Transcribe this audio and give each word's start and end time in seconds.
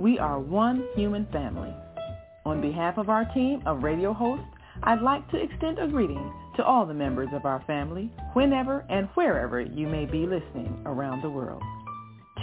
we 0.00 0.18
are 0.18 0.40
one 0.40 0.86
human 0.94 1.26
family. 1.30 1.74
On 2.46 2.62
behalf 2.62 2.96
of 2.96 3.10
our 3.10 3.26
team 3.34 3.62
of 3.66 3.82
radio 3.82 4.14
hosts, 4.14 4.46
I'd 4.82 5.02
like 5.02 5.30
to 5.30 5.36
extend 5.36 5.78
a 5.78 5.86
greeting 5.86 6.32
to 6.56 6.64
all 6.64 6.86
the 6.86 6.94
members 6.94 7.28
of 7.34 7.44
our 7.44 7.62
family, 7.66 8.10
whenever 8.32 8.86
and 8.88 9.10
wherever 9.12 9.60
you 9.60 9.86
may 9.88 10.06
be 10.06 10.26
listening 10.26 10.74
around 10.86 11.20
the 11.20 11.28
world. 11.28 11.62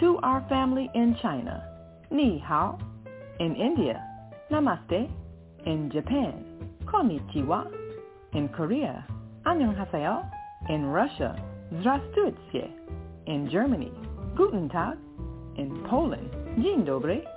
To 0.02 0.20
our 0.22 0.46
family 0.48 0.88
in 0.94 1.18
China, 1.20 1.64
ni 2.12 2.38
hao. 2.38 2.78
In 3.40 3.56
India, 3.56 4.06
namaste. 4.52 5.10
In 5.66 5.90
Japan, 5.90 6.46
konnichiwa. 6.86 7.72
In 8.34 8.50
Korea, 8.50 9.04
annyeonghaseyo. 9.48 10.30
In 10.70 10.86
Russia, 10.86 11.36
zdravstvuyte. 11.74 12.70
In 13.26 13.50
Germany, 13.50 13.92
guten 14.36 14.70
tag. 14.70 15.00
In 15.56 15.84
Poland, 15.90 16.32
dzień 16.60 16.86
dobry. 16.86 17.37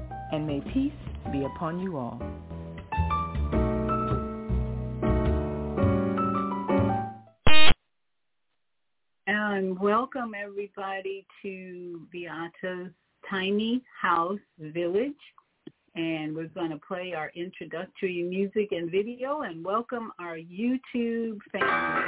and 0.31 0.47
may 0.47 0.61
peace 0.73 0.91
be 1.31 1.43
upon 1.43 1.79
you 1.79 1.97
all. 1.97 2.21
And 9.27 9.79
welcome 9.79 10.33
everybody 10.33 11.25
to 11.41 12.07
Viyahta's 12.13 12.91
Tiny 13.29 13.83
House 14.01 14.39
Village. 14.59 15.13
And 15.95 16.33
we're 16.33 16.47
going 16.47 16.71
to 16.71 16.79
play 16.87 17.13
our 17.13 17.31
introductory 17.35 18.23
music 18.23 18.71
and 18.71 18.89
video 18.89 19.41
and 19.41 19.63
welcome 19.63 20.11
our 20.19 20.37
YouTube 20.37 21.39
family. 21.51 22.05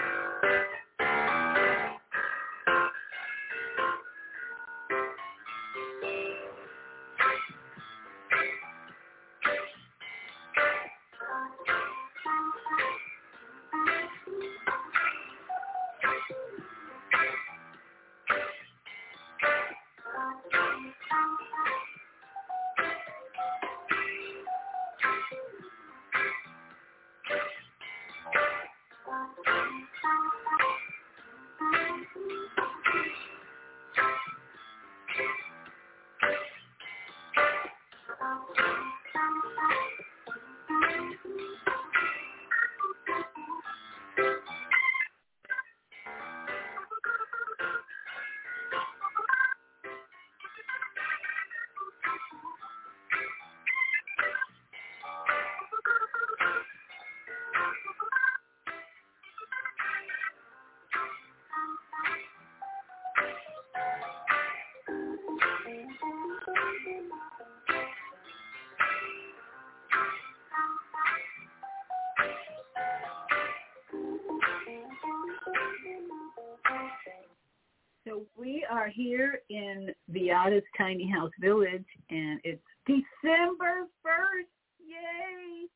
Are 78.74 78.90
here 78.90 79.38
in 79.52 79.94
Viyahta's 80.12 80.66
Tiny 80.76 81.08
House 81.08 81.30
Village, 81.40 81.86
and 82.10 82.40
it's 82.44 82.64
December 82.88 83.86
1st. 84.02 84.50
Yay! 84.82 85.70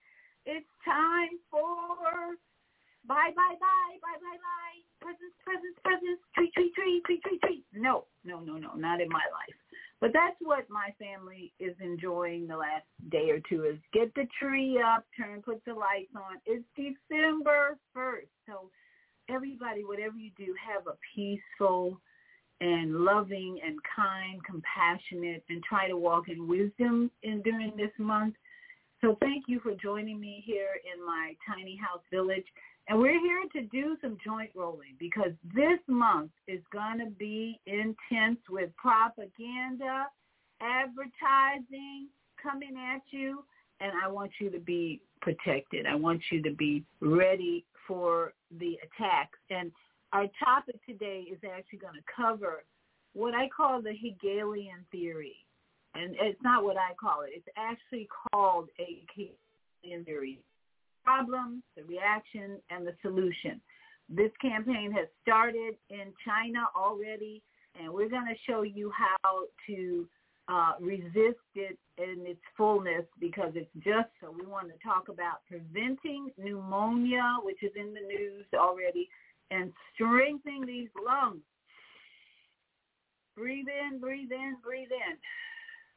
It's 0.47 0.65
time 0.83 1.37
for 1.51 2.33
bye, 3.05 3.29
bye, 3.35 3.53
bye, 3.61 3.97
bye, 4.01 4.17
bye, 4.17 4.41
bye. 4.41 4.77
Presents, 4.99 5.37
presents, 5.45 5.77
presents. 5.83 6.23
Treat, 6.33 6.51
treat, 6.55 6.73
treat, 6.73 7.03
treat, 7.05 7.21
treat, 7.21 7.41
treat. 7.41 7.65
No, 7.71 8.05
no, 8.25 8.39
no, 8.39 8.57
no, 8.57 8.73
not 8.73 8.99
in 8.99 9.09
my 9.09 9.29
life. 9.29 9.57
But 10.01 10.09
that's 10.11 10.37
what 10.41 10.65
my 10.67 10.89
family 10.97 11.53
is 11.59 11.75
enjoying 11.79 12.47
the 12.47 12.57
last 12.57 12.89
day 13.11 13.29
or 13.29 13.37
two 13.47 13.65
is 13.65 13.77
get 13.93 14.11
the 14.15 14.25
tree 14.41 14.81
up, 14.81 15.05
turn, 15.15 15.43
put 15.43 15.61
the 15.65 15.73
lights 15.75 16.15
on. 16.15 16.41
It's 16.47 16.65
December 16.73 17.77
1st. 17.95 18.33
So 18.47 18.71
everybody, 19.29 19.85
whatever 19.85 20.17
you 20.17 20.31
do, 20.35 20.55
have 20.57 20.87
a 20.87 20.97
peaceful 21.13 22.01
and 22.59 22.95
loving 23.01 23.59
and 23.65 23.77
kind, 23.95 24.43
compassionate, 24.43 25.43
and 25.49 25.63
try 25.63 25.87
to 25.87 25.97
walk 25.97 26.29
in 26.29 26.47
wisdom 26.47 27.11
in 27.23 27.41
during 27.43 27.75
this 27.77 27.91
month. 27.99 28.35
So 29.01 29.15
thank 29.21 29.45
you 29.47 29.59
for 29.59 29.73
joining 29.75 30.19
me 30.19 30.41
here 30.45 30.79
in 30.91 31.05
my 31.05 31.33
tiny 31.47 31.75
house 31.77 32.01
village. 32.11 32.45
And 32.87 32.97
we're 32.99 33.19
here 33.19 33.43
to 33.53 33.61
do 33.67 33.97
some 34.01 34.17
joint 34.25 34.49
rolling 34.55 34.95
because 34.97 35.33
this 35.53 35.79
month 35.87 36.31
is 36.47 36.61
going 36.71 36.99
to 36.99 37.11
be 37.11 37.59
intense 37.67 38.39
with 38.49 38.75
propaganda, 38.77 40.07
advertising 40.61 42.07
coming 42.41 42.75
at 42.77 43.01
you. 43.11 43.43
and 43.79 43.91
I 44.03 44.07
want 44.07 44.31
you 44.39 44.49
to 44.49 44.59
be 44.59 45.01
protected. 45.21 45.85
I 45.85 45.95
want 45.95 46.21
you 46.31 46.41
to 46.43 46.51
be 46.51 46.83
ready 47.01 47.65
for 47.87 48.33
the 48.59 48.77
attacks. 48.83 49.37
And 49.49 49.71
our 50.13 50.25
topic 50.43 50.75
today 50.85 51.25
is 51.31 51.39
actually 51.43 51.79
going 51.79 51.95
to 51.95 52.03
cover 52.15 52.63
what 53.13 53.33
I 53.33 53.49
call 53.49 53.81
the 53.81 53.93
Hegelian 53.93 54.85
theory. 54.91 55.35
And 55.95 56.15
it's 56.21 56.41
not 56.43 56.63
what 56.63 56.77
I 56.77 56.93
call 56.99 57.23
it. 57.23 57.31
It's 57.33 57.47
actually 57.57 58.07
called 58.31 58.69
a 58.79 59.01
Hegelian 59.15 60.05
theory. 60.05 60.39
Problem, 61.03 61.63
the 61.75 61.83
reaction, 61.83 62.57
and 62.69 62.85
the 62.85 62.93
solution. 63.01 63.61
This 64.09 64.31
campaign 64.41 64.91
has 64.91 65.07
started 65.21 65.75
in 65.89 66.13
China 66.25 66.65
already, 66.75 67.41
and 67.79 67.91
we're 67.91 68.09
going 68.09 68.27
to 68.27 68.51
show 68.51 68.61
you 68.61 68.91
how 68.95 69.45
to 69.67 70.07
uh, 70.47 70.73
resist 70.79 71.43
it 71.55 71.77
in 71.97 72.23
its 72.25 72.39
fullness 72.55 73.03
because 73.19 73.51
it's 73.55 73.73
just 73.83 74.07
so 74.21 74.31
we 74.31 74.45
want 74.45 74.67
to 74.67 74.77
talk 74.83 75.09
about 75.09 75.43
preventing 75.47 76.29
pneumonia, 76.37 77.37
which 77.43 77.63
is 77.63 77.71
in 77.75 77.93
the 77.93 77.99
news 77.99 78.45
already, 78.53 79.09
and 79.51 79.71
strengthening 79.93 80.65
these 80.65 80.89
lungs. 81.05 81.41
Breathe 83.35 83.67
in, 83.67 83.99
breathe 83.99 84.31
in, 84.31 84.57
breathe 84.63 84.91
in. 84.91 85.17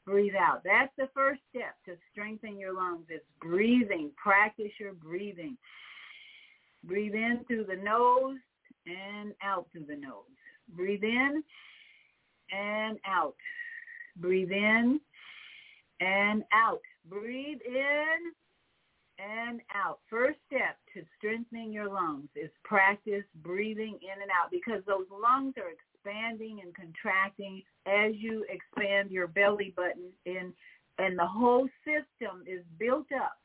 Breathe 0.06 0.34
out. 0.34 0.62
That's 0.64 0.92
the 0.96 1.08
first 1.14 1.40
step 1.50 1.76
to 1.86 1.96
strengthen 2.10 2.58
your 2.58 2.74
lungs. 2.74 3.06
It's 3.08 3.24
breathing. 3.40 4.10
Practice 4.16 4.72
your 4.78 4.94
breathing. 4.94 5.56
Breathe 6.84 7.14
in 7.14 7.44
through 7.46 7.64
the 7.64 7.76
nose 7.76 8.38
and 8.86 9.34
out 9.42 9.66
through 9.72 9.86
the 9.88 9.96
nose. 9.96 10.24
Breathe 10.74 11.04
in 11.04 11.42
and 12.50 12.98
out. 13.06 13.36
Breathe 14.16 14.50
in 14.50 15.00
and 16.00 16.42
out. 16.52 16.80
Breathe 17.08 17.60
in 17.66 18.32
and 19.20 19.60
out. 19.74 20.00
First 20.08 20.38
step 20.46 20.78
to 20.94 21.02
strengthening 21.18 21.72
your 21.72 21.88
lungs 21.88 22.28
is 22.34 22.50
practice 22.64 23.24
breathing 23.42 23.98
in 24.02 24.22
and 24.22 24.30
out 24.30 24.50
because 24.50 24.82
those 24.86 25.06
lungs 25.10 25.54
are 25.56 25.70
expanding 25.70 26.60
and 26.62 26.74
contracting 26.74 27.62
as 27.86 28.12
you 28.16 28.44
expand 28.48 29.10
your 29.10 29.26
belly 29.26 29.74
button 29.76 30.10
in 30.24 30.52
and 30.98 31.18
the 31.18 31.26
whole 31.26 31.68
system 31.84 32.42
is 32.46 32.62
built 32.78 33.06
up 33.12 33.38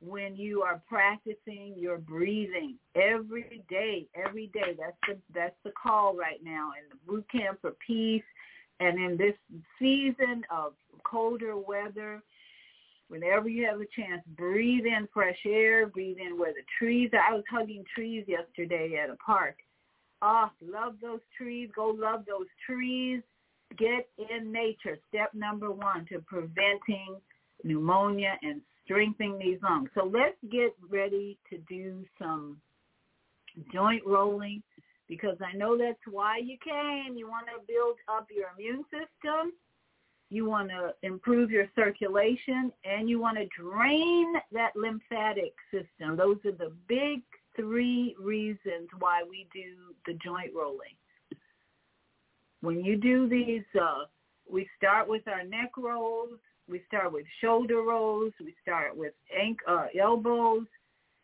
when 0.00 0.36
you 0.36 0.62
are 0.62 0.80
practicing 0.88 1.74
your 1.76 1.98
breathing 1.98 2.76
every 2.94 3.64
day, 3.68 4.06
every 4.14 4.46
day. 4.48 4.76
That's 4.78 4.96
the 5.08 5.18
that's 5.34 5.56
the 5.64 5.72
call 5.80 6.16
right 6.16 6.38
now 6.42 6.70
in 6.80 6.88
the 6.88 7.12
boot 7.12 7.26
camp 7.30 7.58
for 7.60 7.74
peace 7.84 8.22
and 8.80 8.98
in 8.98 9.16
this 9.16 9.34
season 9.78 10.44
of 10.50 10.74
colder 11.04 11.56
weather, 11.56 12.22
whenever 13.08 13.48
you 13.48 13.66
have 13.66 13.80
a 13.80 13.86
chance, 13.96 14.22
breathe 14.36 14.86
in 14.86 15.08
fresh 15.12 15.38
air, 15.46 15.86
breathe 15.86 16.18
in 16.18 16.38
where 16.38 16.52
the 16.52 16.62
trees 16.78 17.10
are. 17.12 17.20
I 17.20 17.34
was 17.34 17.44
hugging 17.50 17.84
trees 17.94 18.24
yesterday 18.26 19.00
at 19.02 19.10
a 19.10 19.16
park. 19.16 19.56
Oh, 20.22 20.50
love 20.62 20.94
those 21.00 21.20
trees. 21.36 21.70
Go 21.74 21.94
love 21.96 22.24
those 22.26 22.46
trees. 22.66 23.22
Get 23.78 24.08
in 24.30 24.52
nature. 24.52 24.98
Step 25.08 25.32
number 25.34 25.70
one 25.70 26.06
to 26.06 26.20
preventing 26.20 27.16
pneumonia 27.64 28.34
and 28.42 28.60
strengthening 28.84 29.38
these 29.38 29.58
lungs. 29.62 29.90
So 29.94 30.04
let's 30.04 30.36
get 30.50 30.74
ready 30.90 31.38
to 31.50 31.58
do 31.68 32.04
some 32.18 32.56
joint 33.72 34.02
rolling 34.06 34.62
because 35.08 35.36
I 35.40 35.56
know 35.56 35.76
that's 35.76 35.98
why 36.10 36.38
you 36.38 36.56
came. 36.62 37.16
You 37.16 37.28
want 37.28 37.46
to 37.46 37.60
build 37.66 37.96
up 38.08 38.28
your 38.34 38.48
immune 38.56 38.84
system. 38.84 39.52
You 40.30 40.46
want 40.46 40.68
to 40.68 40.94
improve 41.02 41.50
your 41.50 41.66
circulation 41.74 42.70
and 42.84 43.08
you 43.08 43.18
want 43.18 43.38
to 43.38 43.46
drain 43.58 44.34
that 44.52 44.72
lymphatic 44.76 45.54
system. 45.70 46.16
Those 46.16 46.36
are 46.44 46.52
the 46.52 46.72
big 46.86 47.22
three 47.56 48.14
reasons 48.20 48.88
why 48.98 49.22
we 49.28 49.48
do 49.52 49.94
the 50.06 50.18
joint 50.22 50.52
rolling. 50.54 50.96
When 52.60 52.84
you 52.84 52.96
do 52.96 53.28
these, 53.28 53.64
uh, 53.80 54.04
we 54.50 54.68
start 54.76 55.08
with 55.08 55.26
our 55.28 55.44
neck 55.44 55.72
rolls, 55.76 56.38
we 56.68 56.82
start 56.86 57.12
with 57.12 57.24
shoulder 57.40 57.82
rolls, 57.82 58.32
we 58.40 58.54
start 58.60 58.96
with 58.96 59.14
ankle, 59.34 59.66
uh, 59.68 59.86
elbows, 59.98 60.66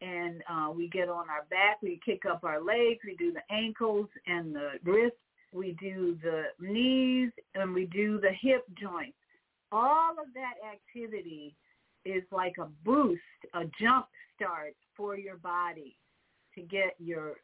and 0.00 0.42
uh, 0.50 0.70
we 0.70 0.88
get 0.88 1.08
on 1.08 1.28
our 1.30 1.44
back, 1.50 1.80
we 1.82 2.00
kick 2.04 2.22
up 2.30 2.44
our 2.44 2.62
legs, 2.62 3.00
we 3.04 3.16
do 3.16 3.32
the 3.32 3.54
ankles 3.54 4.08
and 4.26 4.54
the 4.54 4.72
wrists, 4.84 5.18
we 5.54 5.76
do 5.80 6.18
the 6.22 6.44
knees, 6.60 7.30
and 7.54 7.72
we 7.72 7.86
do 7.86 8.20
the 8.20 8.32
hip 8.40 8.64
joints. 8.80 9.16
All 9.72 10.12
of 10.12 10.26
that 10.34 10.54
activity 10.68 11.54
is 12.04 12.22
like 12.30 12.54
a 12.58 12.66
boost, 12.84 13.22
a 13.54 13.62
jump 13.80 14.06
start 14.34 14.74
for 14.96 15.16
your 15.16 15.36
body 15.36 15.96
to 16.54 16.62
get 16.62 16.94
your 16.98 17.34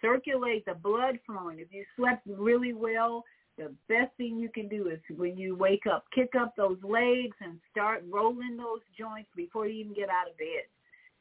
circulate 0.00 0.64
the 0.64 0.74
blood 0.74 1.18
flowing. 1.26 1.58
If 1.58 1.72
you 1.72 1.84
slept 1.96 2.26
really 2.26 2.72
well, 2.72 3.24
the 3.58 3.72
best 3.88 4.14
thing 4.16 4.38
you 4.38 4.50
can 4.50 4.68
do 4.68 4.88
is 4.88 5.00
when 5.16 5.36
you 5.36 5.56
wake 5.56 5.86
up, 5.90 6.04
kick 6.14 6.30
up 6.38 6.54
those 6.56 6.78
legs 6.82 7.36
and 7.40 7.58
start 7.70 8.04
rolling 8.10 8.56
those 8.56 8.80
joints 8.98 9.30
before 9.34 9.66
you 9.66 9.80
even 9.80 9.94
get 9.94 10.10
out 10.10 10.30
of 10.30 10.36
bed. 10.36 10.66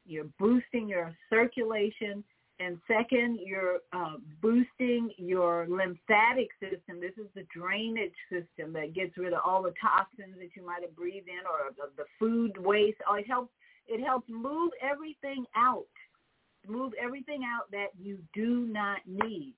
You're 0.06 0.28
boosting 0.40 0.88
your 0.88 1.16
circulation. 1.30 2.24
And 2.60 2.80
second, 2.88 3.40
you're 3.44 3.80
uh, 3.92 4.16
boosting 4.42 5.12
your 5.18 5.68
lymphatic 5.68 6.48
system. 6.62 7.02
This 7.02 7.12
is 7.18 7.28
the 7.36 7.46
drainage 7.54 8.16
system 8.30 8.72
that 8.74 8.94
gets 8.94 9.18
rid 9.18 9.34
of 9.34 9.42
all 9.46 9.62
the 9.62 9.74
toxins 9.82 10.36
that 10.40 10.56
you 10.56 10.66
might 10.66 10.82
have 10.82 10.96
breathed 10.96 11.28
in 11.28 11.44
or 11.46 11.74
the, 11.76 11.92
the 11.98 12.08
food 12.18 12.58
waste. 12.58 12.98
Oh, 13.10 13.16
it 13.16 13.28
helps. 13.28 13.52
It 13.88 14.04
helps 14.04 14.28
move 14.30 14.72
everything 14.82 15.46
out, 15.56 15.86
move 16.68 16.94
everything 17.00 17.42
out 17.46 17.70
that 17.72 17.90
you 18.02 18.18
do 18.34 18.68
not 18.72 19.00
need. 19.06 19.54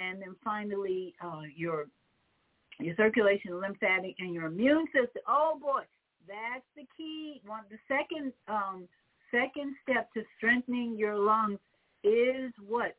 And 0.00 0.20
then 0.20 0.36
finally, 0.44 1.14
uh, 1.24 1.42
your 1.56 1.86
your 2.80 2.96
circulation, 2.96 3.60
lymphatic, 3.60 4.16
and 4.18 4.34
your 4.34 4.46
immune 4.46 4.86
system. 4.86 5.22
Oh 5.28 5.56
boy, 5.62 5.82
that's 6.26 6.66
the 6.76 6.84
key. 6.96 7.40
One, 7.46 7.62
the 7.70 7.78
second 7.88 8.32
um, 8.48 8.88
second 9.30 9.76
step 9.82 10.12
to 10.14 10.22
strengthening 10.36 10.96
your 10.98 11.16
lungs 11.16 11.58
is 12.04 12.52
what? 12.66 12.96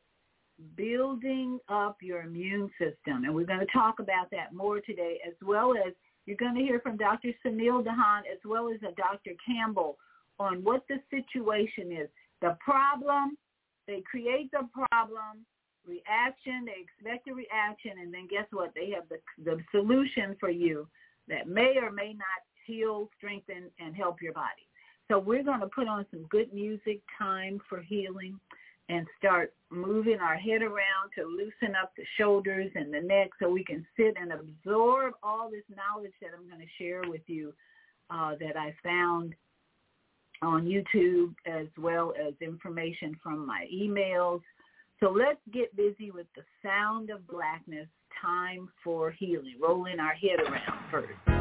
Building 0.76 1.58
up 1.68 1.98
your 2.02 2.22
immune 2.22 2.70
system. 2.78 3.24
And 3.24 3.34
we're 3.34 3.46
going 3.46 3.60
to 3.60 3.72
talk 3.72 4.00
about 4.00 4.30
that 4.32 4.52
more 4.52 4.80
today, 4.80 5.18
as 5.26 5.34
well 5.42 5.74
as 5.74 5.92
you're 6.26 6.36
going 6.36 6.56
to 6.56 6.60
hear 6.60 6.80
from 6.80 6.96
Dr. 6.96 7.28
Sunil 7.44 7.84
Dahan 7.84 8.20
as 8.30 8.38
well 8.44 8.68
as 8.68 8.80
Dr. 8.96 9.32
Campbell 9.46 9.96
on 10.38 10.62
what 10.64 10.84
the 10.88 10.96
situation 11.10 11.92
is. 11.92 12.08
The 12.42 12.56
problem, 12.60 13.38
they 13.86 14.02
create 14.10 14.50
the 14.50 14.68
problem, 14.72 15.46
reaction, 15.86 16.66
they 16.66 16.82
expect 16.82 17.28
a 17.28 17.34
reaction, 17.34 17.92
and 18.02 18.12
then 18.12 18.26
guess 18.28 18.46
what? 18.50 18.72
They 18.74 18.90
have 18.90 19.04
the, 19.08 19.18
the 19.44 19.58
solution 19.70 20.36
for 20.40 20.50
you 20.50 20.88
that 21.28 21.48
may 21.48 21.76
or 21.80 21.90
may 21.90 22.12
not 22.12 22.42
heal, 22.66 23.08
strengthen, 23.16 23.70
and 23.78 23.94
help 23.94 24.20
your 24.20 24.32
body. 24.32 24.66
So 25.08 25.18
we're 25.18 25.44
going 25.44 25.60
to 25.60 25.68
put 25.68 25.86
on 25.86 26.04
some 26.10 26.24
good 26.30 26.52
music, 26.52 27.00
time 27.16 27.60
for 27.68 27.80
healing, 27.80 28.38
and 28.88 29.06
start 29.18 29.52
moving 29.70 30.20
our 30.20 30.36
head 30.36 30.62
around 30.62 31.10
to 31.16 31.24
loosen 31.24 31.74
up 31.80 31.92
the 31.96 32.04
shoulders 32.18 32.70
and 32.74 32.92
the 32.92 33.00
neck 33.00 33.30
so 33.40 33.50
we 33.50 33.64
can 33.64 33.84
sit 33.96 34.14
and 34.20 34.32
absorb 34.32 35.14
all 35.22 35.50
this 35.50 35.64
knowledge 35.74 36.12
that 36.20 36.30
I'm 36.36 36.48
going 36.48 36.60
to 36.60 36.82
share 36.82 37.02
with 37.08 37.22
you 37.26 37.52
uh, 38.10 38.32
that 38.40 38.56
I 38.56 38.74
found 38.82 39.34
on 40.42 40.66
YouTube 40.66 41.34
as 41.46 41.66
well 41.78 42.12
as 42.20 42.34
information 42.40 43.16
from 43.22 43.46
my 43.46 43.66
emails. 43.74 44.40
So 45.00 45.10
let's 45.10 45.40
get 45.52 45.74
busy 45.76 46.10
with 46.10 46.26
the 46.36 46.42
sound 46.62 47.10
of 47.10 47.26
blackness, 47.26 47.88
time 48.22 48.68
for 48.84 49.10
healing, 49.10 49.56
rolling 49.60 49.98
our 49.98 50.14
head 50.14 50.40
around 50.40 50.90
first. 50.90 51.35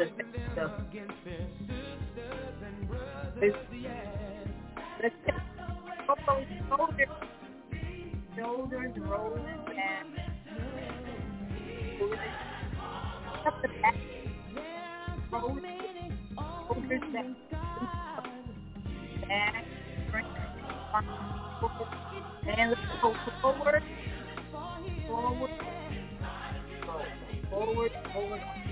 So, 0.00 0.06
let's, 3.38 3.54
let's 5.02 5.14
shoulders, 6.70 7.08
shoulders 8.34 8.92
rolling 8.96 9.44
back. 9.66 10.06
Up 13.46 13.60
the 13.60 13.68
back. 13.82 13.96
Shoulders, 15.30 15.64
shoulders 16.66 17.04
back. 17.12 17.26
Back. 19.28 19.64
And 22.56 22.70
let's 22.70 22.80
go 23.02 23.14
forward. 23.42 23.82
Forward. 25.06 25.50
Forward, 27.50 27.92
forward. 28.14 28.69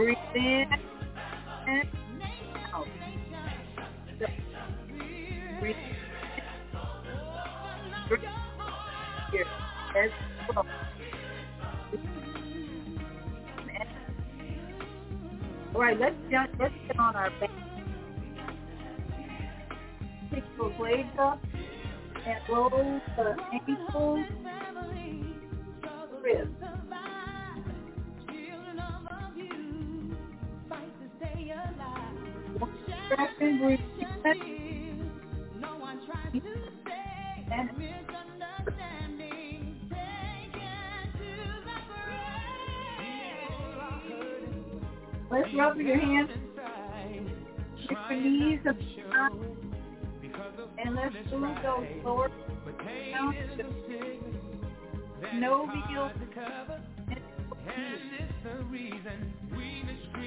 Breathe 0.00 0.16
in 0.34 0.64
and 1.68 1.88
out. 2.72 2.86
Breathe 5.60 5.76
in. 5.76 5.96
Breathe 8.08 8.24
here. 9.30 9.44
As 10.02 10.10
well. 10.54 10.66
All 15.74 15.80
right, 15.82 16.00
let's 16.00 16.16
jump. 16.30 16.50
Let's 16.58 16.74
get 16.88 16.98
on 16.98 17.14
our 17.14 17.30
back. 17.38 17.50
Pick 20.32 20.44
the 20.56 20.72
blades 20.78 21.08
up 21.18 21.40
and 22.26 22.40
roll 22.48 22.70
the 22.70 23.36
ankles, 23.68 24.26
wrists. 33.10 33.36
Second, 33.38 33.60
breathe 33.60 33.80
in. 34.24 35.10
And 37.52 37.70
let's 45.30 45.48
rub 45.56 45.76
your 45.78 45.98
hands, 45.98 46.30
with 47.88 47.98
your 48.10 48.20
knees 48.20 48.60
up 48.68 48.76
and 50.84 50.94
let's 50.94 51.14
move 51.32 51.56
those 51.62 51.86
lower 52.04 52.30
down 53.12 53.34
to 53.56 53.64
no 55.38 55.66
heel 55.66 56.10
and 56.10 56.20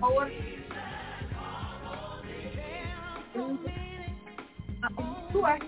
lower. 0.00 0.30
Sure. 5.32 5.58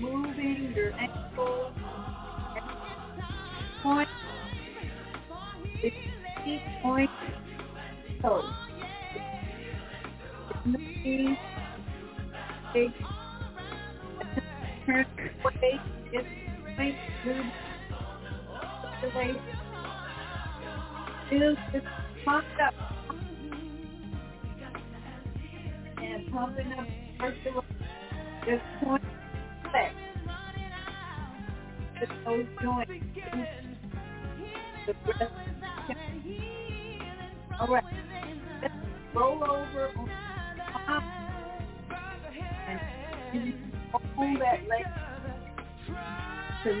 Moving 0.00 0.72
your 0.74 0.92
ankle. 0.94 1.72
Point. 3.82 4.08
Feet 6.44 6.62
point. 6.82 7.10
Toes. 8.22 8.44
Big. 12.74 12.92
Turn. 14.86 15.06
Just 16.12 16.26
point. 16.76 16.96
Move. 17.24 17.73
The 19.04 19.10
way. 19.18 19.34
Up. 22.26 22.74
And 25.98 26.32
pumping 26.32 26.72
up 26.72 26.86
just 28.46 28.62
point. 28.82 29.04
Just 32.00 32.12
those 32.24 32.46
joints. 32.62 32.92
The. 34.86 34.94
All 37.60 37.68
right. 37.68 37.84
Let's 38.62 38.74
roll 39.14 39.44
over 39.44 39.90
on 39.98 40.08
and 43.34 43.54
hold 44.16 44.40
that 44.40 44.60
leg 44.66 44.86
to 46.64 46.80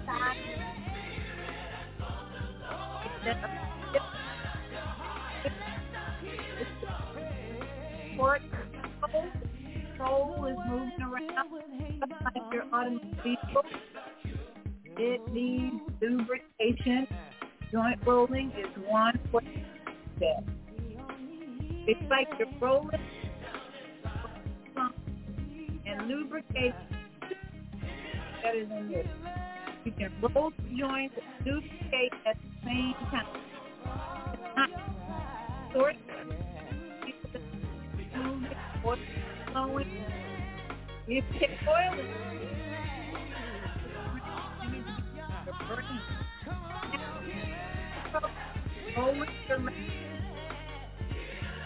is 10.47 10.57
moving 10.69 11.01
around 11.01 11.29
like 12.23 12.43
your 12.51 12.63
automobile. 12.73 13.63
It 14.97 15.21
needs 15.31 15.75
lubrication. 16.01 17.07
Joint 17.71 17.99
rolling 18.05 18.51
is 18.57 18.67
one 18.87 19.19
step. 20.17 20.43
It's 21.87 22.01
like 22.09 22.27
you're 22.37 22.47
rolling 22.59 22.99
and 25.85 26.07
lubrication 26.07 26.73
that 28.43 28.55
is 28.55 28.67
this. 28.89 29.05
You 29.05 29.60
can 29.89 30.11
roll 30.21 30.51
the 30.51 30.63
joints 30.77 31.15
and 31.17 31.45
lubricate 31.45 32.13
at 32.27 32.37
the 32.37 32.49
same 32.63 32.93
time. 33.09 33.25
Moving. 35.73 35.97
You 41.07 41.21
can 41.39 41.49
oil 41.67 41.95
leg. 41.97 42.07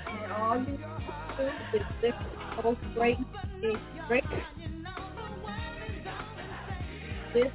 And 0.07 0.31
all 0.31 0.57
you 0.59 0.77
do 1.37 1.43
is 1.73 1.83
lift 2.01 2.17
the 2.63 2.77
straight, 2.91 3.17
straight. 4.05 4.23
This 7.33 7.51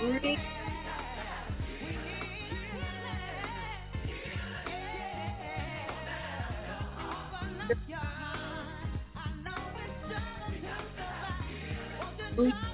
Breathe. 0.00 0.38
Breathe. 12.36 12.73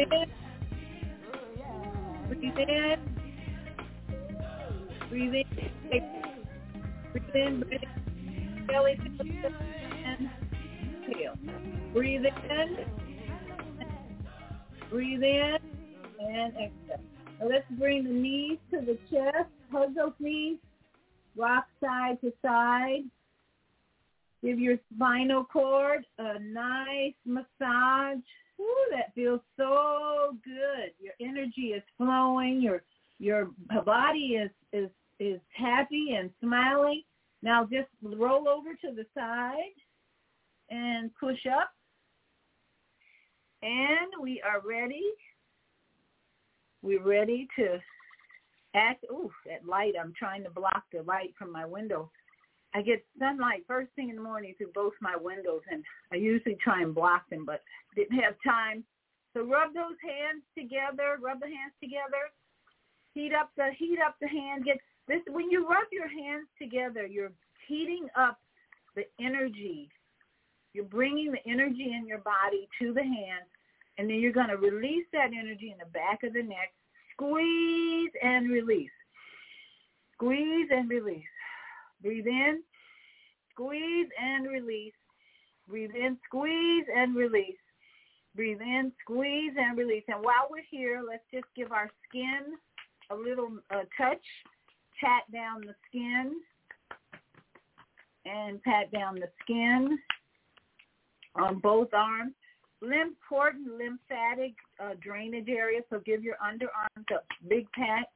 In. 0.00 0.30
Breathe 2.28 2.58
in. 2.58 2.96
Breathe 5.08 5.34
in. 5.34 5.44
Breathe 5.90 5.92
in. 5.92 6.04
Breathe 7.12 7.34
in. 7.34 7.64
belly 8.66 8.98
and 10.04 10.30
exhale. 11.08 11.34
Breathe 11.92 12.24
in. 12.24 12.76
Breathe 14.90 15.22
in 15.22 15.58
and 16.20 16.54
exhale. 16.54 17.00
Now 17.40 17.46
let's 17.48 17.66
bring 17.78 18.04
the 18.04 18.10
knees 18.10 18.58
to 18.70 18.80
the 18.80 18.98
chest. 19.10 19.48
Hug 19.72 19.94
those 19.94 20.12
knees. 20.20 20.58
Rock 21.36 21.66
side 21.80 22.20
to 22.20 22.32
side. 22.42 23.04
Give 24.42 24.58
your 24.58 24.76
spinal 24.94 25.44
cord 25.44 26.04
a 26.18 26.38
nice 26.38 27.14
massage. 27.26 28.18
Ooh, 28.60 28.86
that 28.90 29.14
feels 29.14 29.40
so 29.56 30.36
good. 30.44 30.92
Your 30.98 31.12
energy 31.20 31.72
is 31.74 31.82
flowing. 31.96 32.60
Your 32.62 32.82
your 33.18 33.50
body 33.84 34.38
is 34.42 34.50
is 34.72 34.90
is 35.18 35.40
happy 35.52 36.14
and 36.18 36.30
smiling. 36.40 37.02
Now 37.42 37.64
just 37.64 37.88
roll 38.02 38.48
over 38.48 38.70
to 38.70 38.94
the 38.94 39.06
side 39.14 39.74
and 40.70 41.10
push 41.18 41.46
up. 41.46 41.70
And 43.62 44.22
we 44.22 44.40
are 44.42 44.60
ready. 44.66 45.04
We're 46.82 47.02
ready 47.02 47.46
to 47.58 47.78
act. 48.74 49.04
Ooh, 49.10 49.30
that 49.46 49.66
light. 49.66 49.94
I'm 50.02 50.14
trying 50.18 50.44
to 50.44 50.50
block 50.50 50.84
the 50.92 51.02
light 51.02 51.34
from 51.38 51.52
my 51.52 51.66
window. 51.66 52.10
I 52.74 52.82
get 52.82 53.04
sunlight 53.18 53.64
first 53.66 53.90
thing 53.96 54.10
in 54.10 54.16
the 54.16 54.22
morning 54.22 54.54
through 54.56 54.72
both 54.74 54.92
my 55.00 55.16
windows, 55.16 55.62
and 55.70 55.82
I 56.12 56.16
usually 56.16 56.56
try 56.62 56.82
and 56.82 56.94
block 56.94 57.28
them, 57.28 57.44
but 57.44 57.62
didn't 57.96 58.18
have 58.20 58.34
time. 58.46 58.84
So 59.34 59.42
rub 59.42 59.74
those 59.74 59.98
hands 60.02 60.42
together. 60.56 61.18
Rub 61.20 61.40
the 61.40 61.46
hands 61.46 61.74
together. 61.82 62.30
Heat 63.14 63.32
up 63.34 63.50
the 63.56 63.70
heat 63.76 63.98
up 64.04 64.16
the 64.20 64.28
hand. 64.28 64.64
Get 64.64 64.78
this 65.08 65.20
when 65.28 65.50
you 65.50 65.68
rub 65.68 65.86
your 65.90 66.08
hands 66.08 66.46
together, 66.60 67.06
you're 67.06 67.32
heating 67.66 68.06
up 68.16 68.38
the 68.94 69.02
energy. 69.20 69.88
You're 70.72 70.84
bringing 70.84 71.32
the 71.32 71.50
energy 71.50 71.92
in 71.96 72.06
your 72.06 72.18
body 72.18 72.68
to 72.80 72.94
the 72.94 73.02
hands, 73.02 73.50
and 73.98 74.08
then 74.08 74.18
you're 74.18 74.32
going 74.32 74.48
to 74.48 74.56
release 74.56 75.06
that 75.12 75.30
energy 75.36 75.72
in 75.72 75.78
the 75.78 75.90
back 75.92 76.22
of 76.22 76.32
the 76.32 76.42
neck. 76.42 76.72
Squeeze 77.12 78.10
and 78.22 78.48
release. 78.50 78.90
Squeeze 80.14 80.68
and 80.70 80.88
release. 80.88 81.24
Breathe 82.02 82.26
in, 82.26 82.62
squeeze 83.52 84.08
and 84.20 84.46
release. 84.46 84.92
Breathe 85.68 85.94
in, 85.94 86.16
squeeze 86.26 86.84
and 86.96 87.14
release. 87.14 87.58
Breathe 88.34 88.60
in, 88.60 88.92
squeeze 89.02 89.52
and 89.58 89.76
release. 89.76 90.04
And 90.08 90.22
while 90.22 90.48
we're 90.50 90.62
here, 90.70 91.02
let's 91.06 91.24
just 91.32 91.46
give 91.56 91.72
our 91.72 91.90
skin 92.08 92.56
a 93.10 93.14
little 93.14 93.50
uh, 93.70 93.82
touch. 93.98 94.24
Pat 95.00 95.22
down 95.32 95.62
the 95.62 95.74
skin 95.88 96.34
and 98.26 98.62
pat 98.62 98.90
down 98.92 99.14
the 99.14 99.28
skin 99.42 99.98
on 101.36 101.58
both 101.58 101.92
arms. 101.94 102.34
Important 102.82 103.78
lymphatic 103.78 104.54
uh, 104.82 104.94
drainage 105.02 105.48
area, 105.48 105.80
so 105.90 106.00
give 106.04 106.22
your 106.22 106.36
underarms 106.42 107.04
a 107.10 107.20
big 107.48 107.66
pat, 107.72 108.08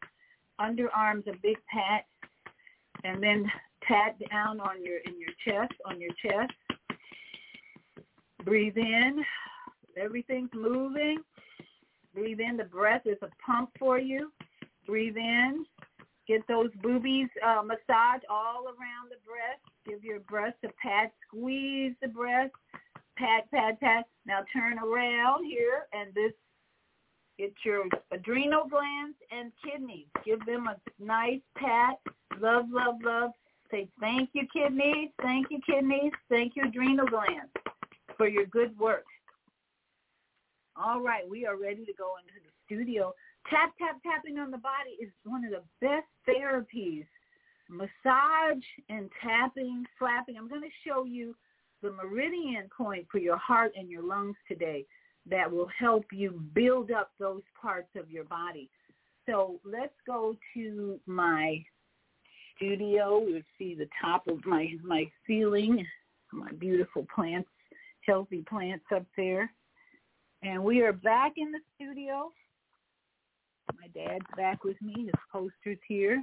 underarms 0.59 1.27
a 1.27 1.37
big 1.43 1.57
pat, 1.71 2.07
and 3.05 3.23
then 3.23 3.51
pat 3.83 4.17
down 4.31 4.61
on 4.61 4.83
your 4.83 4.99
in 4.99 5.15
your 5.21 5.31
chest, 5.45 5.75
on 5.85 6.01
your 6.01 6.11
chest. 6.23 6.53
Breathe 8.45 8.77
in. 8.77 9.23
Everything's 9.97 10.51
moving. 10.55 11.19
Breathe 12.15 12.41
in. 12.41 12.57
The 12.57 12.65
breath 12.65 13.03
is 13.07 13.19
a 13.23 13.29
pump 13.45 13.71
for 13.79 13.99
you. 13.99 14.33
Breathe 14.87 15.17
in. 15.17 15.65
Get 16.27 16.47
those 16.49 16.71
boobies 16.83 17.29
uh, 17.47 17.63
massage 17.63 18.23
all 18.31 18.65
around 18.65 19.11
the 19.11 19.21
breast. 19.27 19.61
Give 19.87 20.03
your 20.03 20.21
breast 20.21 20.57
a 20.65 20.69
pat. 20.83 21.13
Squeeze 21.29 21.93
the 22.01 22.09
breast. 22.09 22.53
Pat, 23.17 23.51
pat, 23.53 23.79
pat. 23.81 24.05
Now 24.27 24.41
turn 24.53 24.79
around 24.79 25.45
here, 25.45 25.87
and 25.93 26.13
this 26.15 26.33
it's 27.39 27.57
your 27.65 27.85
adrenal 28.13 28.69
glands 28.69 29.17
and 29.31 29.51
kidneys. 29.65 30.07
Give 30.25 30.45
them 30.47 30.69
a 30.69 30.77
nice 31.03 31.41
pat. 31.57 31.99
Love, 32.41 32.67
love, 32.71 32.97
love. 33.03 33.31
Say 33.71 33.89
thank 34.01 34.31
you, 34.35 34.47
kidneys. 34.53 35.11
Thank 35.21 35.49
you, 35.51 35.61
kidneys. 35.67 36.13
Thank 36.29 36.55
you, 36.55 36.65
adrenal 36.69 37.07
glands, 37.07 37.51
for 38.17 38.29
your 38.29 38.47
good 38.47 38.79
work. 38.79 39.05
All 40.77 41.01
right, 41.01 41.29
we 41.29 41.47
are 41.47 41.57
ready 41.57 41.85
to 41.85 41.93
go 41.93 42.15
into 42.19 42.35
the 42.45 42.51
studio. 42.67 43.13
Tap, 43.51 43.73
tap, 43.79 44.01
tapping 44.03 44.39
on 44.39 44.51
the 44.51 44.59
body 44.59 44.91
is 45.01 45.11
one 45.25 45.45
of 45.45 45.51
the 45.51 45.63
best 45.81 46.07
therapies. 46.29 47.07
Massage 47.69 48.63
and 48.89 49.09
tapping, 49.23 49.85
slapping. 49.99 50.37
I'm 50.37 50.49
going 50.49 50.63
to 50.63 50.69
show 50.87 51.05
you 51.05 51.35
the 51.83 51.93
meridian 51.93 52.69
point 52.77 53.07
for 53.11 53.19
your 53.19 53.37
heart 53.37 53.73
and 53.77 53.91
your 53.91 54.03
lungs 54.03 54.37
today 54.49 54.85
that 55.29 55.51
will 55.51 55.69
help 55.79 56.05
you 56.13 56.43
build 56.55 56.91
up 56.91 57.13
those 57.19 57.43
parts 57.61 57.89
of 57.97 58.11
your 58.11 58.25
body. 58.25 58.69
So 59.27 59.59
let's 59.65 59.95
go 60.07 60.37
to 60.55 61.01
my 61.07 61.65
studio. 62.57 63.25
You'll 63.27 63.43
see 63.59 63.75
the 63.75 63.89
top 64.01 64.27
of 64.29 64.45
my, 64.45 64.75
my 64.83 65.11
ceiling, 65.27 65.87
my 66.33 66.53
beautiful 66.53 67.07
plants, 67.15 67.49
healthy 68.07 68.45
plants 68.49 68.85
up 68.95 69.05
there. 69.17 69.51
And 70.43 70.63
we 70.63 70.83
are 70.83 70.93
back 70.93 71.33
in 71.37 71.53
the 71.53 71.61
studio. 71.75 72.31
My 73.81 73.89
dad's 73.89 74.27
back 74.37 74.63
with 74.63 74.81
me. 74.83 74.95
His 75.07 75.15
poster's 75.33 75.79
here. 75.89 76.23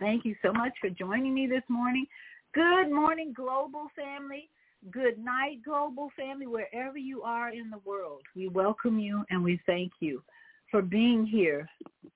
Thank 0.00 0.24
you 0.24 0.34
so 0.42 0.52
much 0.52 0.72
for 0.80 0.88
joining 0.88 1.34
me 1.34 1.46
this 1.46 1.62
morning. 1.68 2.06
Good 2.54 2.90
morning, 2.90 3.34
global 3.34 3.88
family. 3.94 4.48
Good 4.90 5.18
night, 5.18 5.62
global 5.64 6.10
family, 6.16 6.46
wherever 6.46 6.96
you 6.96 7.22
are 7.22 7.50
in 7.50 7.70
the 7.70 7.78
world. 7.84 8.22
We 8.36 8.48
welcome 8.48 8.98
you 8.98 9.24
and 9.30 9.42
we 9.42 9.60
thank 9.66 9.92
you 10.00 10.22
for 10.70 10.80
being 10.80 11.26
here 11.26 11.68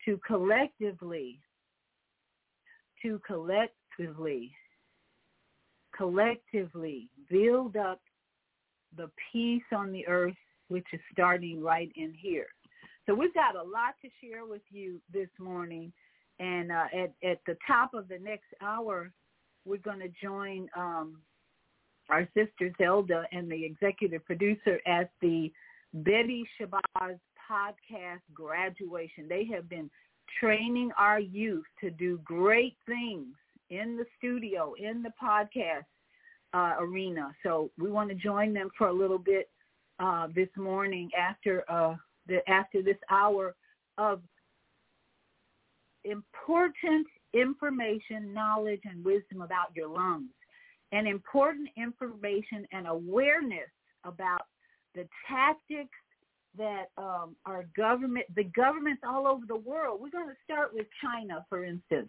to 0.04 0.20
collectively, 0.24 1.40
to 3.02 3.20
collectively, 3.26 4.52
collectively 5.96 7.08
build 7.28 7.76
up 7.76 8.00
the 8.96 9.10
peace 9.32 9.62
on 9.72 9.90
the 9.90 10.06
earth, 10.06 10.34
which 10.68 10.86
is 10.92 11.00
starting 11.12 11.62
right 11.62 11.90
in 11.96 12.14
here. 12.14 12.46
So 13.06 13.14
we've 13.14 13.34
got 13.34 13.56
a 13.56 13.62
lot 13.62 13.94
to 14.02 14.08
share 14.22 14.44
with 14.44 14.62
you 14.70 15.00
this 15.12 15.28
morning. 15.38 15.92
And 16.38 16.70
uh, 16.70 16.84
at, 16.94 17.12
at 17.28 17.40
the 17.46 17.56
top 17.66 17.94
of 17.94 18.08
the 18.08 18.18
next 18.18 18.46
hour, 18.62 19.10
we're 19.64 19.78
going 19.78 20.00
to 20.00 20.10
join 20.22 20.68
um, 20.76 21.20
our 22.10 22.28
sister 22.34 22.72
Zelda 22.78 23.24
and 23.32 23.50
the 23.50 23.64
executive 23.64 24.24
producer 24.24 24.80
at 24.86 25.10
the 25.20 25.50
Betty 25.92 26.44
Shabazz 26.58 27.18
podcast 27.50 28.20
graduation. 28.32 29.26
They 29.28 29.44
have 29.52 29.68
been 29.68 29.90
training 30.38 30.90
our 30.96 31.18
youth 31.18 31.64
to 31.80 31.90
do 31.90 32.20
great 32.24 32.76
things 32.86 33.34
in 33.70 33.96
the 33.96 34.04
studio, 34.18 34.74
in 34.78 35.02
the 35.02 35.12
podcast 35.22 35.84
uh, 36.52 36.76
arena. 36.82 37.32
So 37.42 37.70
we 37.78 37.90
want 37.90 38.08
to 38.10 38.14
join 38.14 38.52
them 38.52 38.70
for 38.76 38.88
a 38.88 38.92
little 38.92 39.18
bit 39.18 39.48
uh, 39.98 40.28
this 40.34 40.48
morning 40.56 41.10
after 41.18 41.64
uh, 41.70 41.94
the 42.26 42.38
after 42.48 42.82
this 42.82 42.96
hour 43.10 43.54
of 43.98 44.20
important 46.04 47.06
information, 47.34 48.32
knowledge, 48.32 48.80
and 48.84 49.04
wisdom 49.04 49.42
about 49.42 49.74
your 49.74 49.88
lungs, 49.88 50.30
and 50.92 51.06
important 51.06 51.68
information 51.76 52.66
and 52.72 52.86
awareness 52.86 53.68
about 54.04 54.42
the 54.94 55.06
tactics 55.28 55.96
that 56.58 56.86
um, 56.98 57.36
our 57.46 57.64
government, 57.76 58.26
the 58.34 58.44
governments 58.44 59.02
all 59.06 59.26
over 59.26 59.46
the 59.46 59.56
world. 59.56 60.00
We're 60.02 60.10
going 60.10 60.28
to 60.28 60.36
start 60.44 60.74
with 60.74 60.86
China, 61.00 61.46
for 61.48 61.64
instance. 61.64 62.08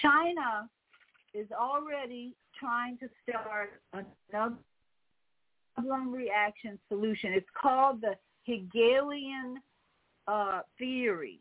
China 0.00 0.68
is 1.34 1.46
already 1.52 2.34
trying 2.58 2.96
to 2.98 3.08
start 3.28 3.82
another 3.92 4.54
problem 5.74 6.12
reaction 6.12 6.78
solution. 6.88 7.32
It's 7.32 7.46
called 7.60 8.00
the 8.00 8.14
Hegelian 8.44 9.58
uh, 10.26 10.60
theory 10.78 11.40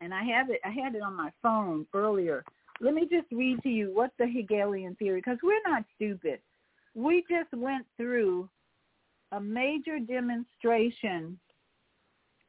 and 0.00 0.14
I 0.14 0.22
have 0.24 0.50
it. 0.50 0.60
I 0.64 0.70
had 0.70 0.94
it 0.94 1.02
on 1.02 1.14
my 1.14 1.30
phone 1.42 1.86
earlier. 1.94 2.44
Let 2.80 2.94
me 2.94 3.02
just 3.02 3.30
read 3.30 3.62
to 3.62 3.68
you 3.68 3.94
what 3.94 4.10
the 4.18 4.26
Hegelian 4.26 4.94
theory, 4.96 5.20
because 5.20 5.38
we're 5.42 5.62
not 5.66 5.84
stupid. 5.96 6.40
We 6.94 7.24
just 7.30 7.52
went 7.52 7.86
through 7.96 8.48
a 9.32 9.40
major 9.40 9.98
demonstration 9.98 11.38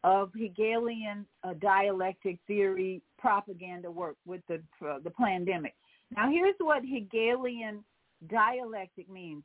of 0.03 0.31
Hegelian 0.35 1.25
uh, 1.43 1.53
dialectic 1.61 2.39
theory 2.47 3.01
propaganda 3.19 3.91
work 3.91 4.15
with 4.25 4.41
the 4.47 4.61
uh, 4.87 4.97
the 5.03 5.11
pandemic. 5.11 5.75
Now, 6.15 6.29
here's 6.31 6.55
what 6.59 6.83
Hegelian 6.83 7.83
dialectic 8.29 9.09
means. 9.09 9.43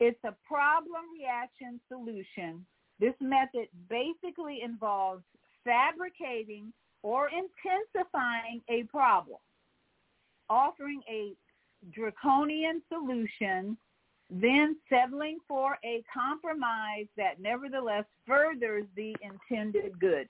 It's 0.00 0.18
a 0.24 0.34
problem 0.46 1.02
reaction 1.16 1.80
solution. 1.88 2.66
This 2.98 3.14
method 3.20 3.68
basically 3.88 4.60
involves 4.64 5.22
fabricating 5.64 6.72
or 7.02 7.28
intensifying 7.28 8.60
a 8.68 8.82
problem, 8.84 9.38
offering 10.52 11.00
a 11.08 11.32
draconian 11.92 12.82
solution, 12.88 13.76
then 14.30 14.76
settling 14.88 15.38
for 15.48 15.78
a 15.84 16.04
compromise 16.12 17.06
that 17.16 17.40
nevertheless 17.40 18.04
furthers 18.26 18.84
the 18.96 19.16
intended 19.22 19.98
good. 19.98 20.28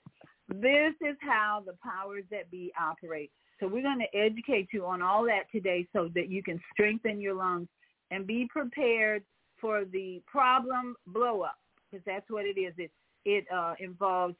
This 0.49 0.93
is 1.01 1.15
how 1.21 1.63
the 1.65 1.75
powers 1.83 2.23
that 2.31 2.49
be 2.49 2.71
operate. 2.79 3.31
So 3.59 3.67
we're 3.67 3.83
going 3.83 3.99
to 3.99 4.17
educate 4.17 4.69
you 4.73 4.85
on 4.85 5.01
all 5.01 5.23
that 5.25 5.43
today 5.51 5.87
so 5.93 6.09
that 6.15 6.29
you 6.29 6.43
can 6.43 6.59
strengthen 6.73 7.21
your 7.21 7.35
lungs 7.35 7.67
and 8.11 8.27
be 8.27 8.47
prepared 8.51 9.23
for 9.61 9.85
the 9.85 10.21
problem 10.25 10.95
blow 11.07 11.41
up 11.41 11.59
because 11.89 12.03
that's 12.05 12.29
what 12.29 12.45
it 12.45 12.59
is. 12.59 12.73
It 12.77 12.91
it 13.25 13.45
uh, 13.53 13.75
involves 13.79 14.35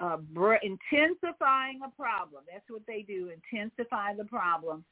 uh, 0.00 0.16
br- 0.16 0.54
intensifying 0.54 1.80
a 1.86 1.90
problem. 1.90 2.42
That's 2.52 2.64
what 2.68 2.82
they 2.86 3.02
do, 3.02 3.30
intensify 3.30 4.14
the 4.14 4.24
problem, 4.24 4.84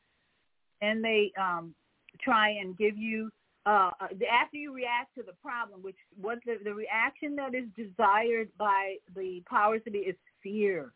and 0.82 1.02
they 1.02 1.32
um, 1.40 1.74
try 2.22 2.50
and 2.50 2.76
give 2.76 2.98
you 2.98 3.30
uh, 3.64 3.90
uh 4.00 4.08
after 4.30 4.56
you 4.56 4.74
react 4.74 5.14
to 5.16 5.22
the 5.22 5.32
problem, 5.40 5.82
which 5.82 5.96
what 6.20 6.38
the, 6.44 6.56
the 6.64 6.74
reaction 6.74 7.36
that 7.36 7.54
is 7.54 7.64
desired 7.76 8.48
by 8.58 8.96
the 9.14 9.42
powers 9.48 9.80
to 9.84 9.90
be 9.90 9.98
is 9.98 10.16
fear. 10.42 10.92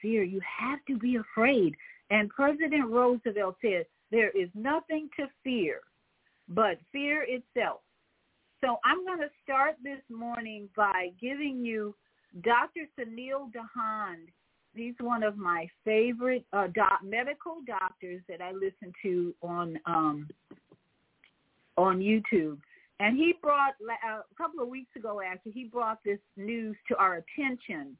Fear. 0.00 0.22
You 0.22 0.40
have 0.40 0.78
to 0.86 0.96
be 0.96 1.16
afraid. 1.16 1.74
And 2.10 2.30
President 2.30 2.88
Roosevelt 2.88 3.56
said 3.60 3.86
there 4.10 4.30
is 4.30 4.48
nothing 4.54 5.08
to 5.18 5.26
fear 5.42 5.80
but 6.48 6.78
fear 6.92 7.26
itself. 7.28 7.80
So 8.64 8.78
I'm 8.84 9.04
going 9.04 9.20
to 9.20 9.30
start 9.42 9.74
this 9.82 10.00
morning 10.08 10.68
by 10.76 11.10
giving 11.20 11.64
you 11.64 11.94
Dr. 12.42 12.86
Sunil 12.98 13.50
Dhand. 13.52 14.28
He's 14.74 14.94
one 15.00 15.22
of 15.22 15.36
my 15.36 15.68
favorite 15.84 16.44
uh, 16.52 16.68
doc, 16.74 17.00
medical 17.04 17.58
doctors 17.66 18.22
that 18.28 18.40
I 18.40 18.52
listen 18.52 18.92
to 19.02 19.34
on 19.42 19.78
um, 19.86 20.28
on 21.76 21.98
YouTube. 21.98 22.58
And 23.00 23.16
he 23.16 23.34
brought 23.42 23.74
uh, 23.82 24.20
a 24.20 24.34
couple 24.36 24.62
of 24.62 24.68
weeks 24.68 24.94
ago, 24.96 25.20
actually, 25.24 25.52
he 25.52 25.64
brought 25.64 25.98
this 26.04 26.20
news 26.36 26.76
to 26.88 26.96
our 26.96 27.16
attention. 27.16 27.96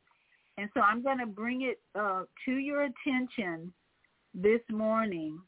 And 0.57 0.71
so 0.73 0.81
I'm 0.81 1.03
going 1.03 1.19
to 1.19 1.27
bring 1.27 1.63
it 1.63 1.81
uh, 1.99 2.23
to 2.45 2.53
your 2.53 2.83
attention 2.83 3.73
this 4.33 4.61
morning 4.71 5.41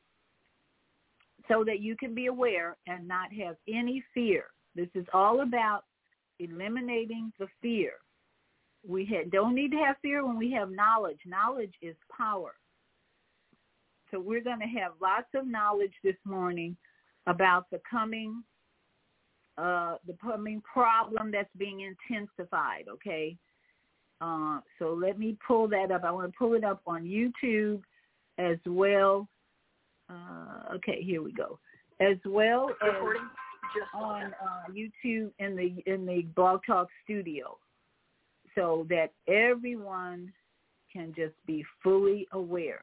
so 1.49 1.63
that 1.65 1.81
you 1.81 1.97
can 1.97 2.15
be 2.15 2.27
aware 2.27 2.77
and 2.89 3.07
not 3.07 3.33
have 3.33 3.57
any 3.69 4.03
fear. 4.13 4.47
This 4.75 4.89
is 4.95 5.07
all 5.13 5.43
about 5.43 5.85
eliminating 6.41 7.33
the 7.39 7.47
fear. 7.63 7.93
We 8.89 9.25
don't 9.31 9.55
need 9.55 9.73
to 9.73 9.79
have 9.79 9.97
fear 10.03 10.25
when 10.25 10.39
we 10.39 10.51
have 10.53 10.71
knowledge. 10.71 11.19
Knowledge 11.27 11.75
is 11.83 11.97
power. 12.17 12.53
So 14.11 14.21
we're 14.21 14.43
going 14.43 14.61
to 14.61 14.81
have 14.81 14.93
lots 15.03 15.27
of 15.35 15.47
knowledge 15.47 15.93
this 16.05 16.17
morning 16.25 16.77
about 17.27 17.67
the 17.71 17.81
coming 17.89 18.43
uh, 19.59 19.97
the 20.07 20.15
coming 20.21 20.61
problem 20.61 21.31
that's 21.33 21.49
being 21.57 21.81
intensified. 21.81 22.85
Okay, 22.91 23.37
uh, 24.21 24.61
so 24.79 24.93
let 24.93 25.19
me 25.19 25.37
pull 25.47 25.67
that 25.69 25.91
up. 25.91 26.05
I 26.05 26.11
want 26.11 26.31
to 26.31 26.39
pull 26.39 26.53
it 26.55 26.63
up 26.63 26.83
on 26.87 27.05
YouTube 27.05 27.81
as 28.39 28.59
well. 28.67 29.27
Uh, 30.11 30.75
okay, 30.75 31.03
here 31.03 31.23
we 31.23 31.33
go. 31.33 31.59
As 32.01 32.19
well 32.27 32.69
as 32.83 32.95
on 33.95 34.25
uh, 34.25 34.71
YouTube 34.71 35.31
in 35.39 35.57
the 35.57 35.83
in 35.91 36.05
the 36.05 36.23
Blog 36.37 36.61
Talk 36.67 36.89
studio, 37.05 37.57
so 38.57 38.87
that 38.89 39.13
everyone 39.29 40.33
can 40.93 41.13
just 41.15 41.35
be 41.47 41.65
fully 41.83 42.27
aware. 42.33 42.83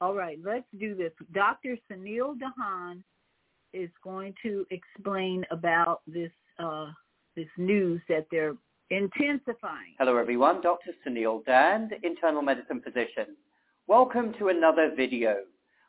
All 0.00 0.14
right, 0.14 0.38
let's 0.44 0.66
do 0.78 0.94
this. 0.94 1.12
Dr. 1.32 1.76
Sunil 1.90 2.36
Dahan 2.36 3.02
is 3.72 3.90
going 4.04 4.34
to 4.42 4.64
explain 4.70 5.44
about 5.50 6.02
this 6.06 6.30
uh, 6.58 6.86
this 7.36 7.48
news 7.56 8.00
that 8.08 8.26
they're 8.30 8.54
intensifying. 8.90 9.94
Hello, 9.98 10.16
everyone. 10.16 10.60
Dr. 10.60 10.92
Sunil 11.06 11.44
Dhand, 11.44 11.90
internal 12.02 12.42
medicine 12.42 12.80
physician. 12.80 13.36
Welcome 13.86 14.34
to 14.38 14.48
another 14.48 14.92
video. 14.96 15.38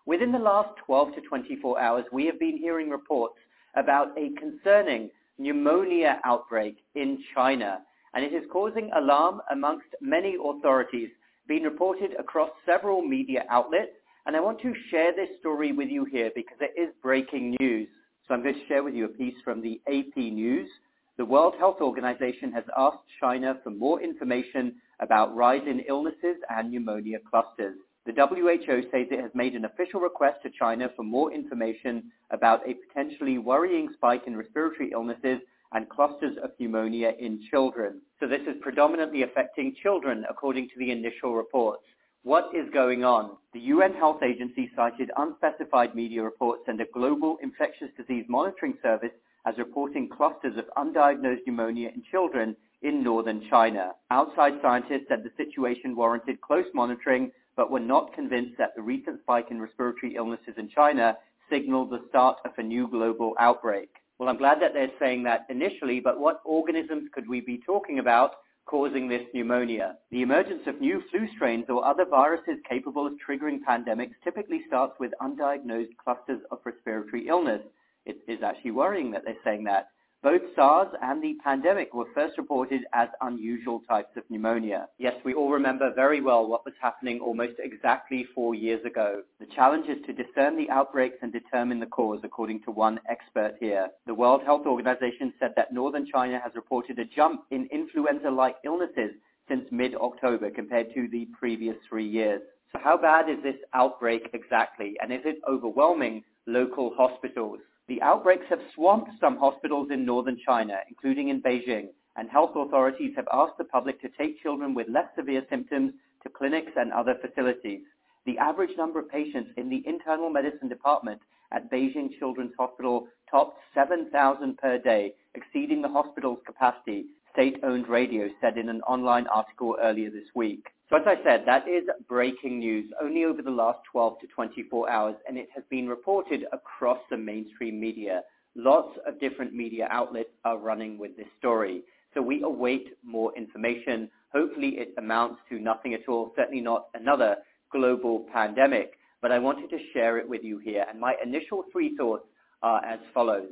Within 0.05 0.31
the 0.31 0.39
last 0.39 0.69
12 0.85 1.15
to 1.15 1.21
24 1.21 1.79
hours, 1.79 2.05
we 2.11 2.25
have 2.25 2.39
been 2.39 2.57
hearing 2.57 2.89
reports 2.89 3.37
about 3.75 4.17
a 4.17 4.29
concerning 4.39 5.09
pneumonia 5.37 6.19
outbreak 6.25 6.77
in 6.95 7.17
China, 7.33 7.79
and 8.13 8.23
it 8.23 8.33
is 8.33 8.43
causing 8.51 8.89
alarm 8.95 9.41
amongst 9.51 9.87
many 10.01 10.35
authorities, 10.43 11.09
being 11.47 11.63
reported 11.63 12.11
across 12.19 12.49
several 12.65 13.01
media 13.01 13.45
outlets, 13.49 13.91
and 14.25 14.35
I 14.35 14.39
want 14.39 14.61
to 14.61 14.73
share 14.91 15.15
this 15.15 15.29
story 15.39 15.71
with 15.71 15.89
you 15.89 16.05
here 16.05 16.31
because 16.35 16.57
it 16.61 16.79
is 16.79 16.93
breaking 17.01 17.57
news. 17.59 17.87
So 18.27 18.33
I'm 18.33 18.43
going 18.43 18.55
to 18.55 18.67
share 18.67 18.83
with 18.83 18.93
you 18.93 19.05
a 19.05 19.09
piece 19.09 19.35
from 19.43 19.61
the 19.61 19.81
AP 19.87 20.15
News. 20.17 20.69
The 21.17 21.25
World 21.25 21.55
Health 21.57 21.77
Organization 21.81 22.51
has 22.51 22.63
asked 22.77 22.99
China 23.19 23.57
for 23.63 23.71
more 23.71 24.01
information 24.01 24.75
about 24.99 25.35
rise 25.35 25.63
in 25.67 25.81
illnesses 25.87 26.37
and 26.49 26.71
pneumonia 26.71 27.17
clusters. 27.29 27.75
The 28.05 28.13
WHO 28.13 28.81
says 28.83 29.07
it 29.11 29.19
has 29.19 29.31
made 29.33 29.55
an 29.55 29.65
official 29.65 29.99
request 29.99 30.43
to 30.43 30.49
China 30.49 30.89
for 30.95 31.03
more 31.03 31.33
information 31.33 32.11
about 32.31 32.61
a 32.67 32.75
potentially 32.87 33.37
worrying 33.37 33.89
spike 33.93 34.23
in 34.27 34.37
respiratory 34.37 34.91
illnesses 34.91 35.39
and 35.73 35.89
clusters 35.89 36.37
of 36.43 36.51
pneumonia 36.59 37.13
in 37.19 37.41
children. 37.49 38.01
So 38.19 38.27
this 38.27 38.41
is 38.41 38.55
predominantly 38.61 39.23
affecting 39.23 39.75
children, 39.81 40.25
according 40.29 40.69
to 40.69 40.79
the 40.79 40.91
initial 40.91 41.35
reports. 41.35 41.83
What 42.23 42.49
is 42.53 42.69
going 42.73 43.03
on? 43.03 43.37
The 43.53 43.59
UN 43.61 43.93
Health 43.93 44.21
Agency 44.23 44.69
cited 44.75 45.11
unspecified 45.17 45.95
media 45.95 46.21
reports 46.21 46.63
and 46.67 46.81
a 46.81 46.85
global 46.93 47.37
infectious 47.41 47.89
disease 47.95 48.25
monitoring 48.27 48.77
service 48.81 49.13
as 49.45 49.57
reporting 49.57 50.09
clusters 50.09 50.57
of 50.57 50.65
undiagnosed 50.77 51.45
pneumonia 51.45 51.89
in 51.95 52.03
children 52.11 52.55
in 52.81 53.03
northern 53.03 53.41
China. 53.49 53.91
Outside 54.11 54.53
scientists 54.61 55.05
said 55.07 55.23
the 55.23 55.31
situation 55.37 55.95
warranted 55.95 56.41
close 56.41 56.65
monitoring 56.73 57.31
but 57.55 57.71
were 57.71 57.79
not 57.79 58.13
convinced 58.13 58.57
that 58.57 58.75
the 58.75 58.81
recent 58.81 59.21
spike 59.21 59.47
in 59.49 59.61
respiratory 59.61 60.15
illnesses 60.15 60.55
in 60.57 60.69
China 60.69 61.17
signaled 61.49 61.89
the 61.89 62.05
start 62.09 62.37
of 62.45 62.51
a 62.57 62.63
new 62.63 62.87
global 62.87 63.33
outbreak. 63.39 63.89
Well, 64.19 64.27
I'm 64.27 64.37
glad 64.37 64.61
that 64.61 64.73
they're 64.73 64.91
saying 64.99 65.23
that 65.23 65.45
initially, 65.49 66.01
but 66.01 66.19
what 66.19 66.41
organisms 66.43 67.09
could 67.13 67.27
we 67.29 67.39
be 67.39 67.61
talking 67.65 67.99
about 67.99 68.33
causing 68.65 69.07
this 69.07 69.23
pneumonia? 69.33 69.95
The 70.11 70.21
emergence 70.21 70.63
of 70.67 70.81
new 70.81 71.01
flu 71.09 71.25
strains 71.35 71.65
or 71.69 71.85
other 71.85 72.03
viruses 72.03 72.57
capable 72.69 73.07
of 73.07 73.13
triggering 73.13 73.59
pandemics 73.67 74.15
typically 74.21 74.63
starts 74.67 74.93
with 74.99 75.13
undiagnosed 75.21 75.95
clusters 76.03 76.41
of 76.51 76.59
respiratory 76.65 77.29
illness. 77.29 77.61
It 78.05 78.17
is 78.27 78.43
actually 78.43 78.71
worrying 78.71 79.09
that 79.11 79.23
they're 79.23 79.37
saying 79.45 79.63
that. 79.63 79.87
Both 80.21 80.41
SARS 80.53 80.89
and 81.01 81.23
the 81.23 81.35
pandemic 81.41 81.93
were 81.93 82.11
first 82.13 82.37
reported 82.37 82.81
as 82.91 83.07
unusual 83.21 83.79
types 83.87 84.17
of 84.17 84.29
pneumonia. 84.29 84.89
Yes, 84.97 85.15
we 85.23 85.33
all 85.33 85.49
remember 85.49 85.93
very 85.93 86.19
well 86.19 86.45
what 86.45 86.65
was 86.65 86.73
happening 86.81 87.21
almost 87.21 87.53
exactly 87.57 88.27
four 88.35 88.53
years 88.53 88.83
ago. 88.83 89.23
The 89.39 89.45
challenge 89.45 89.87
is 89.87 90.05
to 90.05 90.11
discern 90.11 90.57
the 90.57 90.69
outbreaks 90.69 91.19
and 91.21 91.31
determine 91.31 91.79
the 91.79 91.85
cause, 91.85 92.19
according 92.23 92.63
to 92.63 92.71
one 92.71 92.99
expert 93.07 93.55
here. 93.61 93.87
The 94.07 94.13
World 94.13 94.43
Health 94.43 94.65
Organization 94.65 95.33
said 95.39 95.53
that 95.55 95.71
northern 95.71 96.05
China 96.05 96.37
has 96.43 96.53
reported 96.53 96.99
a 96.99 97.05
jump 97.05 97.43
in 97.51 97.69
influenza-like 97.71 98.57
illnesses 98.65 99.11
since 99.47 99.71
mid-October 99.71 100.49
compared 100.51 100.93
to 100.95 101.07
the 101.07 101.27
previous 101.27 101.77
three 101.87 102.07
years. 102.07 102.41
So 102.73 102.79
how 102.83 102.97
bad 102.97 103.29
is 103.29 103.41
this 103.41 103.55
outbreak 103.73 104.31
exactly? 104.33 104.97
And 105.01 105.13
is 105.13 105.21
it 105.23 105.39
overwhelming 105.47 106.25
local 106.45 106.93
hospitals? 106.97 107.59
The 107.89 108.03
outbreaks 108.03 108.45
have 108.49 108.61
swamped 108.75 109.09
some 109.19 109.35
hospitals 109.37 109.89
in 109.89 110.05
northern 110.05 110.37
China, 110.45 110.77
including 110.87 111.29
in 111.29 111.41
Beijing, 111.41 111.87
and 112.17 112.29
health 112.29 112.55
authorities 112.55 113.15
have 113.15 113.27
asked 113.33 113.57
the 113.57 113.63
public 113.63 113.99
to 114.01 114.09
take 114.09 114.39
children 114.43 114.75
with 114.75 114.87
less 114.89 115.07
severe 115.15 115.43
symptoms 115.49 115.93
to 116.21 116.29
clinics 116.29 116.71
and 116.75 116.93
other 116.93 117.15
facilities. 117.19 117.81
The 118.27 118.37
average 118.37 118.77
number 118.77 118.99
of 118.99 119.09
patients 119.09 119.49
in 119.57 119.69
the 119.69 119.81
internal 119.87 120.29
medicine 120.29 120.69
department 120.69 121.19
at 121.51 121.71
Beijing 121.71 122.15
Children's 122.19 122.53
Hospital 122.59 123.07
topped 123.31 123.57
7,000 123.73 124.59
per 124.59 124.77
day, 124.77 125.15
exceeding 125.33 125.81
the 125.81 125.89
hospital's 125.89 126.43
capacity, 126.45 127.07
state-owned 127.33 127.87
radio 127.87 128.29
said 128.39 128.59
in 128.59 128.69
an 128.69 128.83
online 128.83 129.25
article 129.25 129.75
earlier 129.81 130.11
this 130.11 130.29
week. 130.35 130.67
So 130.89 130.95
as 130.97 131.03
I 131.05 131.23
said, 131.23 131.43
that 131.45 131.67
is 131.67 131.83
breaking 132.07 132.59
news 132.59 132.91
only 132.99 133.23
over 133.23 133.43
the 133.43 133.51
last 133.51 133.79
12 133.91 134.19
to 134.21 134.27
24 134.27 134.89
hours, 134.89 135.15
and 135.27 135.37
it 135.37 135.47
has 135.53 135.63
been 135.69 135.87
reported 135.87 136.45
across 136.51 136.97
the 137.11 137.17
mainstream 137.17 137.79
media. 137.79 138.23
Lots 138.55 138.97
of 139.05 139.19
different 139.19 139.53
media 139.53 139.87
outlets 139.91 140.31
are 140.45 140.57
running 140.57 140.97
with 140.97 141.15
this 141.15 141.27
story. 141.37 141.83
So 142.15 142.23
we 142.23 142.41
await 142.41 142.97
more 143.03 143.31
information. 143.37 144.09
Hopefully 144.33 144.79
it 144.79 144.95
amounts 144.97 145.41
to 145.49 145.59
nothing 145.59 145.93
at 145.93 146.09
all, 146.09 146.31
certainly 146.35 146.61
not 146.61 146.87
another 146.95 147.35
global 147.71 148.25
pandemic. 148.33 148.93
But 149.21 149.31
I 149.31 149.37
wanted 149.37 149.69
to 149.69 149.77
share 149.93 150.17
it 150.17 150.27
with 150.27 150.43
you 150.43 150.57
here. 150.57 150.85
And 150.89 150.99
my 150.99 151.13
initial 151.23 151.65
three 151.71 151.95
thoughts 151.97 152.25
are 152.63 152.83
as 152.83 152.99
follows. 153.13 153.49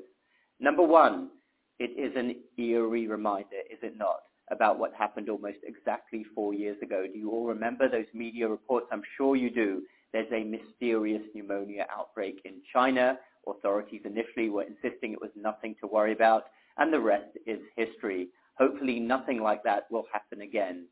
Number 0.60 0.82
one, 0.82 1.30
it 1.78 1.92
is 2.00 2.16
an 2.18 2.36
eerie 2.58 3.06
reminder, 3.06 3.62
is 3.72 3.78
it 3.84 3.96
not? 3.96 4.22
About 4.52 4.80
what 4.80 4.94
happened 4.94 5.30
almost 5.30 5.58
exactly 5.64 6.26
four 6.36 6.54
years 6.54 6.78
ago. 6.82 7.06
Do 7.12 7.20
you 7.20 7.32
all 7.32 7.46
remember 7.46 7.90
those 7.90 8.06
media 8.14 8.48
reports? 8.48 8.88
I'm 8.92 9.04
sure 9.18 9.36
you 9.36 9.50
do. 9.50 9.84
There's 10.14 10.32
a 10.32 10.44
mysterious 10.44 11.24
pneumonia 11.34 11.86
outbreak 11.92 12.42
in 12.46 12.62
China 12.74 13.18
authorities 13.50 14.02
initially 14.06 14.50
were 14.50 14.64
insisting 14.64 15.14
it 15.14 15.22
was 15.22 15.32
nothing 15.36 15.76
to 15.82 15.88
worry 15.88 16.14
about, 16.14 16.46
and 16.78 16.92
the 16.94 17.00
rest 17.00 17.38
is 17.46 17.60
history. 17.76 18.30
Hopefully 18.58 19.00
nothing 19.00 19.42
like 19.42 19.64
that 19.64 19.90
will 19.92 20.06
happen 20.12 20.42
again. 20.42 20.86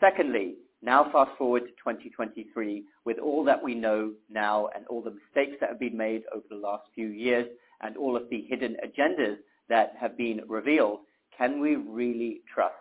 Secondly, 0.00 0.56
now 0.82 1.10
fast 1.12 1.30
forward 1.38 1.60
to 1.60 1.68
2023, 1.68 2.84
with 3.04 3.18
all 3.18 3.44
that 3.44 3.62
we 3.62 3.74
know 3.74 4.12
now 4.28 4.68
and 4.74 4.86
all 4.88 5.02
the 5.02 5.10
mistakes 5.12 5.56
that 5.60 5.68
have 5.68 5.80
been 5.80 5.96
made 5.96 6.22
over 6.34 6.44
the 6.50 6.56
last 6.56 6.84
few 6.94 7.08
years 7.08 7.46
and 7.82 7.96
all 7.96 8.16
of 8.16 8.28
the 8.30 8.44
hidden 8.48 8.76
agendas 8.84 9.36
that 9.68 9.94
have 10.00 10.16
been 10.16 10.40
revealed, 10.48 11.00
can 11.36 11.60
we 11.60 11.76
really 11.76 12.40
trust 12.52 12.74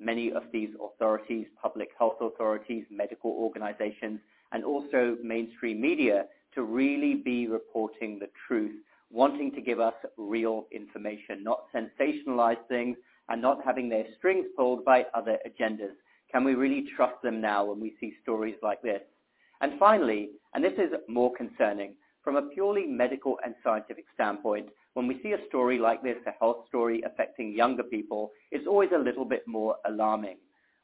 many 0.00 0.32
of 0.32 0.44
these 0.52 0.70
authorities, 0.82 1.46
public 1.60 1.90
health 1.98 2.16
authorities, 2.20 2.84
medical 2.90 3.30
organizations, 3.32 4.20
and 4.52 4.64
also 4.64 5.16
mainstream 5.22 5.80
media 5.80 6.26
to 6.54 6.62
really 6.62 7.14
be 7.14 7.46
reporting 7.46 8.18
the 8.18 8.28
truth, 8.46 8.74
wanting 9.10 9.52
to 9.52 9.60
give 9.60 9.80
us 9.80 9.94
real 10.16 10.66
information, 10.72 11.42
not 11.42 11.64
sensationalize 11.74 12.58
things 12.68 12.96
and 13.28 13.42
not 13.42 13.64
having 13.64 13.88
their 13.88 14.06
strings 14.16 14.46
pulled 14.56 14.84
by 14.84 15.04
other 15.14 15.38
agendas. 15.46 15.94
Can 16.32 16.44
we 16.44 16.54
really 16.54 16.86
trust 16.96 17.20
them 17.22 17.40
now 17.40 17.64
when 17.64 17.80
we 17.80 17.94
see 18.00 18.14
stories 18.22 18.56
like 18.62 18.82
this? 18.82 19.02
And 19.60 19.78
finally, 19.78 20.30
and 20.54 20.62
this 20.62 20.74
is 20.74 20.92
more 21.08 21.32
concerning, 21.34 21.94
from 22.22 22.36
a 22.36 22.42
purely 22.42 22.86
medical 22.86 23.38
and 23.44 23.54
scientific 23.64 24.04
standpoint, 24.14 24.68
when 24.98 25.06
we 25.06 25.20
see 25.22 25.30
a 25.30 25.46
story 25.46 25.78
like 25.78 26.02
this, 26.02 26.16
a 26.26 26.32
health 26.40 26.66
story 26.66 27.04
affecting 27.06 27.52
younger 27.52 27.84
people, 27.84 28.32
it's 28.50 28.66
always 28.66 28.90
a 28.92 28.98
little 28.98 29.24
bit 29.24 29.46
more 29.46 29.76
alarming. 29.86 30.38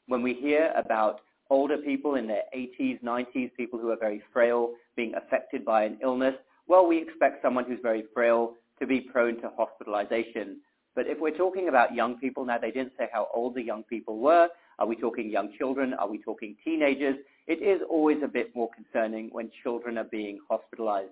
When 0.07 0.23
we 0.23 0.35
hear 0.35 0.73
about 0.77 1.23
older 1.51 1.79
people 1.79 2.15
in 2.15 2.29
their 2.29 2.45
80s, 2.57 3.03
90s, 3.03 3.51
people 3.57 3.81
who 3.81 3.91
are 3.91 3.97
very 3.97 4.23
frail, 4.33 4.75
being 4.95 5.15
affected 5.17 5.65
by 5.65 5.83
an 5.83 5.99
illness, 6.01 6.37
well, 6.69 6.87
we 6.87 7.03
expect 7.03 7.43
someone 7.43 7.65
who's 7.65 7.81
very 7.83 8.05
frail 8.15 8.53
to 8.79 8.87
be 8.87 9.01
prone 9.01 9.41
to 9.41 9.51
hospitalization. 9.57 10.61
But 10.95 11.09
if 11.09 11.19
we're 11.19 11.37
talking 11.37 11.69
about 11.69 11.93
young 11.93 12.17
people, 12.19 12.45
now 12.45 12.59
they 12.59 12.71
didn't 12.71 12.93
say 12.97 13.09
how 13.13 13.27
old 13.35 13.57
the 13.57 13.63
young 13.63 13.83
people 13.83 14.19
were. 14.21 14.49
Are 14.79 14.87
we 14.87 14.95
talking 14.95 15.29
young 15.29 15.49
children? 15.59 15.93
Are 15.93 16.09
we 16.09 16.19
talking 16.19 16.55
teenagers? 16.65 17.17
It 17.49 17.63
is 17.63 17.81
always 17.91 18.19
a 18.23 18.29
bit 18.29 18.55
more 18.55 18.71
concerning 18.77 19.31
when 19.33 19.51
children 19.65 19.99
are 19.99 20.05
being 20.05 20.39
hospitalized. 20.49 21.11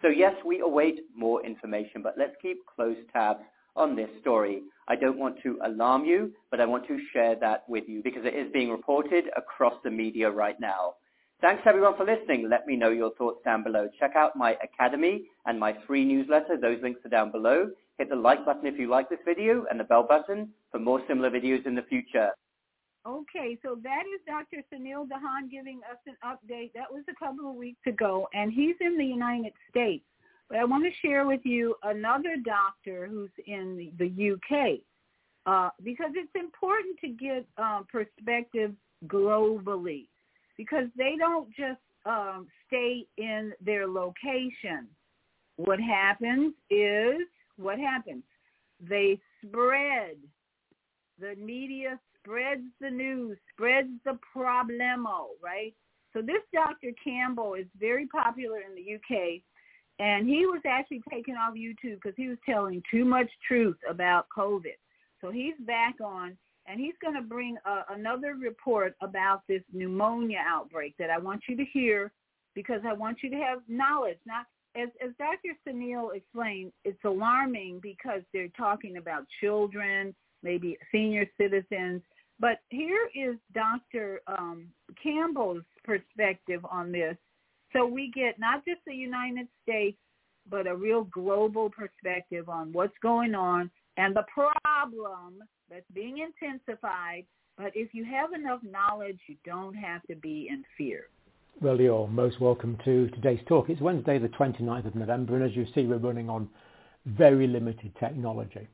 So 0.00 0.08
yes, 0.08 0.34
we 0.44 0.60
await 0.60 1.00
more 1.14 1.44
information, 1.44 2.02
but 2.02 2.14
let's 2.16 2.36
keep 2.40 2.58
close 2.66 2.96
tabs 3.12 3.42
on 3.74 3.96
this 3.96 4.08
story. 4.20 4.62
I 4.86 4.96
don't 4.96 5.18
want 5.18 5.36
to 5.42 5.58
alarm 5.64 6.04
you, 6.04 6.32
but 6.50 6.60
I 6.60 6.66
want 6.66 6.86
to 6.88 6.98
share 7.12 7.34
that 7.40 7.64
with 7.68 7.84
you 7.88 8.02
because 8.02 8.24
it 8.24 8.34
is 8.34 8.52
being 8.52 8.70
reported 8.70 9.24
across 9.36 9.74
the 9.82 9.90
media 9.90 10.30
right 10.30 10.58
now. 10.60 10.94
Thanks 11.40 11.62
everyone 11.66 11.96
for 11.96 12.04
listening. 12.04 12.48
Let 12.48 12.66
me 12.66 12.74
know 12.76 12.90
your 12.90 13.12
thoughts 13.14 13.40
down 13.44 13.62
below. 13.62 13.88
Check 14.00 14.16
out 14.16 14.34
my 14.34 14.56
academy 14.62 15.26
and 15.46 15.58
my 15.58 15.76
free 15.86 16.04
newsletter. 16.04 16.56
Those 16.60 16.82
links 16.82 17.04
are 17.04 17.10
down 17.10 17.30
below. 17.30 17.70
Hit 17.96 18.08
the 18.08 18.16
like 18.16 18.44
button 18.44 18.66
if 18.66 18.78
you 18.78 18.88
like 18.88 19.08
this 19.08 19.20
video 19.24 19.64
and 19.70 19.78
the 19.78 19.84
bell 19.84 20.04
button 20.08 20.48
for 20.72 20.80
more 20.80 21.00
similar 21.06 21.30
videos 21.30 21.66
in 21.66 21.74
the 21.74 21.82
future. 21.82 22.30
Okay, 23.08 23.56
so 23.62 23.78
that 23.82 24.02
is 24.14 24.20
Dr. 24.26 24.62
Sunil 24.70 25.06
Dahan 25.08 25.50
giving 25.50 25.80
us 25.90 25.96
an 26.06 26.16
update. 26.22 26.72
That 26.74 26.92
was 26.92 27.04
a 27.08 27.14
couple 27.14 27.48
of 27.48 27.56
weeks 27.56 27.80
ago, 27.86 28.28
and 28.34 28.52
he's 28.52 28.76
in 28.82 28.98
the 28.98 29.04
United 29.04 29.54
States. 29.70 30.04
But 30.50 30.58
I 30.58 30.64
want 30.64 30.84
to 30.84 30.90
share 31.00 31.26
with 31.26 31.40
you 31.44 31.74
another 31.84 32.36
doctor 32.44 33.06
who's 33.06 33.30
in 33.46 33.92
the 33.98 34.32
UK 34.32 34.80
uh, 35.46 35.70
because 35.82 36.10
it's 36.16 36.32
important 36.34 36.98
to 37.00 37.08
get 37.08 37.46
uh, 37.56 37.80
perspective 37.90 38.72
globally 39.06 40.08
because 40.58 40.88
they 40.94 41.14
don't 41.18 41.48
just 41.56 41.80
um, 42.04 42.46
stay 42.66 43.06
in 43.16 43.54
their 43.64 43.86
location. 43.86 44.86
What 45.56 45.80
happens 45.80 46.52
is, 46.68 47.22
what 47.56 47.78
happens? 47.78 48.24
They 48.86 49.18
spread. 49.42 50.16
The 51.18 51.34
media 51.36 51.98
spreads 52.28 52.62
the 52.80 52.90
news, 52.90 53.38
spreads 53.54 53.88
the 54.04 54.18
problemo, 54.36 55.28
right? 55.42 55.74
So 56.12 56.20
this 56.20 56.42
Dr. 56.52 56.92
Campbell 57.02 57.54
is 57.54 57.66
very 57.78 58.06
popular 58.06 58.58
in 58.58 58.74
the 58.74 58.94
UK, 58.96 59.40
and 59.98 60.28
he 60.28 60.46
was 60.46 60.60
actually 60.66 61.02
taken 61.10 61.34
off 61.34 61.54
YouTube 61.54 61.96
because 62.02 62.14
he 62.16 62.28
was 62.28 62.38
telling 62.46 62.82
too 62.90 63.04
much 63.04 63.28
truth 63.46 63.76
about 63.88 64.26
COVID. 64.36 64.76
So 65.20 65.30
he's 65.30 65.54
back 65.60 65.96
on, 66.04 66.36
and 66.66 66.78
he's 66.78 66.94
going 67.02 67.14
to 67.14 67.22
bring 67.22 67.56
a, 67.64 67.94
another 67.94 68.34
report 68.34 68.94
about 69.02 69.42
this 69.48 69.62
pneumonia 69.72 70.38
outbreak 70.46 70.94
that 70.98 71.10
I 71.10 71.18
want 71.18 71.42
you 71.48 71.56
to 71.56 71.64
hear 71.72 72.12
because 72.54 72.80
I 72.86 72.92
want 72.92 73.18
you 73.22 73.30
to 73.30 73.36
have 73.36 73.60
knowledge. 73.68 74.18
Not 74.26 74.46
as, 74.76 74.88
as 75.04 75.10
Dr. 75.18 75.56
Sunil 75.66 76.14
explained, 76.14 76.72
it's 76.84 77.04
alarming 77.04 77.80
because 77.82 78.22
they're 78.32 78.48
talking 78.56 78.98
about 78.98 79.24
children, 79.40 80.14
maybe 80.42 80.78
senior 80.92 81.26
citizens, 81.40 82.02
but 82.40 82.60
here 82.68 83.08
is 83.14 83.36
Dr. 83.54 84.20
Um, 84.26 84.68
Campbell's 85.02 85.64
perspective 85.84 86.64
on 86.70 86.92
this. 86.92 87.16
So 87.72 87.86
we 87.86 88.10
get 88.14 88.38
not 88.38 88.64
just 88.64 88.80
the 88.86 88.94
United 88.94 89.48
States, 89.62 89.98
but 90.50 90.66
a 90.66 90.74
real 90.74 91.04
global 91.04 91.70
perspective 91.70 92.48
on 92.48 92.72
what's 92.72 92.96
going 93.02 93.34
on 93.34 93.70
and 93.96 94.16
the 94.16 94.24
problem 94.32 95.42
that's 95.70 95.84
being 95.92 96.18
intensified. 96.18 97.24
But 97.58 97.72
if 97.74 97.92
you 97.92 98.04
have 98.04 98.32
enough 98.32 98.60
knowledge, 98.62 99.18
you 99.26 99.36
don't 99.44 99.74
have 99.74 100.02
to 100.04 100.14
be 100.14 100.48
in 100.50 100.64
fear. 100.76 101.06
Well, 101.60 101.80
you're 101.80 102.06
most 102.06 102.40
welcome 102.40 102.78
to 102.84 103.08
today's 103.08 103.40
talk. 103.48 103.68
It's 103.68 103.80
Wednesday, 103.80 104.18
the 104.18 104.28
29th 104.28 104.86
of 104.86 104.94
November, 104.94 105.34
and 105.34 105.44
as 105.44 105.56
you 105.56 105.66
see, 105.74 105.86
we're 105.86 105.98
running 105.98 106.30
on 106.30 106.48
very 107.04 107.48
limited 107.48 107.92
technology. 107.98 108.68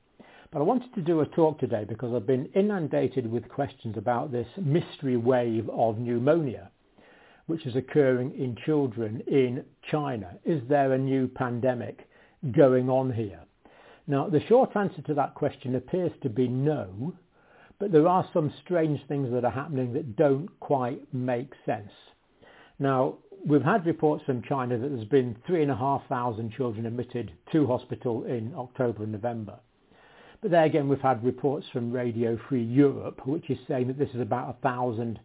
But 0.55 0.61
I 0.61 0.67
wanted 0.67 0.95
to 0.95 1.03
do 1.03 1.19
a 1.19 1.27
talk 1.27 1.59
today 1.59 1.83
because 1.83 2.15
I've 2.15 2.29
been 2.29 2.47
inundated 2.55 3.29
with 3.29 3.49
questions 3.49 3.97
about 3.97 4.31
this 4.31 4.47
mystery 4.57 5.17
wave 5.17 5.69
of 5.69 5.99
pneumonia, 5.99 6.71
which 7.47 7.67
is 7.67 7.75
occurring 7.75 8.39
in 8.39 8.55
children 8.65 9.21
in 9.27 9.65
China. 9.91 10.39
Is 10.45 10.63
there 10.69 10.93
a 10.93 10.99
new 10.99 11.27
pandemic 11.27 12.09
going 12.53 12.89
on 12.89 13.13
here? 13.13 13.41
Now, 14.07 14.29
the 14.29 14.47
short 14.47 14.77
answer 14.77 15.03
to 15.03 15.15
that 15.15 15.35
question 15.35 15.75
appears 15.75 16.13
to 16.23 16.29
be 16.29 16.47
no, 16.47 17.15
but 17.81 17.91
there 17.91 18.07
are 18.07 18.31
some 18.33 18.55
strange 18.65 19.01
things 19.09 19.33
that 19.33 19.45
are 19.45 19.51
happening 19.51 19.93
that 19.95 20.15
don't 20.15 20.49
quite 20.61 21.03
make 21.13 21.51
sense. 21.67 21.91
Now, 22.79 23.19
we've 23.45 23.61
had 23.61 23.87
reports 23.87 24.23
from 24.25 24.41
China 24.43 24.79
that 24.79 24.89
there's 24.89 25.09
been 25.09 25.35
3,500 25.49 26.53
children 26.53 26.87
admitted 26.87 27.33
to 27.51 27.67
hospital 27.67 28.23
in 28.23 28.55
October 28.55 29.03
and 29.03 29.11
November. 29.11 29.59
But 30.45 30.51
there 30.51 30.65
again, 30.65 30.91
we've 30.91 31.01
had 31.01 31.25
reports 31.25 31.65
from 31.73 31.91
Radio 31.91 32.39
Free 32.51 32.63
Europe, 32.63 33.27
which 33.27 33.49
is 33.49 33.57
saying 33.67 33.87
that 33.87 33.99
this 33.99 34.11
is 34.11 34.21
about 34.21 34.51
a 34.51 34.61
thousand 34.61 35.19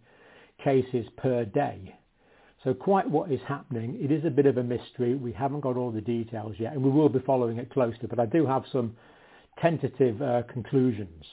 cases 0.64 1.06
per 1.18 1.44
day. 1.44 1.94
So 2.64 2.74
quite 2.74 3.10
what 3.10 3.30
is 3.30 3.42
happening, 3.46 3.98
it 4.02 4.14
is 4.14 4.24
a 4.24 4.30
bit 4.30 4.46
of 4.46 4.56
a 4.56 4.64
mystery. 4.64 5.16
We 5.16 5.34
haven't 5.34 5.60
got 5.60 5.76
all 5.76 5.92
the 5.92 6.00
details 6.00 6.56
yet, 6.58 6.72
and 6.72 6.82
we 6.82 6.90
will 6.90 7.10
be 7.10 7.20
following 7.20 7.58
it 7.58 7.70
closely, 7.70 8.08
but 8.10 8.18
I 8.18 8.28
do 8.28 8.46
have 8.46 8.64
some 8.72 8.96
tentative 9.62 10.22
uh, 10.22 10.44
conclusions. 10.44 11.26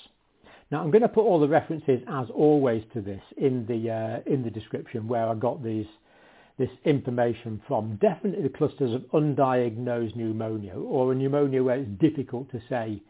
Now 0.72 0.81
I'm 0.83 0.90
going 0.90 1.03
to 1.03 1.09
put 1.09 1.22
all 1.22 1.38
the 1.38 1.46
references, 1.46 2.01
as 2.09 2.27
always, 2.35 2.83
to 2.92 3.01
this 3.01 3.22
in 3.37 3.66
the 3.66 3.92
uh, 3.92 4.20
in 4.33 4.42
the 4.42 4.51
description 4.51 5.07
where 5.07 5.29
I 5.29 5.35
got 5.37 5.62
these 5.62 5.87
this 6.59 6.70
information 6.85 7.62
from. 7.68 8.01
Definitely 8.03 8.42
the 8.42 8.59
clusters 8.59 8.92
of 8.92 9.03
undiagnosed 9.12 10.16
pneumonia, 10.16 10.75
or 10.75 11.12
a 11.12 11.14
pneumonia 11.14 11.62
where 11.62 11.77
it's 11.77 12.01
difficult 12.01 12.51
to 12.51 12.61
say 12.68 13.01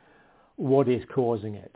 what 0.57 0.89
is 0.89 1.03
causing 1.15 1.55
it. 1.55 1.75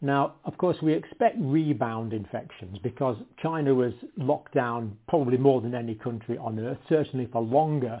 Now, 0.00 0.34
of 0.44 0.56
course, 0.58 0.76
we 0.80 0.92
expect 0.92 1.36
rebound 1.40 2.12
infections 2.12 2.78
because 2.82 3.16
China 3.42 3.74
was 3.74 3.92
locked 4.16 4.54
down 4.54 4.96
probably 5.08 5.36
more 5.36 5.60
than 5.60 5.74
any 5.74 5.94
country 5.94 6.38
on 6.38 6.58
earth, 6.58 6.78
certainly 6.88 7.26
for 7.32 7.42
longer 7.42 8.00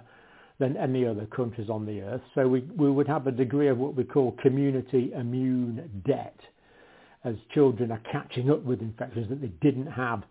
than 0.58 0.76
any 0.76 1.04
other 1.04 1.26
countries 1.26 1.68
on 1.68 1.86
the 1.86 2.00
earth. 2.00 2.20
So 2.34 2.46
we, 2.46 2.60
we 2.76 2.90
would 2.90 3.08
have 3.08 3.26
a 3.26 3.32
degree 3.32 3.68
of 3.68 3.78
what 3.78 3.96
we 3.96 4.04
call 4.04 4.32
community 4.42 5.12
immune 5.12 6.02
debt 6.06 6.38
as 7.24 7.34
children 7.52 7.90
are 7.90 8.02
catching 8.10 8.50
up 8.50 8.62
with 8.62 8.80
infections 8.80 9.28
that 9.28 9.40
they 9.40 9.52
didn't 9.60 9.86
have 9.86 10.22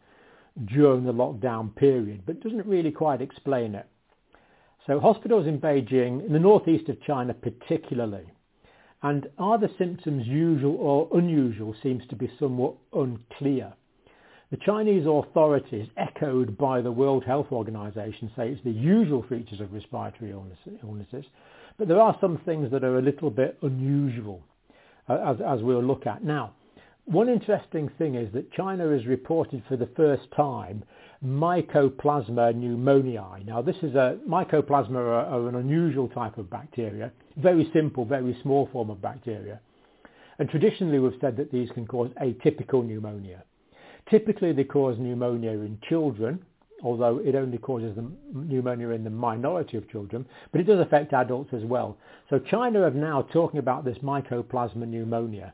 during 0.73 1.03
the 1.03 1.13
lockdown 1.13 1.75
period, 1.75 2.23
but 2.25 2.41
doesn't 2.41 2.65
really 2.65 2.91
quite 2.91 3.21
explain 3.21 3.75
it. 3.75 3.87
So 4.85 4.99
hospitals 4.99 5.47
in 5.47 5.59
Beijing, 5.59 6.25
in 6.25 6.31
the 6.31 6.39
northeast 6.39 6.87
of 6.89 7.01
China 7.03 7.33
particularly, 7.33 8.23
and 9.03 9.27
are 9.37 9.57
the 9.57 9.69
symptoms 9.77 10.25
usual 10.27 10.75
or 10.75 11.07
unusual 11.17 11.75
seems 11.83 12.03
to 12.09 12.15
be 12.15 12.31
somewhat 12.39 12.75
unclear. 12.93 13.73
The 14.49 14.57
Chinese 14.57 15.05
authorities, 15.05 15.89
echoed 15.97 16.57
by 16.57 16.81
the 16.81 16.91
World 16.91 17.25
Health 17.25 17.47
Organization, 17.51 18.31
say 18.35 18.49
it's 18.49 18.63
the 18.63 18.71
usual 18.71 19.23
features 19.23 19.59
of 19.59 19.73
respiratory 19.73 20.31
illnesses, 20.31 21.25
but 21.77 21.87
there 21.87 21.99
are 21.99 22.17
some 22.21 22.39
things 22.45 22.71
that 22.71 22.83
are 22.83 22.97
a 22.97 23.01
little 23.01 23.29
bit 23.29 23.57
unusual, 23.61 24.41
uh, 25.09 25.17
as, 25.25 25.37
as 25.45 25.61
we'll 25.61 25.83
look 25.83 26.07
at. 26.07 26.23
Now, 26.23 26.53
one 27.05 27.29
interesting 27.29 27.89
thing 27.97 28.15
is 28.15 28.31
that 28.33 28.51
China 28.51 28.89
has 28.89 29.05
reported 29.05 29.63
for 29.67 29.77
the 29.77 29.89
first 29.97 30.23
time 30.35 30.83
Mycoplasma 31.25 32.53
pneumoniae. 32.53 33.45
Now, 33.45 33.61
this 33.61 33.75
is 33.81 33.95
a 33.95 34.17
Mycoplasma 34.29 34.95
are, 34.95 35.25
are 35.25 35.49
an 35.49 35.55
unusual 35.55 36.07
type 36.09 36.37
of 36.37 36.49
bacteria, 36.49 37.11
very 37.37 37.69
simple, 37.73 38.05
very 38.05 38.37
small 38.43 38.69
form 38.71 38.89
of 38.89 39.01
bacteria. 39.01 39.59
And 40.39 40.47
traditionally, 40.49 40.99
we've 40.99 41.19
said 41.19 41.35
that 41.37 41.51
these 41.51 41.69
can 41.71 41.87
cause 41.87 42.11
atypical 42.21 42.85
pneumonia. 42.85 43.43
Typically, 44.09 44.53
they 44.53 44.63
cause 44.63 44.97
pneumonia 44.99 45.51
in 45.51 45.79
children, 45.89 46.39
although 46.83 47.17
it 47.17 47.33
only 47.33 47.57
causes 47.57 47.95
the 47.95 48.07
pneumonia 48.33 48.89
in 48.89 49.03
the 49.03 49.09
minority 49.09 49.77
of 49.77 49.89
children, 49.89 50.25
but 50.51 50.61
it 50.61 50.65
does 50.65 50.79
affect 50.79 51.13
adults 51.13 51.51
as 51.53 51.63
well. 51.63 51.97
So 52.29 52.37
China 52.37 52.81
are 52.81 52.91
now 52.91 53.23
talking 53.33 53.59
about 53.59 53.83
this 53.83 53.97
mycoplasma 53.99 54.87
pneumonia, 54.87 55.53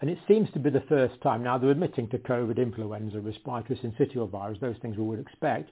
and 0.00 0.08
it 0.08 0.18
seems 0.28 0.50
to 0.52 0.58
be 0.58 0.70
the 0.70 0.84
first 0.88 1.20
time. 1.22 1.42
Now 1.42 1.58
they're 1.58 1.70
admitting 1.70 2.08
to 2.10 2.18
COVID, 2.18 2.58
influenza, 2.58 3.20
respiratory 3.20 3.78
syncytial 3.78 4.30
virus, 4.30 4.58
those 4.60 4.76
things 4.80 4.96
we 4.96 5.04
would 5.04 5.20
expect, 5.20 5.70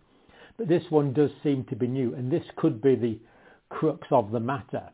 but 0.57 0.69
this 0.69 0.85
one 0.91 1.13
does 1.13 1.31
seem 1.43 1.65
to 1.65 1.77
be 1.77 1.87
new, 1.87 2.15
and 2.15 2.31
this 2.31 2.45
could 2.57 2.81
be 2.81 2.95
the 2.95 3.19
crux 3.69 4.07
of 4.11 4.31
the 4.31 4.41
matter. 4.41 4.89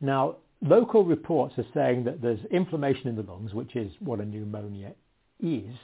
Now, 0.00 0.36
local 0.62 1.04
reports 1.04 1.54
are 1.58 1.66
saying 1.74 2.04
that 2.04 2.20
there's 2.20 2.44
inflammation 2.50 3.08
in 3.08 3.16
the 3.16 3.22
lungs, 3.22 3.54
which 3.54 3.76
is 3.76 3.92
what 4.00 4.20
a 4.20 4.24
pneumonia 4.24 4.92
is, 5.40 5.74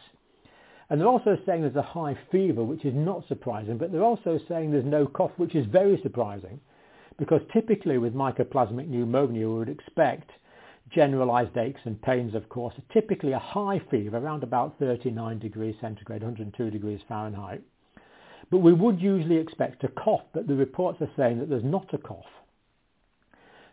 and 0.90 1.00
they're 1.00 1.08
also 1.08 1.38
saying 1.46 1.62
there's 1.62 1.76
a 1.76 1.82
high 1.82 2.18
fever, 2.30 2.62
which 2.62 2.84
is 2.84 2.94
not 2.94 3.26
surprising, 3.26 3.78
but 3.78 3.92
they're 3.92 4.02
also 4.02 4.38
saying 4.48 4.70
there's 4.70 4.84
no 4.84 5.06
cough, 5.06 5.30
which 5.38 5.54
is 5.54 5.64
very 5.66 5.98
surprising, 6.02 6.60
because 7.18 7.40
typically 7.52 7.96
with 7.96 8.14
mycoplasmic 8.14 8.88
pneumonia, 8.88 9.48
we 9.48 9.54
would 9.54 9.68
expect 9.70 10.30
generalized 10.94 11.56
aches 11.56 11.80
and 11.84 12.00
pains, 12.02 12.34
of 12.34 12.48
course, 12.48 12.74
are 12.78 12.92
typically 12.92 13.32
a 13.32 13.38
high 13.38 13.80
fever, 13.90 14.16
around 14.16 14.42
about 14.42 14.78
39 14.78 15.38
degrees 15.38 15.74
centigrade, 15.80 16.22
102 16.22 16.70
degrees 16.70 17.00
Fahrenheit. 17.08 17.62
But 18.50 18.58
we 18.58 18.72
would 18.72 19.00
usually 19.00 19.36
expect 19.36 19.84
a 19.84 19.88
cough, 19.88 20.22
but 20.34 20.46
the 20.46 20.54
reports 20.54 21.00
are 21.00 21.10
saying 21.16 21.38
that 21.38 21.48
there's 21.48 21.64
not 21.64 21.94
a 21.94 21.98
cough. 21.98 22.26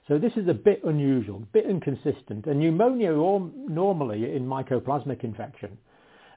So 0.08 0.18
this 0.18 0.34
is 0.38 0.48
a 0.48 0.54
bit 0.54 0.84
unusual, 0.84 1.38
a 1.38 1.54
bit 1.54 1.66
inconsistent. 1.66 2.48
And 2.48 2.60
pneumonia 2.60 3.12
normally 3.12 4.36
in 4.36 4.48
mycoplasmic 4.48 5.24
infection 5.24 5.78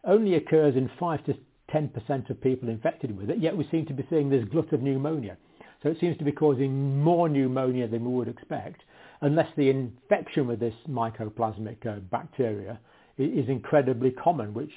only 0.04 0.34
occurs 0.34 0.76
in 0.76 0.90
5 0.98 1.24
to 1.24 1.34
10% 1.72 2.28
of 2.28 2.40
people 2.42 2.68
infected 2.68 3.16
with 3.16 3.30
it, 3.30 3.38
yet 3.38 3.56
we 3.56 3.66
seem 3.70 3.86
to 3.86 3.94
be 3.94 4.04
seeing 4.10 4.28
this 4.28 4.44
glut 4.46 4.72
of 4.72 4.82
pneumonia. 4.82 5.38
So 5.82 5.88
it 5.88 5.98
seems 6.00 6.18
to 6.18 6.24
be 6.24 6.32
causing 6.32 7.02
more 7.02 7.28
pneumonia 7.28 7.88
than 7.88 8.04
we 8.04 8.12
would 8.12 8.28
expect, 8.28 8.82
unless 9.22 9.48
the 9.56 9.70
infection 9.70 10.46
with 10.46 10.60
this 10.60 10.74
mycoplasmic 10.88 11.86
uh, 11.86 12.00
bacteria 12.10 12.78
is 13.16 13.48
incredibly 13.48 14.10
common, 14.10 14.52
which 14.52 14.72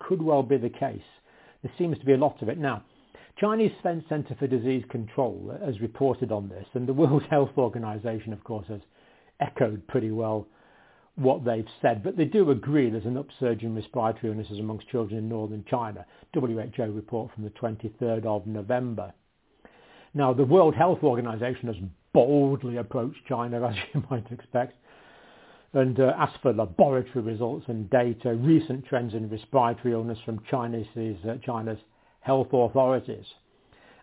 could 0.00 0.22
well 0.22 0.42
be 0.42 0.56
the 0.56 0.70
case. 0.70 1.02
There 1.62 1.72
seems 1.78 1.98
to 1.98 2.04
be 2.04 2.14
a 2.14 2.18
lot 2.18 2.42
of 2.42 2.48
it. 2.48 2.58
Now, 2.58 2.82
Chinese 3.38 3.72
Centre 3.82 4.36
for 4.38 4.46
Disease 4.46 4.84
Control 4.90 5.56
has 5.64 5.80
reported 5.80 6.32
on 6.32 6.48
this, 6.48 6.66
and 6.74 6.88
the 6.88 6.94
World 6.94 7.22
Health 7.30 7.50
Organization, 7.58 8.32
of 8.32 8.42
course, 8.42 8.66
has 8.68 8.80
echoed 9.40 9.86
pretty 9.86 10.10
well 10.10 10.46
what 11.16 11.44
they've 11.44 11.68
said, 11.80 12.02
but 12.02 12.16
they 12.16 12.24
do 12.24 12.50
agree 12.50 12.90
there's 12.90 13.04
an 13.04 13.16
upsurge 13.16 13.62
in 13.62 13.74
respiratory 13.74 14.32
illnesses 14.32 14.58
amongst 14.58 14.88
children 14.88 15.18
in 15.18 15.28
northern 15.28 15.64
China. 15.70 16.04
WHO 16.32 16.90
report 16.90 17.32
from 17.32 17.44
the 17.44 17.50
23rd 17.50 18.26
of 18.26 18.46
November. 18.46 19.12
Now, 20.12 20.32
the 20.32 20.44
World 20.44 20.74
Health 20.74 21.04
Organization 21.04 21.68
has 21.68 21.76
boldly 22.14 22.78
approached 22.78 23.18
China, 23.28 23.66
as 23.68 23.74
you 23.92 24.02
might 24.10 24.30
expect, 24.32 24.74
and 25.74 25.98
uh, 26.00 26.26
for 26.40 26.52
laboratory 26.54 27.22
results 27.22 27.66
and 27.68 27.90
data, 27.90 28.34
recent 28.34 28.86
trends 28.86 29.12
in 29.12 29.28
respiratory 29.28 29.92
illness 29.92 30.18
from 30.24 30.40
China's, 30.50 30.86
uh, 30.96 31.34
China's 31.44 31.78
health 32.20 32.48
authorities. 32.52 33.26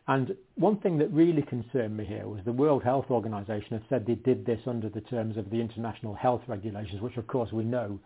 And 0.07 0.35
one 0.55 0.77
thing 0.77 0.97
that 0.97 1.11
really 1.13 1.43
concerned 1.43 1.95
me 1.95 2.03
here 2.03 2.27
was 2.27 2.41
the 2.43 2.51
World 2.51 2.83
Health 2.83 3.05
Organization 3.09 3.77
has 3.77 3.81
said 3.87 4.05
they 4.05 4.15
did 4.15 4.45
this 4.45 4.59
under 4.67 4.89
the 4.89 5.01
terms 5.01 5.37
of 5.37 5.49
the 5.49 5.61
international 5.61 6.13
health 6.13 6.41
regulations, 6.47 7.01
which 7.01 7.17
of 7.17 7.27
course 7.27 7.51
we 7.53 7.63
know 7.63 7.99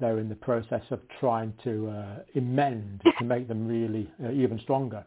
they're 0.00 0.18
in 0.18 0.28
the 0.28 0.34
process 0.34 0.82
of 0.90 1.00
trying 1.20 1.54
to 1.64 1.88
uh, 1.88 2.18
amend 2.34 3.00
to 3.18 3.24
make 3.24 3.48
them 3.48 3.66
really 3.66 4.10
uh, 4.22 4.30
even 4.32 4.58
stronger. 4.60 5.04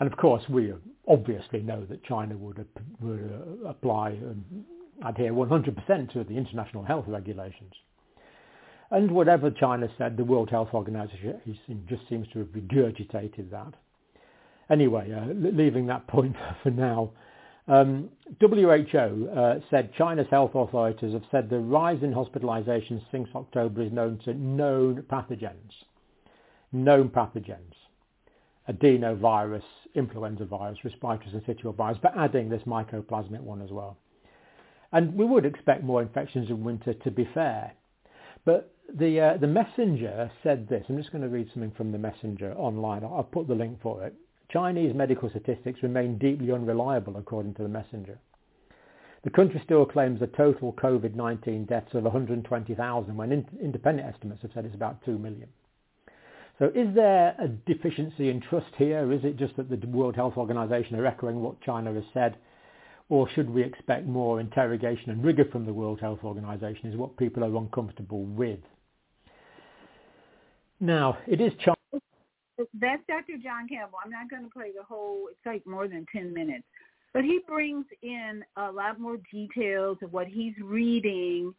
And 0.00 0.10
of 0.10 0.18
course, 0.18 0.42
we 0.48 0.72
obviously 1.06 1.60
know 1.60 1.84
that 1.86 2.04
China 2.04 2.36
would, 2.36 2.64
would 3.00 3.30
uh, 3.64 3.68
apply 3.68 4.10
and 4.10 4.44
adhere 5.04 5.32
100% 5.32 6.12
to 6.12 6.24
the 6.24 6.36
international 6.36 6.84
health 6.84 7.04
regulations. 7.06 7.72
And 8.90 9.10
whatever 9.10 9.50
China 9.50 9.88
said, 9.98 10.16
the 10.16 10.24
World 10.24 10.50
Health 10.50 10.68
Organization 10.72 11.40
just 11.88 12.08
seems 12.08 12.28
to 12.32 12.40
have 12.40 12.48
regurgitated 12.48 13.50
that. 13.50 13.74
Anyway, 14.70 15.12
uh, 15.12 15.32
leaving 15.32 15.86
that 15.86 16.06
point 16.06 16.36
for 16.62 16.70
now, 16.70 17.10
um, 17.66 18.10
WHO 18.40 19.28
uh, 19.34 19.54
said 19.70 19.94
China's 19.96 20.26
health 20.30 20.50
authorities 20.54 21.14
have 21.14 21.24
said 21.30 21.48
the 21.48 21.58
rise 21.58 22.02
in 22.02 22.12
hospitalizations 22.12 23.02
since 23.10 23.28
October 23.34 23.82
is 23.82 23.92
known 23.92 24.18
to 24.24 24.34
known 24.34 25.02
pathogens. 25.10 25.72
Known 26.72 27.08
pathogens. 27.08 27.72
Adenovirus, 28.68 29.62
influenza 29.94 30.44
virus, 30.44 30.78
respiratory 30.84 31.30
syncytial 31.30 31.74
virus, 31.74 31.98
but 32.02 32.16
adding 32.16 32.48
this 32.48 32.62
mycoplasmic 32.62 33.40
one 33.40 33.60
as 33.60 33.70
well. 33.70 33.96
And 34.92 35.14
we 35.14 35.24
would 35.24 35.44
expect 35.44 35.82
more 35.82 36.00
infections 36.02 36.48
in 36.50 36.64
winter, 36.64 36.94
to 36.94 37.10
be 37.10 37.28
fair. 37.34 37.74
But 38.44 38.74
the 38.92 39.20
uh, 39.20 39.36
the 39.38 39.46
messenger 39.46 40.30
said 40.42 40.68
this. 40.68 40.84
I'm 40.88 40.98
just 40.98 41.10
going 41.10 41.22
to 41.22 41.28
read 41.28 41.48
something 41.52 41.72
from 41.72 41.90
the 41.90 41.98
messenger 41.98 42.54
online. 42.54 43.02
I'll, 43.02 43.24
put 43.24 43.48
the 43.48 43.54
link 43.54 43.80
for 43.82 44.04
it. 44.04 44.14
Chinese 44.50 44.94
medical 44.94 45.30
statistics 45.30 45.82
remain 45.82 46.18
deeply 46.18 46.52
unreliable, 46.52 47.16
according 47.16 47.54
to 47.54 47.62
the 47.62 47.68
messenger. 47.68 48.18
The 49.24 49.30
country 49.30 49.60
still 49.64 49.86
claims 49.86 50.20
a 50.20 50.26
total 50.26 50.74
COVID-19 50.74 51.66
deaths 51.66 51.94
of 51.94 52.04
120,000 52.04 53.16
when 53.16 53.32
in- 53.32 53.48
independent 53.60 54.06
estimates 54.06 54.42
have 54.42 54.52
said 54.52 54.66
it's 54.66 54.74
about 54.74 55.02
2 55.04 55.18
million. 55.18 55.48
So 56.58 56.66
is 56.74 56.94
there 56.94 57.34
a 57.38 57.48
deficiency 57.48 58.30
in 58.30 58.40
trust 58.40 58.70
here? 58.76 59.12
Is 59.12 59.24
it 59.24 59.36
just 59.36 59.56
that 59.56 59.68
the 59.68 59.86
World 59.86 60.14
Health 60.14 60.34
Organization 60.36 60.96
are 60.96 61.06
echoing 61.06 61.40
what 61.40 61.60
China 61.60 61.92
has 61.92 62.04
said? 62.12 62.36
Or 63.08 63.28
should 63.30 63.50
we 63.50 63.62
expect 63.62 64.06
more 64.06 64.40
interrogation 64.40 65.10
and 65.10 65.24
rigor 65.24 65.44
from 65.50 65.66
the 65.66 65.72
World 65.72 66.00
Health 66.00 66.20
Organization 66.22 66.90
is 66.90 66.96
what 66.96 67.16
people 67.16 67.44
are 67.44 67.56
uncomfortable 67.56 68.24
with. 68.24 68.60
Now, 70.80 71.18
it 71.26 71.40
is 71.40 71.52
China 71.60 71.76
that's 72.80 73.02
Dr. 73.08 73.38
John 73.42 73.68
Campbell. 73.68 73.98
I'm 74.04 74.10
not 74.10 74.30
going 74.30 74.44
to 74.44 74.50
play 74.50 74.70
the 74.76 74.82
whole, 74.82 75.28
it's 75.30 75.46
like 75.46 75.66
more 75.66 75.88
than 75.88 76.06
10 76.12 76.32
minutes. 76.32 76.64
But 77.12 77.24
he 77.24 77.40
brings 77.46 77.86
in 78.02 78.44
a 78.56 78.70
lot 78.70 79.00
more 79.00 79.18
details 79.30 79.98
of 80.02 80.12
what 80.12 80.26
he's 80.26 80.54
reading 80.62 81.54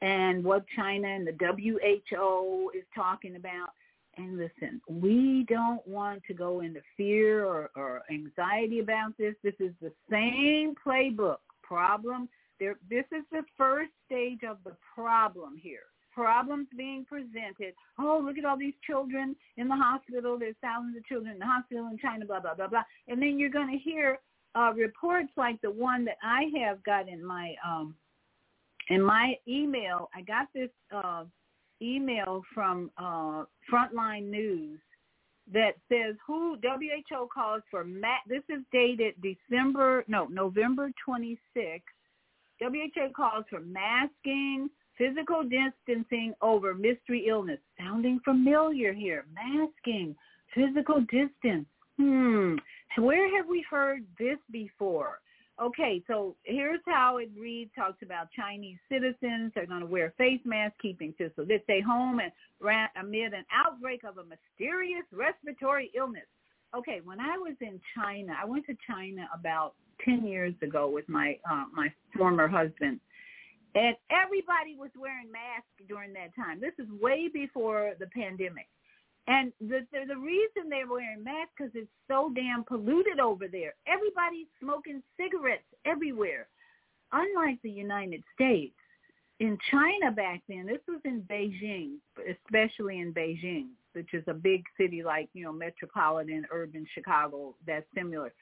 and 0.00 0.44
what 0.44 0.64
China 0.76 1.08
and 1.08 1.26
the 1.26 1.32
WHO 1.32 2.70
is 2.74 2.84
talking 2.94 3.36
about. 3.36 3.70
And 4.18 4.36
listen, 4.36 4.80
we 4.88 5.46
don't 5.48 5.86
want 5.86 6.22
to 6.26 6.34
go 6.34 6.60
into 6.60 6.80
fear 6.96 7.44
or, 7.44 7.70
or 7.76 8.02
anxiety 8.10 8.80
about 8.80 9.16
this. 9.16 9.34
This 9.42 9.54
is 9.60 9.72
the 9.80 9.92
same 10.10 10.74
playbook 10.84 11.38
problem. 11.62 12.28
There, 12.58 12.76
this 12.90 13.04
is 13.12 13.24
the 13.30 13.44
first 13.56 13.92
stage 14.06 14.40
of 14.48 14.58
the 14.64 14.76
problem 14.94 15.56
here 15.56 15.86
problems 16.18 16.66
being 16.76 17.04
presented. 17.04 17.74
Oh, 17.96 18.20
look 18.24 18.38
at 18.38 18.44
all 18.44 18.58
these 18.58 18.74
children 18.84 19.36
in 19.56 19.68
the 19.68 19.76
hospital. 19.76 20.36
There's 20.36 20.56
thousands 20.60 20.96
of 20.96 21.06
children 21.06 21.34
in 21.34 21.38
the 21.38 21.46
hospital 21.46 21.86
in 21.92 21.96
China, 21.98 22.26
blah, 22.26 22.40
blah, 22.40 22.54
blah, 22.54 22.66
blah. 22.66 22.82
And 23.06 23.22
then 23.22 23.38
you're 23.38 23.50
going 23.50 23.70
to 23.70 23.78
hear 23.78 24.18
uh, 24.56 24.72
reports 24.74 25.30
like 25.36 25.60
the 25.60 25.70
one 25.70 26.04
that 26.06 26.16
I 26.20 26.50
have 26.60 26.82
got 26.82 27.08
in 27.08 27.24
my 27.24 27.54
um, 27.64 27.94
in 28.88 29.00
my 29.00 29.34
email. 29.46 30.08
I 30.12 30.22
got 30.22 30.48
this 30.52 30.70
uh, 30.92 31.24
email 31.82 32.42
from 32.54 32.90
uh, 32.98 33.44
Frontline 33.70 34.30
News 34.30 34.80
that 35.52 35.72
says 35.88 36.14
who 36.26 36.56
WHO 36.62 37.28
calls 37.32 37.62
for 37.70 37.84
ma- 37.84 38.24
this 38.28 38.42
is 38.48 38.62
dated 38.72 39.14
December 39.22 40.04
no 40.08 40.26
November 40.26 40.90
26th. 41.08 41.82
WHO 42.60 43.12
calls 43.14 43.44
for 43.48 43.60
masking, 43.60 44.68
Physical 44.98 45.44
distancing 45.44 46.34
over 46.42 46.74
mystery 46.74 47.26
illness. 47.28 47.60
Sounding 47.78 48.18
familiar 48.24 48.92
here. 48.92 49.26
Masking. 49.32 50.16
Physical 50.52 51.00
distance. 51.02 51.66
Hmm. 51.98 52.56
Where 52.98 53.36
have 53.36 53.46
we 53.48 53.64
heard 53.70 54.04
this 54.18 54.38
before? 54.50 55.20
Okay, 55.60 56.02
so 56.06 56.36
here's 56.44 56.80
how 56.86 57.16
it 57.16 57.30
reads. 57.36 57.72
Talks 57.74 58.00
about 58.02 58.28
Chinese 58.30 58.78
citizens. 58.88 59.50
They're 59.54 59.66
going 59.66 59.80
to 59.80 59.86
wear 59.86 60.14
face 60.16 60.40
masks, 60.44 60.76
keeping 60.80 61.12
physical. 61.18 61.44
They 61.44 61.60
stay 61.64 61.80
home 61.80 62.20
and 62.20 62.30
amid 62.96 63.32
an 63.34 63.44
outbreak 63.52 64.04
of 64.04 64.18
a 64.18 64.24
mysterious 64.24 65.04
respiratory 65.10 65.90
illness. 65.96 66.26
Okay, 66.76 67.00
when 67.02 67.18
I 67.18 67.38
was 67.38 67.54
in 67.60 67.80
China, 67.96 68.34
I 68.40 68.44
went 68.44 68.66
to 68.66 68.76
China 68.86 69.28
about 69.34 69.74
10 70.04 70.24
years 70.24 70.54
ago 70.62 70.88
with 70.88 71.08
my 71.08 71.36
uh, 71.50 71.64
my 71.74 71.92
former 72.16 72.46
husband, 72.46 73.00
and 73.74 73.96
everybody 74.10 74.76
was 74.78 74.90
wearing 74.96 75.32
masks 75.32 75.88
during 75.88 76.12
that 76.12 76.36
time. 76.36 76.60
This 76.60 76.74
is 76.78 76.86
way 77.00 77.28
before 77.32 77.94
the 77.98 78.06
pandemic. 78.06 78.68
And 79.28 79.52
the, 79.60 79.86
the, 79.92 80.06
the 80.08 80.16
reason 80.16 80.70
they're 80.70 80.88
wearing 80.88 81.22
masks 81.22 81.52
because 81.56 81.72
it's 81.74 81.90
so 82.08 82.32
damn 82.34 82.64
polluted 82.64 83.20
over 83.20 83.46
there. 83.46 83.74
Everybody's 83.86 84.46
smoking 84.58 85.02
cigarettes 85.18 85.68
everywhere. 85.84 86.48
Unlike 87.12 87.58
the 87.62 87.70
United 87.70 88.22
States, 88.34 88.74
in 89.40 89.58
China 89.70 90.10
back 90.10 90.42
then, 90.48 90.66
this 90.66 90.80
was 90.88 91.00
in 91.04 91.22
Beijing, 91.30 91.96
especially 92.18 93.00
in 93.00 93.12
Beijing, 93.12 93.68
which 93.92 94.14
is 94.14 94.24
a 94.28 94.34
big 94.34 94.64
city 94.80 95.02
like, 95.02 95.28
you 95.34 95.44
know, 95.44 95.52
metropolitan 95.52 96.46
urban 96.50 96.86
Chicago 96.94 97.54
that's 97.66 97.86
similar. 97.94 98.32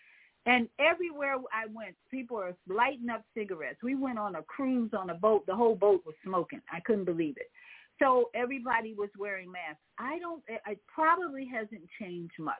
And 0.47 0.68
everywhere 0.78 1.34
I 1.53 1.66
went, 1.66 1.97
people 2.11 2.37
were 2.37 2.55
lighting 2.68 3.11
up 3.11 3.24
cigarettes. 3.34 3.78
We 3.82 3.97
went 3.97 4.20
on 4.20 4.37
a 4.37 4.43
cruise 4.43 4.93
on 4.97 5.11
a 5.11 5.14
boat. 5.14 5.45
The 5.47 5.57
whole 5.57 5.74
boat 5.74 6.03
was 6.07 6.14
smoking. 6.24 6.62
I 6.72 6.78
couldn't 6.80 7.05
believe 7.05 7.37
it. 7.37 7.51
So 7.99 8.30
everybody 8.34 8.94
was 8.94 9.09
wearing 9.18 9.51
masks. 9.51 9.80
I 9.99 10.18
don't, 10.18 10.42
it 10.49 10.80
probably 10.92 11.49
hasn't 11.53 11.82
changed 12.01 12.38
much. 12.38 12.55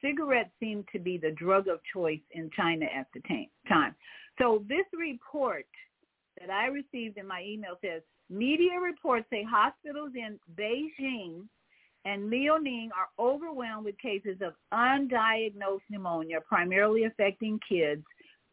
Cigarettes 0.00 0.50
seem 0.60 0.84
to 0.92 0.98
be 0.98 1.18
the 1.18 1.32
drug 1.32 1.68
of 1.68 1.80
choice 1.92 2.20
in 2.30 2.50
China 2.56 2.86
at 2.86 3.06
the 3.12 3.20
time. 3.68 3.94
So 4.38 4.64
this 4.68 4.86
report 4.98 5.66
that 6.40 6.50
I 6.50 6.66
received 6.66 7.18
in 7.18 7.26
my 7.26 7.42
email 7.42 7.74
says, 7.84 8.02
media 8.30 8.78
reports 8.80 9.26
say 9.30 9.44
hospitals 9.48 10.12
in 10.14 10.38
Beijing 10.56 11.48
and 12.04 12.30
Liaoning 12.30 12.88
are 12.96 13.08
overwhelmed 13.18 13.84
with 13.84 13.98
cases 13.98 14.38
of 14.40 14.54
undiagnosed 14.72 15.82
pneumonia, 15.90 16.38
primarily 16.48 17.04
affecting 17.04 17.58
kids. 17.68 18.04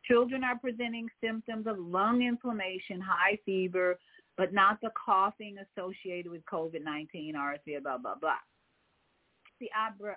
Children 0.05 0.43
are 0.43 0.57
presenting 0.57 1.07
symptoms 1.23 1.67
of 1.67 1.79
lung 1.79 2.23
inflammation, 2.23 2.99
high 2.99 3.38
fever, 3.45 3.97
but 4.38 4.53
not 4.53 4.79
the 4.81 4.89
coughing 5.05 5.57
associated 5.57 6.31
with 6.31 6.45
COVID-19, 6.45 7.33
RSV, 7.36 7.83
blah, 7.83 7.97
blah, 7.97 8.15
blah. 8.15 8.33
The 9.59 9.69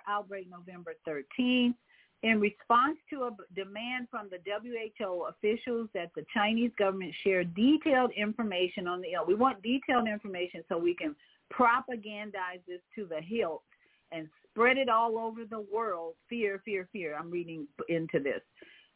outbreak 0.07 0.47
November 0.49 0.93
13th. 1.07 1.75
In 2.21 2.41
response 2.41 2.97
to 3.11 3.23
a 3.23 3.31
demand 3.55 4.09
from 4.11 4.29
the 4.29 4.39
WHO 4.45 5.27
officials 5.29 5.87
that 5.93 6.11
the 6.15 6.25
Chinese 6.33 6.71
government 6.77 7.13
share 7.23 7.45
detailed 7.45 8.11
information 8.17 8.87
on 8.87 8.99
the, 8.99 9.07
we 9.25 9.35
want 9.35 9.63
detailed 9.63 10.05
information 10.05 10.61
so 10.67 10.77
we 10.77 10.93
can 10.93 11.15
propagandize 11.53 12.59
this 12.67 12.81
to 12.95 13.05
the 13.05 13.21
hilt 13.21 13.63
and 14.11 14.27
spread 14.43 14.77
it 14.77 14.89
all 14.89 15.17
over 15.17 15.45
the 15.45 15.65
world. 15.73 16.15
Fear, 16.27 16.61
fear, 16.65 16.89
fear. 16.91 17.15
I'm 17.17 17.31
reading 17.31 17.65
into 17.87 18.19
this. 18.19 18.41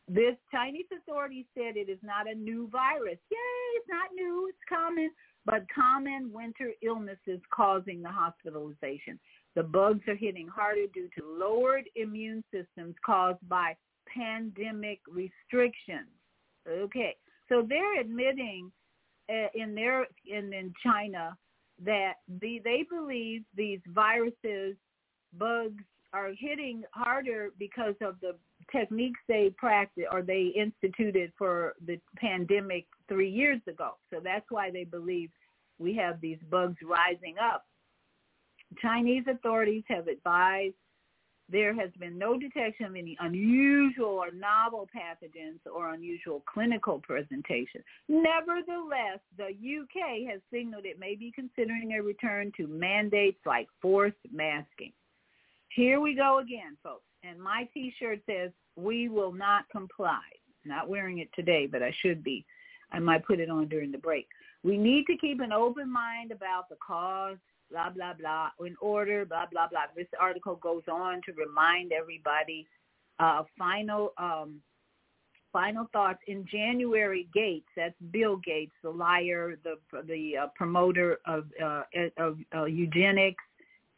This 0.08 0.36
Chinese 0.52 0.86
authorities 0.96 1.46
said 1.54 1.78
it 1.78 1.90
is 1.90 2.00
not 2.04 2.30
a 2.30 2.36
new 2.36 2.68
virus. 2.70 3.18
Yay, 3.32 3.38
it's 3.76 3.88
not 3.90 4.10
new, 4.14 4.48
it's 4.50 4.58
common, 4.68 5.10
but 5.46 5.66
common 5.74 6.32
winter 6.34 6.72
illnesses 6.82 7.40
causing 7.54 8.02
the 8.02 8.10
hospitalization. 8.10 9.20
The 9.56 9.64
bugs 9.64 10.02
are 10.08 10.16
hitting 10.16 10.48
harder 10.48 10.88
due 10.94 11.10
to 11.18 11.26
lowered 11.26 11.86
immune 11.96 12.44
systems 12.52 12.96
caused 13.06 13.48
by 13.48 13.76
pandemic 14.14 15.00
restrictions. 15.08 16.10
Okay, 16.68 17.16
so 17.50 17.66
they're 17.68 18.00
admitting 18.00 18.72
uh, 19.30 19.48
in 19.56 19.76
their 19.76 20.08
in 20.26 20.54
in 20.54 20.74
China 20.84 21.38
that 21.84 22.14
the, 22.40 22.60
they 22.64 22.86
believe 22.90 23.44
these 23.56 23.80
viruses, 23.88 24.76
bugs 25.38 25.84
are 26.14 26.32
hitting 26.38 26.84
harder 26.92 27.50
because 27.58 27.96
of 28.02 28.16
the 28.22 28.36
techniques 28.72 29.20
they 29.28 29.54
practice 29.58 30.06
or 30.12 30.22
they 30.22 30.54
instituted 30.56 31.34
for 31.38 31.74
the 31.86 32.00
pandemic 32.18 32.86
three 33.08 33.30
years 33.30 33.60
ago. 33.68 33.96
So 34.12 34.20
that's 34.24 34.46
why 34.50 34.70
they 34.72 34.84
believe 34.84 35.30
we 35.80 35.96
have 35.96 36.22
these 36.22 36.38
bugs 36.50 36.78
rising 36.84 37.36
up. 37.44 37.66
Chinese 38.82 39.24
authorities 39.28 39.84
have 39.88 40.08
advised 40.08 40.76
there 41.50 41.76
has 41.76 41.90
been 42.00 42.18
no 42.18 42.38
detection 42.38 42.86
of 42.86 42.96
any 42.96 43.18
unusual 43.20 44.08
or 44.08 44.32
novel 44.32 44.88
pathogens 44.96 45.60
or 45.72 45.94
unusual 45.94 46.42
clinical 46.52 47.00
presentation. 47.00 47.84
Nevertheless, 48.08 49.20
the 49.38 49.50
UK 49.50 50.32
has 50.32 50.42
signaled 50.52 50.86
it 50.86 51.00
may 51.00 51.16
be 51.16 51.32
considering 51.36 51.94
a 51.94 52.02
return 52.02 52.52
to 52.58 52.68
mandates 52.68 53.40
like 53.46 53.68
forced 53.82 54.16
masking. 54.32 54.94
Here 55.76 56.00
we 56.00 56.16
go 56.16 56.40
again, 56.40 56.78
folks. 56.84 57.06
And 57.24 57.40
my 57.40 57.68
T-shirt 57.74 58.20
says, 58.30 58.52
we 58.76 59.10
will 59.10 59.32
not 59.32 59.70
comply. 59.70 60.22
Not 60.66 60.88
wearing 60.88 61.20
it 61.20 61.30
today, 61.36 61.68
but 61.68 61.82
I 61.82 61.94
should 62.02 62.24
be. 62.24 62.46
I 62.92 63.00
might 63.00 63.26
put 63.26 63.40
it 63.40 63.50
on 63.50 63.68
during 63.68 63.92
the 63.92 63.98
break. 63.98 64.28
We 64.64 64.78
need 64.78 65.06
to 65.08 65.18
keep 65.18 65.42
an 65.42 65.52
open 65.52 65.92
mind 65.92 66.32
about 66.32 66.70
the 66.70 66.78
cause, 66.86 67.38
blah, 67.72 67.90
blah, 67.90 68.14
blah, 68.14 68.50
in 68.66 68.76
order, 68.80 69.26
blah, 69.26 69.46
blah, 69.52 69.68
blah. 69.68 69.86
This 69.96 70.08
article 70.20 70.56
goes 70.56 70.84
on 70.90 71.22
to 71.26 71.34
remind 71.34 71.92
everybody 71.92 72.68
uh, 73.20 73.44
final 73.58 74.14
um, 74.18 74.62
final 75.52 75.88
thoughts. 75.94 76.20
In 76.28 76.46
January, 76.52 77.28
Gates, 77.34 77.68
that's 77.76 77.94
Bill 78.12 78.38
Gates, 78.38 78.74
the 78.84 78.90
liar, 78.90 79.56
the 79.64 79.76
the 80.08 80.38
uh, 80.38 80.48
promoter 80.56 81.20
of, 81.26 81.46
uh, 81.64 81.84
of 82.18 82.38
eugenics 82.70 83.44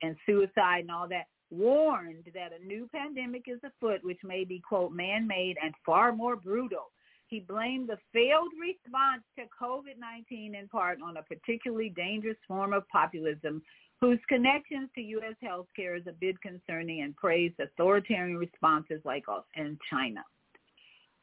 and 0.01 0.15
suicide 0.25 0.81
and 0.81 0.91
all 0.91 1.07
that, 1.07 1.27
warned 1.51 2.25
that 2.33 2.51
a 2.53 2.65
new 2.65 2.87
pandemic 2.93 3.45
is 3.47 3.59
afoot, 3.63 4.03
which 4.03 4.19
may 4.23 4.43
be, 4.43 4.59
quote, 4.59 4.91
man-made 4.91 5.57
and 5.63 5.73
far 5.85 6.11
more 6.11 6.35
brutal. 6.35 6.91
He 7.27 7.39
blamed 7.39 7.89
the 7.89 7.97
failed 8.13 8.51
response 8.59 9.23
to 9.37 9.45
COVID-19 9.61 10.59
in 10.59 10.67
part 10.67 10.99
on 11.03 11.17
a 11.17 11.23
particularly 11.23 11.89
dangerous 11.95 12.37
form 12.47 12.73
of 12.73 12.87
populism 12.89 13.61
whose 14.01 14.19
connections 14.27 14.89
to 14.95 15.01
U.S. 15.01 15.35
healthcare 15.43 15.97
is 15.97 16.05
a 16.07 16.11
bit 16.11 16.39
concerning 16.41 17.01
and 17.01 17.15
praised 17.15 17.55
authoritarian 17.59 18.37
responses 18.37 19.01
like 19.05 19.23
uh, 19.27 19.39
in 19.55 19.77
China. 19.89 20.21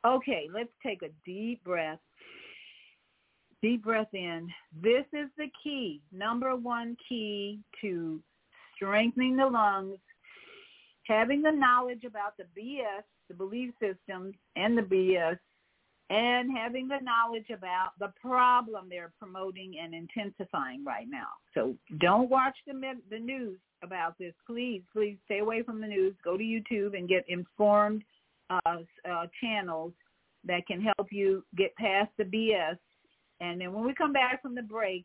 Okay, 0.04 0.48
let's 0.52 0.72
take 0.84 1.02
a 1.02 1.10
deep 1.24 1.62
breath. 1.62 2.00
Deep 3.62 3.84
breath 3.84 4.12
in. 4.12 4.48
This 4.82 5.04
is 5.12 5.28
the 5.36 5.46
key, 5.62 6.00
number 6.10 6.56
one 6.56 6.96
key 7.08 7.60
to 7.80 8.20
strengthening 8.74 9.36
the 9.36 9.46
lungs, 9.46 9.98
having 11.06 11.42
the 11.42 11.50
knowledge 11.50 12.04
about 12.04 12.36
the 12.36 12.44
BS, 12.58 13.02
the 13.28 13.34
belief 13.34 13.72
systems, 13.80 14.34
and 14.56 14.76
the 14.76 14.82
BS, 14.82 15.38
and 16.10 16.50
having 16.56 16.88
the 16.88 16.98
knowledge 17.02 17.48
about 17.50 17.92
the 17.98 18.12
problem 18.20 18.86
they're 18.88 19.12
promoting 19.18 19.74
and 19.82 19.94
intensifying 19.94 20.84
right 20.84 21.06
now. 21.08 21.28
So 21.54 21.74
don't 22.00 22.28
watch 22.28 22.56
the 22.66 22.74
the 23.10 23.18
news 23.18 23.58
about 23.82 24.18
this. 24.18 24.34
Please, 24.46 24.82
please 24.92 25.16
stay 25.24 25.38
away 25.38 25.62
from 25.62 25.80
the 25.80 25.86
news. 25.86 26.14
Go 26.24 26.36
to 26.36 26.42
YouTube 26.44 26.96
and 26.96 27.08
get 27.08 27.24
informed 27.28 28.02
uh, 28.50 28.78
uh, 29.10 29.26
channels 29.40 29.92
that 30.44 30.66
can 30.66 30.80
help 30.80 31.08
you 31.10 31.44
get 31.56 31.74
past 31.76 32.10
the 32.18 32.24
BS. 32.24 32.78
And 33.40 33.60
then 33.60 33.72
when 33.72 33.84
we 33.84 33.94
come 33.94 34.12
back 34.12 34.42
from 34.42 34.54
the 34.54 34.62
break, 34.62 35.04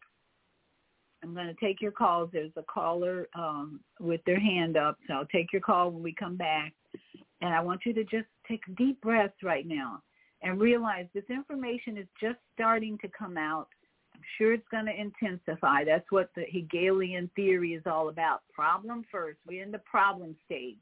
I'm 1.24 1.34
going 1.34 1.48
to 1.48 1.66
take 1.66 1.82
your 1.82 1.92
calls. 1.92 2.30
There's 2.32 2.52
a 2.58 2.64
caller 2.64 3.28
um, 3.36 3.80
with 4.00 4.22
their 4.26 4.40
hand 4.40 4.78
up, 4.78 4.98
so 5.08 5.16
I'll 5.16 5.26
take 5.26 5.52
your 5.52 5.62
call 5.62 5.92
when 5.92 6.04
we 6.04 6.14
come 6.14 6.38
back. 6.38 6.74
And 7.42 7.54
I 7.54 7.62
want 7.62 7.82
you 7.86 7.94
to 7.94 8.04
just 8.04 8.28
take 8.48 8.62
a 8.68 8.76
deep 8.76 9.00
breaths 9.02 9.44
right 9.44 9.68
now 9.68 10.02
and 10.42 10.60
realize 10.60 11.08
this 11.14 11.30
information 11.30 11.98
is 11.98 12.08
just 12.22 12.38
starting 12.54 12.98
to 13.00 13.10
come 13.18 13.38
out. 13.38 13.68
I'm 14.14 14.22
sure 14.38 14.54
it's 14.54 14.68
going 14.72 14.86
to 14.86 15.00
intensify. 15.00 15.84
That's 15.84 16.10
what 16.12 16.30
the 16.36 16.44
Hegelian 16.50 17.30
theory 17.36 17.74
is 17.74 17.84
all 17.86 18.10
about. 18.10 18.42
Problem 18.54 19.06
first. 19.12 19.40
We're 19.48 19.64
in 19.64 19.72
the 19.72 19.80
problem 19.80 20.36
stage. 20.46 20.78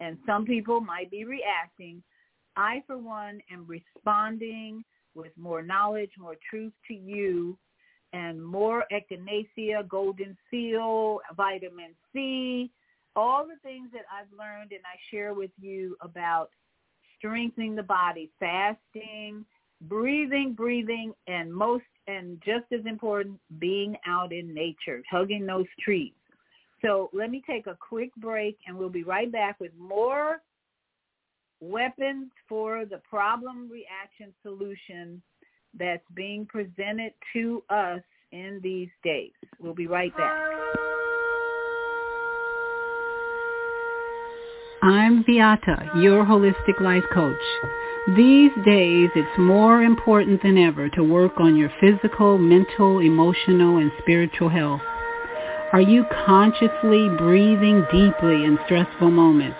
And 0.00 0.16
some 0.26 0.46
people 0.46 0.80
might 0.80 1.10
be 1.10 1.24
reacting. 1.24 2.02
I, 2.56 2.82
for 2.86 2.96
one, 2.96 3.40
am 3.52 3.66
responding 3.66 4.84
with 5.14 5.32
more 5.36 5.62
knowledge, 5.62 6.10
more 6.18 6.36
truth 6.48 6.72
to 6.88 6.94
you 6.94 7.58
and 8.12 8.44
more 8.44 8.84
echinacea, 8.92 9.86
golden 9.88 10.36
seal, 10.50 11.20
vitamin 11.36 11.94
C, 12.12 12.70
all 13.16 13.46
the 13.46 13.56
things 13.62 13.88
that 13.92 14.04
I've 14.12 14.30
learned 14.36 14.72
and 14.72 14.82
I 14.84 14.96
share 15.10 15.34
with 15.34 15.50
you 15.60 15.96
about 16.00 16.50
strengthening 17.18 17.76
the 17.76 17.82
body, 17.82 18.30
fasting, 18.38 19.44
breathing, 19.82 20.54
breathing, 20.56 21.12
and 21.26 21.52
most 21.52 21.84
and 22.06 22.42
just 22.44 22.64
as 22.72 22.84
important, 22.86 23.38
being 23.58 23.96
out 24.06 24.32
in 24.32 24.52
nature, 24.52 25.02
hugging 25.10 25.46
those 25.46 25.66
trees. 25.78 26.12
So 26.82 27.10
let 27.12 27.30
me 27.30 27.42
take 27.46 27.66
a 27.66 27.76
quick 27.76 28.10
break 28.16 28.58
and 28.66 28.76
we'll 28.76 28.88
be 28.88 29.04
right 29.04 29.30
back 29.30 29.60
with 29.60 29.72
more 29.78 30.40
weapons 31.60 32.30
for 32.48 32.84
the 32.84 33.00
problem 33.08 33.70
reaction 33.70 34.32
solution 34.42 35.22
that's 35.78 36.04
being 36.14 36.46
presented 36.46 37.12
to 37.32 37.62
us 37.70 38.00
in 38.32 38.60
these 38.62 38.90
days. 39.02 39.32
We'll 39.58 39.74
be 39.74 39.86
right 39.86 40.16
back. 40.16 40.50
I'm 44.82 45.24
Viyahta, 45.24 46.02
your 46.02 46.24
holistic 46.24 46.80
life 46.80 47.04
coach. 47.12 47.36
These 48.16 48.52
days, 48.64 49.10
it's 49.14 49.38
more 49.38 49.82
important 49.82 50.42
than 50.42 50.56
ever 50.56 50.88
to 50.90 51.04
work 51.04 51.32
on 51.38 51.54
your 51.54 51.70
physical, 51.80 52.38
mental, 52.38 53.00
emotional, 53.00 53.76
and 53.76 53.92
spiritual 54.00 54.48
health. 54.48 54.80
Are 55.72 55.82
you 55.82 56.04
consciously 56.24 57.10
breathing 57.18 57.84
deeply 57.92 58.44
in 58.44 58.58
stressful 58.64 59.10
moments? 59.10 59.58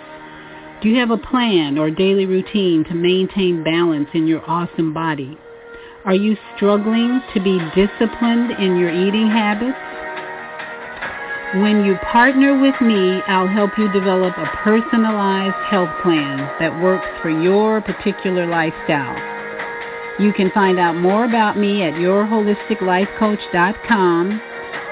Do 0.81 0.89
you 0.89 0.97
have 0.97 1.11
a 1.11 1.17
plan 1.17 1.77
or 1.77 1.91
daily 1.91 2.25
routine 2.25 2.83
to 2.85 2.95
maintain 2.95 3.63
balance 3.63 4.09
in 4.15 4.25
your 4.25 4.41
awesome 4.49 4.91
body? 4.91 5.37
Are 6.03 6.15
you 6.15 6.35
struggling 6.55 7.21
to 7.35 7.39
be 7.39 7.59
disciplined 7.75 8.49
in 8.57 8.75
your 8.75 8.89
eating 8.89 9.27
habits? 9.27 9.77
When 11.61 11.85
you 11.85 11.95
partner 12.11 12.59
with 12.59 12.73
me, 12.81 13.21
I'll 13.27 13.47
help 13.47 13.77
you 13.77 13.87
develop 13.91 14.35
a 14.35 14.49
personalized 14.63 15.63
health 15.69 15.91
plan 16.01 16.39
that 16.59 16.81
works 16.81 17.05
for 17.21 17.29
your 17.29 17.81
particular 17.81 18.47
lifestyle. 18.47 19.15
You 20.19 20.33
can 20.33 20.49
find 20.51 20.79
out 20.79 20.95
more 20.95 21.25
about 21.25 21.59
me 21.59 21.83
at 21.83 21.93
yourholisticlifecoach.com 21.93 24.41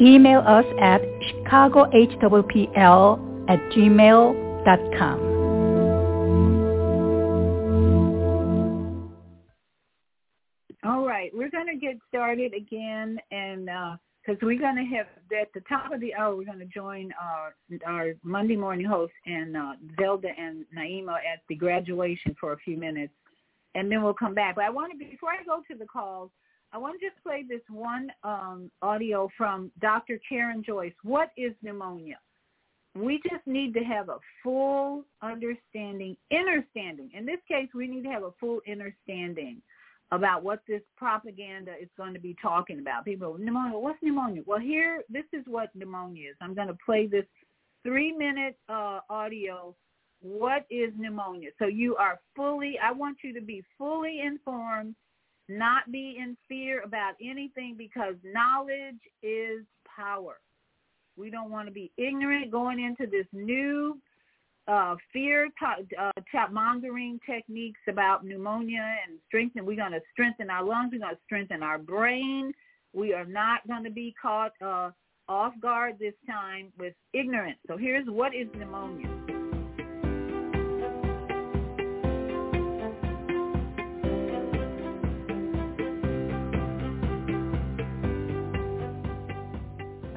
Email 0.00 0.40
us 0.40 0.64
at 0.80 1.02
chicagohwpl 1.44 3.25
at 3.48 3.58
gmail.com. 3.70 5.36
All 10.84 11.04
right, 11.04 11.30
we're 11.34 11.50
going 11.50 11.66
to 11.66 11.76
get 11.76 11.96
started 12.08 12.52
again, 12.54 13.18
and 13.32 13.66
because 14.24 14.40
uh, 14.40 14.46
we're 14.46 14.58
going 14.58 14.76
to 14.76 14.96
have 14.96 15.06
at 15.36 15.52
the 15.52 15.60
top 15.68 15.92
of 15.92 16.00
the 16.00 16.14
hour, 16.14 16.36
we're 16.36 16.44
going 16.44 16.60
to 16.60 16.66
join 16.66 17.12
our 17.20 17.54
our 17.84 18.12
Monday 18.22 18.54
morning 18.54 18.86
host 18.86 19.12
and 19.26 19.56
uh, 19.56 19.72
Zelda 19.98 20.28
and 20.38 20.64
Naima 20.76 21.14
at 21.14 21.40
the 21.48 21.56
graduation 21.56 22.36
for 22.38 22.52
a 22.52 22.56
few 22.58 22.76
minutes, 22.76 23.12
and 23.74 23.90
then 23.90 24.02
we'll 24.02 24.14
come 24.14 24.34
back. 24.34 24.54
But 24.54 24.64
I 24.64 24.70
want 24.70 24.92
to 24.92 24.98
before 24.98 25.30
I 25.30 25.42
go 25.44 25.60
to 25.68 25.76
the 25.76 25.86
calls, 25.86 26.30
I 26.72 26.78
want 26.78 27.00
to 27.00 27.06
just 27.06 27.20
play 27.22 27.44
this 27.48 27.62
one 27.68 28.12
um, 28.22 28.70
audio 28.82 29.28
from 29.36 29.72
Dr. 29.80 30.20
Karen 30.28 30.62
Joyce. 30.64 30.92
What 31.02 31.30
is 31.36 31.52
pneumonia? 31.62 32.18
We 32.96 33.20
just 33.28 33.46
need 33.46 33.74
to 33.74 33.80
have 33.80 34.08
a 34.08 34.18
full 34.42 35.04
understanding, 35.22 36.16
understanding. 36.32 37.10
In 37.14 37.26
this 37.26 37.40
case, 37.46 37.68
we 37.74 37.86
need 37.86 38.04
to 38.04 38.10
have 38.10 38.22
a 38.22 38.32
full 38.40 38.60
understanding 38.70 39.60
about 40.12 40.42
what 40.42 40.60
this 40.66 40.82
propaganda 40.96 41.72
is 41.80 41.88
going 41.96 42.14
to 42.14 42.20
be 42.20 42.36
talking 42.40 42.78
about. 42.78 43.04
People, 43.04 43.36
pneumonia, 43.38 43.78
what's 43.78 43.98
pneumonia? 44.02 44.42
Well, 44.46 44.60
here, 44.60 45.02
this 45.10 45.24
is 45.32 45.42
what 45.46 45.68
pneumonia 45.74 46.30
is. 46.30 46.36
I'm 46.40 46.54
going 46.54 46.68
to 46.68 46.78
play 46.86 47.06
this 47.06 47.26
three-minute 47.82 48.56
uh, 48.68 49.00
audio. 49.10 49.74
What 50.22 50.64
is 50.70 50.92
pneumonia? 50.96 51.50
So 51.58 51.66
you 51.66 51.96
are 51.96 52.20
fully, 52.34 52.78
I 52.82 52.92
want 52.92 53.18
you 53.22 53.34
to 53.34 53.40
be 53.40 53.62
fully 53.76 54.20
informed, 54.24 54.94
not 55.48 55.90
be 55.92 56.16
in 56.18 56.36
fear 56.48 56.82
about 56.82 57.14
anything 57.20 57.74
because 57.76 58.14
knowledge 58.24 59.00
is 59.22 59.64
power. 59.94 60.38
We 61.16 61.30
don't 61.30 61.50
want 61.50 61.66
to 61.68 61.72
be 61.72 61.90
ignorant 61.96 62.50
going 62.50 62.80
into 62.80 63.10
this 63.10 63.26
new 63.32 63.98
uh, 64.68 64.96
fear 65.12 65.48
uh, 65.98 66.10
mongering 66.50 67.20
techniques 67.24 67.80
about 67.88 68.24
pneumonia 68.24 68.96
and 69.06 69.18
strengthen. 69.26 69.64
We're 69.64 69.76
going 69.76 69.92
to 69.92 70.00
strengthen 70.12 70.50
our 70.50 70.64
lungs. 70.64 70.90
We're 70.92 71.00
going 71.00 71.14
to 71.14 71.20
strengthen 71.24 71.62
our 71.62 71.78
brain. 71.78 72.52
We 72.92 73.14
are 73.14 73.26
not 73.26 73.66
going 73.68 73.84
to 73.84 73.90
be 73.90 74.14
caught 74.20 74.52
uh, 74.60 74.90
off 75.28 75.52
guard 75.60 75.96
this 75.98 76.14
time 76.26 76.72
with 76.78 76.94
ignorance. 77.12 77.58
So 77.66 77.76
here's 77.76 78.06
what 78.08 78.34
is 78.34 78.48
pneumonia. 78.56 79.25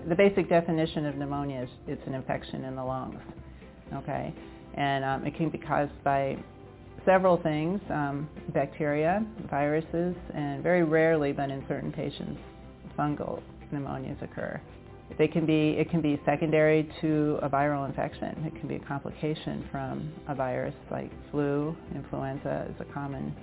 The 0.09 0.15
basic 0.15 0.49
definition 0.49 1.05
of 1.05 1.15
pneumonia 1.15 1.63
is 1.63 1.69
it's 1.87 2.05
an 2.07 2.15
infection 2.15 2.65
in 2.65 2.75
the 2.75 2.83
lungs 2.83 3.21
okay? 3.93 4.33
And 4.75 5.03
um, 5.03 5.25
it 5.25 5.35
can 5.35 5.49
be 5.49 5.57
caused 5.57 5.91
by 6.03 6.37
several 7.05 7.37
things, 7.37 7.81
um, 7.89 8.29
bacteria, 8.53 9.25
viruses, 9.49 10.15
and 10.33 10.61
very 10.61 10.83
rarely, 10.83 11.31
but 11.31 11.49
in 11.49 11.63
certain 11.67 11.91
patients, 11.91 12.39
fungal 12.97 13.41
pneumonias 13.73 14.21
occur. 14.21 14.59
They 15.17 15.27
can 15.27 15.45
be, 15.45 15.69
it 15.71 15.89
can 15.89 16.01
be 16.01 16.19
secondary 16.23 16.87
to 17.01 17.39
a 17.41 17.49
viral 17.49 17.87
infection. 17.87 18.43
It 18.45 18.59
can 18.59 18.67
be 18.67 18.75
a 18.75 18.79
complication 18.79 19.67
from 19.71 20.13
a 20.27 20.35
virus 20.35 20.75
like 20.91 21.11
flu, 21.31 21.75
influenza 21.95 22.67
is 22.69 22.75
a 22.79 22.93
common 22.93 23.35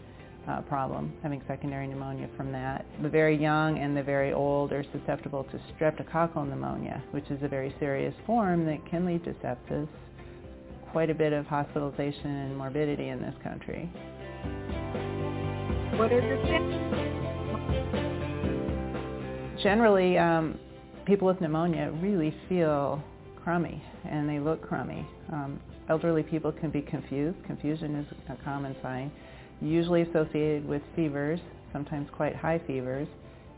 uh, 0.49 0.61
problem, 0.63 1.13
having 1.23 1.43
secondary 1.49 1.87
pneumonia 1.87 2.29
from 2.37 2.53
that. 2.53 2.87
The 3.03 3.09
very 3.09 3.37
young 3.37 3.79
and 3.79 3.97
the 3.97 4.03
very 4.03 4.33
old 4.33 4.73
are 4.73 4.85
susceptible 4.93 5.45
to 5.45 5.61
streptococcal 5.75 6.49
pneumonia, 6.49 7.03
which 7.11 7.31
is 7.31 7.43
a 7.43 7.49
very 7.49 7.75
serious 7.79 8.15
form 8.27 8.65
that 8.67 8.85
can 8.89 9.05
lead 9.05 9.25
to 9.25 9.33
sepsis, 9.35 9.89
quite 10.93 11.11
a 11.11 11.15
bit 11.15 11.33
of 11.33 11.47
hospitalization 11.47 12.31
and 12.31 12.57
morbidity 12.57 13.09
in 13.09 13.21
this 13.21 13.35
country. 13.43 13.91
What 15.99 16.13
are 16.13 16.21
the 16.21 16.43
symptoms? 16.47 17.17
Generally, 19.63 20.19
um, 20.19 20.59
people 21.07 21.27
with 21.27 21.41
pneumonia 21.41 21.91
really 22.01 22.35
feel 22.49 23.03
crummy 23.43 23.83
and 24.05 24.29
they 24.29 24.39
look 24.39 24.63
crummy. 24.63 25.07
Um, 25.33 25.59
elderly 25.89 26.23
people 26.23 26.53
can 26.53 26.71
be 26.71 26.83
confused. 26.83 27.37
Confusion 27.45 27.97
is 27.97 28.07
a 28.29 28.37
common 28.45 28.77
sign, 28.83 29.11
usually 29.61 30.03
associated 30.03 30.67
with 30.67 30.83
fevers, 30.95 31.41
sometimes 31.73 32.09
quite 32.13 32.37
high 32.37 32.61
fevers. 32.67 33.09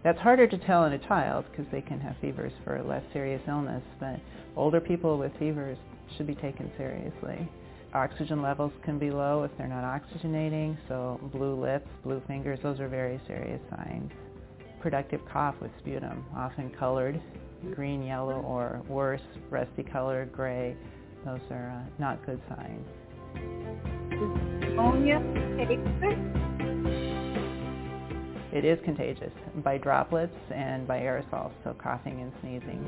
That's 0.05 0.18
harder 0.18 0.46
to 0.46 0.59
tell 0.59 0.84
in 0.84 0.92
a 0.92 0.99
child 0.99 1.44
because 1.51 1.66
they 1.72 1.80
can 1.80 2.01
have 2.01 2.16
fevers 2.20 2.53
for 2.64 2.82
less 2.82 3.03
serious 3.12 3.42
illness, 3.49 3.82
but 3.99 4.20
older 4.57 4.80
people 4.80 5.18
with 5.18 5.32
fevers 5.38 5.78
should 6.16 6.26
be 6.26 6.34
taken 6.34 6.70
seriously. 6.76 7.49
Oxygen 7.94 8.42
levels 8.42 8.72
can 8.84 8.99
be 8.99 9.11
low 9.11 9.44
if 9.44 9.51
they're 9.57 9.66
not 9.66 9.82
oxygenating, 9.82 10.76
so 10.88 11.18
blue 11.32 11.61
lips, 11.61 11.88
blue 12.05 12.22
fingers, 12.26 12.59
those 12.62 12.78
are 12.80 12.88
very 12.88 13.20
serious 13.26 13.61
signs. 13.70 14.12
Productive 14.80 15.20
cough 15.32 15.57
with 15.61 15.70
sputum, 15.80 16.24
often 16.36 16.70
colored 16.78 17.20
green, 17.74 18.03
yellow, 18.05 18.40
or 18.42 18.82
worse, 18.88 19.20
rusty 19.51 19.82
colored, 19.82 20.32
gray, 20.32 20.76
those 21.24 21.40
are 21.51 21.70
uh, 21.70 21.90
not 21.99 22.24
good 22.24 22.40
signs. 22.49 22.86
Pneumonia 24.61 25.20
It 28.53 28.64
is 28.64 28.79
contagious 28.85 29.33
by 29.64 29.79
droplets 29.79 30.35
and 30.55 30.87
by 30.87 31.01
aerosols, 31.01 31.53
so 31.64 31.74
coughing 31.74 32.20
and 32.20 32.33
sneezing. 32.41 32.85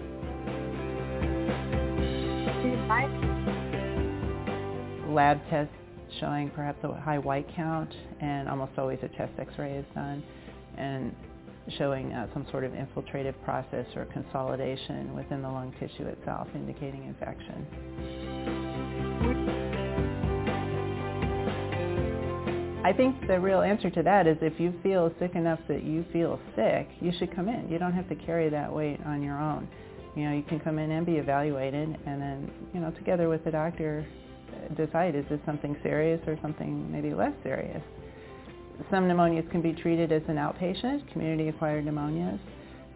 Lab 5.15 5.41
tests 5.51 5.75
showing 6.19 6.51
perhaps 6.51 6.83
a 6.85 6.93
high 7.01 7.19
white 7.19 7.47
count 7.55 7.93
and 8.21 8.49
almost 8.49 8.73
always 8.79 8.99
a 9.03 9.09
chest 9.09 9.33
x-ray 9.39 9.73
is 9.73 9.85
done 9.95 10.23
and 10.77 11.15
showing 11.79 12.13
uh, 12.13 12.27
some 12.33 12.47
sort 12.51 12.65
of 12.65 12.73
infiltrative 12.73 13.35
process 13.45 13.87
or 13.95 14.07
consolidation 14.07 15.15
within 15.15 15.43
the 15.43 15.49
lung 15.49 15.73
tissue 15.79 16.07
itself 16.07 16.49
indicating 16.55 17.05
infection. 17.05 17.67
I 22.83 22.95
think 22.95 23.27
the 23.27 23.39
real 23.39 23.61
answer 23.61 23.91
to 23.91 24.03
that 24.05 24.27
is 24.27 24.39
if 24.41 24.59
you 24.59 24.73
feel 24.83 25.13
sick 25.19 25.35
enough 25.35 25.61
that 25.69 25.85
you 25.85 26.03
feel 26.15 26.41
sick, 26.57 26.89
you 27.01 27.13
should 27.19 27.35
come 27.35 27.49
in. 27.49 27.69
You 27.69 27.79
don't 27.79 27.93
have 27.93 28.09
to 28.09 28.15
carry 28.15 28.49
that 28.49 28.73
weight 28.73 29.01
on 29.05 29.23
your 29.23 29.39
own. 29.39 29.69
You 30.17 30.25
know, 30.25 30.35
you 30.35 30.43
can 30.43 30.59
come 30.59 30.79
in 30.79 30.91
and 30.91 31.05
be 31.05 31.17
evaluated 31.17 31.99
and 32.07 32.23
then, 32.23 32.51
you 32.73 32.81
know, 32.81 32.91
together 32.93 33.29
with 33.29 33.45
the 33.45 33.51
doctor 33.51 34.07
decide 34.77 35.15
is 35.15 35.25
this 35.29 35.41
something 35.45 35.77
serious 35.83 36.21
or 36.27 36.39
something 36.41 36.91
maybe 36.91 37.13
less 37.13 37.35
serious. 37.43 37.83
Some 38.91 39.05
pneumonias 39.05 39.49
can 39.51 39.61
be 39.61 39.75
treated 39.75 40.11
as 40.11 40.23
an 40.29 40.37
outpatient, 40.37 41.11
community-acquired 41.13 41.85
pneumonias. 41.85 42.39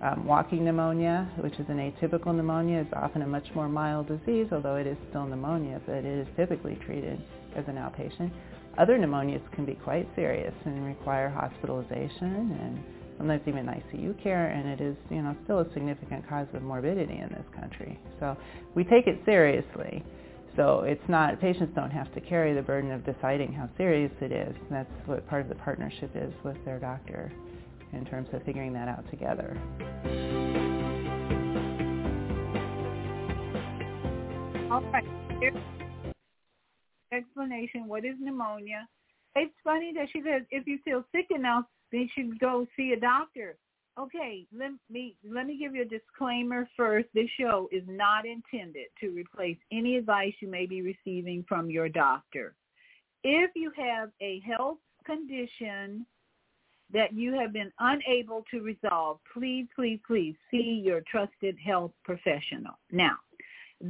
Um, 0.03 0.27
walking 0.27 0.65
pneumonia, 0.65 1.31
which 1.41 1.55
is 1.55 1.67
an 1.69 1.79
atypical 1.79 2.35
pneumonia, 2.35 2.81
is 2.81 2.87
often 2.95 3.23
a 3.23 3.27
much 3.27 3.47
more 3.55 3.69
mild 3.69 4.09
disease, 4.09 4.49
although 4.51 4.77
it 4.77 4.87
is 4.87 4.97
still 5.11 5.27
pneumonia, 5.27 5.81
but 5.87 5.97
it 5.97 6.05
is 6.05 6.27
typically 6.37 6.79
treated 6.87 7.23
as 7.55 7.65
an 7.69 7.77
outpatient. 7.77 8.31
Other 8.79 8.99
pneumonias 8.99 9.43
can 9.53 9.65
be 9.65 9.75
quite 9.75 10.09
serious 10.17 10.55
and 10.65 10.85
require 10.85 11.29
hospitalization 11.29 12.59
and 12.61 12.85
sometimes 13.19 13.43
even 13.47 13.67
ICU 13.67 14.21
care, 14.23 14.49
and 14.49 14.69
it 14.69 14.81
is, 14.81 14.97
you 15.11 15.23
know, 15.23 15.37
still 15.45 15.61
a 15.61 15.73
significant 15.73 16.29
cause 16.29 16.49
of 16.55 16.63
morbidity 16.63 17.19
in 17.19 17.29
this 17.29 17.45
country. 17.59 17.99
So 18.19 18.37
we 18.75 18.85
take 18.85 19.07
it 19.07 19.21
seriously. 19.25 20.05
So 20.57 20.81
it's 20.81 21.03
not, 21.09 21.41
patients 21.41 21.73
don't 21.75 21.91
have 21.91 22.13
to 22.15 22.21
carry 22.21 22.55
the 22.55 22.63
burden 22.63 22.93
of 22.93 23.05
deciding 23.05 23.53
how 23.53 23.69
serious 23.77 24.13
it 24.21 24.33
is. 24.33 24.55
That's 24.71 24.91
what 25.07 25.27
part 25.29 25.43
of 25.43 25.49
the 25.49 25.57
partnership 25.57 26.11
is 26.15 26.33
with 26.45 26.57
their 26.65 26.79
doctor 26.79 27.33
in 27.93 28.05
terms 28.05 28.29
of 28.33 28.43
figuring 28.45 28.73
that 28.73 28.89
out 28.89 29.09
together. 29.11 29.57
All 34.71 34.83
right. 34.93 35.84
Explanation. 37.15 37.89
What 37.89 38.05
is 38.05 38.17
pneumonia? 38.21 38.89
It's 39.37 39.55
funny 39.63 39.93
that 39.95 40.09
she 40.13 40.21
says 40.23 40.43
if 40.51 40.67
you 40.67 40.79
feel 40.85 41.05
sick 41.15 41.27
enough, 41.35 41.65
then 41.91 42.03
you 42.03 42.09
should 42.15 42.39
go 42.39 42.67
see 42.77 42.93
a 42.93 43.01
doctor. 43.01 43.57
Okay, 43.99 44.45
let 44.57 44.73
me 44.91 45.17
let 45.29 45.47
me 45.47 45.57
give 45.57 45.75
you 45.75 45.83
a 45.83 45.85
disclaimer 45.85 46.69
first. 46.77 47.09
This 47.15 47.29
show 47.39 47.69
is 47.71 47.85
not 47.87 48.25
intended 48.27 48.87
to 49.01 49.11
replace 49.11 49.57
any 49.73 49.97
advice 49.97 50.33
you 50.41 50.49
may 50.49 50.67
be 50.67 50.83
receiving 50.83 51.45
from 51.49 51.71
your 51.71 51.89
doctor. 51.89 52.55
If 53.23 53.53
you 53.55 53.71
have 53.77 54.11
a 54.21 54.41
health 54.41 54.79
condition 55.07 56.05
that 56.93 57.13
you 57.13 57.39
have 57.39 57.53
been 57.53 57.73
unable 57.79 58.45
to 58.51 58.61
resolve, 58.61 59.19
please, 59.33 59.67
please, 59.75 60.01
please 60.07 60.35
see 60.51 60.83
your 60.85 61.03
trusted 61.11 61.57
health 61.65 61.93
professional. 62.05 62.79
Now, 62.91 63.17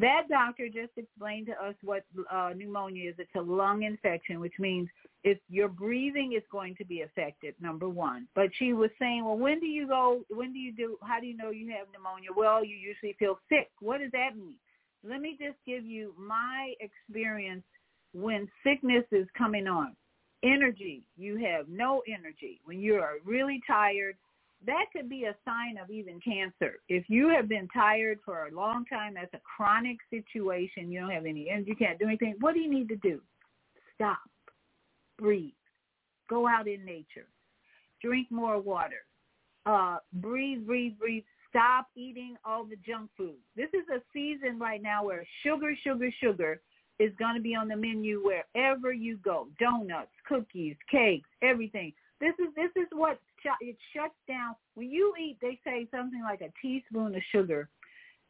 that 0.00 0.22
doctor 0.28 0.66
just 0.66 0.92
explained 0.96 1.46
to 1.46 1.52
us 1.52 1.74
what 1.82 2.04
uh, 2.30 2.50
pneumonia 2.56 3.10
is. 3.10 3.16
It's 3.18 3.30
a 3.36 3.40
lung 3.40 3.84
infection, 3.84 4.40
which 4.40 4.54
means 4.58 4.88
if 5.22 5.38
your 5.48 5.68
breathing 5.68 6.34
is 6.36 6.42
going 6.50 6.74
to 6.76 6.84
be 6.84 7.02
affected, 7.02 7.54
number 7.60 7.88
one. 7.88 8.26
But 8.34 8.50
she 8.58 8.72
was 8.72 8.90
saying, 8.98 9.24
well, 9.24 9.38
when 9.38 9.60
do 9.60 9.66
you 9.66 9.86
go, 9.86 10.24
when 10.30 10.52
do 10.52 10.58
you 10.58 10.72
do, 10.72 10.98
how 11.02 11.20
do 11.20 11.26
you 11.26 11.36
know 11.36 11.50
you 11.50 11.70
have 11.70 11.86
pneumonia? 11.92 12.30
Well, 12.36 12.64
you 12.64 12.76
usually 12.76 13.14
feel 13.18 13.38
sick. 13.48 13.70
What 13.80 14.00
does 14.00 14.10
that 14.12 14.36
mean? 14.36 14.56
Let 15.08 15.20
me 15.20 15.36
just 15.40 15.58
give 15.66 15.84
you 15.84 16.14
my 16.18 16.74
experience 16.80 17.64
when 18.12 18.48
sickness 18.64 19.04
is 19.12 19.26
coming 19.36 19.66
on 19.66 19.94
energy. 20.42 21.02
You 21.16 21.36
have 21.38 21.68
no 21.68 22.02
energy. 22.08 22.60
When 22.64 22.80
you 22.80 22.96
are 22.96 23.14
really 23.24 23.60
tired, 23.66 24.16
that 24.66 24.86
could 24.92 25.08
be 25.08 25.24
a 25.24 25.34
sign 25.44 25.76
of 25.82 25.90
even 25.90 26.20
cancer. 26.20 26.76
If 26.88 27.04
you 27.08 27.28
have 27.28 27.48
been 27.48 27.68
tired 27.68 28.18
for 28.24 28.46
a 28.46 28.54
long 28.54 28.84
time, 28.86 29.14
that's 29.14 29.34
a 29.34 29.40
chronic 29.56 29.98
situation. 30.10 30.90
You 30.90 31.00
don't 31.00 31.10
have 31.10 31.26
any 31.26 31.48
energy, 31.50 31.70
you 31.70 31.76
can't 31.76 31.98
do 31.98 32.06
anything. 32.06 32.36
What 32.40 32.54
do 32.54 32.60
you 32.60 32.70
need 32.70 32.88
to 32.88 32.96
do? 32.96 33.20
Stop. 33.94 34.18
Breathe. 35.18 35.52
Go 36.28 36.48
out 36.48 36.66
in 36.66 36.84
nature. 36.84 37.26
Drink 38.02 38.28
more 38.30 38.60
water. 38.60 39.04
Uh, 39.66 39.98
breathe, 40.14 40.66
breathe, 40.66 40.98
breathe. 40.98 41.24
Stop 41.48 41.86
eating 41.94 42.36
all 42.44 42.64
the 42.64 42.76
junk 42.86 43.10
food. 43.16 43.36
This 43.56 43.68
is 43.72 43.84
a 43.94 44.00
season 44.12 44.58
right 44.58 44.82
now 44.82 45.04
where 45.04 45.24
sugar, 45.42 45.74
sugar, 45.84 46.10
sugar 46.20 46.60
is 46.98 47.12
going 47.18 47.34
to 47.34 47.40
be 47.40 47.54
on 47.54 47.68
the 47.68 47.76
menu 47.76 48.22
wherever 48.24 48.92
you 48.92 49.18
go. 49.18 49.48
Donuts, 49.60 50.10
cookies, 50.28 50.76
cakes, 50.90 51.28
everything. 51.42 51.92
This 52.20 52.34
is 52.38 52.54
this 52.54 52.70
is 52.76 52.88
what 52.92 53.18
it 53.60 53.76
shuts 53.94 54.14
down 54.28 54.54
when 54.74 54.90
you 54.90 55.14
eat. 55.20 55.38
They 55.40 55.58
say 55.64 55.86
something 55.90 56.22
like 56.22 56.40
a 56.40 56.52
teaspoon 56.60 57.14
of 57.14 57.22
sugar. 57.32 57.68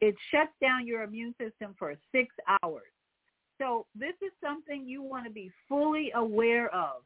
It 0.00 0.14
shuts 0.30 0.52
down 0.60 0.86
your 0.86 1.02
immune 1.02 1.34
system 1.38 1.74
for 1.78 1.94
six 2.12 2.34
hours. 2.62 2.90
So 3.58 3.86
this 3.94 4.14
is 4.20 4.32
something 4.42 4.86
you 4.86 5.02
want 5.02 5.24
to 5.26 5.30
be 5.30 5.50
fully 5.68 6.10
aware 6.14 6.74
of 6.74 7.02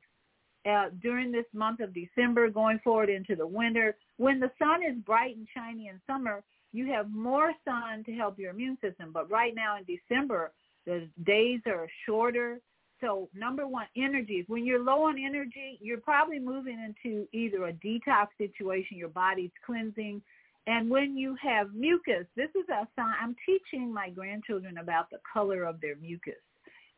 uh, 0.68 0.86
during 1.02 1.30
this 1.30 1.44
month 1.52 1.80
of 1.80 1.94
December, 1.94 2.50
going 2.50 2.80
forward 2.82 3.10
into 3.10 3.36
the 3.36 3.46
winter. 3.46 3.96
When 4.16 4.40
the 4.40 4.50
sun 4.58 4.82
is 4.82 4.96
bright 5.04 5.36
and 5.36 5.46
shiny 5.54 5.88
in 5.88 6.00
summer, 6.06 6.42
you 6.72 6.86
have 6.92 7.10
more 7.10 7.52
sun 7.64 8.04
to 8.04 8.12
help 8.12 8.38
your 8.38 8.50
immune 8.50 8.78
system. 8.80 9.10
But 9.12 9.30
right 9.30 9.54
now 9.54 9.76
in 9.76 9.84
December, 9.84 10.52
the 10.86 11.08
days 11.24 11.60
are 11.66 11.88
shorter. 12.06 12.60
So 13.00 13.28
number 13.34 13.66
one, 13.66 13.86
energy. 13.96 14.44
When 14.48 14.64
you're 14.64 14.82
low 14.82 15.04
on 15.04 15.18
energy, 15.18 15.78
you're 15.80 16.00
probably 16.00 16.38
moving 16.38 16.78
into 16.78 17.26
either 17.32 17.66
a 17.66 17.72
detox 17.72 18.28
situation, 18.38 18.96
your 18.96 19.08
body's 19.08 19.50
cleansing. 19.64 20.20
And 20.66 20.90
when 20.90 21.16
you 21.16 21.36
have 21.40 21.72
mucus, 21.72 22.26
this 22.36 22.50
is 22.50 22.68
a 22.68 22.86
sign. 22.96 23.14
I'm 23.22 23.36
teaching 23.46 23.92
my 23.92 24.10
grandchildren 24.10 24.78
about 24.78 25.10
the 25.10 25.18
color 25.32 25.64
of 25.64 25.80
their 25.80 25.96
mucus. 25.96 26.34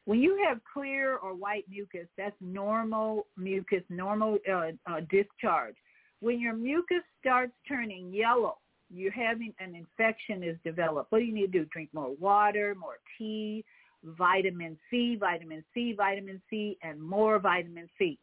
When 0.06 0.20
you 0.20 0.42
have 0.48 0.58
clear 0.72 1.16
or 1.18 1.34
white 1.34 1.66
mucus, 1.68 2.08
that's 2.16 2.34
normal 2.40 3.26
mucus, 3.36 3.82
normal 3.90 4.38
uh, 4.50 4.70
uh, 4.86 5.00
discharge. 5.10 5.76
When 6.20 6.40
your 6.40 6.54
mucus 6.54 7.02
starts 7.20 7.52
turning 7.68 8.12
yellow, 8.12 8.56
you're 8.92 9.12
having 9.12 9.54
an 9.60 9.76
infection 9.76 10.42
is 10.42 10.56
developed. 10.64 11.12
What 11.12 11.18
do 11.20 11.24
you 11.24 11.34
need 11.34 11.52
to 11.52 11.60
do? 11.60 11.64
Drink 11.66 11.90
more 11.92 12.12
water, 12.18 12.74
more 12.74 12.98
tea, 13.16 13.64
vitamin 14.04 14.78
C, 14.90 15.16
vitamin 15.16 15.64
C, 15.74 15.94
vitamin 15.96 16.40
C, 16.50 16.78
and 16.82 17.00
more 17.00 17.38
vitamin 17.38 17.88
C. 17.98 18.18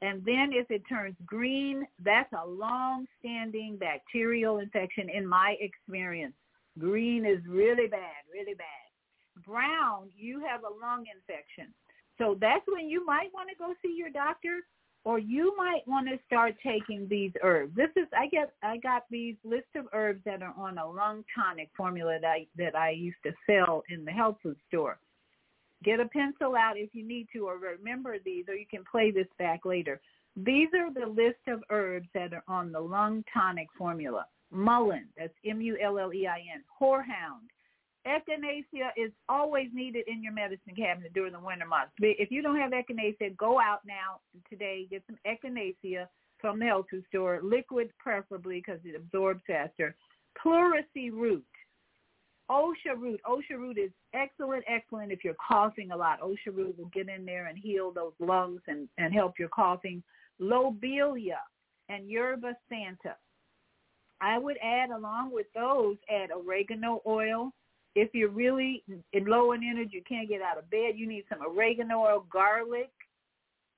And 0.00 0.24
then 0.24 0.50
if 0.52 0.70
it 0.70 0.82
turns 0.88 1.14
green, 1.24 1.86
that's 2.04 2.32
a 2.32 2.46
long-standing 2.46 3.76
bacterial 3.78 4.58
infection 4.58 5.08
in 5.08 5.26
my 5.26 5.54
experience. 5.60 6.34
Green 6.78 7.24
is 7.24 7.38
really 7.46 7.86
bad, 7.86 8.22
really 8.32 8.54
bad. 8.54 9.44
Brown, 9.44 10.10
you 10.16 10.40
have 10.40 10.62
a 10.62 10.84
lung 10.84 11.04
infection. 11.06 11.72
So 12.18 12.36
that's 12.40 12.64
when 12.66 12.88
you 12.88 13.04
might 13.06 13.28
want 13.32 13.48
to 13.48 13.56
go 13.56 13.74
see 13.82 13.94
your 13.96 14.10
doctor 14.10 14.60
or 15.04 15.18
you 15.18 15.54
might 15.56 15.86
want 15.86 16.08
to 16.08 16.18
start 16.26 16.54
taking 16.62 17.08
these 17.08 17.32
herbs. 17.42 17.74
This 17.74 17.90
is 17.96 18.06
I 18.16 18.28
get 18.28 18.52
I 18.62 18.76
got 18.76 19.04
these 19.10 19.36
list 19.44 19.68
of 19.76 19.86
herbs 19.92 20.20
that 20.24 20.42
are 20.42 20.54
on 20.56 20.78
a 20.78 20.88
lung 20.88 21.24
tonic 21.34 21.70
formula 21.76 22.18
that 22.20 22.28
I, 22.28 22.46
that 22.56 22.76
I 22.76 22.90
used 22.90 23.16
to 23.24 23.32
sell 23.46 23.82
in 23.88 24.04
the 24.04 24.12
health 24.12 24.36
food 24.42 24.56
store. 24.68 24.98
Get 25.82 25.98
a 25.98 26.06
pencil 26.06 26.54
out 26.54 26.76
if 26.76 26.90
you 26.94 27.06
need 27.06 27.26
to, 27.32 27.46
or 27.48 27.58
remember 27.58 28.16
these, 28.24 28.44
or 28.48 28.54
you 28.54 28.66
can 28.70 28.84
play 28.90 29.10
this 29.10 29.26
back 29.38 29.64
later. 29.64 30.00
These 30.36 30.68
are 30.78 30.92
the 30.92 31.06
list 31.06 31.40
of 31.48 31.62
herbs 31.70 32.08
that 32.14 32.32
are 32.32 32.44
on 32.46 32.70
the 32.70 32.80
lung 32.80 33.24
tonic 33.34 33.66
formula. 33.76 34.26
Mullein, 34.52 35.06
that's 35.16 35.34
M-U-L-L-E-I-N. 35.44 36.62
Horehound, 36.80 37.48
Echinacea 38.06 38.90
is 38.96 39.12
always 39.28 39.68
needed 39.72 40.04
in 40.08 40.22
your 40.22 40.32
medicine 40.32 40.74
cabinet 40.76 41.12
during 41.14 41.32
the 41.32 41.40
winter 41.40 41.66
months. 41.66 41.92
If 41.98 42.30
you 42.30 42.42
don't 42.42 42.58
have 42.58 42.72
echinacea, 42.72 43.36
go 43.36 43.60
out 43.60 43.80
now 43.86 44.20
today, 44.50 44.86
get 44.90 45.04
some 45.06 45.18
echinacea 45.26 46.08
from 46.40 46.58
the 46.58 46.66
health 46.66 46.86
food 46.90 47.04
store, 47.08 47.40
liquid 47.42 47.90
preferably 47.98 48.56
because 48.56 48.80
it 48.84 48.96
absorbs 48.96 49.42
faster. 49.46 49.94
Pleurisy 50.42 51.10
root, 51.12 51.44
OSHA 52.50 52.98
root. 52.98 53.20
OSHA 53.24 53.56
root 53.56 53.78
is 53.78 53.90
excellent, 54.14 54.64
excellent 54.66 55.12
if 55.12 55.22
you're 55.22 55.34
coughing 55.34 55.92
a 55.92 55.96
lot. 55.96 56.20
OSHA 56.20 56.54
root 56.54 56.76
will 56.76 56.90
get 56.92 57.08
in 57.08 57.24
there 57.24 57.46
and 57.46 57.56
heal 57.56 57.92
those 57.92 58.12
lungs 58.18 58.60
and, 58.66 58.88
and 58.98 59.14
help 59.14 59.38
your 59.38 59.48
coughing. 59.48 60.02
Lobelia 60.40 61.38
and 61.88 62.10
yerba 62.10 62.56
santa. 62.68 63.16
I 64.20 64.38
would 64.38 64.56
add 64.62 64.90
along 64.90 65.32
with 65.32 65.46
those, 65.54 65.96
add 66.10 66.30
oregano 66.30 67.00
oil, 67.06 67.52
if 67.94 68.10
you're 68.14 68.30
really 68.30 68.82
in 69.12 69.24
low 69.26 69.52
in 69.52 69.62
energy, 69.62 69.90
you 69.92 70.02
can't 70.08 70.28
get 70.28 70.42
out 70.42 70.58
of 70.58 70.70
bed, 70.70 70.94
you 70.96 71.06
need 71.06 71.24
some 71.28 71.40
oregano 71.42 72.00
oil, 72.00 72.26
garlic, 72.30 72.90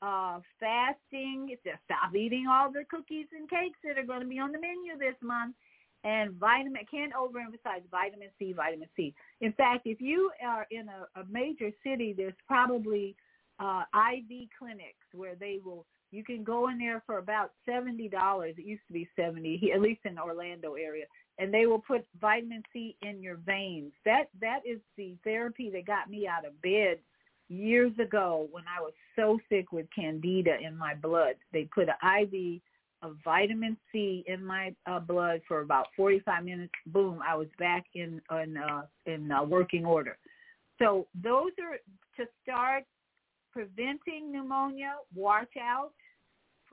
uh, 0.03 0.41
fasting, 0.61 1.49
It's 1.51 1.63
just 1.65 1.79
stop 1.85 2.15
eating 2.15 2.47
all 2.51 2.71
the 2.71 2.85
cookies 2.91 3.27
and 3.33 3.49
cakes 3.49 3.79
that 3.85 3.99
are 3.99 4.07
going 4.07 4.21
to 4.21 4.27
be 4.27 4.39
on 4.39 4.53
the 4.53 4.61
menu 4.61 4.99
this 4.99 5.17
month. 5.23 5.55
And 6.05 6.33
vitamin, 6.35 6.85
can't 6.91 7.15
overemphasize 7.15 7.89
vitamin 7.91 8.29
C, 8.39 8.53
vitamin 8.53 8.89
C. 8.95 9.15
In 9.41 9.55
fact, 9.55 9.87
if 9.87 10.03
you 10.03 10.31
are 10.47 10.67
in 10.71 10.89
a, 10.91 11.21
a 11.21 11.25
major 11.31 11.71
city, 11.83 12.13
there's 12.15 12.35
probably 12.47 13.17
uh, 13.59 13.85
IV 13.95 14.49
clinics 14.59 15.07
where 15.15 15.35
they 15.35 15.61
will, 15.65 15.87
you 16.15 16.25
can 16.25 16.45
go 16.45 16.69
in 16.69 16.79
there 16.79 17.03
for 17.07 17.19
about 17.19 17.53
$70. 17.69 18.11
It 18.49 18.65
used 18.65 18.87
to 18.87 18.93
be 18.93 19.09
70 19.17 19.73
at 19.75 19.81
least 19.81 20.01
in 20.05 20.15
the 20.15 20.23
Orlando 20.23 20.75
area 20.75 21.07
and 21.39 21.53
they 21.53 21.67
will 21.67 21.81
put 21.81 22.07
vitamin 22.21 22.63
C 22.73 22.97
in 23.03 23.23
your 23.23 23.37
veins. 23.37 23.93
That 24.05 24.29
that 24.41 24.61
is 24.65 24.79
the 24.97 25.15
therapy 25.25 25.71
that 25.71 25.87
got 25.87 26.09
me 26.09 26.27
out 26.29 26.47
of 26.47 26.61
bed 26.63 26.99
years 27.49 27.93
ago 27.99 28.49
when 28.51 28.65
I 28.65 28.81
was 28.81 28.93
so 29.17 29.39
sick 29.49 29.73
with 29.73 29.87
candida 29.95 30.57
in 30.61 30.77
my 30.77 30.95
blood. 30.95 31.35
They 31.53 31.65
put 31.65 31.89
an 31.89 32.23
IV 32.23 32.61
of 33.03 33.17
vitamin 33.23 33.77
C 33.93 34.25
in 34.27 34.45
my 34.45 34.75
uh, 34.87 35.01
blood 35.01 35.43
for 35.47 35.61
about 35.61 35.89
45 35.97 36.45
minutes. 36.45 36.73
Boom, 36.87 37.21
I 37.27 37.35
was 37.35 37.49
back 37.59 37.85
in 37.95 38.21
in 38.31 38.57
uh, 38.57 38.83
in 39.07 39.31
uh, 39.31 39.43
working 39.43 39.85
order. 39.85 40.17
So 40.79 41.07
those 41.21 41.51
are 41.61 41.79
to 42.17 42.31
start 42.43 42.85
preventing 43.53 44.33
pneumonia. 44.33 44.95
Watch 45.15 45.57
out 45.61 45.93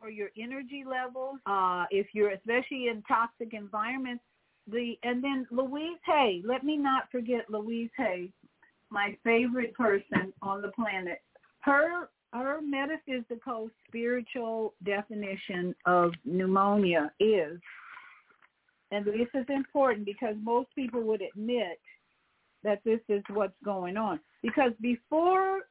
for 0.02 0.10
your 0.10 0.30
energy 0.38 0.84
levels. 0.90 1.38
Uh, 1.46 1.86
if 1.92 2.08
you're 2.14 2.32
especially 2.32 2.88
in 2.88 3.04
toxic 3.08 3.54
environments, 3.54 4.24
the 4.68 4.98
and 5.04 5.24
then 5.24 5.48
Louise 5.52 6.00
Hay. 6.06 6.42
Let 6.46 6.64
me 6.64 6.78
not 6.78 7.10
forget 7.12 7.50
Louise 7.50 7.90
Hay, 7.98 8.30
my 8.90 9.16
favorite 9.24 9.74
person 9.74 10.34
on 10.42 10.62
the 10.62 10.70
planet. 10.70 11.22
Her 11.60 12.10
her 12.34 12.62
metaphysical 12.62 13.70
spiritual 13.88 14.74
definition 14.84 15.76
of 15.86 16.14
pneumonia 16.26 17.12
is, 17.20 17.60
and 18.92 19.06
this 19.06 19.28
is 19.34 19.46
important 19.50 20.06
because 20.06 20.36
most 20.42 20.70
people 20.76 21.02
would 21.02 21.22
admit 21.22 21.80
that 22.64 22.82
this 22.86 23.00
is 23.10 23.24
what's 23.30 23.58
going 23.66 23.98
on. 23.98 24.20
Because 24.42 24.72
before 24.80 25.62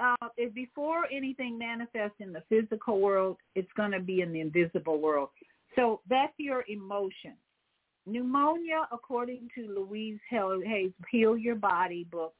uh, 0.00 0.28
if 0.36 0.54
before 0.54 1.04
anything 1.12 1.58
manifests 1.58 2.16
in 2.20 2.32
the 2.32 2.42
physical 2.48 3.00
world, 3.00 3.36
it's 3.54 3.70
going 3.76 3.92
to 3.92 4.00
be 4.00 4.20
in 4.20 4.32
the 4.32 4.40
invisible 4.40 5.00
world. 5.00 5.28
So 5.76 6.00
that's 6.08 6.32
your 6.38 6.64
emotion. 6.68 7.34
Pneumonia, 8.06 8.88
according 8.92 9.48
to 9.54 9.68
Louise 9.68 10.18
Hay's 10.30 10.92
Heal 11.10 11.36
Your 11.36 11.54
Body 11.54 12.06
book, 12.10 12.34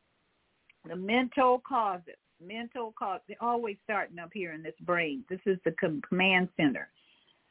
the 0.89 0.97
mental 0.97 1.63
causes 1.69 2.15
mental 2.41 2.95
causes, 2.99 3.23
they're 3.29 3.37
always 3.41 3.77
starting 3.85 4.19
up 4.19 4.31
here 4.33 4.53
in 4.53 4.63
this 4.63 4.75
brain. 4.83 5.25
This 5.29 5.41
is 5.47 5.59
the 5.65 5.75
command 6.09 6.49
center 6.57 6.89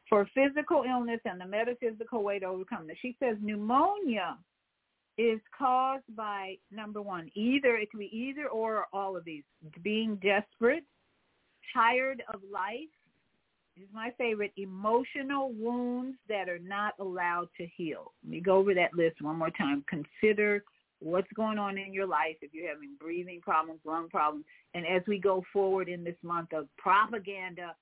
for 0.10 0.28
physical 0.34 0.84
illness 0.90 1.20
and 1.26 1.40
the 1.40 1.46
metaphysical 1.46 2.24
way 2.24 2.40
to 2.40 2.48
overcome 2.48 2.88
this. 2.88 2.98
She 3.02 3.16
says 3.20 3.38
pneumonia 3.42 4.38
is 5.20 5.42
caused 5.56 6.16
by 6.16 6.56
number 6.72 7.02
one, 7.02 7.30
either 7.36 7.76
it 7.76 7.92
can 7.92 8.00
be 8.00 8.10
either 8.16 8.48
or 8.48 8.86
all 8.94 9.18
of 9.18 9.26
these. 9.26 9.44
Being 9.84 10.16
desperate, 10.16 10.86
tired 11.74 12.24
of 12.34 12.40
life, 12.50 12.88
is 13.76 13.90
my 13.94 14.14
favorite, 14.18 14.54
emotional 14.56 15.52
wounds 15.52 16.18
that 16.30 16.48
are 16.48 16.60
not 16.60 16.94
allowed 17.02 17.50
to 17.58 17.68
heal. 17.76 18.14
Let 18.24 18.32
me 18.32 18.40
go 18.40 18.56
over 18.58 18.74
that 18.74 18.94
list 18.94 19.22
one 19.22 19.38
more 19.38 19.52
time. 19.52 19.84
Consider 19.90 20.64
what's 21.00 21.32
going 21.36 21.58
on 21.60 21.78
in 21.78 21.94
your 21.94 22.08
life 22.08 22.38
if 22.42 22.54
you're 22.54 22.70
having 22.70 22.96
breathing 22.98 23.42
problems, 23.42 23.82
lung 23.84 24.08
problems. 24.08 24.46
And 24.74 24.86
as 24.88 25.02
we 25.06 25.20
go 25.20 25.44
forward 25.52 25.90
in 25.90 26.06
this 26.06 26.18
month 26.24 26.54
of 26.54 26.68
propaganda, 26.78 27.76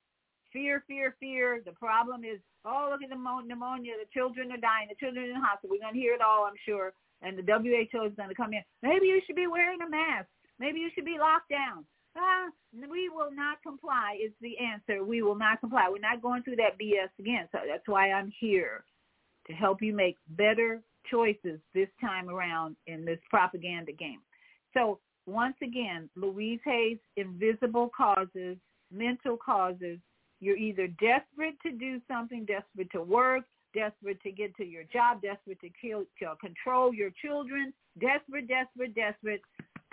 fear, 0.52 0.84
fear, 0.88 1.16
fear, 1.20 1.62
the 1.64 1.72
problem 1.74 2.24
is, 2.24 2.40
oh, 2.66 2.90
look 2.92 3.04
at 3.04 3.10
the 3.10 3.44
pneumonia, 3.46 3.94
the 4.00 4.10
children 4.12 4.52
are 4.52 4.58
dying, 4.58 4.88
the 4.90 4.96
children 4.96 5.26
are 5.26 5.28
in 5.30 5.36
the 5.36 5.46
hospital. 5.46 5.76
We're 5.76 5.84
going 5.84 5.94
to 5.94 6.00
hear 6.00 6.16
it 6.16 6.22
all, 6.22 6.46
I'm 6.46 6.58
sure. 6.66 6.94
And 7.22 7.38
the 7.38 7.44
WHO 7.44 8.04
is 8.06 8.14
going 8.16 8.30
to 8.30 8.36
come 8.36 8.54
in. 8.54 8.62
Maybe 8.84 9.08
you 9.08 9.22
should 9.26 9.36
be 9.36 9.48
wearing 9.48 9.82
a 9.82 9.90
mask. 9.90 10.28
Maybe 10.60 10.80
you 10.80 10.90
should 10.94 11.06
be 11.06 11.18
locked 11.20 11.50
down. 11.50 11.86
Ah, 12.18 12.50
we 12.74 13.10
will 13.10 13.32
not 13.32 13.62
comply 13.62 14.18
is 14.24 14.32
the 14.42 14.56
answer. 14.58 15.04
We 15.04 15.22
will 15.22 15.36
not 15.36 15.60
comply. 15.60 15.88
We're 15.90 16.00
not 16.00 16.22
going 16.22 16.44
through 16.44 16.56
that 16.58 16.80
BS 16.82 17.10
again. 17.20 17.48
So 17.52 17.60
that's 17.68 17.88
why 17.88 18.12
I'm 18.12 18.32
here 18.40 18.84
to 19.48 19.54
help 19.54 19.82
you 19.82 19.94
make 19.94 20.18
better 20.30 20.82
choices 21.10 21.60
this 21.74 21.90
time 22.02 22.30
around 22.30 22.76
in 22.88 23.06
this 23.06 23.20
propaganda 23.30 23.92
game. 23.92 24.20
So 24.74 25.00
once 25.26 25.56
again, 25.62 26.10
Louise 26.16 26.60
Hay's, 26.66 26.98
invisible 27.18 27.92
causes, 27.96 28.58
mental 28.92 29.38
causes, 29.38 30.00
you're 30.40 30.58
either 30.58 30.88
desperate 30.88 31.60
to 31.64 31.72
do 31.72 32.00
something, 32.08 32.46
desperate 32.46 32.92
to 32.92 33.02
work, 33.02 33.44
desperate 33.78 34.22
to 34.24 34.32
get 34.32 34.56
to 34.58 34.66
your 34.66 34.84
job, 34.92 35.22
desperate 35.22 35.60
to, 35.62 35.70
kill, 35.80 36.06
control 36.42 36.94
your 36.94 37.12
children, 37.22 37.74
desperate, 38.00 38.48
desperate, 38.48 38.96
desperate, 38.96 39.42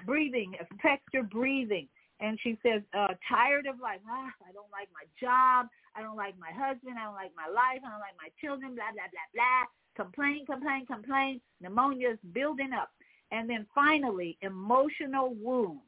breathing, 0.07 0.55
affects 0.61 1.12
your 1.12 1.24
breathing. 1.24 1.89
And 2.20 2.39
she 2.43 2.57
says, 2.62 2.80
uh, 2.97 3.14
tired 3.28 3.66
of 3.66 3.80
life. 3.80 4.01
Ah, 4.09 4.30
I 4.49 4.53
don't 4.53 4.70
like 4.72 4.89
my 4.95 5.05
job. 5.20 5.66
I 5.97 6.01
don't 6.01 6.16
like 6.16 6.39
my 6.39 6.53
husband. 6.55 6.97
I 6.99 7.05
don't 7.05 7.18
like 7.18 7.32
my 7.37 7.51
life. 7.53 7.82
I 7.85 7.91
don't 7.91 8.01
like 8.01 8.16
my 8.16 8.30
children, 8.41 8.74
blah, 8.74 8.95
blah, 8.95 9.11
blah, 9.12 9.28
blah 9.35 9.64
complain, 9.97 10.47
complain, 10.47 10.87
complain. 10.87 11.41
Pneumonia 11.61 12.11
is 12.11 12.18
building 12.32 12.72
up. 12.72 12.91
And 13.30 13.49
then 13.49 13.66
finally, 13.74 14.39
emotional 14.43 15.35
wounds 15.41 15.82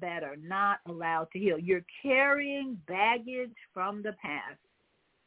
that 0.00 0.22
are 0.22 0.36
not 0.36 0.78
allowed 0.88 1.28
to 1.32 1.38
heal. 1.38 1.58
You're 1.58 1.84
carrying 2.02 2.78
baggage 2.86 3.54
from 3.74 4.02
the 4.02 4.14
past 4.22 4.58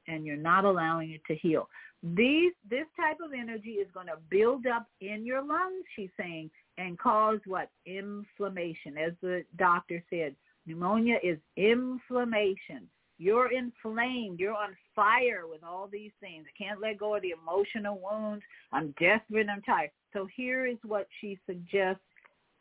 and 0.08 0.26
you're 0.26 0.38
not 0.38 0.66
allowing 0.66 1.12
it 1.12 1.22
to 1.28 1.36
heal. 1.36 1.68
These 2.14 2.54
this 2.70 2.86
type 2.96 3.18
of 3.26 3.34
energy 3.34 3.72
is 3.72 3.88
going 3.92 4.08
to 4.08 4.18
build 4.30 4.68
up 4.68 4.86
in 5.02 5.26
your 5.26 5.44
lungs, 5.44 5.84
she's 5.96 6.12
saying, 6.20 6.52
and 6.78 7.00
cause 7.00 7.40
what? 7.48 7.70
Inflammation. 7.88 8.96
As 8.98 9.14
the 9.24 9.44
doctor 9.58 10.04
said, 10.12 10.36
pneumonia 10.68 11.18
is 11.24 11.40
inflammation. 11.58 12.88
You're 13.18 13.52
inflamed. 13.52 14.40
You're 14.40 14.54
on 14.54 14.76
fire 14.96 15.48
with 15.50 15.64
all 15.64 15.88
these 15.92 16.12
things. 16.20 16.46
I 16.48 16.64
can't 16.64 16.82
let 16.82 17.00
go 17.00 17.16
of 17.16 17.24
the 17.24 17.34
emotional 17.42 18.00
wounds. 18.00 18.44
I'm 18.72 18.94
desperate. 19.00 19.48
I'm 19.50 19.62
tired. 19.62 19.92
So 20.14 20.28
here 20.36 20.68
is 20.68 20.78
what 20.84 21.08
she 21.22 21.40
suggests 21.48 22.04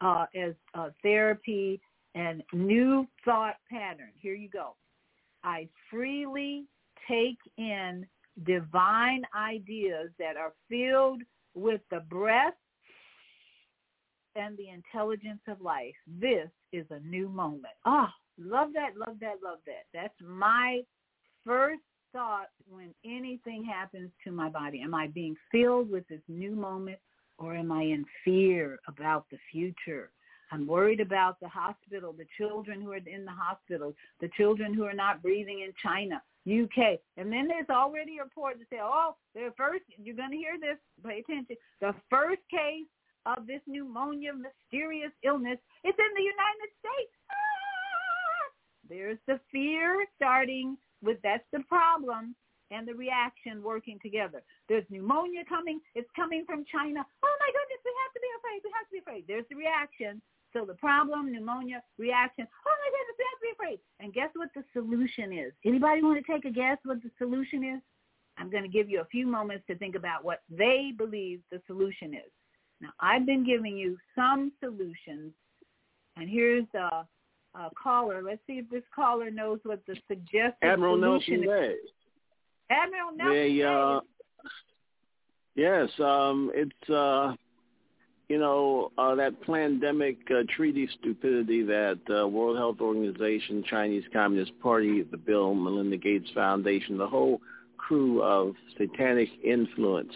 uh, 0.01 0.26
as 0.34 0.55
uh, 0.74 0.90
therapy 1.03 1.80
and 2.14 2.42
new 2.53 3.07
thought 3.24 3.57
pattern. 3.70 4.12
Here 4.20 4.34
you 4.34 4.49
go. 4.49 4.74
I 5.42 5.68
freely 5.90 6.64
take 7.09 7.38
in 7.59 8.07
divine 8.43 9.22
ideas 9.37 10.11
that 10.18 10.37
are 10.37 10.53
filled 10.68 11.22
with 11.55 11.80
the 11.91 12.01
breath 12.01 12.55
and 14.37 14.57
the 14.57 14.70
intelligence 14.70 15.41
of 15.47 15.61
life. 15.61 15.95
This 16.20 16.49
is 16.72 16.87
a 16.91 16.99
new 17.01 17.28
moment. 17.28 17.74
Ah, 17.85 18.12
Love 18.39 18.72
that, 18.74 18.97
love 18.97 19.16
that, 19.20 19.37
love 19.45 19.59
that. 19.66 19.85
That's 19.93 20.14
my 20.20 20.80
first 21.45 21.82
thought 22.12 22.49
when 22.68 22.95
anything 23.05 23.64
happens 23.64 24.11
to 24.24 24.32
my 24.32 24.49
body. 24.49 24.82
Am 24.82 24.95
I 24.95 25.09
being 25.09 25.37
filled 25.53 25.91
with 25.91 26.07
this 26.09 26.22
new 26.28 26.55
moment 26.55 26.99
or 27.39 27.55
am 27.55 27.70
I 27.70 27.82
in 27.82 28.05
fear 28.24 28.78
about 28.89 29.26
the 29.30 29.39
future? 29.53 30.11
I'm 30.51 30.66
worried 30.66 31.01
about 31.01 31.41
the 31.41 31.49
hospital, 31.49 32.12
the 32.12 32.26
children 32.37 32.80
who 32.80 32.93
are 32.93 32.97
in 32.97 33.24
the 33.24 33.32
hospital, 33.32 33.95
the 34.20 34.30
children 34.37 34.74
who 34.74 34.85
are 34.85 34.95
not 34.95 35.22
breathing 35.22 35.61
in 35.61 35.72
China, 35.82 36.20
UK. 36.47 37.01
And 37.16 37.32
then 37.32 37.49
there's 37.49 37.70
already 37.70 38.18
a 38.18 38.24
report 38.24 38.59
to 38.61 38.66
say, 38.70 38.78
oh, 38.82 39.16
the 39.34 39.53
first, 39.57 39.84
you're 39.97 40.16
going 40.16 40.30
to 40.30 40.36
hear 40.36 40.61
this, 40.61 40.78
pay 41.05 41.20
attention, 41.20 41.57
the 41.80 41.95
first 42.11 42.42
case 42.51 42.88
of 43.26 43.47
this 43.47 43.61
pneumonia 43.66 44.32
mysterious 44.36 45.12
illness 45.24 45.59
is 45.84 45.97
in 45.97 46.12
the 46.14 46.22
United 46.22 46.70
States. 46.80 47.14
Ah! 47.30 48.45
There's 48.88 49.18
the 49.26 49.40
fear 49.51 50.05
starting 50.16 50.76
with 51.03 51.16
that's 51.22 51.49
the 51.53 51.64
problem 51.68 52.36
and 52.70 52.88
the 52.88 52.95
reaction 52.95 53.62
working 53.62 53.99
together. 54.03 54.42
There's 54.68 54.84
pneumonia 54.90 55.45
coming. 55.49 55.80
It's 55.95 56.09
coming 56.16 56.45
from 56.45 56.64
China. 56.68 57.01
Oh 57.01 57.36
my 57.40 57.51
goodness, 57.53 57.80
we 57.84 57.92
have 58.05 58.12
to 58.12 58.20
be 58.20 58.32
afraid. 58.36 58.59
We 58.64 58.70
have 58.72 58.86
to 58.88 58.92
be 58.92 59.03
afraid. 59.05 59.24
There's 59.28 59.49
the 59.49 59.57
reaction. 59.57 60.20
So 60.55 60.65
the 60.65 60.75
problem, 60.75 61.33
pneumonia, 61.33 61.83
reaction. 61.99 62.47
Oh 62.67 62.75
my 62.81 62.91
goodness, 62.91 63.17
we 63.19 63.25
have 63.25 63.39
to 63.39 63.43
be 63.43 63.53
afraid. 63.53 63.79
And 64.01 64.15
guess 64.15 64.31
what 64.35 64.51
the 64.55 64.63
solution 64.73 65.33
is? 65.33 65.53
Anybody 65.65 66.03
want 66.03 66.25
to 66.25 66.33
take 66.33 66.45
a 66.45 66.51
guess 66.51 66.79
what 66.85 67.03
the 67.03 67.11
solution 67.19 67.65
is? 67.65 67.81
I'm 68.39 68.51
going 68.51 68.63
to 68.63 68.69
give 68.69 68.89
you 68.89 69.01
a 69.01 69.05
few 69.07 69.27
moments 69.27 69.65
to 69.69 69.77
think 69.77 69.97
about 69.97 70.25
what 70.25 70.43
they 70.49 70.93
believe 70.97 71.41
the 71.51 71.61
solution 71.67 72.15
is. 72.15 72.31
Now, 72.81 72.91
I've 73.01 73.27
been 73.27 73.45
giving 73.45 73.77
you 73.77 73.97
some 74.15 74.53
solutions, 74.61 75.33
and 76.17 76.29
here's 76.29 76.67
a, 76.75 77.07
uh, 77.57 77.69
caller. 77.81 78.23
Let's 78.23 78.41
see 78.47 78.55
if 78.55 78.69
this 78.71 78.83
caller 78.95 79.31
knows 79.31 79.61
what 79.63 79.81
the 79.87 79.97
suggested 80.09 80.57
Admiral 80.63 80.97
solution 80.97 81.43
Nelson 81.43 81.65
is. 81.65 81.71
Day. 81.71 81.77
Admiral 82.71 83.17
Nelson 83.17 83.35
They, 83.35 83.63
uh, 83.63 84.01
yes, 85.55 85.89
um, 86.01 86.51
it's 86.55 86.91
uh, 86.91 87.35
you 88.35 88.41
know 88.41 88.91
uh, 88.99 89.14
that 89.14 89.41
pandemic 89.43 90.18
uh, 90.28 90.43
treaty 90.57 90.89
stupidity 90.99 91.62
that 91.62 92.01
uh, 92.11 92.26
World 92.26 92.57
Health 92.57 92.80
Organization, 92.80 93.62
Chinese 93.70 94.03
Communist 94.12 94.51
Party, 94.59 95.03
the 95.03 95.16
Bill 95.16 95.55
Melinda 95.55 95.97
Gates 95.97 96.28
Foundation, 96.35 96.99
the 96.99 97.07
whole 97.07 97.41
crew 97.78 98.20
of 98.24 98.57
satanic 98.76 99.28
influence 99.45 100.12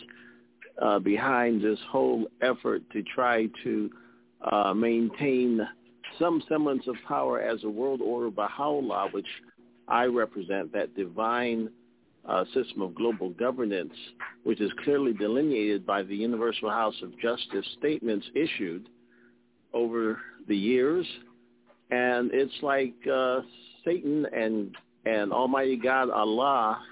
uh, 0.82 0.98
behind 0.98 1.62
this 1.62 1.78
whole 1.88 2.26
effort 2.42 2.82
to 2.90 3.04
try 3.04 3.46
to 3.62 3.88
uh, 4.50 4.74
maintain 4.74 5.60
some 6.18 6.42
semblance 6.48 6.88
of 6.88 6.96
power 7.06 7.40
as 7.40 7.62
a 7.62 7.70
world 7.70 8.00
order 8.00 8.30
Baha'u'llah, 8.32 9.10
which 9.12 9.28
I 9.86 10.06
represent, 10.06 10.72
that 10.72 10.96
divine 10.96 11.70
uh, 12.28 12.44
system 12.54 12.82
of 12.82 12.94
global 12.94 13.30
governance, 13.30 13.94
which 14.44 14.60
is 14.60 14.70
clearly 14.84 15.12
delineated 15.12 15.86
by 15.86 16.02
the 16.02 16.14
Universal 16.14 16.70
House 16.70 16.94
of 17.02 17.18
Justice 17.18 17.66
statements 17.78 18.26
issued 18.34 18.88
over 19.72 20.20
the 20.46 20.56
years 20.56 21.06
and 21.90 22.30
it's 22.32 22.54
like 22.62 22.94
uh, 23.12 23.40
Satan 23.84 24.26
and 24.34 24.76
and 25.06 25.32
Almighty 25.32 25.76
God 25.76 26.10
Allah, 26.10 26.82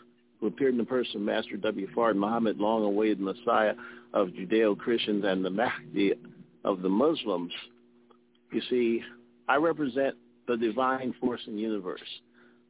who 0.40 0.46
appeared 0.46 0.72
in 0.72 0.78
the 0.78 0.84
person 0.84 1.16
of 1.16 1.22
Master 1.22 1.56
W. 1.56 1.88
Fard 1.94 2.16
Muhammad, 2.16 2.58
long-awaited 2.58 3.20
Messiah 3.20 3.74
of 4.14 4.28
Judeo-Christians 4.28 5.24
and 5.26 5.44
the 5.44 5.50
Mahdi 5.50 6.14
of 6.64 6.80
the 6.80 6.88
Muslims. 6.88 7.52
You 8.52 8.62
see, 8.70 9.02
I 9.48 9.56
represent 9.56 10.14
the 10.48 10.56
divine 10.56 11.14
force 11.20 11.42
in 11.46 11.56
the 11.56 11.60
universe. 11.60 12.00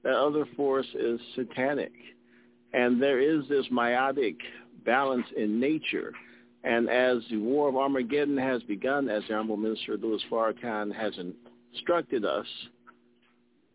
That 0.02 0.14
other 0.14 0.48
force 0.56 0.86
is 0.94 1.20
satanic. 1.36 1.92
And 2.76 3.02
there 3.02 3.20
is 3.20 3.48
this 3.48 3.66
meiotic 3.72 4.36
balance 4.84 5.26
in 5.34 5.58
nature. 5.58 6.12
And 6.62 6.90
as 6.90 7.22
the 7.30 7.38
War 7.38 7.70
of 7.70 7.76
Armageddon 7.76 8.36
has 8.36 8.62
begun, 8.64 9.08
as 9.08 9.22
the 9.26 9.34
Honorable 9.34 9.56
Minister 9.56 9.96
Louis 9.96 10.22
Farrakhan 10.30 10.94
has 10.94 11.14
instructed 11.72 12.26
us, 12.26 12.46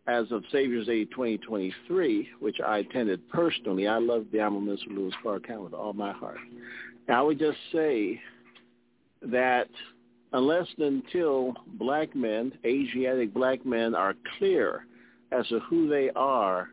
as 0.06 0.30
of 0.30 0.44
Savior's 0.52 0.86
Day 0.86 1.04
2023, 1.06 2.28
which 2.38 2.60
I 2.64 2.78
attended 2.78 3.28
personally, 3.28 3.88
I 3.88 3.98
love 3.98 4.26
the 4.30 4.38
Honorable 4.38 4.60
Minister 4.60 4.90
Louis 4.90 5.12
Farrakhan 5.24 5.64
with 5.64 5.74
all 5.74 5.92
my 5.92 6.12
heart. 6.12 6.38
And 7.08 7.16
I 7.16 7.22
would 7.22 7.40
just 7.40 7.58
say 7.72 8.20
that 9.22 9.68
unless 10.32 10.68
and 10.78 11.02
until 11.02 11.54
black 11.74 12.14
men, 12.14 12.52
Asiatic 12.64 13.34
black 13.34 13.66
men, 13.66 13.96
are 13.96 14.14
clear 14.38 14.86
as 15.32 15.48
to 15.48 15.58
who 15.60 15.88
they 15.88 16.10
are 16.14 16.68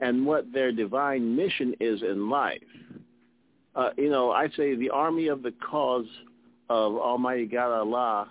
and 0.00 0.24
what 0.24 0.52
their 0.52 0.72
divine 0.72 1.36
mission 1.36 1.74
is 1.80 2.02
in 2.02 2.30
life, 2.30 2.62
uh, 3.74 3.90
you 3.96 4.10
know, 4.10 4.30
I 4.30 4.48
say 4.56 4.74
the 4.74 4.90
army 4.90 5.28
of 5.28 5.42
the 5.42 5.52
cause 5.52 6.06
of 6.68 6.96
Almighty 6.96 7.46
God 7.46 7.72
Allah, 7.72 8.30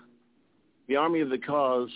the 0.87 0.95
army 0.95 1.21
of 1.21 1.29
the 1.29 1.37
cause 1.37 1.89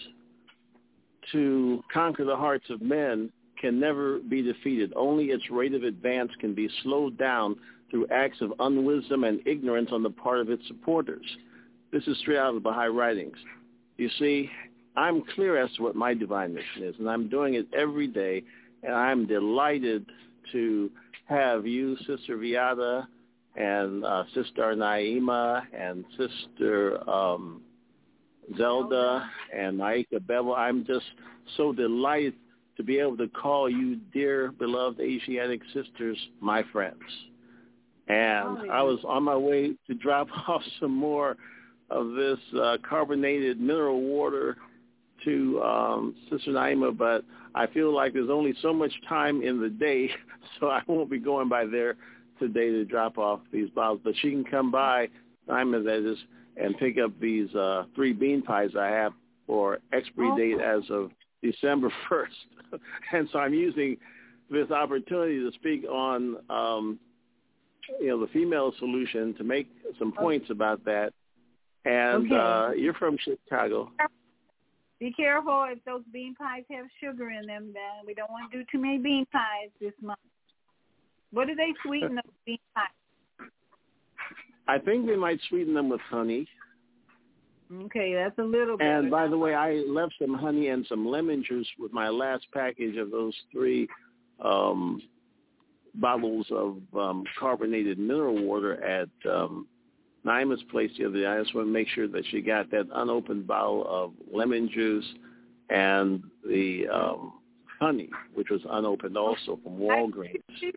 to 1.32 1.84
conquer 1.92 2.26
the 2.26 2.36
hearts 2.36 2.70
of 2.70 2.82
men 2.82 3.32
can 3.60 3.80
never 3.80 4.20
be 4.20 4.42
defeated. 4.42 4.94
Only 4.96 5.26
its 5.26 5.50
rate 5.50 5.74
of 5.74 5.84
advance 5.84 6.32
can 6.40 6.54
be 6.54 6.70
slowed 6.84 7.18
down 7.18 7.56
through 7.90 8.08
acts 8.12 8.42
of 8.42 8.54
unwisdom 8.60 9.24
and 9.24 9.40
ignorance 9.48 9.90
on 9.92 10.04
the 10.04 10.10
part 10.10 10.40
of 10.40 10.50
its 10.50 10.66
supporters. 10.68 11.26
This 11.92 12.06
is 12.08 12.18
straight 12.20 12.40
out 12.40 12.50
of 12.50 12.56
the 12.56 12.60
Baha'i 12.60 12.88
writings. 12.88 13.38
You 13.98 14.10
see, 14.20 14.50
I'm 14.96 15.24
clear 15.36 15.58
as 15.58 15.72
to 15.76 15.84
what 15.84 15.96
my 15.96 16.14
divine 16.14 16.54
mission 16.54 16.84
is, 16.84 16.96
and 17.00 17.10
I'm 17.10 17.30
doing 17.30 17.54
it 17.54 17.68
every 17.74 18.08
day, 18.08 18.44
and 18.84 18.94
I'm 18.94 19.26
delighted 19.26 20.06
to 20.52 20.92
have 21.26 21.66
you, 21.66 21.96
Sister 21.98 22.38
Viyahta, 22.38 23.08
and 23.56 24.04
uh, 24.04 24.24
Sister 24.34 24.76
Naima, 24.76 25.64
and 25.78 26.04
Sister 26.18 27.10
um, 27.10 27.62
Zelda, 28.58 29.30
and 29.56 29.80
Aika 29.80 30.26
Bevel. 30.26 30.56
I'm 30.56 30.86
just 30.86 31.06
so 31.58 31.72
delighted 31.72 32.34
to 32.78 32.84
be 32.84 33.00
able 33.00 33.18
to 33.18 33.28
call 33.28 33.70
you, 33.70 33.98
dear, 34.12 34.52
beloved 34.52 35.00
Asiatic 35.00 35.62
sisters, 35.74 36.18
my 36.40 36.64
friends. 36.72 37.02
And 38.08 38.72
I 38.72 38.82
was 38.82 39.00
on 39.08 39.24
my 39.24 39.38
way 39.38 39.76
to 39.88 39.94
drop 39.94 40.28
off 40.48 40.62
some 40.80 40.94
more 40.94 41.38
of 41.90 42.14
this 42.14 42.40
uh, 42.60 42.78
carbonated 42.88 43.62
mineral 43.62 44.02
water 44.02 44.58
to 45.24 45.62
um, 45.62 46.16
Sister 46.30 46.52
Naima, 46.52 46.98
but 46.98 47.24
I 47.56 47.68
feel 47.68 47.94
like 47.94 48.14
there's 48.14 48.30
only 48.30 48.54
so 48.62 48.74
much 48.74 48.92
time 49.08 49.42
in 49.42 49.62
the 49.62 49.70
day, 49.70 50.10
so 50.60 50.68
I 50.68 50.82
won't 50.88 51.10
be 51.10 51.20
going 51.20 51.50
by 51.50 51.66
there 51.66 51.96
today 52.40 52.70
to 52.70 52.86
drop 52.86 53.18
off 53.18 53.42
these 53.52 53.70
bottles. 53.70 54.02
But 54.04 54.16
she 54.22 54.32
can 54.32 54.44
come 54.44 54.72
by, 54.72 55.08
that 55.48 56.06
is, 56.06 56.18
and 56.58 56.78
pick 56.78 56.98
up 56.98 57.12
these 57.20 57.54
uh, 57.56 57.86
three 57.96 58.14
bean 58.14 58.42
pies 58.42 58.72
I 58.78 58.88
have 58.88 59.14
for 59.48 59.80
expiry 59.92 60.30
oh. 60.32 60.38
date 60.38 60.62
as 60.62 60.84
of 60.90 61.12
December 61.42 61.92
1st. 62.10 62.80
and 63.12 63.30
so 63.32 63.40
I'm 63.40 63.54
using 63.54 63.98
this 64.50 64.72
opportunity 64.72 65.40
to 65.40 65.52
speak 65.54 65.84
on, 65.86 66.38
um, 66.50 67.00
you 68.00 68.08
know, 68.08 68.20
the 68.20 68.32
female 68.32 68.74
solution 68.80 69.34
to 69.36 69.44
make 69.44 69.68
some 70.00 70.12
points 70.12 70.46
okay. 70.46 70.54
about 70.54 70.86
that 70.86 71.14
and 71.86 72.32
okay. 72.32 72.36
uh, 72.36 72.72
you're 72.72 72.94
from 72.94 73.18
Chicago. 73.18 73.92
Be 75.04 75.12
careful 75.12 75.66
if 75.70 75.84
those 75.84 76.02
bean 76.14 76.34
pies 76.34 76.64
have 76.72 76.86
sugar 77.04 77.30
in 77.30 77.46
them. 77.46 77.72
Then 77.74 78.06
we 78.08 78.14
don't 78.14 78.32
want 78.32 78.50
to 78.50 78.60
do 78.60 78.64
too 78.72 78.80
many 78.80 79.00
bean 79.00 79.26
pies 79.34 79.70
this 79.82 79.92
month. 80.02 80.18
What 81.32 81.48
do 81.48 81.56
they 81.56 81.74
sweeten 81.86 82.16
those 82.16 82.34
bean 82.46 82.58
pies? 82.74 83.50
I 84.66 84.80
think 84.80 85.06
they 85.06 85.18
might 85.18 85.42
sweeten 85.50 85.74
them 85.74 85.90
with 85.90 86.00
honey. 86.10 86.48
Okay, 87.70 88.14
that's 88.14 88.40
a 88.40 88.44
little 88.44 88.78
bit. 88.78 88.88
And 88.88 89.12
by 89.12 89.28
the 89.28 89.38
way, 89.38 89.54
I 89.54 89.84
left 89.90 90.14
some 90.22 90.36
honey 90.36 90.70
and 90.70 90.86
some 90.88 91.06
lemon 91.06 91.44
juice 91.46 91.68
with 91.78 91.92
my 91.92 92.08
last 92.08 92.46
package 92.54 92.96
of 92.96 93.12
those 93.12 93.36
three 93.52 93.90
um, 94.40 95.02
bottles 95.96 96.48
of 96.50 96.78
um, 96.98 97.26
carbonated 97.38 98.00
mineral 98.00 98.42
water 98.42 98.82
at 98.82 99.10
um, 99.30 99.68
Naima's 100.24 100.64
place 100.72 100.92
the 100.98 101.06
other 101.06 101.20
day. 101.20 101.26
I 101.26 101.40
just 101.42 101.54
want 101.54 101.68
to 101.68 101.72
make 101.72 101.88
sure 101.90 102.08
that 102.08 102.24
she 102.32 102.42
got 102.42 102.72
that 102.72 102.88
unopened 102.94 103.48
bottle 103.48 103.86
of 103.88 104.14
lemon 104.32 104.70
juice 104.74 105.06
and 105.70 106.24
the 106.48 106.88
um, 106.88 107.34
honey, 107.80 108.10
which 108.34 108.50
was 108.50 108.62
unopened 108.70 109.18
also 109.18 109.60
from 109.64 109.78
Walgreens. 109.78 110.42
She's, 110.60 110.74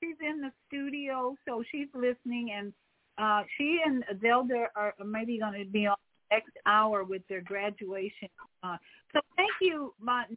she's 0.00 0.16
in 0.20 0.40
the 0.40 0.52
studio, 0.68 1.36
so 1.46 1.62
she's 1.70 1.88
listening, 1.94 2.52
and 2.56 2.72
uh, 3.18 3.42
she 3.56 3.80
and 3.84 4.04
Zelda 4.20 4.66
are 4.76 4.94
maybe 5.04 5.38
going 5.38 5.58
to 5.64 5.70
be 5.70 5.86
on 5.86 5.96
next 6.30 6.52
hour 6.66 7.04
with 7.04 7.22
their 7.28 7.40
graduation. 7.40 8.28
Uh, 8.62 8.76
so 9.12 9.20
thank 9.36 9.50
you, 9.60 9.94
Martin. 10.00 10.36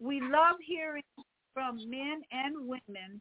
We 0.00 0.20
love 0.20 0.56
hearing 0.64 1.02
from 1.54 1.78
men 1.88 2.22
and 2.32 2.68
women 2.68 3.20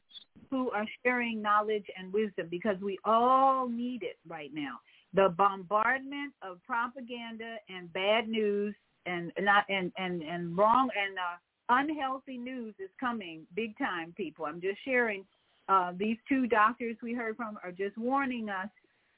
who 0.49 0.71
are 0.71 0.85
sharing 1.03 1.41
knowledge 1.41 1.85
and 1.97 2.11
wisdom 2.11 2.47
because 2.49 2.75
we 2.81 2.97
all 3.05 3.69
need 3.69 4.03
it 4.03 4.17
right 4.27 4.51
now. 4.53 4.79
The 5.13 5.33
bombardment 5.37 6.33
of 6.41 6.57
propaganda 6.65 7.57
and 7.69 7.93
bad 7.93 8.27
news 8.27 8.75
and 9.05 9.31
not 9.39 9.65
and 9.69 9.91
and 9.97 10.23
and 10.23 10.57
wrong 10.57 10.89
and 10.97 11.17
uh, 11.17 11.37
unhealthy 11.69 12.37
news 12.37 12.73
is 12.79 12.89
coming 12.99 13.45
big 13.55 13.77
time, 13.77 14.13
people. 14.17 14.45
I'm 14.45 14.61
just 14.61 14.79
sharing. 14.83 15.23
Uh, 15.69 15.93
these 15.97 16.17
two 16.27 16.45
doctors 16.47 16.97
we 17.01 17.13
heard 17.13 17.37
from 17.37 17.57
are 17.63 17.71
just 17.71 17.97
warning 17.97 18.49
us, 18.49 18.69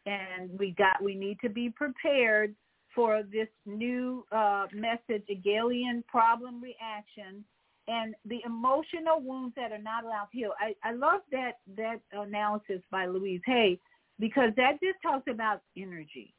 and 0.06 0.50
we 0.60 0.76
got 0.78 1.02
we 1.02 1.16
need 1.16 1.40
to 1.42 1.50
be 1.50 1.70
prepared 1.70 2.54
for 2.94 3.24
this 3.24 3.50
new 3.66 4.26
uh, 4.32 4.68
message, 4.74 5.24
Hegelian 5.28 6.04
problem 6.08 6.62
reaction 6.62 7.44
and 7.88 8.16
the 8.26 8.42
emotional 8.46 9.22
wounds 9.22 9.54
that 9.56 9.72
are 9.72 9.82
not 9.82 10.04
allowed 10.04 10.28
to 10.32 10.38
heal. 10.38 10.54
I, 10.60 10.76
I 10.84 10.94
love 10.94 11.22
that 11.32 11.60
that 11.78 12.00
analysis 12.12 12.82
by 12.92 13.06
Louise 13.06 13.42
Hay 13.46 13.80
because 14.20 14.52
that 14.58 14.80
just 14.82 14.98
talks 15.04 15.28
about 15.30 15.62
energy. 15.78 16.34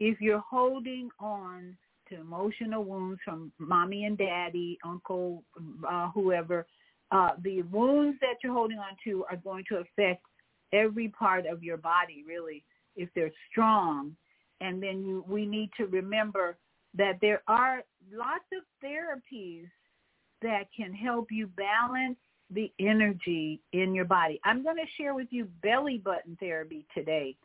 If 0.00 0.20
you're 0.20 0.44
holding 0.48 1.10
on 1.18 1.76
to 2.08 2.20
emotional 2.20 2.84
wounds 2.84 3.20
from 3.24 3.52
mommy 3.58 4.04
and 4.04 4.16
daddy, 4.16 4.78
uncle, 4.84 5.42
uh, 5.86 6.10
whoever, 6.10 6.66
uh, 7.10 7.30
the 7.42 7.62
wounds 7.62 8.18
that 8.20 8.36
you're 8.42 8.52
holding 8.52 8.78
on 8.78 8.96
to 9.04 9.24
are 9.30 9.36
going 9.36 9.64
to 9.68 9.78
affect 9.78 10.22
every 10.72 11.08
part 11.08 11.46
of 11.46 11.62
your 11.62 11.76
body, 11.76 12.24
really, 12.26 12.64
if 12.96 13.08
they're 13.14 13.32
strong. 13.50 14.14
And 14.60 14.82
then 14.82 15.04
you, 15.04 15.24
we 15.28 15.46
need 15.46 15.70
to 15.76 15.86
remember 15.86 16.56
that 16.94 17.18
there 17.20 17.42
are 17.48 17.82
lots 18.12 18.44
of 18.52 18.62
therapies 18.84 19.66
that 20.42 20.64
can 20.76 20.92
help 20.92 21.28
you 21.30 21.46
balance 21.48 22.16
the 22.50 22.72
energy 22.78 23.60
in 23.72 23.94
your 23.94 24.04
body. 24.04 24.40
I'm 24.44 24.62
going 24.62 24.76
to 24.76 25.02
share 25.02 25.14
with 25.14 25.28
you 25.30 25.48
belly 25.62 25.98
button 25.98 26.36
therapy 26.40 26.86
today. 26.94 27.36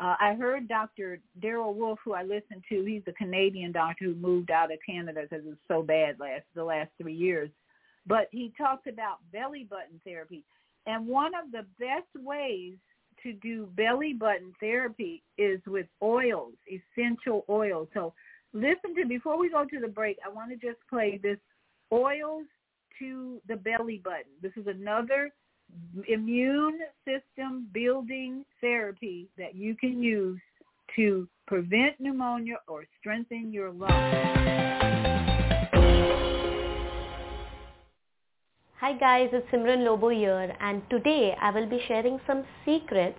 Uh, 0.00 0.16
I 0.18 0.34
heard 0.34 0.68
Dr. 0.68 1.20
Darrell 1.40 1.74
Wolfe, 1.74 1.98
who 2.04 2.12
I 2.12 2.22
listened 2.22 2.64
to. 2.68 2.84
He's 2.84 3.02
a 3.06 3.12
Canadian 3.12 3.72
doctor 3.72 4.06
who 4.06 4.14
moved 4.14 4.50
out 4.50 4.72
of 4.72 4.78
Canada 4.84 5.22
because 5.22 5.44
it 5.44 5.48
was 5.48 5.58
so 5.68 5.82
bad 5.82 6.18
last 6.18 6.42
the 6.54 6.64
last 6.64 6.90
three 7.00 7.14
years. 7.14 7.50
But 8.06 8.28
he 8.32 8.52
talked 8.58 8.88
about 8.88 9.18
belly 9.32 9.66
button 9.68 10.00
therapy, 10.04 10.44
and 10.86 11.06
one 11.06 11.32
of 11.34 11.52
the 11.52 11.64
best 11.78 12.08
ways 12.16 12.74
to 13.22 13.32
do 13.34 13.66
belly 13.76 14.12
button 14.12 14.52
therapy 14.58 15.22
is 15.38 15.60
with 15.66 15.86
oils, 16.02 16.54
essential 16.66 17.44
oils. 17.48 17.88
So 17.94 18.12
listen 18.52 18.96
to 18.96 19.06
before 19.06 19.38
we 19.38 19.50
go 19.50 19.64
to 19.64 19.80
the 19.80 19.88
break. 19.88 20.18
I 20.26 20.30
want 20.30 20.50
to 20.50 20.56
just 20.56 20.80
play 20.90 21.20
this 21.22 21.38
oils 21.92 22.46
to 22.98 23.40
the 23.46 23.56
belly 23.56 24.00
button. 24.02 24.32
This 24.40 24.52
is 24.56 24.66
another 24.66 25.30
immune 26.08 26.80
system 27.04 27.68
building 27.72 28.44
therapy 28.60 29.28
that 29.38 29.54
you 29.54 29.76
can 29.76 30.02
use 30.02 30.40
to 30.96 31.28
prevent 31.46 31.98
pneumonia 32.00 32.56
or 32.66 32.84
strengthen 32.98 33.52
your 33.52 33.70
lungs. 33.70 33.92
Hi 38.80 38.94
guys, 38.98 39.28
it's 39.32 39.48
Simran 39.50 39.84
Lobo 39.84 40.08
here 40.08 40.56
and 40.60 40.82
today 40.90 41.36
I 41.40 41.50
will 41.50 41.68
be 41.68 41.80
sharing 41.86 42.18
some 42.26 42.44
secrets 42.64 43.18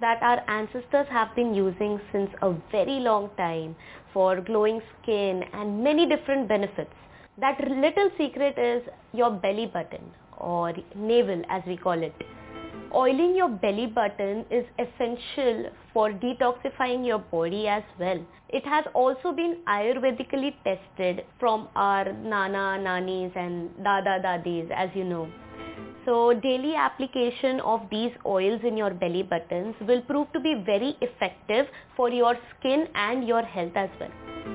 that 0.00 0.20
our 0.22 0.42
ancestors 0.50 1.06
have 1.10 1.34
been 1.36 1.54
using 1.54 2.00
since 2.10 2.30
a 2.42 2.52
very 2.72 2.98
long 3.00 3.30
time 3.36 3.76
for 4.12 4.40
glowing 4.40 4.82
skin 5.02 5.44
and 5.52 5.84
many 5.84 6.06
different 6.06 6.48
benefits. 6.48 6.92
That 7.36 7.58
little 7.68 8.10
secret 8.16 8.56
is 8.56 8.84
your 9.12 9.30
belly 9.30 9.66
button 9.66 10.12
or 10.38 10.72
navel 10.94 11.42
as 11.48 11.62
we 11.66 11.76
call 11.76 12.00
it. 12.00 12.14
Oiling 12.94 13.34
your 13.34 13.48
belly 13.48 13.86
button 13.88 14.44
is 14.52 14.64
essential 14.78 15.70
for 15.92 16.12
detoxifying 16.12 17.04
your 17.04 17.18
body 17.18 17.66
as 17.66 17.82
well. 17.98 18.24
It 18.50 18.64
has 18.64 18.84
also 18.94 19.32
been 19.32 19.56
ayurvedically 19.66 20.54
tested 20.62 21.24
from 21.40 21.68
our 21.74 22.12
nana, 22.12 22.78
nanis 22.80 23.34
and 23.34 23.70
dada 23.82 24.20
dadis 24.22 24.70
as 24.70 24.90
you 24.94 25.02
know. 25.02 25.28
So 26.04 26.34
daily 26.34 26.76
application 26.76 27.58
of 27.60 27.80
these 27.90 28.12
oils 28.24 28.60
in 28.62 28.76
your 28.76 28.90
belly 28.90 29.24
buttons 29.24 29.74
will 29.80 30.02
prove 30.02 30.32
to 30.34 30.38
be 30.38 30.62
very 30.64 30.96
effective 31.00 31.66
for 31.96 32.10
your 32.10 32.36
skin 32.52 32.86
and 32.94 33.26
your 33.26 33.42
health 33.42 33.72
as 33.74 33.90
well. 33.98 34.53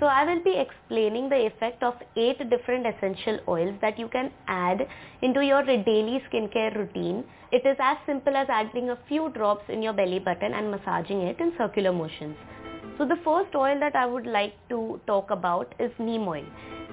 So 0.00 0.06
I 0.06 0.24
will 0.24 0.42
be 0.44 0.56
explaining 0.56 1.28
the 1.28 1.46
effect 1.46 1.82
of 1.82 1.94
8 2.16 2.48
different 2.50 2.86
essential 2.86 3.40
oils 3.48 3.74
that 3.80 3.98
you 3.98 4.06
can 4.06 4.30
add 4.46 4.86
into 5.22 5.44
your 5.44 5.64
daily 5.64 6.22
skincare 6.30 6.76
routine. 6.76 7.24
It 7.50 7.66
is 7.66 7.76
as 7.80 7.96
simple 8.06 8.36
as 8.36 8.46
adding 8.48 8.90
a 8.90 8.98
few 9.08 9.30
drops 9.30 9.64
in 9.68 9.82
your 9.82 9.92
belly 9.92 10.20
button 10.20 10.54
and 10.54 10.70
massaging 10.70 11.22
it 11.22 11.40
in 11.40 11.52
circular 11.58 11.92
motions. 11.92 12.36
So 12.96 13.06
the 13.06 13.18
first 13.24 13.56
oil 13.56 13.80
that 13.80 13.96
I 13.96 14.06
would 14.06 14.26
like 14.26 14.54
to 14.68 15.00
talk 15.08 15.30
about 15.30 15.74
is 15.80 15.90
neem 15.98 16.28
oil. 16.28 16.44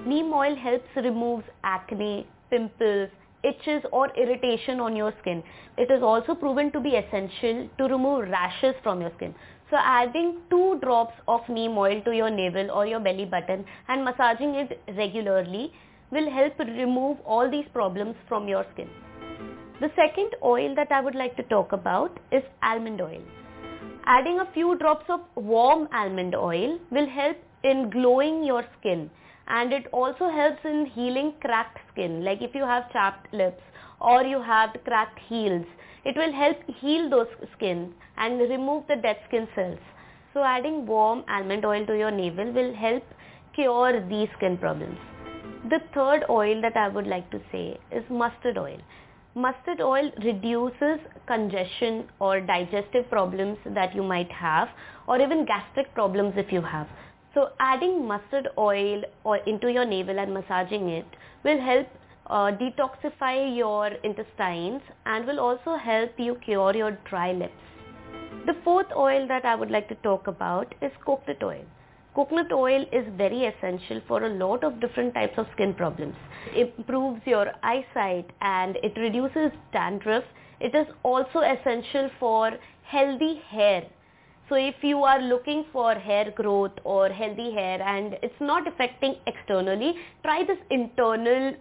Neem 0.04 0.32
oil 0.32 0.56
helps 0.56 0.88
remove 0.96 1.44
acne, 1.62 2.26
pimples, 2.50 3.10
itches 3.44 3.82
or 3.92 4.10
irritation 4.16 4.80
on 4.80 4.96
your 4.96 5.12
skin. 5.20 5.44
It 5.78 5.92
is 5.92 6.02
also 6.02 6.34
proven 6.34 6.72
to 6.72 6.80
be 6.80 6.96
essential 6.96 7.68
to 7.78 7.84
remove 7.84 8.28
rashes 8.28 8.74
from 8.82 9.00
your 9.00 9.12
skin. 9.16 9.32
So 9.70 9.76
adding 9.76 10.38
two 10.48 10.78
drops 10.80 11.14
of 11.26 11.48
neem 11.48 11.76
oil 11.76 12.00
to 12.02 12.14
your 12.14 12.30
navel 12.30 12.70
or 12.70 12.86
your 12.86 13.00
belly 13.00 13.24
button 13.24 13.64
and 13.88 14.04
massaging 14.04 14.54
it 14.54 14.80
regularly 14.96 15.72
will 16.10 16.30
help 16.30 16.58
remove 16.58 17.18
all 17.24 17.50
these 17.50 17.66
problems 17.72 18.14
from 18.28 18.46
your 18.46 18.64
skin. 18.72 18.88
The 19.80 19.90
second 19.96 20.36
oil 20.42 20.74
that 20.76 20.92
I 20.92 21.00
would 21.00 21.16
like 21.16 21.36
to 21.36 21.42
talk 21.44 21.72
about 21.72 22.18
is 22.30 22.42
almond 22.62 23.00
oil. 23.00 23.22
Adding 24.06 24.38
a 24.38 24.50
few 24.54 24.78
drops 24.78 25.06
of 25.08 25.20
warm 25.34 25.88
almond 25.92 26.36
oil 26.36 26.78
will 26.90 27.08
help 27.08 27.36
in 27.64 27.90
glowing 27.90 28.44
your 28.44 28.64
skin 28.78 29.10
and 29.48 29.72
it 29.72 29.86
also 29.92 30.28
helps 30.28 30.64
in 30.64 30.86
healing 30.86 31.34
cracked 31.40 31.78
skin 31.92 32.24
like 32.24 32.40
if 32.40 32.54
you 32.54 32.62
have 32.64 32.90
chapped 32.92 33.32
lips 33.32 33.62
or 34.00 34.22
you 34.22 34.40
have 34.40 34.70
cracked 34.84 35.18
heels 35.28 35.66
it 36.10 36.16
will 36.16 36.32
help 36.32 36.58
heal 36.80 37.10
those 37.10 37.26
skin 37.54 37.92
and 38.16 38.38
remove 38.38 38.84
the 38.88 38.96
dead 38.96 39.18
skin 39.26 39.48
cells. 39.56 39.80
So 40.32 40.44
adding 40.44 40.86
warm 40.86 41.24
almond 41.28 41.64
oil 41.64 41.84
to 41.86 41.98
your 41.98 42.12
navel 42.12 42.52
will 42.52 42.72
help 42.74 43.02
cure 43.54 44.06
these 44.08 44.28
skin 44.36 44.56
problems. 44.56 44.98
The 45.68 45.80
third 45.94 46.24
oil 46.30 46.60
that 46.62 46.76
I 46.76 46.88
would 46.88 47.08
like 47.08 47.28
to 47.32 47.40
say 47.50 47.78
is 47.90 48.04
mustard 48.08 48.56
oil. 48.56 48.78
Mustard 49.34 49.80
oil 49.80 50.12
reduces 50.24 51.00
congestion 51.26 52.04
or 52.20 52.40
digestive 52.40 53.10
problems 53.10 53.58
that 53.64 53.94
you 53.94 54.02
might 54.02 54.30
have 54.30 54.68
or 55.08 55.20
even 55.20 55.44
gastric 55.44 55.92
problems 55.92 56.34
if 56.36 56.52
you 56.52 56.62
have. 56.62 56.86
So 57.34 57.48
adding 57.58 58.06
mustard 58.06 58.48
oil 58.56 59.02
or 59.24 59.38
into 59.38 59.72
your 59.72 59.84
navel 59.84 60.20
and 60.20 60.32
massaging 60.32 60.88
it 60.88 61.06
will 61.44 61.60
help 61.60 61.88
uh, 62.28 62.50
detoxify 62.52 63.56
your 63.56 63.88
intestines 64.04 64.82
and 65.04 65.26
will 65.26 65.40
also 65.40 65.76
help 65.76 66.10
you 66.18 66.36
cure 66.44 66.74
your 66.74 66.92
dry 67.08 67.32
lips. 67.32 67.52
The 68.46 68.56
fourth 68.64 68.92
oil 68.96 69.26
that 69.28 69.44
I 69.44 69.54
would 69.54 69.70
like 69.70 69.88
to 69.88 69.94
talk 69.96 70.26
about 70.26 70.74
is 70.80 70.92
coconut 71.04 71.42
oil. 71.42 71.64
Coconut 72.14 72.52
oil 72.52 72.86
is 72.92 73.04
very 73.16 73.44
essential 73.44 74.00
for 74.08 74.24
a 74.24 74.28
lot 74.28 74.64
of 74.64 74.80
different 74.80 75.14
types 75.14 75.36
of 75.36 75.46
skin 75.52 75.74
problems. 75.74 76.14
It 76.54 76.72
improves 76.78 77.20
your 77.26 77.52
eyesight 77.62 78.30
and 78.40 78.76
it 78.82 78.96
reduces 78.96 79.50
dandruff. 79.72 80.24
It 80.60 80.74
is 80.74 80.86
also 81.02 81.40
essential 81.40 82.10
for 82.18 82.52
healthy 82.84 83.42
hair. 83.50 83.84
So 84.48 84.54
if 84.54 84.76
you 84.82 85.02
are 85.02 85.20
looking 85.20 85.64
for 85.72 85.94
hair 85.94 86.30
growth 86.30 86.78
or 86.84 87.08
healthy 87.08 87.52
hair 87.52 87.82
and 87.82 88.16
it's 88.22 88.40
not 88.40 88.66
affecting 88.66 89.16
externally, 89.26 89.96
try 90.22 90.44
this 90.44 90.58
internal 90.70 91.54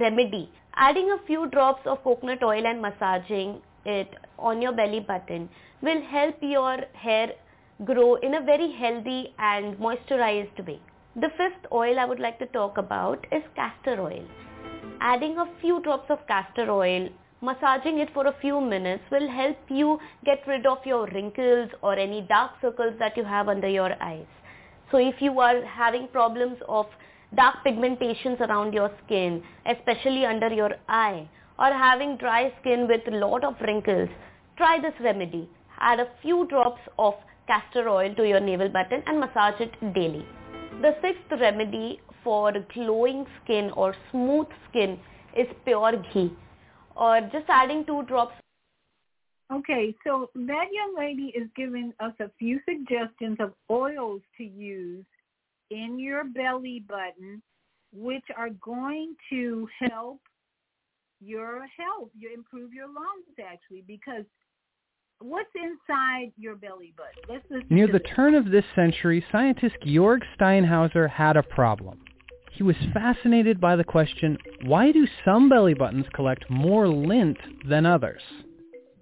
remedy. 0.00 0.50
Adding 0.76 1.10
a 1.10 1.26
few 1.26 1.48
drops 1.48 1.86
of 1.86 2.02
coconut 2.02 2.42
oil 2.42 2.66
and 2.66 2.82
massaging 2.82 3.60
it 3.84 4.08
on 4.38 4.60
your 4.60 4.72
belly 4.72 5.00
button 5.00 5.48
will 5.82 6.02
help 6.02 6.36
your 6.40 6.78
hair 6.94 7.32
grow 7.84 8.14
in 8.16 8.34
a 8.34 8.40
very 8.40 8.72
healthy 8.72 9.34
and 9.38 9.76
moisturized 9.78 10.66
way. 10.66 10.80
The 11.16 11.30
fifth 11.36 11.66
oil 11.72 11.98
I 11.98 12.04
would 12.04 12.20
like 12.20 12.38
to 12.40 12.46
talk 12.46 12.78
about 12.78 13.26
is 13.30 13.42
castor 13.54 14.00
oil. 14.00 14.24
Adding 15.00 15.38
a 15.38 15.46
few 15.60 15.80
drops 15.82 16.10
of 16.10 16.26
castor 16.26 16.70
oil, 16.70 17.08
massaging 17.40 17.98
it 17.98 18.08
for 18.12 18.26
a 18.26 18.36
few 18.40 18.60
minutes 18.60 19.04
will 19.10 19.28
help 19.28 19.58
you 19.68 19.98
get 20.24 20.46
rid 20.46 20.66
of 20.66 20.78
your 20.84 21.06
wrinkles 21.08 21.70
or 21.82 21.94
any 21.94 22.22
dark 22.22 22.52
circles 22.60 22.94
that 22.98 23.16
you 23.16 23.24
have 23.24 23.48
under 23.48 23.68
your 23.68 23.90
eyes. 24.02 24.26
So 24.90 24.98
if 24.98 25.20
you 25.20 25.38
are 25.40 25.64
having 25.64 26.08
problems 26.08 26.58
of 26.68 26.86
dark 27.36 27.56
pigmentations 27.64 28.40
around 28.40 28.72
your 28.72 28.90
skin, 29.04 29.42
especially 29.66 30.24
under 30.24 30.48
your 30.48 30.72
eye, 30.88 31.28
or 31.58 31.66
having 31.66 32.16
dry 32.16 32.52
skin 32.60 32.86
with 32.88 33.02
lot 33.08 33.44
of 33.44 33.54
wrinkles, 33.60 34.08
try 34.56 34.80
this 34.80 34.94
remedy. 35.00 35.48
Add 35.80 36.00
a 36.00 36.08
few 36.22 36.46
drops 36.48 36.80
of 36.98 37.14
castor 37.46 37.88
oil 37.88 38.14
to 38.14 38.26
your 38.26 38.40
navel 38.40 38.68
button 38.68 39.02
and 39.06 39.20
massage 39.20 39.60
it 39.60 39.94
daily. 39.94 40.24
The 40.80 40.96
sixth 41.02 41.40
remedy 41.40 42.00
for 42.22 42.52
glowing 42.72 43.26
skin 43.42 43.70
or 43.76 43.94
smooth 44.10 44.46
skin 44.68 44.98
is 45.36 45.46
pure 45.64 46.02
ghee 46.12 46.32
or 46.96 47.20
just 47.32 47.46
adding 47.48 47.84
two 47.84 48.02
drops. 48.04 48.34
Okay, 49.52 49.94
so 50.04 50.30
that 50.34 50.66
young 50.72 50.94
lady 50.96 51.32
is 51.36 51.48
giving 51.54 51.92
us 52.00 52.12
a 52.20 52.30
few 52.38 52.60
suggestions 52.68 53.36
of 53.40 53.52
oils 53.70 54.22
to 54.38 54.44
use 54.44 55.04
in 55.74 55.98
your 55.98 56.24
belly 56.24 56.84
button, 56.88 57.42
which 57.92 58.24
are 58.36 58.50
going 58.50 59.14
to 59.30 59.68
help 59.80 60.20
your 61.20 61.66
health, 61.76 62.10
you 62.18 62.32
improve 62.32 62.72
your 62.72 62.86
lungs 62.86 63.36
actually, 63.40 63.82
because 63.86 64.24
what's 65.20 65.50
inside 65.56 66.32
your 66.36 66.54
belly 66.54 66.94
button? 66.96 67.64
Near 67.70 67.86
the 67.86 67.94
this. 67.94 68.12
turn 68.14 68.34
of 68.34 68.50
this 68.50 68.64
century, 68.74 69.24
scientist 69.32 69.76
Georg 69.84 70.22
Steinhauser 70.38 71.08
had 71.10 71.36
a 71.36 71.42
problem. 71.42 72.00
He 72.52 72.62
was 72.62 72.76
fascinated 72.92 73.60
by 73.60 73.74
the 73.74 73.84
question, 73.84 74.38
why 74.64 74.92
do 74.92 75.06
some 75.24 75.48
belly 75.48 75.74
buttons 75.74 76.06
collect 76.14 76.48
more 76.48 76.86
lint 76.86 77.38
than 77.68 77.84
others? 77.84 78.22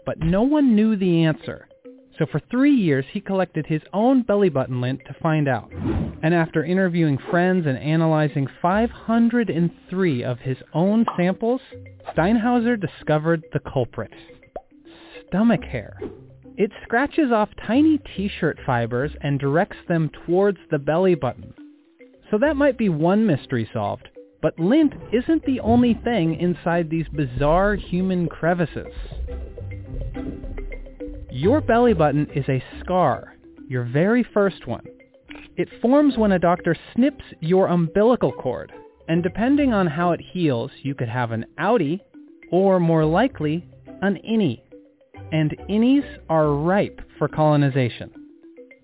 But 0.07 0.21
no 0.21 0.43
one 0.43 0.75
knew 0.75 0.97
the 0.97 1.25
answer. 1.25 1.69
So 2.19 2.27
for 2.27 2.41
three 2.51 2.75
years, 2.75 3.07
he 3.11 3.21
collected 3.21 3.67
his 3.67 3.83
own 3.93 4.23
belly 4.23 4.51
button 4.51 4.81
lint 4.81 5.01
to 5.07 5.17
find 5.23 5.49
out. 5.49 5.71
And 6.23 6.35
after 6.35 6.65
interviewing 6.65 7.19
friends 7.31 7.67
and 7.67 7.79
analyzing 7.79 8.47
503 8.61 10.23
of 10.25 10.39
his 10.41 10.59
own 10.75 11.07
samples, 11.17 11.61
Steinhauser 12.15 12.79
discovered 12.79 13.43
the 13.53 13.61
culprit. 13.61 14.13
Stomach 15.29 15.65
hair. 15.65 15.99
It 16.59 16.71
scratches 16.85 17.33
off 17.33 17.49
tiny 17.67 17.99
t-shirt 18.15 18.59
fibers 18.67 19.13
and 19.23 19.41
directs 19.41 19.79
them 19.89 20.11
towards 20.27 20.59
the 20.71 20.79
belly 20.79 21.15
button. 21.15 21.55
So 22.31 22.39
that 22.39 22.57
might 22.57 22.77
be 22.77 22.91
one 22.91 23.27
mystery 23.27 23.69
solved. 23.73 24.09
But 24.43 24.59
lint 24.59 24.93
isn't 25.13 25.45
the 25.45 25.61
only 25.61 25.95
thing 25.95 26.35
inside 26.35 26.91
these 26.91 27.09
bizarre 27.09 27.75
human 27.75 28.29
crevices. 28.29 28.93
Your 31.35 31.63
belly 31.63 31.95
button 31.95 32.29
is 32.35 32.45
a 32.51 32.63
scar, 32.81 33.37
your 33.67 33.85
very 33.85 34.23
first 34.23 34.67
one. 34.67 34.85
It 35.57 35.67
forms 35.81 36.19
when 36.19 36.33
a 36.33 36.39
doctor 36.39 36.77
snips 36.95 37.25
your 37.41 37.69
umbilical 37.69 38.31
cord, 38.33 38.71
and 39.09 39.23
depending 39.23 39.73
on 39.73 39.87
how 39.87 40.13
it 40.13 40.21
heals, 40.21 40.71
you 40.83 40.95
could 40.95 41.09
have 41.09 41.31
an 41.31 41.47
outie, 41.59 42.01
or 42.51 42.79
more 42.79 43.07
likely, 43.07 43.65
an 44.03 44.19
innie. 44.29 44.61
And 45.33 45.57
innies 45.71 46.05
are 46.29 46.55
ripe 46.55 47.01
for 47.17 47.29
colonization. 47.29 48.11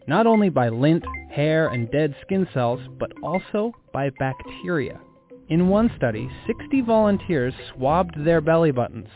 Not 0.07 0.27
only 0.27 0.49
by 0.49 0.71
lint, 0.71 1.05
hair, 1.31 1.69
and 1.69 1.91
dead 1.91 2.17
skin 2.23 2.49
cells, 2.55 2.81
but 2.99 3.13
also 3.23 3.73
by 3.93 4.09
bacteria. 4.19 4.99
In 5.51 5.69
one 5.69 5.91
study, 5.99 6.31
60 6.47 6.81
volunteers 6.81 7.53
swabbed 7.75 8.25
their 8.25 8.41
belly 8.41 8.71
buttons. 8.71 9.09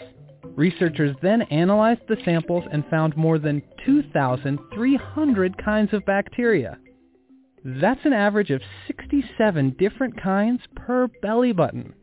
Researchers 0.45 1.17
then 1.23 1.43
analyzed 1.43 2.03
the 2.09 2.17
samples 2.25 2.65
and 2.71 2.85
found 2.87 3.17
more 3.17 3.39
than 3.39 3.63
2,300 3.87 5.65
kinds 5.65 5.93
of 5.93 6.05
bacteria. 6.05 6.79
That's 7.65 8.05
an 8.05 8.13
average 8.13 8.51
of 8.51 8.61
67 8.87 9.77
different 9.79 10.21
kinds 10.21 10.63
per 10.75 11.07
belly 11.23 11.53
button. 11.53 11.95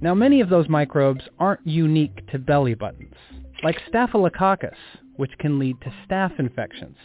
Now 0.00 0.14
many 0.14 0.40
of 0.40 0.48
those 0.48 0.68
microbes 0.68 1.22
aren't 1.38 1.66
unique 1.66 2.26
to 2.32 2.38
belly 2.38 2.74
buttons, 2.74 3.14
like 3.62 3.80
Staphylococcus, 3.88 4.76
which 5.16 5.38
can 5.38 5.58
lead 5.58 5.80
to 5.82 5.94
staph 6.06 6.38
infections. 6.38 6.96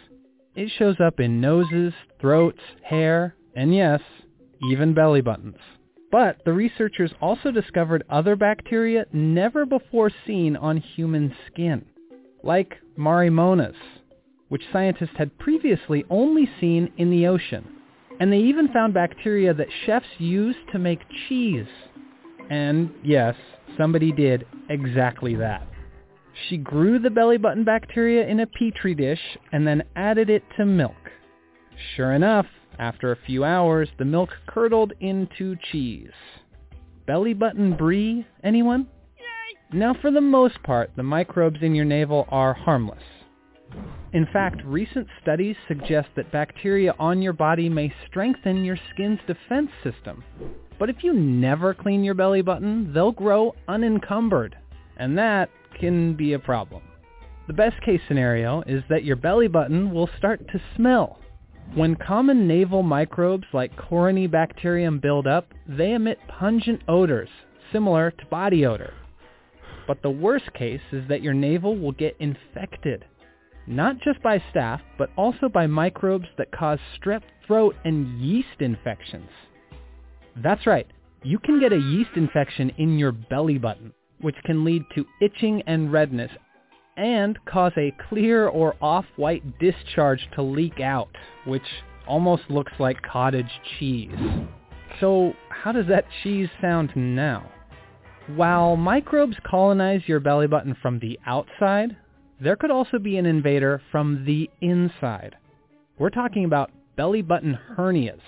It 0.55 0.69
shows 0.77 0.97
up 0.99 1.19
in 1.19 1.39
noses, 1.39 1.93
throats, 2.19 2.59
hair, 2.83 3.35
and 3.55 3.73
yes, 3.73 4.01
even 4.69 4.93
belly 4.93 5.21
buttons. 5.21 5.55
But 6.11 6.43
the 6.43 6.53
researchers 6.53 7.13
also 7.21 7.51
discovered 7.51 8.03
other 8.09 8.35
bacteria 8.35 9.05
never 9.13 9.65
before 9.65 10.11
seen 10.27 10.57
on 10.57 10.77
human 10.77 11.33
skin, 11.47 11.85
like 12.43 12.75
Marinomonas, 12.97 13.75
which 14.49 14.63
scientists 14.73 15.15
had 15.17 15.37
previously 15.39 16.03
only 16.09 16.49
seen 16.59 16.91
in 16.97 17.09
the 17.09 17.27
ocean. 17.27 17.65
And 18.19 18.31
they 18.31 18.39
even 18.39 18.67
found 18.73 18.93
bacteria 18.93 19.53
that 19.53 19.67
chefs 19.85 20.05
use 20.17 20.57
to 20.73 20.79
make 20.79 20.99
cheese. 21.29 21.65
And 22.49 22.91
yes, 23.03 23.35
somebody 23.77 24.11
did 24.11 24.45
exactly 24.69 25.35
that. 25.35 25.65
She 26.49 26.57
grew 26.57 26.99
the 26.99 27.09
belly 27.09 27.37
button 27.37 27.63
bacteria 27.63 28.27
in 28.27 28.41
a 28.41 28.47
petri 28.47 28.95
dish 28.95 29.21
and 29.53 29.65
then 29.65 29.83
added 29.95 30.29
it 30.29 30.43
to 30.57 30.65
milk. 30.65 30.93
Sure 31.95 32.11
enough, 32.13 32.45
after 32.81 33.11
a 33.11 33.25
few 33.27 33.45
hours, 33.45 33.87
the 33.99 34.05
milk 34.05 34.31
curdled 34.47 34.91
into 34.99 35.55
cheese. 35.71 36.11
Belly 37.05 37.33
button 37.33 37.77
brie, 37.77 38.25
anyone? 38.43 38.87
Now, 39.71 39.95
for 40.01 40.11
the 40.11 40.19
most 40.19 40.61
part, 40.63 40.91
the 40.97 41.03
microbes 41.03 41.59
in 41.61 41.75
your 41.75 41.85
navel 41.85 42.27
are 42.29 42.53
harmless. 42.53 43.03
In 44.13 44.27
fact, 44.33 44.61
recent 44.65 45.07
studies 45.21 45.55
suggest 45.67 46.09
that 46.15 46.31
bacteria 46.31 46.93
on 46.99 47.21
your 47.21 47.31
body 47.31 47.69
may 47.69 47.93
strengthen 48.07 48.65
your 48.65 48.77
skin's 48.91 49.19
defense 49.27 49.69
system. 49.83 50.23
But 50.77 50.89
if 50.89 50.97
you 51.03 51.13
never 51.13 51.73
clean 51.73 52.03
your 52.03 52.15
belly 52.15 52.41
button, 52.41 52.91
they'll 52.93 53.13
grow 53.13 53.55
unencumbered, 53.69 54.57
and 54.97 55.17
that 55.17 55.49
can 55.79 56.15
be 56.15 56.33
a 56.33 56.39
problem. 56.39 56.81
The 57.47 57.53
best 57.53 57.81
case 57.83 58.01
scenario 58.07 58.63
is 58.65 58.83
that 58.89 59.05
your 59.05 59.15
belly 59.15 59.47
button 59.47 59.93
will 59.93 60.09
start 60.17 60.45
to 60.49 60.61
smell. 60.75 61.20
When 61.73 61.95
common 61.95 62.47
navel 62.47 62.83
microbes 62.83 63.47
like 63.53 63.75
Corynebacterium 63.75 65.01
build 65.01 65.27
up, 65.27 65.53
they 65.67 65.93
emit 65.93 66.19
pungent 66.27 66.81
odors, 66.87 67.29
similar 67.71 68.11
to 68.11 68.25
body 68.25 68.65
odor. 68.65 68.93
But 69.87 70.01
the 70.01 70.09
worst 70.09 70.53
case 70.53 70.81
is 70.91 71.07
that 71.07 71.21
your 71.21 71.33
navel 71.33 71.77
will 71.77 71.93
get 71.93 72.15
infected 72.19 73.05
not 73.67 73.99
just 74.01 74.21
by 74.21 74.39
staph, 74.53 74.81
but 74.97 75.09
also 75.15 75.47
by 75.47 75.67
microbes 75.67 76.27
that 76.37 76.51
cause 76.51 76.79
strep 76.99 77.21
throat 77.45 77.75
and 77.85 78.19
yeast 78.19 78.59
infections. 78.59 79.29
That's 80.35 80.65
right, 80.65 80.87
you 81.23 81.39
can 81.39 81.59
get 81.59 81.73
a 81.73 81.77
yeast 81.77 82.11
infection 82.15 82.71
in 82.77 82.97
your 82.97 83.11
belly 83.11 83.57
button, 83.57 83.93
which 84.19 84.35
can 84.45 84.63
lead 84.63 84.83
to 84.95 85.05
itching 85.21 85.61
and 85.67 85.91
redness 85.91 86.31
and 86.97 87.37
cause 87.45 87.73
a 87.77 87.95
clear 88.09 88.47
or 88.47 88.75
off-white 88.81 89.59
discharge 89.59 90.27
to 90.35 90.41
leak 90.41 90.79
out, 90.79 91.09
which 91.45 91.61
almost 92.07 92.43
looks 92.49 92.73
like 92.79 93.01
cottage 93.01 93.51
cheese. 93.79 94.17
So 94.99 95.33
how 95.49 95.71
does 95.71 95.87
that 95.87 96.05
cheese 96.21 96.49
sound 96.61 96.91
now? 96.95 97.49
While 98.27 98.75
microbes 98.75 99.37
colonize 99.43 100.01
your 100.05 100.19
belly 100.19 100.47
button 100.47 100.75
from 100.81 100.99
the 100.99 101.19
outside, 101.25 101.97
there 102.39 102.55
could 102.55 102.71
also 102.71 102.99
be 102.99 103.17
an 103.17 103.25
invader 103.25 103.81
from 103.91 104.25
the 104.25 104.49
inside. 104.61 105.35
We're 105.97 106.09
talking 106.09 106.45
about 106.45 106.71
belly 106.95 107.21
button 107.21 107.57
hernias. 107.77 108.21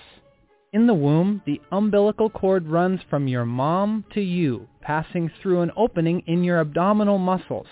In 0.72 0.86
the 0.88 0.94
womb, 0.94 1.42
the 1.46 1.60
umbilical 1.70 2.28
cord 2.30 2.66
runs 2.66 3.00
from 3.08 3.28
your 3.28 3.44
mom 3.44 4.04
to 4.14 4.20
you, 4.20 4.68
passing 4.80 5.30
through 5.40 5.60
an 5.60 5.70
opening 5.76 6.22
in 6.26 6.42
your 6.42 6.60
abdominal 6.60 7.18
muscles. 7.18 7.68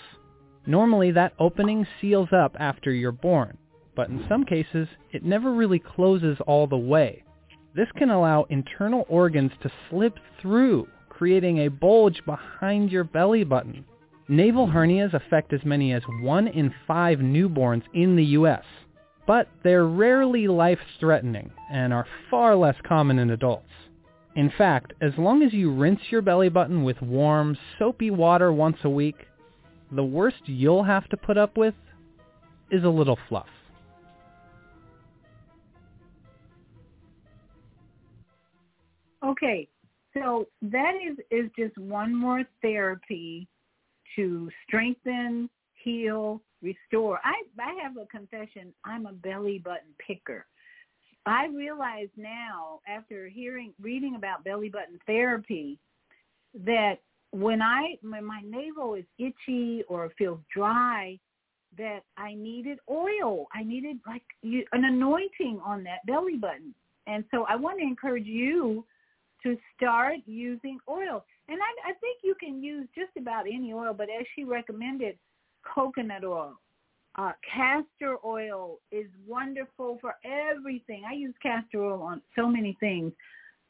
Normally 0.65 1.11
that 1.11 1.33
opening 1.39 1.85
seals 1.99 2.29
up 2.31 2.55
after 2.59 2.91
you're 2.91 3.11
born, 3.11 3.57
but 3.95 4.09
in 4.09 4.25
some 4.29 4.45
cases 4.45 4.87
it 5.11 5.23
never 5.23 5.51
really 5.51 5.79
closes 5.79 6.37
all 6.47 6.67
the 6.67 6.77
way. 6.77 7.23
This 7.75 7.91
can 7.97 8.09
allow 8.09 8.43
internal 8.49 9.05
organs 9.09 9.51
to 9.61 9.71
slip 9.89 10.17
through, 10.41 10.87
creating 11.09 11.59
a 11.59 11.69
bulge 11.69 12.21
behind 12.25 12.91
your 12.91 13.03
belly 13.03 13.43
button. 13.43 13.83
Navel 14.29 14.67
hernias 14.67 15.13
affect 15.13 15.51
as 15.51 15.65
many 15.65 15.91
as 15.91 16.03
1 16.21 16.47
in 16.47 16.73
5 16.87 17.19
newborns 17.19 17.83
in 17.93 18.15
the 18.15 18.25
U.S., 18.25 18.63
but 19.27 19.49
they're 19.63 19.85
rarely 19.85 20.47
life-threatening 20.47 21.51
and 21.71 21.93
are 21.93 22.07
far 22.29 22.55
less 22.55 22.75
common 22.87 23.19
in 23.19 23.31
adults. 23.31 23.69
In 24.35 24.51
fact, 24.57 24.93
as 25.01 25.11
long 25.17 25.43
as 25.43 25.53
you 25.53 25.73
rinse 25.73 26.01
your 26.09 26.21
belly 26.21 26.49
button 26.49 26.83
with 26.83 27.01
warm, 27.01 27.57
soapy 27.77 28.11
water 28.11 28.51
once 28.51 28.77
a 28.83 28.89
week, 28.89 29.27
the 29.95 30.03
worst 30.03 30.37
you'll 30.45 30.83
have 30.83 31.07
to 31.09 31.17
put 31.17 31.37
up 31.37 31.57
with 31.57 31.75
is 32.71 32.83
a 32.83 32.89
little 32.89 33.17
fluff. 33.29 33.47
Okay, 39.23 39.69
so 40.13 40.47
that 40.61 40.93
is, 40.95 41.17
is 41.31 41.49
just 41.57 41.77
one 41.77 42.13
more 42.13 42.43
therapy 42.61 43.47
to 44.15 44.49
strengthen, 44.67 45.49
heal, 45.81 46.41
restore. 46.61 47.19
I, 47.23 47.33
I 47.59 47.81
have 47.81 47.97
a 47.97 48.05
confession. 48.07 48.73
I'm 48.83 49.05
a 49.05 49.13
belly 49.13 49.59
button 49.59 49.93
picker. 50.05 50.45
I 51.25 51.47
realize 51.47 52.09
now, 52.17 52.81
after 52.87 53.29
hearing, 53.29 53.73
reading 53.81 54.15
about 54.15 54.43
belly 54.43 54.69
button 54.69 54.99
therapy, 55.07 55.79
that 56.65 56.95
when 57.33 57.61
I, 57.61 57.97
when 58.03 58.25
my 58.25 58.41
navel 58.45 58.93
is 58.93 59.05
itchy 59.17 59.83
or 59.89 60.11
feels 60.17 60.39
dry, 60.55 61.19
that 61.77 62.01
I 62.17 62.35
needed 62.35 62.77
oil. 62.89 63.47
I 63.51 63.63
needed 63.63 63.97
like 64.05 64.21
you, 64.43 64.63
an 64.73 64.85
anointing 64.85 65.59
on 65.65 65.83
that 65.83 66.05
belly 66.05 66.37
button. 66.37 66.75
And 67.07 67.23
so 67.31 67.45
I 67.49 67.55
want 67.55 67.79
to 67.79 67.83
encourage 67.83 68.27
you 68.27 68.85
to 69.41 69.57
start 69.75 70.17
using 70.27 70.77
oil. 70.87 71.25
And 71.49 71.59
I, 71.59 71.89
I 71.89 71.93
think 71.93 72.19
you 72.23 72.35
can 72.39 72.63
use 72.63 72.87
just 72.95 73.11
about 73.17 73.45
any 73.47 73.73
oil, 73.73 73.93
but 73.93 74.07
as 74.09 74.25
she 74.35 74.43
recommended, 74.43 75.17
coconut 75.63 76.23
oil. 76.23 76.59
Uh, 77.15 77.31
castor 77.53 78.17
oil 78.25 78.79
is 78.91 79.07
wonderful 79.27 79.97
for 80.01 80.15
everything. 80.23 81.03
I 81.09 81.13
use 81.13 81.33
castor 81.41 81.83
oil 81.83 82.01
on 82.01 82.21
so 82.35 82.47
many 82.47 82.77
things. 82.79 83.11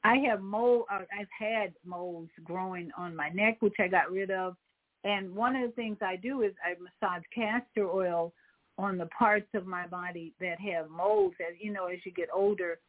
I 0.04 0.18
have 0.30 0.41
mole. 0.41 0.86
Uh, 0.91 0.99
I've 1.18 1.28
had 1.38 1.74
moles 1.86 2.30
growing 2.43 2.91
on 2.97 3.16
my 3.16 3.30
neck, 3.30 3.58
which 3.62 3.76
I 3.80 3.88
got 3.88 4.12
rid 4.12 4.32
of. 4.32 4.56
And 5.04 5.34
one 5.36 5.56
of 5.56 5.70
the 5.70 5.76
things 5.76 5.97
I 6.01 6.16
do 6.16 6.41
is 6.41 6.54
I 6.64 6.76
massage 6.80 7.24
castor 7.34 7.89
oil 7.89 8.34
on 8.78 8.97
the 8.97 9.08
parts 9.08 9.47
of 9.54 9.66
my 9.66 9.88
body 9.88 10.34
that 10.39 10.60
have 10.60 10.89
moles. 10.89 11.34
As 11.39 11.56
you 11.60 11.72
know, 11.72 11.88
as 11.88 11.99
you 12.06 12.12
get 12.12 12.30
older, 12.34 12.80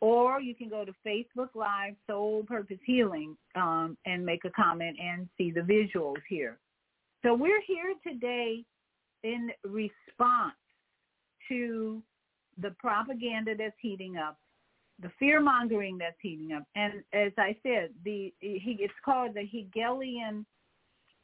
Or 0.00 0.40
you 0.40 0.54
can 0.54 0.70
go 0.70 0.86
to 0.86 0.94
Facebook 1.06 1.50
Live 1.54 1.94
Soul 2.06 2.42
Purpose 2.44 2.78
Healing 2.86 3.36
um, 3.54 3.98
and 4.06 4.24
make 4.24 4.46
a 4.46 4.50
comment 4.50 4.96
and 4.98 5.28
see 5.36 5.50
the 5.50 5.60
visuals 5.60 6.22
here. 6.26 6.58
So 7.22 7.34
we're 7.34 7.60
here 7.66 7.92
today 8.06 8.64
in 9.24 9.50
response 9.62 10.54
to 11.50 12.02
the 12.60 12.70
propaganda 12.78 13.54
that's 13.56 13.76
heating 13.80 14.16
up, 14.16 14.38
the 15.02 15.10
fear 15.18 15.40
mongering 15.40 15.98
that's 15.98 16.16
heating 16.20 16.52
up, 16.52 16.64
and 16.74 17.02
as 17.12 17.32
I 17.38 17.56
said, 17.62 17.90
the 18.04 18.32
he, 18.40 18.76
it's 18.80 18.92
called 19.04 19.34
the 19.34 19.44
Hegelian 19.44 20.46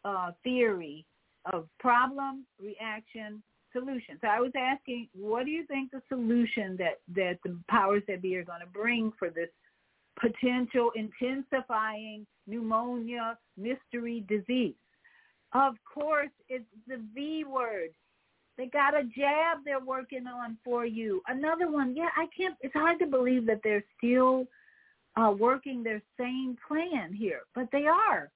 uh, 0.04 0.32
theory 0.44 1.04
of 1.52 1.68
problem, 1.78 2.46
reaction, 2.60 3.42
solution. 3.72 4.18
So 4.20 4.28
I 4.28 4.40
was 4.40 4.52
asking, 4.56 5.08
what 5.12 5.44
do 5.44 5.50
you 5.50 5.66
think 5.66 5.90
the 5.90 6.02
solution 6.08 6.76
that 6.78 7.00
that 7.14 7.38
the 7.44 7.58
powers 7.68 8.02
that 8.08 8.22
be 8.22 8.36
are 8.36 8.44
going 8.44 8.60
to 8.60 8.66
bring 8.66 9.12
for 9.18 9.30
this 9.30 9.50
potential 10.18 10.90
intensifying 10.94 12.26
pneumonia 12.46 13.38
mystery 13.56 14.24
disease? 14.28 14.74
Of 15.52 15.74
course, 15.92 16.30
it's 16.48 16.64
the 16.88 17.00
V 17.14 17.44
word. 17.44 17.90
They 18.56 18.66
got 18.66 18.94
a 18.94 19.04
jab 19.04 19.58
they're 19.64 19.80
working 19.80 20.26
on 20.26 20.56
for 20.64 20.86
you. 20.86 21.22
Another 21.28 21.70
one. 21.70 21.94
Yeah, 21.94 22.08
I 22.16 22.26
can't. 22.36 22.56
It's 22.60 22.72
hard 22.72 22.98
to 23.00 23.06
believe 23.06 23.46
that 23.46 23.60
they're 23.62 23.84
still 23.98 24.46
uh, 25.16 25.30
working 25.30 25.82
their 25.82 26.02
same 26.18 26.56
plan 26.66 27.12
here, 27.12 27.40
but 27.54 27.68
they 27.72 27.86
are. 27.86 28.30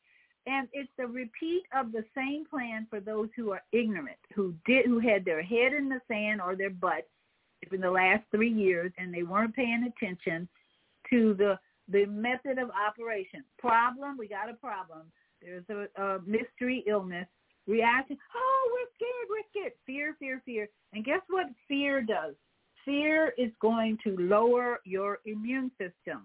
And 0.46 0.68
it's 0.72 0.90
the 0.96 1.06
repeat 1.06 1.62
of 1.76 1.92
the 1.92 2.04
same 2.14 2.44
plan 2.46 2.86
for 2.88 3.00
those 3.00 3.28
who 3.36 3.52
are 3.52 3.62
ignorant, 3.72 4.18
who 4.34 4.54
did, 4.66 4.86
who 4.86 4.98
had 4.98 5.24
their 5.24 5.42
head 5.42 5.72
in 5.72 5.88
the 5.88 6.00
sand 6.08 6.40
or 6.40 6.56
their 6.56 6.70
butt 6.70 7.06
in 7.70 7.80
the 7.80 7.90
last 7.90 8.22
three 8.30 8.50
years, 8.50 8.90
and 8.98 9.12
they 9.12 9.22
weren't 9.22 9.54
paying 9.54 9.90
attention 9.96 10.48
to 11.10 11.34
the 11.34 11.58
the 11.88 12.06
method 12.06 12.58
of 12.58 12.70
operation. 12.70 13.42
Problem, 13.58 14.16
we 14.16 14.28
got 14.28 14.48
a 14.48 14.54
problem. 14.54 15.02
There's 15.42 15.64
a, 15.70 16.02
a 16.02 16.20
mystery 16.24 16.84
illness. 16.86 17.26
Reaction, 17.66 18.18
oh, 18.34 18.70
we're 18.72 18.88
scared, 18.96 19.28
we're 19.30 19.50
scared. 19.50 19.72
Fear, 19.86 20.16
fear, 20.18 20.42
fear. 20.44 20.68
And 20.92 21.04
guess 21.04 21.20
what 21.28 21.46
fear 21.68 22.02
does? 22.02 22.34
Fear 22.84 23.34
is 23.38 23.50
going 23.60 23.98
to 24.04 24.16
lower 24.18 24.80
your 24.84 25.18
immune 25.26 25.70
system. 25.72 26.22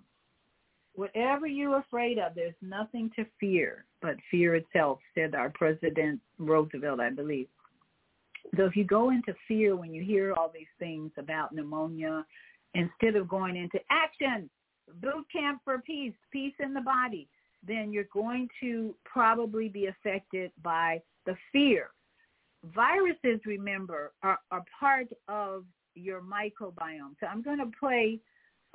Whatever 0.96 1.46
you're 1.46 1.80
afraid 1.80 2.18
of, 2.18 2.34
there's 2.36 2.56
nothing 2.62 3.12
to 3.18 3.26
fear 3.40 3.86
but 4.02 4.16
fear 4.32 4.56
itself, 4.56 5.00
said 5.14 5.36
our 5.36 5.50
President 5.50 6.22
Roosevelt, 6.40 7.00
I 7.02 7.10
believe. 7.10 7.48
So 8.56 8.66
if 8.66 8.76
you 8.76 8.86
go 8.86 9.10
into 9.10 9.34
fear 9.48 9.76
when 9.76 9.94
you 9.94 10.04
hear 10.04 10.34
all 10.34 10.52
these 10.54 10.68
things 10.80 11.12
about 11.18 11.54
pneumonia, 11.54 12.26
instead 12.74 13.16
of 13.16 13.28
going 13.28 13.58
into 13.58 13.80
action, 13.90 14.50
boot 15.02 15.26
camp 15.32 15.62
for 15.66 15.80
peace, 15.80 16.14
peace 16.32 16.54
in 16.60 16.74
the 16.74 16.82
body, 16.82 17.28
then 17.68 17.92
you're 17.92 18.08
going 18.14 18.48
to 18.62 18.96
probably 19.04 19.68
be 19.68 19.88
affected 19.88 20.52
by 20.64 21.02
the 21.26 21.36
fear. 21.52 21.90
Viruses, 22.74 23.40
remember, 23.46 24.14
are, 24.24 24.40
are 24.52 24.64
part 24.80 25.08
of 25.28 25.66
your 25.94 26.22
microbiome. 26.22 27.16
So 27.20 27.28
I'm 27.28 27.42
going 27.42 27.60
to 27.60 27.72
play 27.80 28.20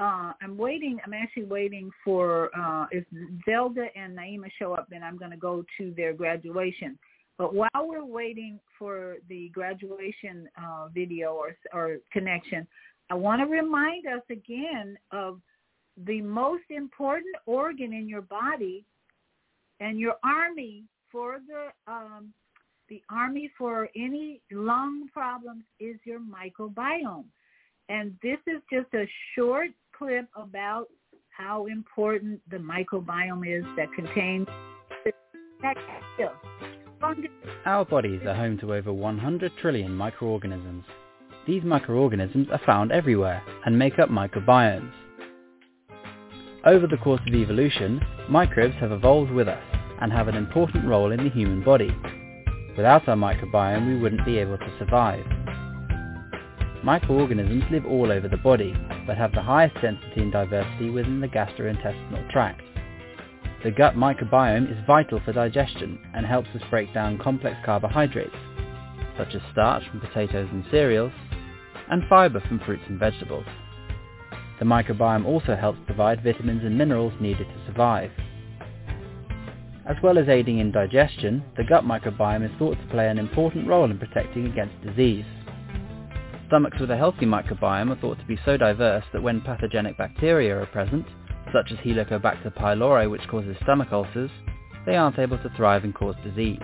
uh, 0.00 0.32
I'm 0.40 0.56
waiting. 0.56 0.98
I'm 1.04 1.12
actually 1.12 1.44
waiting 1.44 1.90
for 2.02 2.50
uh, 2.58 2.86
if 2.90 3.04
Zelda 3.44 3.86
and 3.94 4.16
Naima 4.16 4.50
show 4.58 4.72
up, 4.72 4.86
then 4.88 5.02
I'm 5.02 5.18
going 5.18 5.30
to 5.30 5.36
go 5.36 5.62
to 5.76 5.92
their 5.94 6.14
graduation. 6.14 6.98
But 7.36 7.54
while 7.54 7.68
we're 7.82 8.04
waiting 8.04 8.60
for 8.78 9.16
the 9.28 9.50
graduation 9.50 10.48
uh, 10.56 10.88
video 10.88 11.34
or, 11.34 11.54
or 11.74 11.98
connection, 12.12 12.66
I 13.10 13.14
want 13.14 13.42
to 13.42 13.46
remind 13.46 14.06
us 14.06 14.22
again 14.30 14.96
of 15.12 15.40
the 16.06 16.22
most 16.22 16.64
important 16.70 17.36
organ 17.44 17.92
in 17.92 18.08
your 18.08 18.22
body 18.22 18.86
and 19.80 20.00
your 20.00 20.14
army 20.24 20.84
for 21.12 21.40
the 21.46 21.92
um, 21.92 22.32
the 22.90 23.00
army 23.08 23.50
for 23.56 23.88
any 23.96 24.42
lung 24.50 25.08
problems 25.12 25.62
is 25.78 25.96
your 26.04 26.18
microbiome. 26.18 27.24
And 27.88 28.16
this 28.22 28.38
is 28.46 28.60
just 28.70 28.92
a 28.94 29.06
short 29.34 29.70
clip 29.96 30.26
about 30.36 30.88
how 31.30 31.66
important 31.66 32.40
the 32.50 32.58
microbiome 32.58 33.46
is 33.46 33.64
that 33.76 33.88
contains 33.94 34.48
Our 37.64 37.84
bodies 37.84 38.20
are 38.26 38.34
home 38.34 38.58
to 38.58 38.74
over 38.74 38.92
100 38.92 39.52
trillion 39.62 39.94
microorganisms. 39.94 40.84
These 41.46 41.62
microorganisms 41.62 42.48
are 42.50 42.60
found 42.66 42.92
everywhere 42.92 43.42
and 43.64 43.78
make 43.78 43.98
up 43.98 44.10
microbiomes. 44.10 44.92
Over 46.66 46.86
the 46.86 46.98
course 46.98 47.22
of 47.26 47.34
evolution, 47.34 48.00
microbes 48.28 48.74
have 48.80 48.92
evolved 48.92 49.30
with 49.30 49.48
us 49.48 49.62
and 50.02 50.12
have 50.12 50.28
an 50.28 50.36
important 50.36 50.86
role 50.86 51.12
in 51.12 51.24
the 51.24 51.30
human 51.30 51.64
body. 51.64 51.90
Without 52.76 53.08
our 53.08 53.16
microbiome, 53.16 53.86
we 53.88 54.00
wouldn't 54.00 54.24
be 54.24 54.38
able 54.38 54.58
to 54.58 54.78
survive. 54.78 55.24
Microorganisms 56.84 57.64
live 57.70 57.84
all 57.84 58.10
over 58.10 58.28
the 58.28 58.38
body, 58.38 58.74
but 59.06 59.18
have 59.18 59.32
the 59.32 59.42
highest 59.42 59.74
density 59.82 60.22
and 60.22 60.32
diversity 60.32 60.90
within 60.90 61.20
the 61.20 61.28
gastrointestinal 61.28 62.30
tract. 62.30 62.62
The 63.64 63.70
gut 63.72 63.96
microbiome 63.96 64.70
is 64.70 64.86
vital 64.86 65.20
for 65.24 65.32
digestion 65.32 65.98
and 66.14 66.24
helps 66.24 66.48
us 66.54 66.62
break 66.70 66.94
down 66.94 67.18
complex 67.18 67.56
carbohydrates, 67.66 68.34
such 69.18 69.34
as 69.34 69.42
starch 69.52 69.82
from 69.90 70.00
potatoes 70.00 70.48
and 70.52 70.64
cereals, 70.70 71.12
and 71.90 72.02
fiber 72.08 72.40
from 72.40 72.60
fruits 72.60 72.84
and 72.88 72.98
vegetables. 72.98 73.44
The 74.58 74.64
microbiome 74.64 75.26
also 75.26 75.56
helps 75.56 75.80
provide 75.86 76.22
vitamins 76.24 76.62
and 76.64 76.78
minerals 76.78 77.12
needed 77.20 77.46
to 77.48 77.66
survive. 77.66 78.10
As 79.90 79.96
well 80.04 80.18
as 80.18 80.28
aiding 80.28 80.60
in 80.60 80.70
digestion, 80.70 81.42
the 81.56 81.64
gut 81.64 81.82
microbiome 81.82 82.44
is 82.44 82.56
thought 82.60 82.78
to 82.80 82.86
play 82.92 83.08
an 83.08 83.18
important 83.18 83.66
role 83.66 83.90
in 83.90 83.98
protecting 83.98 84.46
against 84.46 84.80
disease. 84.82 85.24
Stomachs 86.46 86.78
with 86.78 86.92
a 86.92 86.96
healthy 86.96 87.26
microbiome 87.26 87.90
are 87.90 88.00
thought 88.00 88.20
to 88.20 88.24
be 88.24 88.38
so 88.44 88.56
diverse 88.56 89.02
that 89.12 89.20
when 89.20 89.40
pathogenic 89.40 89.98
bacteria 89.98 90.56
are 90.56 90.66
present, 90.66 91.04
such 91.52 91.72
as 91.72 91.78
Helicobacter 91.78 92.56
pylori 92.56 93.10
which 93.10 93.26
causes 93.26 93.56
stomach 93.64 93.88
ulcers, 93.90 94.30
they 94.86 94.94
aren't 94.94 95.18
able 95.18 95.38
to 95.38 95.50
thrive 95.56 95.82
and 95.82 95.92
cause 95.92 96.14
disease. 96.22 96.60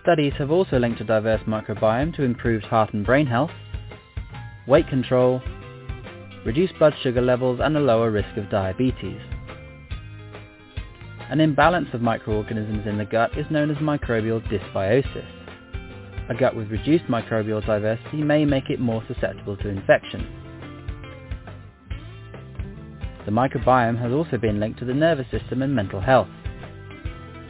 Studies 0.00 0.32
have 0.38 0.50
also 0.50 0.78
linked 0.78 1.02
a 1.02 1.04
diverse 1.04 1.42
microbiome 1.42 2.16
to 2.16 2.22
improved 2.22 2.64
heart 2.64 2.94
and 2.94 3.04
brain 3.04 3.26
health, 3.26 3.50
weight 4.66 4.88
control, 4.88 5.42
reduced 6.46 6.78
blood 6.78 6.94
sugar 7.02 7.20
levels 7.20 7.60
and 7.62 7.76
a 7.76 7.80
lower 7.80 8.10
risk 8.10 8.34
of 8.38 8.48
diabetes. 8.48 9.20
An 11.30 11.40
imbalance 11.40 11.88
of 11.92 12.00
microorganisms 12.00 12.86
in 12.86 12.96
the 12.96 13.04
gut 13.04 13.36
is 13.36 13.44
known 13.50 13.70
as 13.70 13.76
microbial 13.78 14.40
dysbiosis. 14.48 15.26
A 16.30 16.34
gut 16.34 16.56
with 16.56 16.70
reduced 16.70 17.04
microbial 17.04 17.64
diversity 17.64 18.22
may 18.22 18.46
make 18.46 18.70
it 18.70 18.80
more 18.80 19.04
susceptible 19.06 19.56
to 19.58 19.68
infection. 19.68 20.26
The 23.26 23.30
microbiome 23.30 24.00
has 24.00 24.10
also 24.10 24.38
been 24.38 24.58
linked 24.58 24.78
to 24.78 24.86
the 24.86 24.94
nervous 24.94 25.30
system 25.30 25.60
and 25.60 25.74
mental 25.74 26.00
health. 26.00 26.28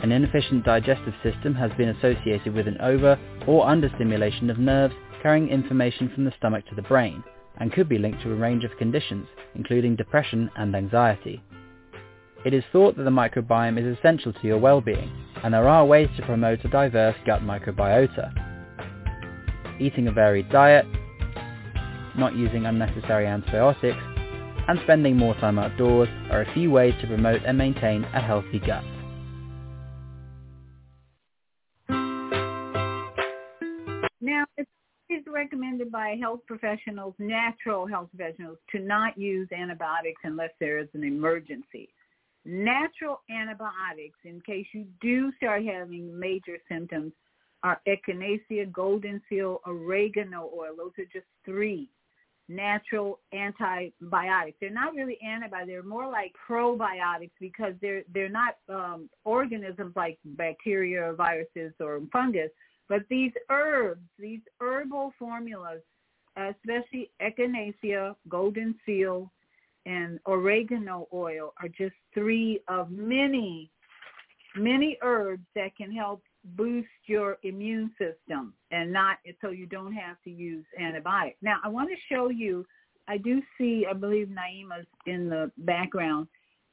An 0.03 0.11
inefficient 0.11 0.65
digestive 0.65 1.15
system 1.23 1.55
has 1.55 1.71
been 1.79 1.91
associated 1.91 2.55
with 2.55 2.67
an 2.67 2.79
over 2.81 3.17
or 3.47 3.69
understimulation 3.69 4.51
of 4.51 4.59
nerves 4.59 4.95
carrying 5.23 5.49
information 5.49 6.11
from 6.13 6.25
the 6.25 6.35
stomach 6.37 6.67
to 6.69 6.75
the 6.75 6.83
brain 6.83 7.23
and 7.59 7.73
could 7.73 7.89
be 7.89 7.99
linked 7.99 8.23
to 8.23 8.33
a 8.33 8.37
range 8.37 8.65
of 8.65 8.77
conditions, 8.77 9.29
including 9.55 9.95
depression 9.95 10.51
and 10.57 10.75
anxiety. 10.75 11.41
It 12.45 12.55
is 12.55 12.65
thought 12.73 12.97
that 12.97 13.03
the 13.03 13.11
microbiome 13.11 13.79
is 13.79 13.99
essential 13.99 14.33
to 14.33 14.47
your 14.47 14.59
well-being, 14.59 15.11
and 15.43 15.53
there 15.53 15.69
are 15.69 15.85
ways 15.85 16.09
to 16.17 16.27
promote 16.27 16.65
a 16.65 16.69
diverse 16.69 17.17
gut 17.27 17.43
microbiota 17.43 18.49
eating 19.81 20.09
a 20.09 20.13
varied 20.13 20.49
diet, 20.51 20.87
not 22.17 22.35
using 22.35 22.67
unnecessary 22.67 23.27
antibiotics, 23.27 23.99
and 24.69 24.79
spending 24.83 25.17
more 25.17 25.35
time 25.35 25.59
outdoors 25.59 26.09
are 26.31 26.43
a 26.43 26.55
few 26.55 26.71
ways 26.71 26.95
to 27.01 27.07
promote 27.07 27.43
and 27.45 27.57
maintain 27.57 28.05
a 28.05 28.21
healthy 28.21 28.59
gut. 28.59 28.85
Now, 34.21 34.45
it 34.57 34.67
is 35.09 35.25
recommended 35.27 35.91
by 35.91 36.17
health 36.21 36.41
professionals, 36.47 37.15
natural 37.19 37.87
health 37.87 38.11
professionals, 38.15 38.59
to 38.73 38.81
not 38.81 39.17
use 39.17 39.49
antibiotics 39.53 40.21
unless 40.25 40.51
there 40.61 40.79
is 40.79 40.89
an 40.95 41.05
emergency. 41.05 41.89
Natural 42.45 43.21
antibiotics, 43.31 44.19
in 44.25 44.41
case 44.41 44.67
you 44.73 44.87
do 45.01 45.33
start 45.37 45.65
having 45.65 46.19
major 46.19 46.59
symptoms, 46.69 47.13
are 47.63 47.81
echinacea, 47.87 48.71
golden 48.73 49.21
seal, 49.29 49.61
oregano 49.67 50.51
oil. 50.57 50.75
Those 50.77 50.93
are 50.99 51.11
just 51.13 51.27
three 51.45 51.91
natural 52.49 53.21
antibiotics. 53.33 54.57
They're 54.61 54.71
not 54.71 54.95
really 54.95 55.19
antibiotics. 55.23 55.69
They're 55.69 55.83
more 55.83 56.11
like 56.11 56.33
probiotics 56.49 57.33
because 57.41 57.75
they're 57.81 58.03
they're 58.13 58.29
not 58.29 58.57
um, 58.69 59.11
organisms 59.25 59.93
like 59.97 60.19
bacteria, 60.25 61.11
or 61.11 61.15
viruses, 61.15 61.73
or 61.81 62.01
fungus. 62.13 62.51
But 62.89 63.03
these 63.11 63.33
herbs, 63.51 64.01
these 64.19 64.41
herbal 64.61 65.13
formulas, 65.19 65.83
especially 66.37 67.11
echinacea, 67.21 68.15
golden 68.29 68.75
seal, 68.87 69.31
and 69.89 70.21
oregano 70.27 71.09
oil, 71.15 71.55
are 71.61 71.69
just 71.69 71.95
three 72.13 72.61
of 72.69 72.91
many, 72.91 73.71
many 74.55 74.99
herbs 75.03 75.47
that 75.55 75.75
can 75.77 75.91
help 75.91 76.23
boost 76.57 76.89
your 77.07 77.39
immune 77.43 77.91
system 77.99 78.53
and 78.71 78.93
not 78.93 79.17
so 79.41 79.51
you 79.51 79.67
don't 79.67 79.95
have 79.95 80.17
to 80.25 80.31
use 80.31 80.65
antibiotics. 80.79 81.39
Now, 81.43 81.57
I 81.65 81.69
want 81.69 81.89
to 81.89 82.15
show 82.15 82.29
you, 82.29 82.67
I 83.09 83.17
do 83.17 83.41
see, 83.57 83.87
I 83.89 83.95
believe 83.95 84.29
Naima's 84.29 84.87
in 85.07 85.29
the 85.29 85.51
background. 85.59 86.29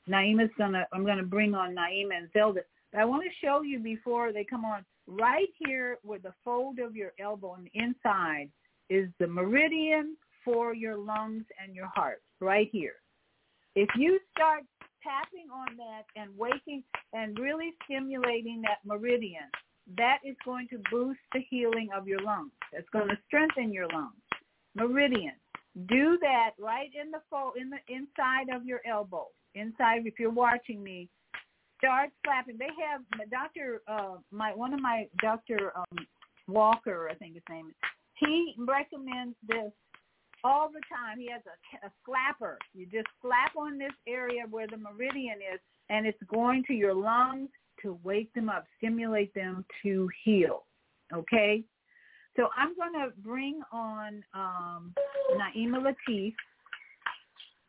Naima's 0.08 0.52
gonna, 0.58 0.86
I'm 0.94 1.06
gonna 1.06 1.24
bring 1.24 1.56
on 1.56 1.74
Naima 1.74 2.18
and 2.18 2.30
Zelda. 2.34 2.62
But 2.92 3.00
I 3.02 3.06
want 3.06 3.24
to 3.24 3.46
show 3.46 3.62
you 3.62 3.80
before 3.80 4.34
they 4.34 4.44
come 4.44 4.66
on, 4.66 4.86
right 5.08 5.50
here 5.66 5.98
where 6.04 6.20
the 6.20 6.34
fold 6.44 6.80
of 6.80 6.96
your 6.96 7.14
elbow 7.20 7.52
on 7.52 7.64
the 7.64 7.80
inside, 7.80 8.50
is 8.90 9.10
the 9.20 9.28
meridian 9.28 10.16
for 10.44 10.76
your 10.76 10.96
lungs 10.96 11.44
and 11.62 11.76
your 11.76 11.88
heart, 11.88 12.22
right 12.40 12.70
here. 12.72 12.94
If 13.76 13.90
you 13.98 14.20
start 14.32 14.64
tapping 15.04 15.50
on 15.54 15.78
that 15.78 16.04
and 16.16 16.36
waking 16.38 16.84
and 17.14 17.38
really 17.38 17.74
stimulating 17.84 18.62
that 18.62 18.80
meridian, 18.86 19.50
that 19.98 20.20
is 20.26 20.36
going 20.44 20.68
to 20.70 20.80
boost 20.90 21.20
the 21.34 21.42
healing 21.50 21.90
of 21.96 22.08
your 22.08 22.22
lungs. 22.22 22.52
It's 22.74 22.90
going 22.90 23.10
to 23.10 23.18
strengthen 23.28 23.72
your 23.72 23.88
lungs. 23.94 24.16
Meridian. 24.76 25.34
Do 25.88 26.18
that 26.22 26.52
right 26.58 26.90
in 27.00 27.12
the 27.12 27.20
fo- 27.30 27.52
in 27.60 27.70
the 27.70 27.80
inside 27.94 28.48
of 28.56 28.66
your 28.66 28.80
elbow. 28.90 29.28
Inside, 29.56 30.06
if 30.06 30.18
you're 30.20 30.32
watching 30.32 30.82
me, 30.82 31.10
start 31.78 32.10
slapping. 32.26 32.58
They 32.58 32.70
have 32.90 33.02
Doctor, 33.30 33.82
uh, 33.88 34.16
my 34.32 34.54
one 34.54 34.74
of 34.74 34.82
my 34.82 35.08
Doctor 35.22 35.74
um, 35.76 36.06
Walker, 36.48 37.10
I 37.12 37.16
think 37.16 37.34
his 37.34 37.44
name 37.50 37.68
is. 37.68 37.76
He 38.16 38.56
recommends 38.58 39.36
this 39.48 39.72
all 40.46 40.70
the 40.70 40.82
time. 40.94 41.20
He 41.20 41.30
has 41.32 41.42
a, 41.48 41.88
a 41.88 41.92
slapper. 42.08 42.56
You 42.76 42.86
just 42.86 43.08
slap 43.22 43.56
on 43.58 43.80
this 43.80 43.94
area 44.08 44.44
where 44.50 44.68
the 44.68 44.78
meridian 44.78 45.38
is, 45.38 45.60
and 45.90 46.06
it's 46.06 46.22
going 46.32 46.64
to 46.68 46.74
your 46.74 46.94
lungs 46.94 47.50
to 47.82 47.98
wake 48.04 48.32
them 48.34 48.48
up, 48.48 48.66
stimulate 48.78 49.34
them 49.34 49.66
to 49.82 50.08
heal. 50.24 50.64
Okay? 51.12 51.64
So 52.36 52.50
I'm 52.56 52.76
going 52.76 52.94
to 52.94 53.12
bring 53.22 53.62
on 53.72 54.24
um, 54.34 54.94
Naima 55.34 55.92
Latif. 56.10 56.34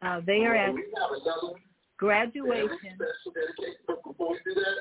Uh, 0.03 0.21
they 0.27 0.45
are 0.45 0.55
at 0.55 0.75
graduation. 1.97 2.99
Before 4.05 4.33
we 4.33 4.39
do 4.45 4.55
that, 4.55 4.77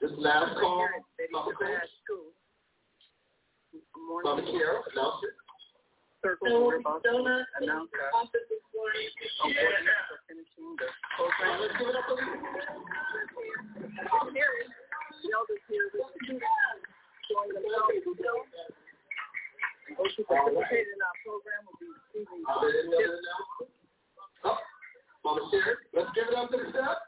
this 0.00 0.10
last 0.18 0.58
call, 0.60 0.86
Mama 1.32 1.52
Mama 4.24 4.42
Kiara, 4.42 4.80
announce 4.92 5.22
it. 5.22 5.39
Circle 6.20 6.52
for 6.52 6.80
Boston 6.84 7.24
announced 7.64 7.96
that 7.96 8.12
awards 8.12 9.00
for 9.40 10.20
finishing 10.28 10.76
the 10.76 10.88
program. 11.16 11.64
It 11.64 11.80
up 11.96 12.04
for 12.04 12.20
Here 14.28 14.52
is 14.60 14.68
the 14.68 15.32
elders 15.32 15.64
here 15.64 15.88
with 15.96 16.12
the 16.12 16.20
students 16.20 16.44
showing 17.24 17.56
themselves 17.56 18.04
to 18.04 18.12
go. 18.20 18.44
Those 19.96 20.12
who 20.16 20.24
participate 20.28 20.92
in 20.92 21.00
our 21.00 21.16
program 21.24 21.64
will 21.64 21.80
be 21.80 21.88
receiving 21.88 22.44
gifts. 22.44 23.24
Oh, 24.44 24.60
Mama 25.24 25.40
Sherry, 25.48 25.80
let's 25.96 26.12
give 26.12 26.28
it 26.28 26.36
up 26.36 26.52
to 26.52 26.56
the 26.60 26.68
staff. 26.68 27.00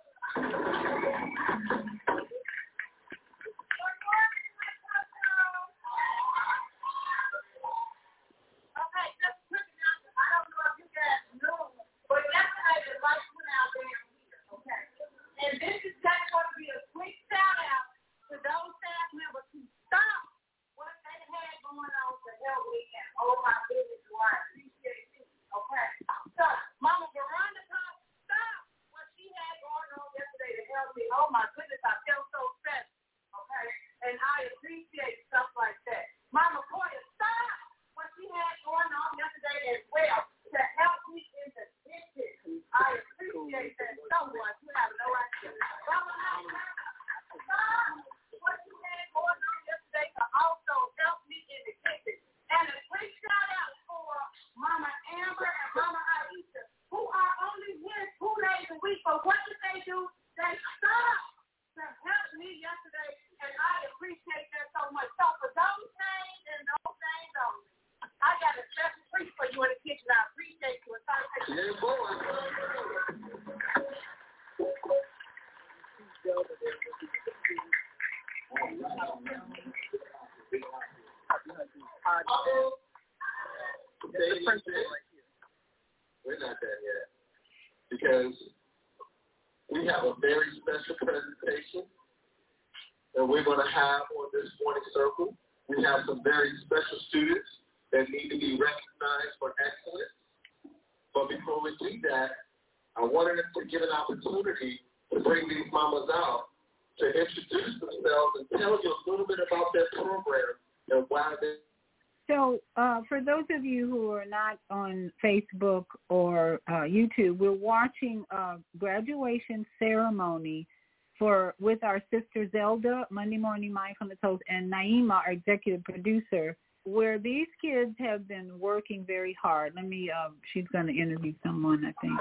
Zelda, 122.72 123.06
Monday 123.10 123.36
Morning 123.36 123.72
Mindfulness 123.72 124.18
host, 124.22 124.42
and 124.48 124.72
Naima, 124.72 125.14
our 125.26 125.32
executive 125.32 125.84
producer, 125.84 126.56
where 126.84 127.18
these 127.18 127.46
kids 127.60 127.92
have 127.98 128.26
been 128.26 128.58
working 128.58 129.04
very 129.06 129.36
hard. 129.40 129.74
Let 129.76 129.86
me. 129.86 130.10
Uh, 130.10 130.30
she's 130.52 130.66
going 130.72 130.86
to 130.86 130.96
interview 130.96 131.34
someone, 131.44 131.84
I 131.84 131.92
think. 132.00 132.18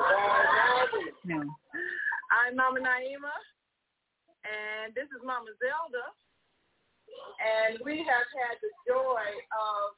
No. 1.26 1.40
I'm 2.32 2.56
Mama 2.56 2.80
Naima, 2.80 3.36
and 4.44 4.94
this 4.94 5.06
is 5.06 5.24
Mama 5.26 5.52
Zelda. 5.60 6.06
And 7.40 7.80
we 7.84 7.98
have 8.00 8.28
had 8.32 8.56
the 8.62 8.72
joy 8.88 9.28
of 9.52 9.96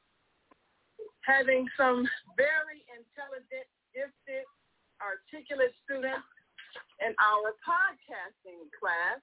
having 1.22 1.66
some 1.76 2.06
very 2.36 2.82
intelligent, 2.90 3.66
gifted, 3.94 4.46
articulate 4.98 5.74
students 5.86 6.26
in 7.02 7.14
our 7.22 7.54
podcasting 7.62 8.66
class. 8.78 9.22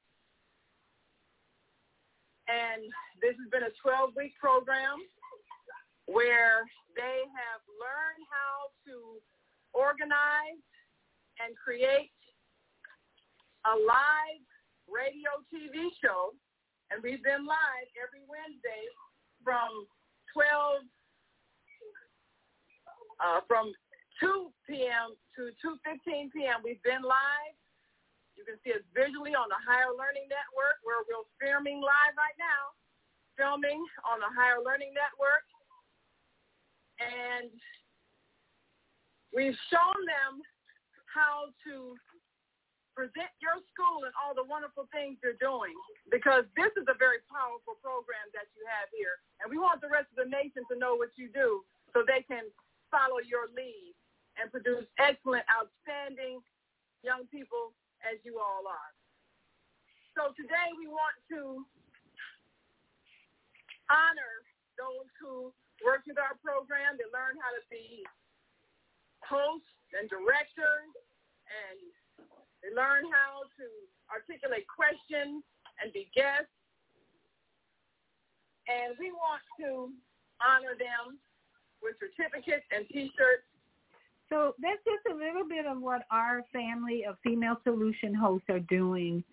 And 2.51 2.83
this 3.23 3.31
has 3.39 3.47
been 3.47 3.63
a 3.63 3.73
12-week 3.79 4.35
program 4.35 4.99
where 6.11 6.67
they 6.99 7.23
have 7.31 7.63
learned 7.79 8.23
how 8.27 8.75
to 8.91 9.15
organize 9.71 10.59
and 11.39 11.55
create 11.55 12.11
a 13.63 13.73
live 13.87 14.43
radio 14.89 15.31
TV 15.47 15.95
show, 16.03 16.35
and 16.91 16.99
we've 16.99 17.23
been 17.23 17.47
live 17.47 17.87
every 17.95 18.25
Wednesday 18.27 18.83
from 19.45 19.87
12, 20.35 20.83
uh, 23.23 23.39
from 23.47 23.71
2 24.19 24.51
p.m. 24.67 25.15
to 25.39 25.55
2.15 25.63 26.35
p.m. 26.35 26.59
We've 26.65 26.83
been 26.83 27.01
live. 27.05 27.55
You 28.41 28.57
can 28.57 28.61
see 28.65 28.73
us 28.73 28.81
visually 28.97 29.37
on 29.37 29.45
the 29.53 29.61
Higher 29.61 29.93
Learning 29.93 30.25
Network, 30.25 30.81
where 30.81 31.05
we're 31.05 31.29
filming 31.37 31.77
live 31.77 32.17
right 32.17 32.33
now, 32.41 32.73
filming 33.37 33.85
on 34.01 34.17
the 34.17 34.33
Higher 34.33 34.57
Learning 34.65 34.89
Network. 34.97 35.45
And 36.97 37.53
we've 39.29 39.53
shown 39.69 39.99
them 40.09 40.41
how 41.05 41.53
to 41.69 41.93
present 42.97 43.29
your 43.45 43.61
school 43.69 44.09
and 44.09 44.13
all 44.17 44.33
the 44.33 44.49
wonderful 44.49 44.89
things 44.89 45.21
you're 45.21 45.37
doing 45.37 45.77
because 46.09 46.49
this 46.57 46.73
is 46.73 46.89
a 46.89 46.97
very 46.97 47.21
powerful 47.29 47.77
program 47.77 48.25
that 48.33 48.49
you 48.57 48.65
have 48.65 48.89
here. 48.89 49.21
And 49.37 49.53
we 49.53 49.61
want 49.61 49.85
the 49.85 49.93
rest 49.93 50.09
of 50.09 50.17
the 50.17 50.29
nation 50.33 50.65
to 50.73 50.75
know 50.81 50.97
what 50.97 51.13
you 51.13 51.29
do 51.29 51.61
so 51.93 52.01
they 52.01 52.25
can 52.25 52.49
follow 52.89 53.21
your 53.21 53.53
lead 53.53 53.93
and 54.41 54.49
produce 54.49 54.89
excellent, 54.97 55.45
outstanding 55.45 56.41
young 57.05 57.29
people 57.29 57.77
as 58.05 58.17
you 58.25 58.41
all 58.41 58.65
are. 58.65 58.91
So 60.17 60.35
today 60.35 60.69
we 60.75 60.87
want 60.91 61.15
to 61.31 61.63
honor 63.87 64.33
those 64.79 65.07
who 65.19 65.53
works 65.83 66.07
with 66.07 66.19
our 66.19 66.35
program. 66.39 66.99
They 66.99 67.07
learn 67.11 67.39
how 67.39 67.51
to 67.51 67.63
be 67.71 68.03
hosts 69.23 69.71
and 69.95 70.07
directors, 70.07 70.91
and 71.47 71.77
they 72.63 72.71
learn 72.75 73.07
how 73.11 73.47
to 73.59 73.65
articulate 74.11 74.67
questions 74.67 75.43
and 75.79 75.91
be 75.91 76.07
guests. 76.15 76.51
And 78.67 78.95
we 78.99 79.11
want 79.11 79.43
to 79.59 79.91
honor 80.39 80.79
them 80.79 81.19
with 81.83 81.99
certificates 81.99 82.63
and 82.71 82.87
T-shirts. 82.87 83.50
So 84.31 84.55
that's 84.61 84.79
just 84.85 85.13
a 85.13 85.17
little 85.17 85.47
bit 85.47 85.65
of 85.65 85.81
what 85.81 86.03
our 86.09 86.43
family 86.53 87.03
of 87.07 87.17
female 87.21 87.57
solution 87.63 88.13
hosts 88.13 88.47
are 88.49 88.61
doing 88.61 89.23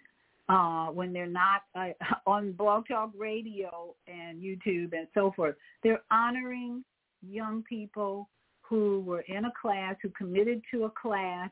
uh, 0.49 0.87
when 0.87 1.13
they're 1.13 1.27
not 1.27 1.63
uh, 1.75 1.91
on 2.27 2.53
Blog 2.53 2.89
Talk 2.89 3.11
Radio 3.17 3.95
and 4.09 4.43
YouTube 4.43 4.93
and 4.93 5.07
so 5.15 5.33
forth. 5.37 5.55
They're 5.85 6.03
honoring 6.11 6.85
young 7.23 7.63
people 7.63 8.29
who 8.63 9.01
were 9.01 9.21
in 9.29 9.45
a 9.45 9.53
class, 9.61 9.95
who 10.03 10.11
committed 10.11 10.63
to 10.73 10.85
a 10.85 10.91
class 10.91 11.51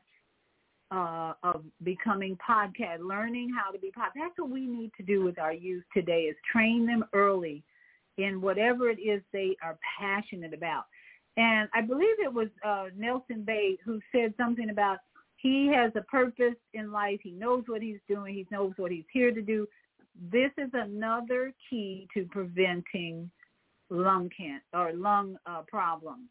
uh, 0.91 1.33
of 1.43 1.63
becoming 1.83 2.37
podcast, 2.47 2.99
learning 2.99 3.51
how 3.55 3.71
to 3.71 3.79
be 3.79 3.87
podcast. 3.87 4.11
That's 4.15 4.37
what 4.37 4.49
we 4.49 4.65
need 4.65 4.91
to 4.97 5.03
do 5.03 5.23
with 5.23 5.39
our 5.39 5.53
youth 5.53 5.83
today 5.93 6.23
is 6.23 6.35
train 6.51 6.85
them 6.85 7.05
early 7.13 7.63
in 8.17 8.41
whatever 8.41 8.89
it 8.89 8.99
is 8.99 9.21
they 9.31 9.55
are 9.61 9.77
passionate 9.99 10.53
about. 10.53 10.85
And 11.37 11.69
I 11.73 11.81
believe 11.81 12.19
it 12.19 12.33
was 12.33 12.47
uh, 12.65 12.85
Nelson 12.97 13.43
Bay 13.43 13.77
who 13.85 13.99
said 14.11 14.33
something 14.37 14.69
about 14.69 14.97
he 15.37 15.71
has 15.73 15.91
a 15.95 16.01
purpose 16.01 16.55
in 16.73 16.91
life. 16.91 17.19
He 17.21 17.31
knows 17.31 17.63
what 17.67 17.81
he's 17.81 17.99
doing. 18.09 18.33
He 18.33 18.47
knows 18.51 18.73
what 18.77 18.91
he's 18.91 19.05
here 19.13 19.31
to 19.31 19.41
do. 19.41 19.67
This 20.31 20.49
is 20.57 20.71
another 20.73 21.53
key 21.69 22.07
to 22.15 22.25
preventing 22.25 23.29
lung 23.89 24.29
cancer 24.35 24.63
or 24.73 24.93
lung 24.93 25.37
uh, 25.45 25.61
problems 25.67 26.27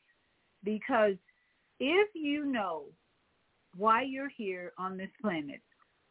because 0.65 1.15
if 1.79 2.09
you 2.15 2.45
know 2.45 2.83
why 3.77 4.03
you're 4.03 4.31
here 4.37 4.73
on 4.79 4.97
this 4.97 5.11
planet, 5.23 5.61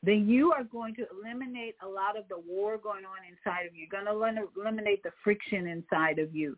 then 0.04 0.30
you 0.30 0.52
are 0.52 0.64
going 0.64 0.96
to 0.96 1.06
eliminate 1.12 1.76
a 1.84 1.88
lot 1.88 2.18
of 2.18 2.28
the 2.30 2.40
war 2.48 2.78
going 2.78 3.04
on 3.06 3.18
inside 3.30 3.66
of 3.66 3.76
you. 3.76 3.88
You're 3.92 4.04
going 4.04 4.36
to 4.36 4.48
eliminate 4.60 5.04
the 5.04 5.12
friction 5.24 5.68
inside 5.68 6.20
of 6.20 6.36
you. 6.36 6.56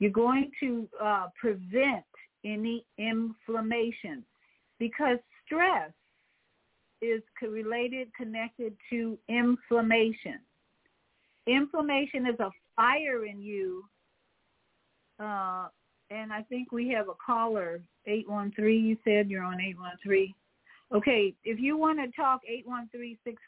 You're 0.00 0.10
going 0.10 0.50
to 0.60 0.88
uh, 1.00 1.26
prevent 1.38 2.04
any 2.44 2.84
inflammation 2.98 4.24
because 4.78 5.18
stress 5.44 5.92
is 7.02 7.22
related, 7.42 8.08
connected 8.16 8.74
to 8.90 9.18
inflammation. 9.28 10.40
Inflammation 11.46 12.26
is 12.26 12.40
a 12.40 12.50
fire 12.76 13.26
in 13.26 13.40
you. 13.40 13.84
Uh, 15.18 15.68
and 16.10 16.32
I 16.32 16.42
think 16.48 16.72
we 16.72 16.88
have 16.88 17.08
a 17.08 17.14
caller, 17.24 17.80
813, 18.06 18.84
you 18.84 18.96
said 19.04 19.30
you're 19.30 19.44
on 19.44 19.60
813. 19.60 20.34
Okay, 20.92 21.34
if 21.44 21.60
you 21.60 21.76
want 21.76 21.98
to 21.98 22.10
talk, 22.20 22.40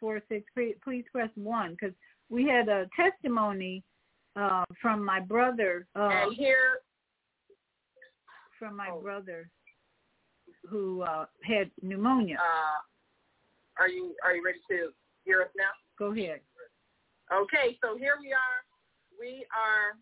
813-646, 0.02 0.44
please 0.84 1.04
press 1.10 1.30
1 1.34 1.70
because 1.72 1.94
we 2.30 2.46
had 2.46 2.68
a 2.68 2.88
testimony 2.94 3.82
uh, 4.36 4.64
from 4.80 5.04
my 5.04 5.20
brother. 5.20 5.86
Uh, 5.96 6.08
and 6.08 6.34
here. 6.34 6.80
From 8.58 8.76
my 8.76 8.90
oh. 8.92 9.00
brother 9.00 9.50
who 10.68 11.02
uh, 11.02 11.26
had 11.42 11.70
pneumonia. 11.82 12.36
Uh, 12.38 12.78
are 13.78 13.88
you 13.88 14.14
are 14.24 14.34
you 14.34 14.44
ready 14.44 14.60
to 14.70 14.92
hear 15.24 15.42
us 15.42 15.48
now? 15.56 15.74
Go 15.98 16.12
ahead. 16.12 16.40
Okay, 17.32 17.78
so 17.82 17.96
here 17.96 18.14
we 18.20 18.32
are. 18.32 18.58
We 19.18 19.46
are 19.50 19.96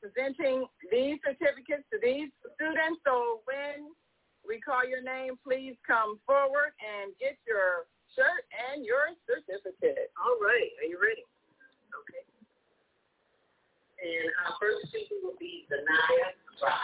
presenting 0.00 0.66
these 0.90 1.18
certificates 1.22 1.84
to 1.92 1.98
these 2.02 2.30
students. 2.54 3.00
So 3.04 3.44
when 3.44 3.92
we 4.46 4.60
call 4.60 4.86
your 4.88 5.02
name, 5.02 5.34
please 5.42 5.76
come 5.86 6.18
forward 6.24 6.72
and 6.80 7.12
get 7.20 7.36
your 7.46 7.86
shirt 8.14 8.46
and 8.72 8.86
your 8.86 9.12
certificate. 9.28 10.10
All 10.16 10.38
right. 10.40 10.70
Are 10.80 10.88
you 10.88 10.96
ready? 10.96 11.26
And 14.06 14.30
our 14.46 14.54
first 14.62 14.86
speaker 14.86 15.18
will 15.20 15.34
be 15.40 15.66
Zanaya 15.66 16.30
Rock. 16.62 16.78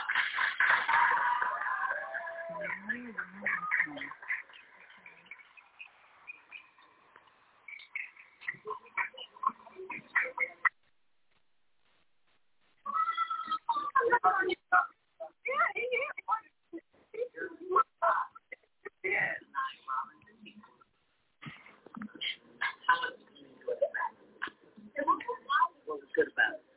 Good 26.15 26.29
about 26.29 26.53
it? 26.61 26.72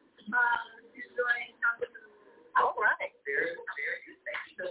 All 2.57 2.73
right. 2.79 3.11
Very, 3.25 3.45
very 3.45 3.99
good. 4.57 4.69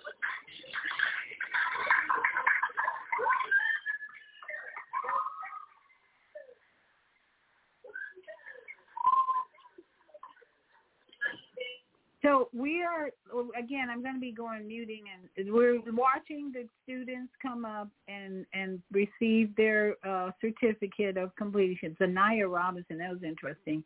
So 12.22 12.48
we 12.54 12.82
are 12.82 13.10
again. 13.58 13.90
I'm 13.90 14.02
going 14.02 14.14
to 14.14 14.20
be 14.20 14.32
going 14.32 14.66
muting, 14.66 15.02
and 15.36 15.52
we're 15.52 15.78
watching 15.92 16.52
the 16.54 16.66
students 16.82 17.30
come 17.42 17.66
up 17.66 17.88
and 18.08 18.46
and 18.54 18.80
receive 18.90 19.54
their 19.56 19.96
uh, 20.08 20.30
certificate 20.40 21.18
of 21.18 21.36
completion. 21.36 21.94
Zanaya 22.00 22.50
Robinson. 22.50 22.96
That 22.96 23.10
was 23.10 23.22
interesting 23.22 23.84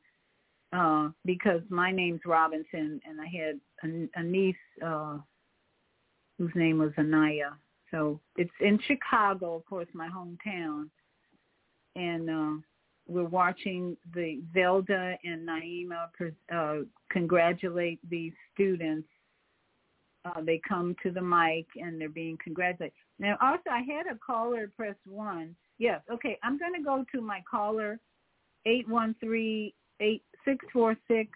uh, 0.72 1.08
because 1.24 1.62
my 1.68 1.90
name's 1.90 2.20
Robinson, 2.26 3.00
and 3.08 3.20
I 3.20 3.26
had 3.26 3.60
a, 3.84 4.20
a 4.20 4.22
niece 4.22 4.56
uh, 4.84 5.18
whose 6.38 6.52
name 6.54 6.78
was 6.78 6.92
Anaya. 6.98 7.52
So 7.90 8.20
it's 8.36 8.50
in 8.60 8.78
Chicago, 8.86 9.56
of 9.56 9.64
course, 9.64 9.88
my 9.94 10.08
hometown, 10.08 10.90
and 11.96 12.30
uh, 12.30 12.60
we're 13.06 13.24
watching 13.24 13.96
the 14.14 14.40
Zelda 14.52 15.16
and 15.24 15.48
Naima 15.48 16.08
uh, 16.54 16.84
congratulate 17.10 17.98
these 18.08 18.32
students. 18.52 19.08
Uh, 20.24 20.42
they 20.42 20.60
come 20.68 20.94
to 21.02 21.10
the 21.10 21.22
mic 21.22 21.66
and 21.76 21.98
they're 21.98 22.10
being 22.10 22.36
congratulated. 22.44 22.92
Now, 23.18 23.38
also, 23.40 23.70
I 23.70 23.80
had 23.80 24.06
a 24.06 24.18
caller 24.18 24.70
press 24.76 24.96
one. 25.06 25.56
Yes, 25.78 26.02
okay. 26.12 26.38
I'm 26.42 26.58
going 26.58 26.74
to 26.74 26.82
go 26.82 27.04
to 27.12 27.22
my 27.22 27.42
caller, 27.50 27.98
eight 28.66 28.86
one 28.86 29.14
three 29.20 29.74
eight 30.00 30.22
six 30.48 30.64
four 30.72 30.96
six, 31.06 31.30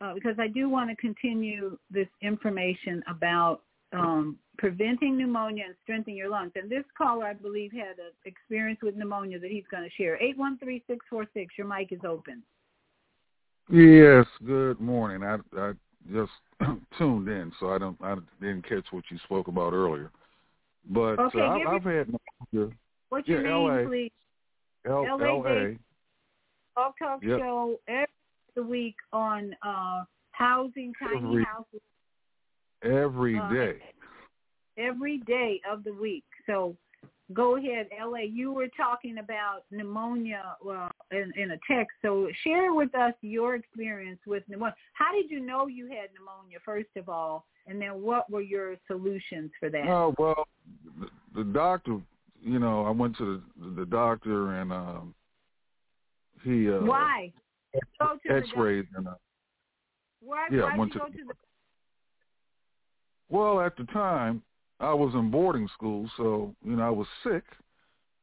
uh, 0.00 0.14
because 0.14 0.36
I 0.38 0.48
do 0.48 0.68
want 0.68 0.90
to 0.90 0.96
continue 0.96 1.78
this 1.90 2.08
information 2.22 3.02
about 3.08 3.62
um, 3.92 4.36
preventing 4.58 5.16
pneumonia 5.16 5.64
and 5.66 5.74
strengthening 5.82 6.16
your 6.16 6.28
lungs. 6.28 6.52
And 6.54 6.70
this 6.70 6.84
caller, 6.96 7.24
I 7.24 7.32
believe, 7.34 7.72
had 7.72 7.98
an 7.98 8.12
experience 8.24 8.80
with 8.82 8.96
pneumonia 8.96 9.38
that 9.38 9.50
he's 9.50 9.64
going 9.70 9.84
to 9.84 9.90
share. 9.96 10.20
Eight 10.22 10.36
one 10.36 10.58
three 10.58 10.82
six 10.86 11.04
four 11.08 11.26
six. 11.32 11.54
Your 11.56 11.66
mic 11.66 11.92
is 11.92 12.00
open. 12.06 12.42
Yes. 13.70 14.26
Good 14.46 14.80
morning. 14.80 15.22
I 15.22 15.38
I 15.58 15.72
just 16.12 16.32
tuned 16.98 17.28
in, 17.28 17.52
so 17.58 17.70
I 17.70 17.78
don't 17.78 17.96
I 18.02 18.16
didn't 18.40 18.68
catch 18.68 18.86
what 18.90 19.04
you 19.10 19.18
spoke 19.24 19.48
about 19.48 19.72
earlier. 19.72 20.10
But 20.88 21.18
okay, 21.18 21.40
uh, 21.40 21.44
I, 21.44 21.74
I've 21.74 21.84
had 21.84 22.06
pneumonia. 22.52 22.76
What's 23.08 23.28
your 23.28 23.42
name, 23.42 23.84
LA. 23.84 23.88
please? 23.88 24.12
L- 24.86 25.18
LA. 25.18 25.74
Talk 26.76 26.98
Talk 26.98 27.22
Yep. 27.22 27.38
Show 27.40 27.80
every 27.88 28.68
week 28.68 28.96
on 29.12 29.56
uh, 29.66 30.04
housing, 30.32 30.92
tiny 31.02 31.16
Every- 31.26 31.44
houses, 31.44 31.80
Every 32.82 33.38
Uh, 33.38 33.48
day. 33.52 33.82
every 34.76 35.18
day 35.18 35.60
of 35.68 35.82
the 35.84 35.92
week. 35.94 36.24
So 36.44 36.76
go 37.32 37.56
ahead, 37.56 37.88
LA. 37.98 38.20
You 38.20 38.52
were 38.52 38.68
talking 38.76 39.18
about 39.18 39.64
pneumonia 39.70 40.56
well, 40.62 40.90
in, 41.10 41.32
in 41.36 41.52
a 41.52 41.58
text. 41.68 41.96
So 42.02 42.28
share 42.44 42.74
with 42.74 42.94
us 42.94 43.14
your 43.22 43.54
experience 43.54 44.20
with 44.26 44.42
pneumonia. 44.48 44.76
How 44.92 45.12
did 45.12 45.30
you 45.30 45.40
know 45.40 45.66
you 45.66 45.86
had 45.86 46.10
pneumonia, 46.14 46.58
first 46.64 46.90
of 46.96 47.08
all? 47.08 47.46
And 47.66 47.80
then 47.80 48.02
what 48.02 48.30
were 48.30 48.42
your 48.42 48.76
solutions 48.86 49.50
for 49.58 49.70
that? 49.70 49.88
Oh 49.88 50.14
well, 50.18 50.46
the, 51.00 51.08
the 51.34 51.44
doctor. 51.44 51.98
You 52.42 52.58
know, 52.60 52.84
I 52.84 52.90
went 52.90 53.16
to 53.16 53.42
the, 53.58 53.70
the 53.80 53.86
doctor 53.86 54.52
and 54.60 54.70
um 54.72 55.14
he 56.46 56.70
uh 56.70 56.80
Why? 56.80 57.32
Go 58.00 58.18
to 58.26 58.36
X-rays 58.36 58.86
and 58.96 59.08
uh, 59.08 59.14
Why, 60.20 60.48
yeah, 60.50 60.62
why 60.62 60.78
went 60.78 60.92
to- 60.92 60.98
go 61.00 61.06
to 61.06 61.12
the 61.12 61.34
well 63.28 63.60
at 63.60 63.76
the 63.76 63.84
time 63.84 64.42
I 64.80 64.94
was 64.94 65.14
in 65.14 65.30
boarding 65.30 65.68
school, 65.74 66.08
so 66.16 66.54
you 66.64 66.76
know 66.76 66.86
I 66.86 66.90
was 66.90 67.06
sick. 67.22 67.44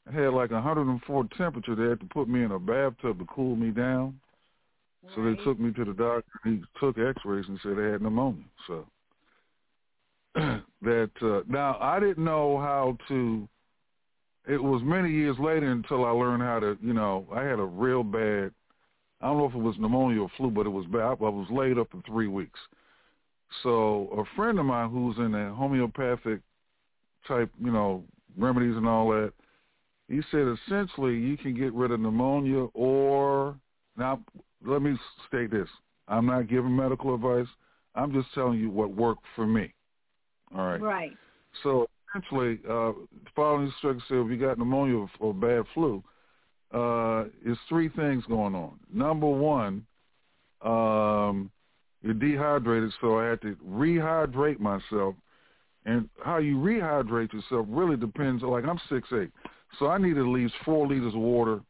I 0.07 0.13
had 0.13 0.33
like 0.33 0.51
a 0.51 0.55
104 0.55 1.27
temperature. 1.37 1.75
They 1.75 1.89
had 1.89 1.99
to 1.99 2.05
put 2.07 2.27
me 2.27 2.43
in 2.43 2.51
a 2.51 2.59
bathtub 2.59 3.19
to 3.19 3.25
cool 3.25 3.55
me 3.55 3.71
down. 3.71 4.19
So 5.15 5.23
they 5.23 5.35
took 5.43 5.59
me 5.59 5.73
to 5.73 5.83
the 5.83 5.93
doctor. 5.93 6.23
He 6.45 6.61
took 6.79 6.97
X-rays 6.97 7.45
and 7.47 7.59
said 7.61 7.77
I 7.77 7.91
had 7.91 8.01
pneumonia. 8.01 8.45
So 8.67 8.85
that 10.35 11.11
uh, 11.21 11.41
now 11.47 11.77
I 11.79 11.99
didn't 11.99 12.23
know 12.23 12.57
how 12.57 12.97
to. 13.09 13.47
It 14.47 14.61
was 14.61 14.81
many 14.83 15.09
years 15.09 15.37
later 15.39 15.71
until 15.71 16.05
I 16.05 16.09
learned 16.09 16.43
how 16.43 16.59
to. 16.59 16.77
You 16.81 16.93
know, 16.93 17.27
I 17.33 17.43
had 17.43 17.59
a 17.59 17.65
real 17.65 18.03
bad. 18.03 18.51
I 19.21 19.27
don't 19.27 19.37
know 19.37 19.45
if 19.45 19.55
it 19.55 19.59
was 19.59 19.75
pneumonia 19.79 20.21
or 20.21 20.29
flu, 20.35 20.51
but 20.51 20.65
it 20.65 20.69
was 20.69 20.85
bad. 20.87 20.99
I 21.01 21.13
was 21.13 21.47
laid 21.49 21.77
up 21.77 21.89
for 21.91 22.01
three 22.05 22.27
weeks. 22.27 22.59
So 23.61 24.09
a 24.17 24.35
friend 24.35 24.59
of 24.59 24.65
mine 24.65 24.89
who's 24.89 25.17
in 25.17 25.33
a 25.33 25.53
homeopathic 25.53 26.41
type, 27.27 27.51
you 27.63 27.71
know, 27.71 28.03
remedies 28.37 28.75
and 28.75 28.87
all 28.87 29.09
that, 29.11 29.31
he 30.09 30.21
said 30.31 30.47
essentially 30.47 31.15
you 31.15 31.37
can 31.37 31.55
get 31.55 31.73
rid 31.73 31.91
of 31.91 31.99
pneumonia 31.99 32.65
or 32.73 33.55
now 33.95 34.19
let 34.65 34.81
me 34.81 34.95
state 35.27 35.51
this. 35.51 35.69
I'm 36.07 36.25
not 36.25 36.49
giving 36.49 36.75
medical 36.75 37.15
advice. 37.15 37.47
I'm 37.95 38.11
just 38.11 38.33
telling 38.33 38.59
you 38.59 38.69
what 38.69 38.93
worked 38.93 39.23
for 39.35 39.45
me. 39.45 39.73
All 40.55 40.65
right. 40.65 40.81
Right. 40.81 41.17
So 41.61 41.87
essentially, 42.13 42.59
uh, 42.69 42.93
following 43.35 43.67
instructions 43.67 44.03
say 44.09 44.15
if 44.15 44.29
you 44.29 44.37
got 44.37 44.57
pneumonia 44.57 44.97
or, 44.97 45.09
or 45.19 45.33
bad 45.33 45.63
flu, 45.73 46.03
uh, 46.73 47.25
is 47.45 47.57
three 47.69 47.89
things 47.89 48.23
going 48.27 48.55
on. 48.55 48.79
Number 48.91 49.27
one, 49.27 49.85
um, 50.61 51.51
you're 52.01 52.13
dehydrated, 52.13 52.91
so 52.99 53.19
I 53.19 53.25
had 53.25 53.41
to 53.41 53.55
rehydrate 53.67 54.59
myself. 54.59 55.15
And 55.85 56.09
how 56.23 56.37
you 56.37 56.57
rehydrate 56.57 57.33
yourself 57.33 57.65
really 57.69 57.97
depends. 57.97 58.41
Like 58.41 58.63
I'm 58.63 58.79
six 58.89 59.07
eight, 59.13 59.31
so 59.79 59.87
I 59.87 59.97
need 59.97 60.17
at 60.17 60.25
least 60.25 60.53
four 60.63 60.87
liters 60.87 61.13
of 61.13 61.19
water 61.19 61.61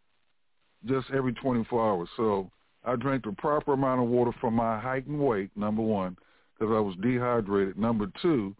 just 0.86 1.07
every 1.11 1.34
24 1.34 1.90
hours. 1.90 2.10
So 2.15 2.52
I 2.86 2.95
drank 2.95 3.24
the 3.24 3.32
proper 3.32 3.74
amount 3.74 4.02
of 4.02 4.07
water 4.07 4.32
for 4.40 4.52
my 4.52 4.80
height 4.80 5.07
and 5.07 5.20
weight. 5.20 5.49
Number 5.56 5.82
one, 5.82 6.15
because 6.53 6.74
I 6.74 6.80
was 6.80 6.95
dehydrated. 7.02 7.78
Number 7.78 8.07
two, 8.22 8.56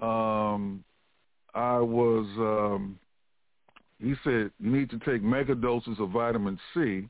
um, 0.00 0.82
I 1.54 1.78
was. 1.78 2.26
Um, 2.38 2.98
he 4.00 4.14
said 4.24 4.50
need 4.58 4.90
to 4.90 4.98
take 5.00 5.22
mega 5.22 5.54
doses 5.54 5.96
of 5.98 6.10
vitamin 6.10 6.58
C. 6.74 7.08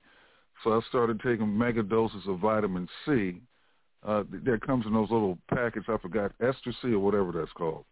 So 0.65 0.73
I 0.73 0.81
started 0.89 1.21
taking 1.21 1.57
mega 1.57 1.83
doses 1.83 2.23
of 2.27 2.41
vitamin 2.41 2.89
C. 3.07 3.41
Uh, 4.07 4.25
that 4.45 4.67
comes 4.67 4.87
in 4.87 4.93
those 4.93 5.11
little 5.11 5.39
packets. 5.49 5.87
I 5.89 5.97
forgot 5.99 6.33
Ester 6.41 6.73
C 6.83 6.89
or 6.89 6.99
whatever 6.99 7.33
that's 7.33 7.53
called. 7.53 7.85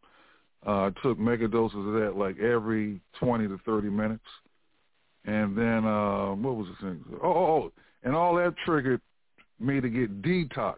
Uh, 0.67 0.87
I 0.87 0.91
took 1.03 1.19
mega 1.19 1.49
doses 1.49 1.79
of 1.79 1.93
that 1.95 2.15
like 2.17 2.39
every 2.39 3.01
20 3.21 3.47
to 3.49 3.59
30 3.65 3.89
minutes. 3.89 4.25
And 5.25 5.57
then 5.57 5.85
uh, 5.85 6.35
what 6.35 6.57
was 6.57 6.67
the 6.69 6.89
thing? 6.89 7.05
Oh, 7.23 7.29
oh, 7.29 7.47
oh, 7.47 7.73
and 8.03 8.15
all 8.15 8.35
that 8.37 8.55
triggered 8.65 9.01
me 9.61 9.81
to 9.81 9.89
get 9.89 10.23
detoxed. 10.23 10.77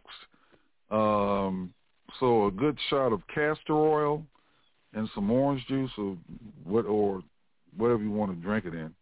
Um, 0.91 1.73
so 2.19 2.47
a 2.47 2.51
good 2.51 2.77
shot 2.89 3.13
of 3.13 3.23
castor 3.33 3.75
oil 3.75 4.25
and 4.95 5.09
some 5.15 5.31
orange 5.31 5.65
juice 5.69 5.91
or 5.99 6.17
what 6.65 6.87
or 6.87 7.23
whatever 7.77 8.03
you 8.03 8.11
want 8.11 8.33
to 8.33 8.43
drink 8.43 8.65
it 8.65 8.75
in. 8.75 8.93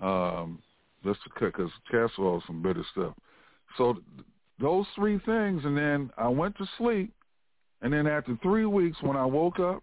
Um, 0.00 0.58
just 1.04 1.20
to 1.24 1.30
cut 1.30 1.52
because 1.56 1.70
castor 1.90 2.22
oil 2.22 2.38
is 2.38 2.44
some 2.46 2.62
bitter 2.62 2.84
stuff. 2.92 3.14
So 3.76 3.98
those 4.60 4.86
three 4.94 5.18
things, 5.24 5.62
and 5.64 5.76
then 5.76 6.10
I 6.16 6.28
went 6.28 6.56
to 6.58 6.66
sleep, 6.78 7.12
and 7.80 7.92
then 7.92 8.06
after 8.06 8.38
three 8.42 8.66
weeks, 8.66 8.98
when 9.00 9.16
I 9.16 9.24
woke 9.24 9.58
up, 9.58 9.82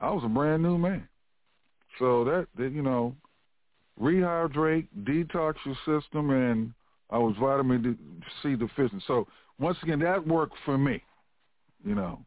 I 0.00 0.10
was 0.10 0.22
a 0.24 0.28
brand 0.28 0.62
new 0.62 0.78
man. 0.78 1.08
So 1.98 2.24
that, 2.24 2.46
that 2.56 2.72
you 2.72 2.82
know, 2.82 3.14
rehydrate, 4.00 4.86
detox 5.02 5.54
your 5.64 6.00
system, 6.00 6.30
and 6.30 6.72
I 7.10 7.18
was 7.18 7.34
vitamin 7.40 8.22
C 8.42 8.54
deficient. 8.54 9.02
So 9.06 9.26
once 9.58 9.78
again, 9.82 9.98
that 10.00 10.24
worked 10.24 10.54
for 10.64 10.78
me, 10.78 11.02
you 11.84 11.94
know. 11.94 12.20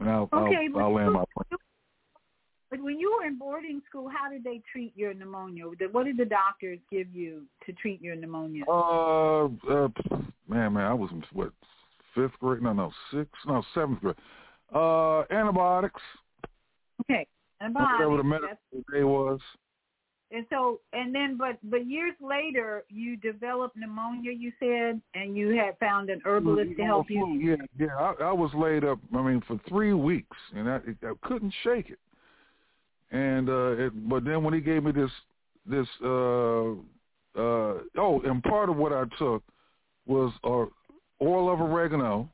And 0.00 0.08
I'll, 0.08 0.28
okay, 0.32 0.68
I'll, 0.74 0.80
I'll 0.80 0.94
land 0.94 1.12
my 1.12 1.24
point. 1.34 1.60
But 2.70 2.80
when 2.80 2.98
you 2.98 3.16
were 3.18 3.26
in 3.26 3.36
boarding 3.36 3.82
school, 3.88 4.08
how 4.08 4.30
did 4.30 4.44
they 4.44 4.62
treat 4.70 4.92
your 4.96 5.12
pneumonia? 5.12 5.64
What 5.90 6.04
did 6.04 6.16
the 6.16 6.24
doctors 6.24 6.78
give 6.90 7.12
you 7.12 7.42
to 7.66 7.72
treat 7.72 8.00
your 8.00 8.14
pneumonia? 8.14 8.64
Uh, 8.68 9.46
uh 9.46 9.88
man, 10.48 10.74
man, 10.74 10.84
I 10.84 10.94
was 10.94 11.10
in 11.10 11.24
what 11.32 11.52
fifth 12.14 12.38
grade? 12.38 12.62
No, 12.62 12.72
no, 12.72 12.92
sixth, 13.12 13.32
no, 13.46 13.62
seventh 13.74 14.00
grade. 14.00 14.14
Uh, 14.72 15.22
antibiotics. 15.32 16.00
Okay, 17.02 17.26
antibiotics. 17.60 17.98
Whatever 17.98 18.16
the 18.18 18.24
medical 18.24 18.56
day 18.92 19.02
was. 19.02 19.40
And 20.32 20.46
so, 20.48 20.80
and 20.92 21.12
then, 21.12 21.36
but 21.36 21.58
but 21.64 21.86
years 21.86 22.14
later, 22.20 22.84
you 22.88 23.16
developed 23.16 23.76
pneumonia. 23.76 24.30
You 24.30 24.52
said, 24.60 25.00
and 25.14 25.36
you 25.36 25.56
had 25.56 25.76
found 25.78 26.08
an 26.08 26.20
herbalist 26.24 26.76
to 26.76 26.84
help 26.84 27.10
you. 27.10 27.26
Yeah, 27.42 27.56
yeah. 27.76 27.96
I, 27.98 28.24
I 28.24 28.32
was 28.32 28.52
laid 28.54 28.84
up. 28.84 29.00
I 29.12 29.22
mean, 29.22 29.42
for 29.48 29.58
three 29.68 29.92
weeks, 29.92 30.36
and 30.54 30.70
I, 30.70 30.76
I 31.02 31.12
couldn't 31.22 31.52
shake 31.64 31.90
it. 31.90 31.98
And 33.10 33.48
uh, 33.48 33.86
it, 33.86 34.08
but 34.08 34.24
then 34.24 34.44
when 34.44 34.54
he 34.54 34.60
gave 34.60 34.84
me 34.84 34.92
this 34.92 35.10
this 35.66 35.86
uh, 36.04 36.74
uh, 37.36 37.78
oh, 37.98 38.22
and 38.24 38.42
part 38.44 38.68
of 38.68 38.76
what 38.76 38.92
I 38.92 39.04
took 39.18 39.42
was 40.06 40.32
uh, 40.44 40.66
oil 41.24 41.52
of 41.52 41.60
oregano 41.60 42.28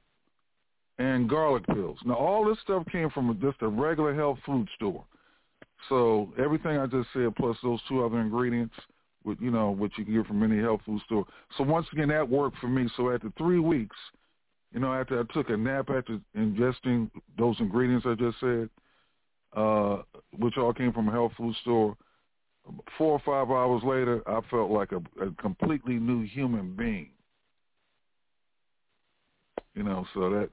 and 0.99 1.29
garlic 1.29 1.67
pills. 1.67 1.99
Now 2.05 2.15
all 2.15 2.45
this 2.45 2.59
stuff 2.63 2.85
came 2.91 3.11
from 3.11 3.39
just 3.41 3.57
a 3.61 3.69
regular 3.69 4.15
health 4.15 4.39
food 4.45 4.69
store. 4.77 5.05
So 5.89 6.33
everything 6.39 6.79
I 6.79 6.87
just 6.87 7.09
said, 7.13 7.35
plus 7.37 7.57
those 7.63 7.81
two 7.89 8.05
other 8.05 8.21
ingredients, 8.21 8.75
with 9.25 9.41
you 9.41 9.51
know, 9.51 9.71
what 9.71 9.91
you 9.99 10.05
can 10.05 10.15
get 10.15 10.27
from 10.27 10.43
any 10.43 10.63
health 10.63 10.81
food 10.87 11.03
store. 11.05 11.25
So 11.59 11.65
once 11.65 11.87
again, 11.93 12.09
that 12.09 12.29
worked 12.29 12.59
for 12.59 12.69
me. 12.69 12.89
So 12.97 13.11
after 13.11 13.31
three 13.37 13.59
weeks, 13.59 13.97
you 14.73 14.81
know, 14.81 14.93
after 14.93 15.21
I 15.21 15.33
took 15.33 15.51
a 15.51 15.57
nap 15.57 15.91
after 15.91 16.21
ingesting 16.37 17.11
those 17.39 17.57
ingredients 17.59 18.07
I 18.09 18.15
just 18.15 18.39
said, 18.41 18.71
uh, 19.55 20.03
which 20.39 20.57
all 20.57 20.73
came 20.73 20.93
from 20.93 21.09
a 21.09 21.13
health 21.13 21.33
food 21.37 21.55
store, 21.63 21.97
four 22.99 23.13
or 23.13 23.21
five 23.21 23.51
hours 23.51 23.83
later, 23.85 24.23
I 24.29 24.41
felt 24.51 24.71
like 24.71 24.93
a, 24.93 25.25
a 25.25 25.31
completely 25.41 25.95
new 25.95 26.23
human 26.23 26.75
being. 26.75 27.11
You 29.75 29.83
know, 29.83 30.07
so 30.15 30.31
that 30.31 30.51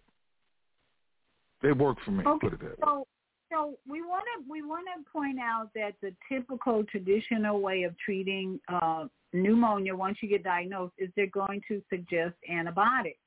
they 1.62 1.72
worked 1.72 2.02
for 2.04 2.12
me. 2.12 2.26
Okay, 2.26 2.48
put 2.50 2.54
it 2.54 2.60
that 2.60 2.80
way. 2.80 2.86
so 2.86 3.08
so 3.54 3.78
we 3.88 4.02
want 4.02 4.24
to 4.36 4.52
we 4.52 4.62
want 4.62 4.86
to 4.96 5.12
point 5.12 5.40
out 5.40 5.70
that 5.76 5.94
the 6.02 6.14
typical 6.30 6.84
traditional 6.86 7.62
way 7.62 7.84
of 7.84 7.98
treating 8.00 8.60
uh, 8.68 9.06
pneumonia 9.32 9.96
once 9.96 10.18
you 10.22 10.30
get 10.30 10.44
diagnosed 10.44 10.94
is 10.98 11.10
they're 11.16 11.28
going 11.28 11.62
to 11.68 11.82
suggest 11.90 12.34
antibiotics. 12.50 13.18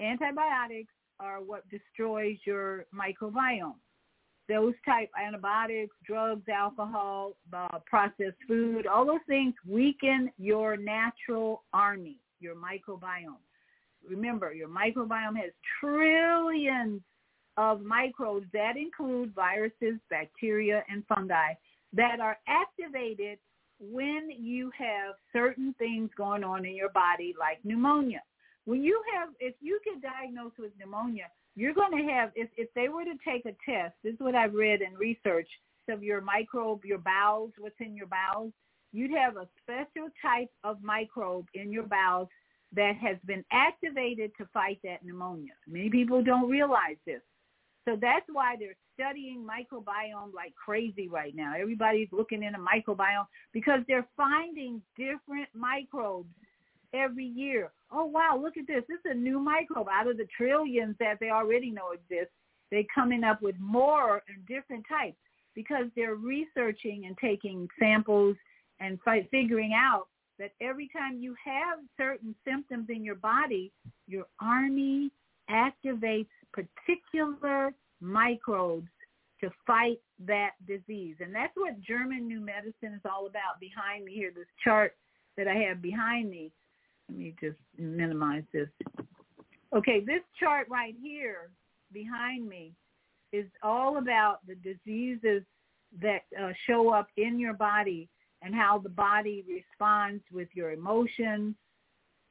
Antibiotics 0.00 0.92
are 1.18 1.42
what 1.42 1.64
destroys 1.68 2.36
your 2.46 2.86
microbiome. 2.94 3.74
Those 4.48 4.74
type 4.84 5.10
antibiotics, 5.22 5.94
drugs, 6.04 6.48
alcohol, 6.48 7.36
uh, 7.52 7.78
processed 7.86 8.38
food, 8.48 8.86
all 8.86 9.06
those 9.06 9.20
things 9.28 9.54
weaken 9.68 10.30
your 10.38 10.76
natural 10.76 11.62
army, 11.72 12.16
your 12.40 12.54
microbiome. 12.54 13.36
Remember, 14.08 14.52
your 14.52 14.68
microbiome 14.68 15.36
has 15.36 15.52
trillions 15.78 17.02
of 17.56 17.82
microbes 17.82 18.46
that 18.52 18.76
include 18.76 19.34
viruses, 19.34 19.98
bacteria, 20.08 20.84
and 20.88 21.04
fungi 21.06 21.52
that 21.92 22.20
are 22.20 22.38
activated 22.46 23.38
when 23.80 24.30
you 24.38 24.70
have 24.76 25.14
certain 25.32 25.74
things 25.78 26.10
going 26.16 26.44
on 26.44 26.64
in 26.64 26.74
your 26.74 26.90
body 26.90 27.34
like 27.38 27.58
pneumonia. 27.64 28.22
When 28.66 28.82
you 28.82 29.02
have, 29.14 29.30
if 29.40 29.54
you 29.60 29.80
get 29.84 30.02
diagnosed 30.02 30.58
with 30.58 30.72
pneumonia, 30.78 31.28
you're 31.56 31.74
going 31.74 31.96
to 31.96 32.12
have, 32.12 32.30
if, 32.34 32.48
if 32.56 32.68
they 32.74 32.88
were 32.88 33.04
to 33.04 33.14
take 33.26 33.46
a 33.46 33.56
test, 33.68 33.94
this 34.04 34.14
is 34.14 34.20
what 34.20 34.34
I've 34.34 34.54
read 34.54 34.82
in 34.82 34.94
research 34.94 35.48
of 35.88 36.02
your 36.02 36.20
microbe, 36.20 36.84
your 36.84 36.98
bowels, 36.98 37.52
what's 37.58 37.74
in 37.80 37.96
your 37.96 38.06
bowels, 38.06 38.52
you'd 38.92 39.10
have 39.10 39.36
a 39.36 39.48
special 39.62 40.08
type 40.22 40.50
of 40.62 40.82
microbe 40.82 41.46
in 41.54 41.72
your 41.72 41.84
bowels 41.84 42.28
that 42.74 42.94
has 42.96 43.16
been 43.26 43.44
activated 43.50 44.30
to 44.38 44.46
fight 44.52 44.78
that 44.84 45.04
pneumonia. 45.04 45.52
Many 45.66 45.90
people 45.90 46.22
don't 46.22 46.48
realize 46.48 46.96
this. 47.06 47.20
So 47.86 47.96
that's 48.00 48.26
why 48.30 48.56
they're 48.58 48.76
studying 48.94 49.46
microbiome 49.46 50.34
like 50.34 50.54
crazy 50.54 51.08
right 51.08 51.34
now. 51.34 51.54
Everybody's 51.58 52.08
looking 52.12 52.42
in 52.42 52.54
a 52.54 52.58
microbiome 52.58 53.26
because 53.52 53.80
they're 53.88 54.06
finding 54.16 54.82
different 54.96 55.48
microbes 55.54 56.28
every 56.92 57.24
year. 57.24 57.72
Oh 57.90 58.04
wow, 58.04 58.38
look 58.40 58.56
at 58.56 58.66
this. 58.66 58.84
This 58.88 58.98
is 59.04 59.12
a 59.12 59.14
new 59.14 59.40
microbe 59.40 59.88
out 59.90 60.08
of 60.08 60.18
the 60.18 60.28
trillions 60.36 60.96
that 61.00 61.18
they 61.20 61.30
already 61.30 61.70
know 61.70 61.92
exist. 61.92 62.30
They're 62.70 62.84
coming 62.94 63.24
up 63.24 63.42
with 63.42 63.56
more 63.58 64.22
and 64.28 64.46
different 64.46 64.84
types 64.88 65.16
because 65.54 65.86
they're 65.96 66.14
researching 66.14 67.06
and 67.06 67.16
taking 67.18 67.68
samples 67.78 68.36
and 68.78 68.98
fi- 69.04 69.26
figuring 69.30 69.72
out 69.74 70.06
that 70.38 70.52
every 70.60 70.88
time 70.88 71.18
you 71.18 71.34
have 71.44 71.78
certain 71.96 72.34
symptoms 72.46 72.86
in 72.88 73.04
your 73.04 73.16
body, 73.16 73.72
your 74.06 74.24
army 74.40 75.10
activates 75.50 76.28
particular 76.52 77.72
microbes 78.00 78.88
to 79.40 79.50
fight 79.66 79.98
that 80.26 80.50
disease. 80.66 81.16
And 81.20 81.34
that's 81.34 81.52
what 81.56 81.80
German 81.80 82.28
New 82.28 82.40
Medicine 82.40 82.94
is 82.94 83.00
all 83.04 83.26
about. 83.26 83.58
Behind 83.58 84.04
me 84.04 84.14
here, 84.14 84.30
this 84.34 84.46
chart 84.62 84.94
that 85.36 85.48
I 85.48 85.54
have 85.54 85.80
behind 85.80 86.30
me. 86.30 86.52
Let 87.08 87.18
me 87.18 87.34
just 87.40 87.56
minimize 87.78 88.44
this. 88.52 88.68
Okay, 89.74 90.00
this 90.00 90.22
chart 90.38 90.66
right 90.70 90.94
here 91.00 91.50
behind 91.92 92.48
me 92.48 92.72
is 93.32 93.46
all 93.62 93.98
about 93.98 94.40
the 94.46 94.56
diseases 94.56 95.42
that 96.02 96.22
uh, 96.40 96.50
show 96.66 96.92
up 96.92 97.08
in 97.16 97.38
your 97.38 97.54
body 97.54 98.08
and 98.42 98.54
how 98.54 98.78
the 98.78 98.88
body 98.88 99.44
responds 99.48 100.22
with 100.32 100.48
your 100.54 100.72
emotions 100.72 101.54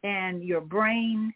and 0.04 0.44
your 0.44 0.62
brain 0.62 1.34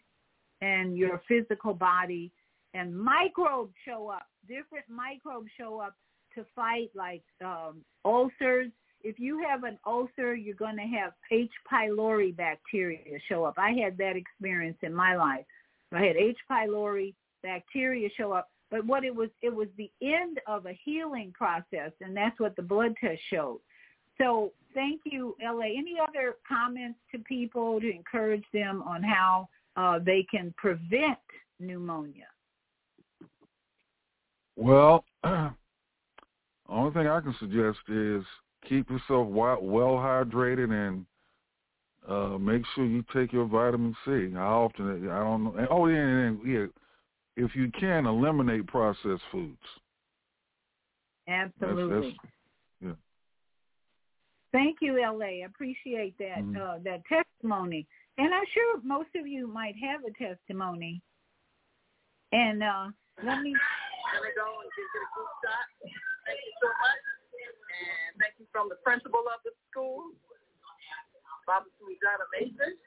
and 0.60 0.96
your 0.96 1.20
physical 1.28 1.74
body 1.74 2.30
and 2.74 2.96
microbes 2.96 3.72
show 3.86 4.08
up. 4.08 4.26
Different 4.46 4.84
microbes 4.88 5.48
show 5.58 5.80
up 5.80 5.94
to 6.34 6.44
fight 6.54 6.90
like 6.94 7.22
um, 7.42 7.82
ulcers. 8.04 8.70
If 9.02 9.18
you 9.18 9.42
have 9.48 9.64
an 9.64 9.78
ulcer 9.86 10.34
you're 10.34 10.54
going 10.54 10.76
to 10.76 10.82
have 10.82 11.12
h. 11.30 11.50
pylori 11.70 12.36
bacteria 12.36 13.18
show 13.28 13.44
up. 13.44 13.54
I 13.56 13.70
had 13.70 13.96
that 13.98 14.16
experience 14.16 14.78
in 14.82 14.92
my 14.92 15.16
life. 15.16 15.44
I 15.92 16.02
had 16.02 16.16
h. 16.16 16.36
pylori 16.50 17.14
bacteria 17.42 18.08
show 18.16 18.32
up 18.32 18.50
but 18.70 18.84
what 18.84 19.04
it 19.04 19.14
was 19.14 19.28
it 19.42 19.54
was 19.54 19.68
the 19.76 19.90
end 20.02 20.40
of 20.46 20.66
a 20.66 20.78
healing 20.84 21.32
process 21.32 21.92
and 22.00 22.16
that's 22.16 22.38
what 22.40 22.56
the 22.56 22.62
blood 22.62 22.94
test 23.00 23.20
showed. 23.30 23.60
So 24.18 24.52
thank 24.74 25.00
you, 25.04 25.36
LA. 25.42 25.66
Any 25.66 25.96
other 26.00 26.36
comments 26.46 26.98
to 27.12 27.18
people 27.20 27.80
to 27.80 27.90
encourage 27.90 28.44
them 28.52 28.82
on 28.82 29.02
how 29.02 29.48
uh, 29.76 29.98
they 29.98 30.26
can 30.30 30.54
prevent 30.56 31.18
pneumonia? 31.60 32.26
Well, 34.56 35.04
the 35.22 35.52
only 36.68 36.92
thing 36.92 37.06
I 37.06 37.20
can 37.20 37.34
suggest 37.38 37.78
is 37.88 38.24
keep 38.68 38.88
yourself 38.90 39.28
well 39.28 39.96
hydrated 39.96 40.70
and 40.70 41.06
uh, 42.08 42.38
make 42.38 42.62
sure 42.74 42.84
you 42.84 43.04
take 43.14 43.32
your 43.32 43.46
vitamin 43.46 43.96
C. 44.04 44.30
How 44.34 44.64
often? 44.64 45.08
I 45.10 45.18
don't 45.18 45.44
know. 45.44 45.66
Oh, 45.70 45.86
yeah, 45.86 45.96
and, 45.96 46.40
yeah. 46.46 46.66
If 47.36 47.56
you 47.56 47.70
can, 47.78 48.06
eliminate 48.06 48.66
processed 48.68 49.22
foods. 49.32 49.58
Absolutely. 51.26 52.10
That's, 52.10 52.16
that's, 52.16 52.32
yeah. 52.80 52.92
Thank 54.52 54.76
you, 54.80 55.00
LA. 55.00 55.26
I 55.26 55.46
appreciate 55.46 56.16
that 56.18 56.38
mm-hmm. 56.38 56.56
uh, 56.56 56.78
that 56.84 57.02
testimony. 57.06 57.88
And 58.18 58.32
I'm 58.32 58.44
sure 58.52 58.80
most 58.84 59.08
of 59.16 59.26
you 59.26 59.48
might 59.48 59.74
have 59.82 60.02
a 60.04 60.12
testimony. 60.12 61.00
And 62.30 62.62
uh, 62.62 62.86
let 63.24 63.40
me. 63.40 63.54
Go 64.14 64.46
and 64.62 64.70
give 64.78 64.86
it 64.86 65.02
a 65.02 65.10
good 65.14 65.32
shot. 65.42 65.66
Thank 66.26 66.38
you 66.42 66.54
so 66.62 66.70
much. 66.70 67.02
And 67.34 68.10
thank 68.22 68.34
you 68.38 68.46
from 68.54 68.70
the 68.70 68.78
principal 68.86 69.26
of 69.26 69.42
the 69.42 69.50
school, 69.70 70.14
Baba 71.46 71.66
Sujana 71.82 72.26
Mason. 72.30 72.78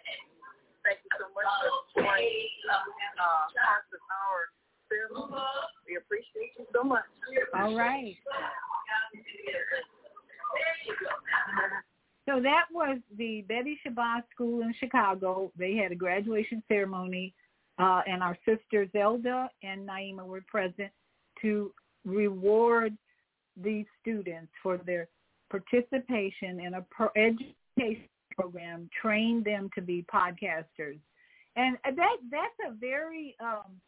Thank 0.87 1.03
you 1.03 1.11
so 1.19 1.27
much 1.35 1.47
for 1.93 2.07
joining 2.07 2.47
uh, 2.71 3.51
parts 3.59 3.91
of 3.91 3.99
our 4.07 4.55
film. 4.87 5.35
We 5.83 5.99
appreciate 5.99 6.55
you 6.55 6.65
so 6.71 6.83
much. 6.83 7.03
All 7.55 7.75
right. 7.75 8.15
So 12.27 12.41
that 12.41 12.65
was 12.71 12.99
the 13.17 13.43
Betty 13.47 13.79
Shabazz 13.85 14.23
School 14.33 14.61
in 14.61 14.73
Chicago. 14.79 15.51
They 15.57 15.75
had 15.75 15.91
a 15.91 15.95
graduation 15.95 16.63
ceremony, 16.67 17.33
uh, 17.79 18.01
and 18.07 18.23
our 18.23 18.37
sisters 18.45 18.89
Zelda 18.91 19.49
and 19.63 19.87
Naima 19.87 20.25
were 20.25 20.43
present 20.47 20.91
to 21.41 21.71
reward 22.05 22.97
these 23.61 23.85
students 24.01 24.51
for 24.61 24.77
their 24.77 25.07
participation 25.49 26.59
in 26.59 26.75
a 26.75 26.85
pro- 26.89 27.09
education 27.15 28.07
program, 28.35 28.89
train 29.01 29.43
them 29.43 29.69
to 29.75 29.81
be 29.81 30.05
podcasters. 30.13 30.99
And 31.55 31.75
that 31.83 32.17
that's 32.29 32.69
a 32.69 32.73
very 32.79 33.35
um, 33.39 33.81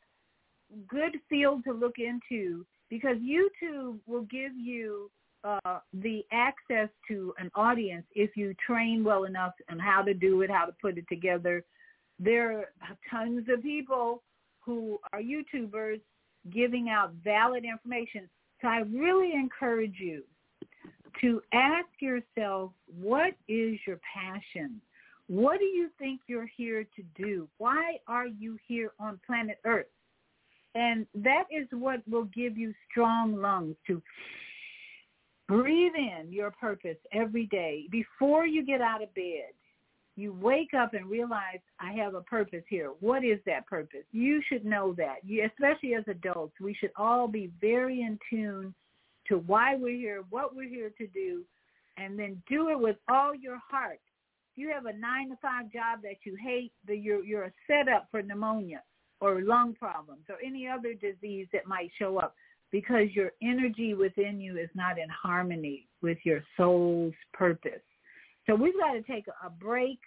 good 0.87 1.17
field 1.29 1.63
to 1.65 1.73
look 1.73 1.95
into 1.97 2.65
because 2.89 3.17
YouTube 3.17 3.99
will 4.07 4.23
give 4.23 4.53
you 4.55 5.11
uh, 5.43 5.79
the 5.93 6.25
access 6.31 6.89
to 7.07 7.33
an 7.37 7.49
audience 7.55 8.05
if 8.13 8.35
you 8.35 8.53
train 8.65 9.03
well 9.03 9.25
enough 9.25 9.53
on 9.69 9.79
how 9.79 10.01
to 10.01 10.13
do 10.13 10.41
it, 10.41 10.49
how 10.49 10.65
to 10.65 10.73
put 10.81 10.97
it 10.97 11.05
together. 11.07 11.63
There 12.19 12.59
are 12.81 12.97
tons 13.09 13.45
of 13.53 13.61
people 13.61 14.23
who 14.61 14.99
are 15.13 15.21
YouTubers 15.21 16.01
giving 16.53 16.89
out 16.89 17.13
valid 17.23 17.63
information. 17.63 18.29
So 18.61 18.67
I 18.67 18.79
really 18.79 19.33
encourage 19.33 19.95
you 19.99 20.23
to 21.21 21.41
ask 21.53 21.87
yourself, 21.99 22.71
what 22.99 23.33
is 23.47 23.77
your 23.85 23.99
passion? 24.13 24.81
What 25.27 25.59
do 25.59 25.65
you 25.65 25.89
think 25.99 26.21
you're 26.27 26.49
here 26.57 26.85
to 26.95 27.03
do? 27.15 27.47
Why 27.57 27.97
are 28.07 28.27
you 28.27 28.57
here 28.67 28.91
on 28.99 29.19
planet 29.25 29.59
Earth? 29.65 29.87
And 30.75 31.05
that 31.15 31.43
is 31.51 31.67
what 31.71 32.01
will 32.07 32.25
give 32.25 32.57
you 32.57 32.73
strong 32.89 33.35
lungs 33.35 33.75
to 33.87 34.01
Breathe 35.49 35.93
in 35.97 36.31
your 36.31 36.51
purpose 36.51 36.97
every 37.11 37.47
day. 37.47 37.87
Before 37.89 38.45
you 38.45 38.63
get 38.63 38.81
out 38.81 39.01
of 39.01 39.11
bed, 39.15 39.49
you 40.19 40.33
wake 40.33 40.73
up 40.73 40.93
and 40.93 41.09
realize 41.09 41.59
I 41.79 41.93
have 41.93 42.13
a 42.13 42.21
purpose 42.21 42.63
here. 42.67 42.91
What 42.99 43.23
is 43.23 43.39
that 43.45 43.67
purpose? 43.67 44.03
You 44.11 44.41
should 44.47 44.65
know 44.65 44.93
that. 44.97 45.17
You, 45.23 45.45
especially 45.45 45.95
as 45.95 46.03
adults, 46.07 46.55
we 46.59 46.73
should 46.73 46.91
all 46.95 47.27
be 47.27 47.51
very 47.61 48.01
in 48.01 48.19
tune 48.29 48.73
to 49.27 49.37
why 49.39 49.75
we're 49.75 49.97
here, 49.97 50.23
what 50.29 50.55
we're 50.55 50.69
here 50.69 50.91
to 50.97 51.07
do, 51.07 51.43
and 51.97 52.17
then 52.17 52.41
do 52.49 52.69
it 52.69 52.79
with 52.79 52.95
all 53.09 53.35
your 53.35 53.59
heart. 53.69 53.99
If 54.53 54.61
you 54.61 54.71
have 54.73 54.85
a 54.85 54.93
nine 54.93 55.29
to 55.29 55.35
five 55.41 55.71
job 55.71 56.01
that 56.03 56.17
you 56.23 56.35
hate, 56.41 56.71
you're, 56.87 57.23
you're 57.23 57.43
a 57.43 57.53
setup 57.67 58.07
for 58.09 58.21
pneumonia 58.21 58.81
or 59.21 59.41
lung 59.41 59.75
problems 59.77 60.23
or 60.29 60.35
any 60.43 60.67
other 60.67 60.93
disease 60.93 61.47
that 61.53 61.67
might 61.67 61.91
show 61.99 62.17
up 62.17 62.35
because 62.71 63.07
your 63.13 63.31
energy 63.41 63.93
within 63.93 64.39
you 64.39 64.57
is 64.57 64.69
not 64.75 64.97
in 64.97 65.09
harmony 65.09 65.87
with 66.01 66.17
your 66.23 66.41
soul's 66.55 67.13
purpose. 67.33 67.81
So 68.47 68.55
we've 68.55 68.77
got 68.77 68.93
to 68.93 69.01
take 69.01 69.25
a 69.27 69.49
break. 69.49 69.99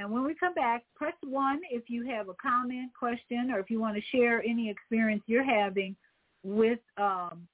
And 0.00 0.10
when 0.10 0.24
we 0.24 0.34
come 0.34 0.54
back, 0.54 0.84
press 0.96 1.12
one 1.22 1.60
if 1.70 1.90
you 1.90 2.06
have 2.08 2.30
a 2.30 2.34
comment, 2.40 2.90
question, 2.98 3.50
or 3.50 3.58
if 3.58 3.68
you 3.68 3.78
want 3.78 3.96
to 3.96 4.02
share 4.16 4.42
any 4.42 4.70
experience 4.70 5.22
you're 5.26 5.44
having 5.44 5.94
with 6.42 6.78
um, 6.96 7.46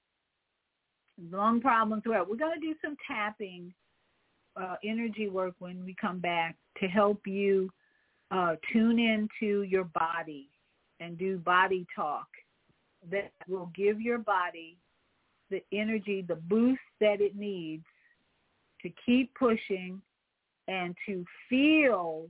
lung 1.33 1.61
problems. 1.61 2.05
We're 2.07 2.23
going 2.23 2.61
to 2.61 2.65
do 2.65 2.75
some 2.85 2.97
tapping 3.05 3.75
uh, 4.55 4.77
energy 4.85 5.29
work 5.29 5.55
when 5.59 5.85
we 5.85 5.97
come 6.01 6.21
back 6.21 6.55
to 6.81 6.87
help 6.87 7.27
you 7.27 7.69
uh, 8.31 8.55
tune 8.73 9.01
into 9.01 9.63
your 9.63 9.85
body 9.85 10.49
and 11.01 11.19
do 11.19 11.39
body 11.39 11.85
talk 11.97 12.29
that 13.11 13.33
will 13.49 13.73
give 13.75 14.01
your 14.01 14.19
body 14.19 14.79
the 15.51 15.63
energy, 15.73 16.25
the 16.27 16.37
boost 16.37 16.81
that 17.01 17.21
it 17.21 17.35
needs 17.35 17.85
to 18.83 18.91
keep 19.05 19.35
pushing 19.35 20.01
and 20.69 20.97
to 21.07 21.25
feel 21.49 22.29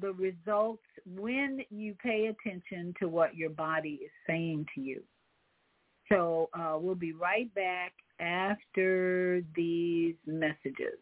the 0.00 0.12
results 0.12 0.82
when 1.16 1.60
you 1.70 1.94
pay 2.02 2.26
attention 2.26 2.94
to 3.00 3.08
what 3.08 3.34
your 3.34 3.50
body 3.50 4.00
is 4.04 4.10
saying 4.26 4.66
to 4.74 4.80
you. 4.80 5.02
So 6.10 6.50
uh, 6.54 6.76
we'll 6.78 6.94
be 6.94 7.12
right 7.12 7.52
back 7.54 7.92
after 8.18 9.42
these 9.56 10.14
messages. 10.26 10.98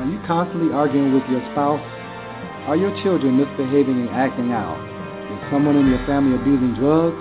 Are 0.00 0.06
you 0.06 0.20
constantly 0.26 0.72
arguing 0.72 1.12
with 1.12 1.24
your 1.28 1.40
spouse? 1.52 1.82
Are 2.66 2.76
your 2.76 2.90
children 3.02 3.36
misbehaving 3.36 4.00
and 4.00 4.08
acting 4.10 4.52
out? 4.52 4.78
Is 5.32 5.50
someone 5.52 5.76
in 5.76 5.88
your 5.88 6.04
family 6.06 6.36
abusing 6.40 6.74
drugs? 6.74 7.16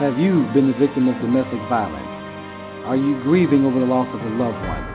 Have 0.00 0.18
you 0.18 0.48
been 0.54 0.72
the 0.72 0.78
victim 0.78 1.08
of 1.08 1.20
domestic 1.20 1.60
violence? 1.68 2.06
Are 2.86 2.96
you 2.96 3.20
grieving 3.22 3.64
over 3.64 3.78
the 3.78 3.86
loss 3.86 4.08
of 4.14 4.20
a 4.20 4.30
loved 4.34 4.58
one? 4.66 4.91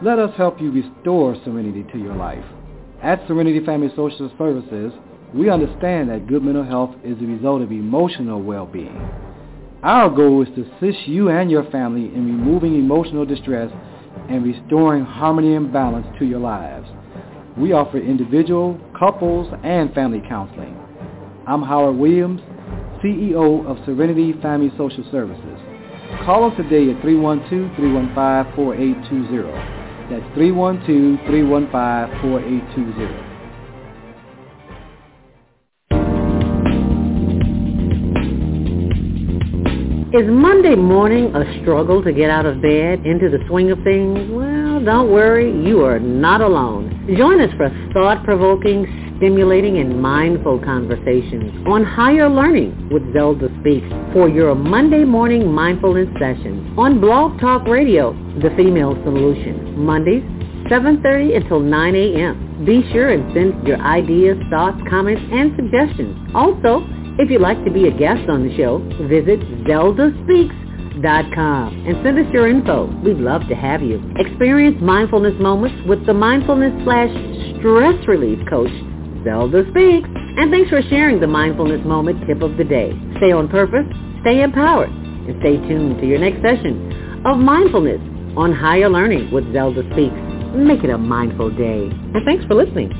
Let 0.00 0.20
us 0.20 0.30
help 0.36 0.60
you 0.60 0.70
restore 0.70 1.34
serenity 1.44 1.84
to 1.92 1.98
your 1.98 2.14
life. 2.14 2.44
At 3.02 3.26
Serenity 3.26 3.66
Family 3.66 3.88
Social 3.96 4.30
Services, 4.38 4.92
we 5.34 5.50
understand 5.50 6.08
that 6.08 6.28
good 6.28 6.44
mental 6.44 6.62
health 6.62 6.94
is 7.02 7.18
the 7.18 7.26
result 7.26 7.62
of 7.62 7.72
emotional 7.72 8.40
well-being. 8.40 8.96
Our 9.82 10.08
goal 10.08 10.42
is 10.42 10.48
to 10.54 10.62
assist 10.62 11.08
you 11.08 11.30
and 11.30 11.50
your 11.50 11.64
family 11.70 12.14
in 12.14 12.26
removing 12.26 12.76
emotional 12.76 13.26
distress 13.26 13.72
and 14.28 14.44
restoring 14.44 15.04
harmony 15.04 15.56
and 15.56 15.72
balance 15.72 16.06
to 16.20 16.24
your 16.24 16.38
lives. 16.38 16.86
We 17.56 17.72
offer 17.72 17.98
individual, 17.98 18.78
couples, 18.96 19.52
and 19.64 19.92
family 19.94 20.22
counseling. 20.28 20.76
I'm 21.48 21.62
Howard 21.62 21.96
Williams, 21.96 22.40
CEO 23.02 23.66
of 23.66 23.84
Serenity 23.84 24.32
Family 24.42 24.70
Social 24.78 25.02
Services. 25.10 25.58
Call 26.24 26.44
us 26.48 26.56
today 26.56 26.88
at 26.92 27.02
312-315-4820. 27.02 29.77
That's 30.10 30.24
312-315-4820. 30.36 33.24
Is 40.14 40.26
Monday 40.26 40.74
morning 40.74 41.34
a 41.36 41.44
struggle 41.60 42.02
to 42.02 42.14
get 42.14 42.30
out 42.30 42.46
of 42.46 42.62
bed 42.62 43.04
into 43.04 43.28
the 43.28 43.40
swing 43.48 43.70
of 43.70 43.76
things? 43.84 44.30
Well, 44.30 44.82
don't 44.82 45.12
worry, 45.12 45.52
you 45.62 45.84
are 45.84 46.00
not 46.00 46.40
alone. 46.40 47.14
Join 47.18 47.42
us 47.42 47.50
for 47.58 47.66
a 47.66 47.90
thought-provoking, 47.92 48.86
stimulating, 49.18 49.78
and 49.78 50.00
mindful 50.00 50.58
conversations 50.60 51.52
on 51.66 51.84
higher 51.84 52.28
learning 52.28 52.88
with 52.90 53.02
Zelda 53.12 53.48
Speaks 53.60 53.86
for 54.12 54.28
your 54.28 54.54
Monday 54.54 55.04
morning 55.04 55.52
mindfulness 55.52 56.08
session 56.18 56.74
on 56.78 57.00
Blog 57.00 57.38
Talk 57.40 57.66
Radio, 57.68 58.12
The 58.40 58.50
Female 58.56 58.94
Solution, 59.04 59.84
Mondays, 59.84 60.22
7.30 60.70 61.36
until 61.36 61.60
9 61.60 61.94
a.m. 61.94 62.64
Be 62.64 62.82
sure 62.92 63.10
and 63.10 63.30
send 63.34 63.66
your 63.66 63.78
ideas, 63.80 64.38
thoughts, 64.50 64.78
comments, 64.88 65.22
and 65.32 65.52
suggestions. 65.56 66.16
Also, 66.34 66.86
if 67.18 67.30
you'd 67.30 67.40
like 67.40 67.64
to 67.64 67.70
be 67.70 67.88
a 67.88 67.90
guest 67.90 68.28
on 68.28 68.46
the 68.46 68.54
show, 68.56 68.78
visit 69.08 69.40
zeldaspeaks.com 69.66 71.86
and 71.86 71.96
send 72.04 72.18
us 72.18 72.26
your 72.32 72.48
info. 72.48 72.86
We'd 73.02 73.18
love 73.18 73.46
to 73.48 73.54
have 73.54 73.82
you. 73.82 74.02
Experience 74.16 74.76
mindfulness 74.80 75.34
moments 75.40 75.76
with 75.88 76.04
the 76.06 76.14
mindfulness 76.14 76.72
slash 76.84 77.10
stress 77.58 77.94
relief 78.06 78.38
coach, 78.48 78.70
Zelda 79.24 79.62
Speaks. 79.70 80.08
And 80.38 80.50
thanks 80.50 80.70
for 80.70 80.82
sharing 80.82 81.20
the 81.20 81.26
mindfulness 81.26 81.84
moment 81.84 82.26
tip 82.26 82.42
of 82.42 82.56
the 82.56 82.64
day. 82.64 82.92
Stay 83.18 83.32
on 83.32 83.48
purpose, 83.48 83.86
stay 84.22 84.42
empowered, 84.42 84.90
and 84.90 85.36
stay 85.40 85.56
tuned 85.56 86.00
to 86.00 86.06
your 86.06 86.18
next 86.18 86.42
session 86.42 87.22
of 87.26 87.38
mindfulness 87.38 88.00
on 88.36 88.52
higher 88.52 88.88
learning 88.88 89.30
with 89.32 89.52
Zelda 89.52 89.82
Speaks. 89.92 90.14
Make 90.54 90.84
it 90.84 90.90
a 90.90 90.98
mindful 90.98 91.50
day. 91.50 91.90
And 91.90 92.24
thanks 92.24 92.44
for 92.46 92.54
listening. 92.54 92.90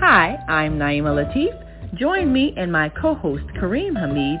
Hi, 0.00 0.36
I'm 0.48 0.78
Naima 0.78 1.14
Latif. 1.14 1.54
Join 1.94 2.32
me 2.32 2.54
and 2.56 2.72
my 2.72 2.88
co-host 2.88 3.44
Kareem 3.60 3.96
Hamid 3.96 4.40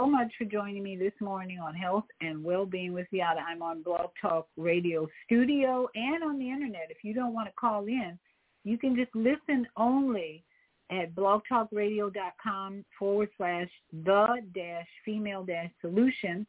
so 0.00 0.06
much 0.06 0.32
for 0.38 0.46
joining 0.46 0.82
me 0.82 0.96
this 0.96 1.12
morning 1.20 1.58
on 1.58 1.74
Health 1.74 2.06
and 2.22 2.42
Wellbeing 2.42 2.94
with 2.94 3.06
Viyahta. 3.12 3.42
I'm 3.46 3.60
on 3.60 3.82
Blog 3.82 4.08
Talk 4.18 4.46
Radio 4.56 5.06
Studio 5.26 5.88
and 5.94 6.24
on 6.24 6.38
the 6.38 6.48
internet. 6.48 6.86
If 6.88 7.04
you 7.04 7.12
don't 7.12 7.34
want 7.34 7.48
to 7.48 7.54
call 7.60 7.84
in, 7.86 8.18
you 8.64 8.78
can 8.78 8.96
just 8.96 9.14
listen 9.14 9.66
only 9.76 10.42
at 10.90 11.14
blogtalkradio.com 11.14 12.84
forward 12.98 13.28
slash 13.36 13.68
the 13.92 14.36
dash 14.54 14.88
female 15.04 15.44
dash 15.44 15.70
solution, 15.82 16.46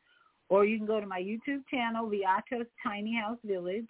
or 0.47 0.63
you 0.63 0.77
can 0.77 0.87
go 0.87 1.01
to 1.01 1.07
my 1.07 1.19
YouTube 1.19 1.63
channel, 1.69 2.09
Viyahta's 2.09 2.67
Tiny 2.81 3.17
House 3.17 3.39
Village, 3.43 3.89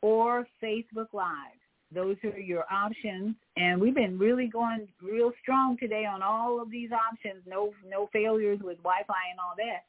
or 0.00 0.44
Facebook 0.60 1.12
Live. 1.12 1.61
Those 1.94 2.16
are 2.24 2.38
your 2.38 2.64
options. 2.72 3.34
And 3.56 3.80
we've 3.80 3.94
been 3.94 4.18
really 4.18 4.46
going 4.46 4.88
real 5.02 5.32
strong 5.42 5.76
today 5.78 6.04
on 6.04 6.22
all 6.22 6.60
of 6.60 6.70
these 6.70 6.90
options. 6.92 7.42
No 7.46 7.72
no 7.88 8.08
failures 8.12 8.60
with 8.62 8.78
Wi-Fi 8.78 9.14
and 9.30 9.40
all 9.40 9.54
that. 9.56 9.84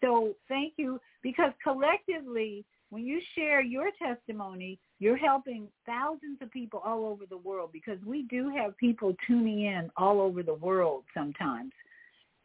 So 0.00 0.34
thank 0.48 0.74
you 0.76 1.00
because 1.22 1.52
collectively, 1.62 2.64
when 2.90 3.04
you 3.04 3.20
share 3.34 3.60
your 3.60 3.90
testimony, 4.00 4.78
you're 4.98 5.16
helping 5.16 5.68
thousands 5.86 6.38
of 6.40 6.50
people 6.50 6.82
all 6.84 7.04
over 7.04 7.24
the 7.26 7.36
world 7.36 7.70
because 7.72 7.98
we 8.04 8.22
do 8.22 8.48
have 8.48 8.76
people 8.78 9.14
tuning 9.26 9.64
in 9.64 9.90
all 9.96 10.20
over 10.20 10.42
the 10.42 10.54
world 10.54 11.04
sometimes 11.14 11.72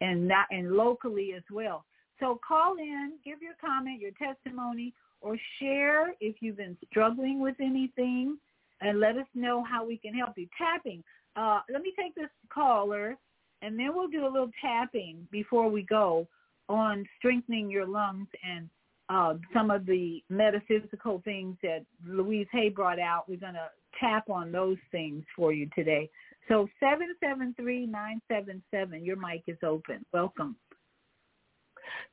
and 0.02 0.27
not 0.27 0.48
and 0.52 0.73
locally 0.73 1.34
as 1.35 1.44
well. 1.52 1.85
So 2.19 2.40
call 2.45 2.76
in, 2.77 3.14
give 3.23 3.41
your 3.41 3.56
comment, 3.60 4.02
your 4.02 4.11
testimony, 4.11 4.94
or 5.22 5.38
share 5.60 6.14
if 6.19 6.35
you've 6.41 6.57
been 6.57 6.77
struggling 6.90 7.40
with 7.41 7.56
anything 7.60 8.38
and 8.82 9.00
let 9.00 9.18
us 9.18 9.28
know 9.34 9.64
how 9.64 9.86
we 9.86 9.98
can 9.98 10.14
help 10.14 10.34
you. 10.38 10.48
Tapping. 10.58 11.04
Uh, 11.36 11.62
let 11.72 11.82
me 11.82 11.94
take 11.98 12.14
this 12.16 12.30
caller, 12.54 13.18
and 13.62 13.78
then 13.80 13.95
we'll 13.95 14.08
do 14.08 14.26
a 14.26 14.30
little 14.32 14.52
tapping 14.62 15.28
before 15.32 15.70
we 15.70 15.84
go 15.84 16.28
on 16.70 17.06
strengthening 17.18 17.70
your 17.70 17.86
lungs 17.86 18.28
and 18.48 18.70
uh, 19.10 19.34
some 19.54 19.70
of 19.70 19.86
the 19.86 20.24
metaphysical 20.30 21.22
things 21.26 21.58
that 21.62 21.86
Louise 22.06 22.48
Hay 22.52 22.70
brought 22.70 23.00
out. 23.00 23.28
We're 23.28 23.38
going 23.38 23.54
to 23.54 23.70
tap 24.00 24.30
on 24.30 24.52
those 24.52 24.78
things 24.91 25.24
for 25.36 25.52
you 25.54 25.70
today. 25.76 26.10
So 26.48 26.68
773-977, 26.82 27.91
your 29.02 29.16
mic 29.16 29.44
is 29.48 29.58
open. 29.64 30.06
Welcome. 30.14 30.56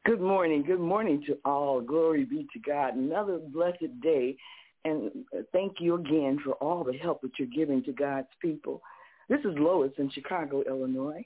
Good 0.04 0.20
morning. 0.20 0.62
Good 0.66 0.80
morning 0.80 1.22
to 1.26 1.38
all. 1.44 1.80
Glory 1.80 2.24
be 2.24 2.46
to 2.52 2.58
God. 2.58 2.96
Another 2.96 3.38
blessed 3.38 4.00
day 4.02 4.36
and 4.84 5.10
thank 5.52 5.74
you 5.78 5.94
again 5.96 6.38
for 6.44 6.52
all 6.54 6.84
the 6.84 6.96
help 6.96 7.20
that 7.22 7.32
you're 7.38 7.48
giving 7.48 7.82
to 7.84 7.92
God's 7.92 8.28
people. 8.40 8.80
This 9.28 9.40
is 9.40 9.58
Lois 9.58 9.92
in 9.98 10.10
Chicago, 10.10 10.62
Illinois. 10.66 11.24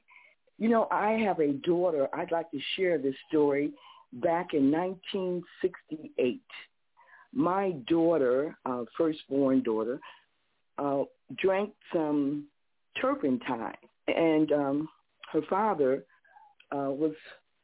You 0.58 0.68
know, 0.68 0.88
I 0.90 1.12
have 1.12 1.40
a 1.40 1.52
daughter. 1.52 2.08
I'd 2.12 2.32
like 2.32 2.50
to 2.50 2.60
share 2.76 2.98
this 2.98 3.14
story 3.28 3.72
back 4.14 4.54
in 4.54 4.70
1968. 4.70 6.40
My 7.32 7.72
daughter, 7.88 8.56
uh, 8.66 8.84
firstborn 8.96 9.62
daughter, 9.62 9.98
uh, 10.78 11.02
drank 11.36 11.70
some 11.92 12.46
turpentine, 13.00 13.74
and 14.08 14.52
um, 14.52 14.88
her 15.32 15.40
father 15.48 16.04
uh, 16.72 16.90
was 16.90 17.14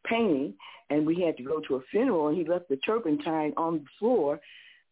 painting, 0.07 0.55
and 0.91 1.07
we 1.07 1.21
had 1.21 1.37
to 1.37 1.43
go 1.43 1.61
to 1.69 1.77
a 1.77 1.83
funeral, 1.91 2.29
and 2.29 2.37
he 2.37 2.45
left 2.45 2.69
the 2.69 2.77
turpentine 2.79 3.53
on 3.57 3.75
the 3.75 3.85
floor 3.99 4.41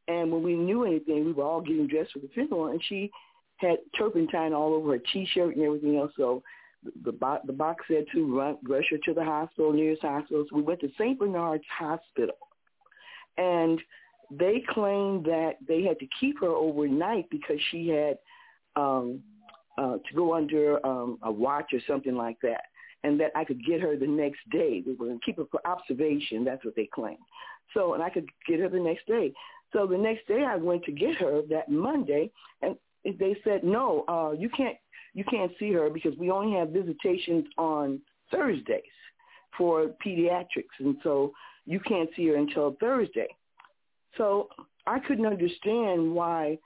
and 0.08 0.32
when 0.32 0.42
we 0.42 0.56
knew 0.56 0.84
anything, 0.84 1.26
we 1.26 1.32
were 1.32 1.44
all 1.44 1.60
getting 1.60 1.86
dressed 1.86 2.12
for 2.12 2.18
the 2.18 2.28
funeral, 2.28 2.68
and 2.68 2.82
she 2.88 3.10
had 3.56 3.76
turpentine 3.96 4.54
all 4.54 4.74
over 4.74 4.92
her 4.92 5.02
T-shirt 5.12 5.54
and 5.54 5.64
everything 5.64 5.98
else. 5.98 6.12
So 6.16 6.42
the, 6.82 7.12
the, 7.12 7.40
the 7.46 7.52
box 7.52 7.84
said 7.88 8.06
to 8.14 8.36
run, 8.36 8.56
rush 8.66 8.86
her 8.90 8.98
to 9.04 9.14
the 9.14 9.24
hospital, 9.24 9.72
nearest 9.72 10.02
hospital. 10.02 10.46
So 10.48 10.56
we 10.56 10.62
went 10.62 10.80
to 10.80 10.90
St. 10.98 11.18
Bernard's 11.18 11.64
Hospital, 11.78 12.38
and 13.36 13.80
they 14.30 14.62
claimed 14.70 15.24
that 15.26 15.56
they 15.66 15.82
had 15.82 15.98
to 15.98 16.08
keep 16.18 16.40
her 16.40 16.48
overnight 16.48 17.28
because 17.30 17.58
she 17.70 17.88
had 17.88 18.18
um, 18.76 19.20
uh, 19.76 19.98
to 20.08 20.14
go 20.14 20.34
under 20.34 20.84
um, 20.86 21.18
a 21.22 21.30
watch 21.30 21.72
or 21.72 21.80
something 21.86 22.14
like 22.14 22.38
that, 22.42 22.62
and 23.04 23.20
that 23.20 23.32
I 23.34 23.44
could 23.44 23.64
get 23.64 23.80
her 23.82 23.96
the 23.96 24.06
next 24.06 24.40
day. 24.50 24.80
They 24.80 24.92
were 24.92 25.06
going 25.06 25.18
to 25.18 25.24
keep 25.24 25.36
her 25.36 25.44
for 25.50 25.60
observation. 25.66 26.44
That's 26.44 26.64
what 26.64 26.76
they 26.76 26.88
claimed. 26.92 27.18
So, 27.74 27.92
and 27.94 28.02
I 28.02 28.08
could 28.08 28.28
get 28.46 28.60
her 28.60 28.68
the 28.68 28.80
next 28.80 29.06
day. 29.06 29.32
So 29.72 29.86
the 29.86 29.98
next 29.98 30.26
day 30.26 30.44
I 30.44 30.56
went 30.56 30.84
to 30.84 30.92
get 30.92 31.16
her 31.16 31.42
that 31.50 31.68
Monday, 31.68 32.30
and 32.62 32.76
they 33.04 33.36
said, 33.44 33.64
no, 33.64 34.04
uh, 34.08 34.32
you 34.32 34.48
can't 34.48 34.76
you 35.14 35.24
can't 35.24 35.52
see 35.58 35.72
her 35.72 35.90
because 35.90 36.16
we 36.18 36.30
only 36.30 36.56
have 36.56 36.68
visitations 36.68 37.46
on 37.56 38.00
Thursdays 38.30 38.82
for 39.56 39.90
pediatrics, 40.04 40.76
and 40.78 40.96
so 41.02 41.32
you 41.66 41.80
can't 41.80 42.08
see 42.16 42.28
her 42.28 42.36
until 42.36 42.76
Thursday. 42.78 43.28
So 44.16 44.48
I 44.86 44.98
couldn't 45.00 45.26
understand 45.26 46.14
why 46.14 46.58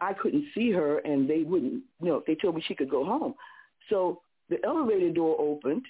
I 0.00 0.12
couldn't 0.12 0.44
see 0.54 0.70
her, 0.72 0.98
and 0.98 1.28
they 1.28 1.42
wouldn't. 1.42 1.82
You 2.00 2.08
know, 2.08 2.22
they 2.26 2.34
told 2.34 2.54
me 2.54 2.64
she 2.66 2.74
could 2.74 2.90
go 2.90 3.04
home. 3.04 3.34
So 3.90 4.20
the 4.50 4.58
elevator 4.64 5.10
door 5.10 5.36
opened, 5.40 5.84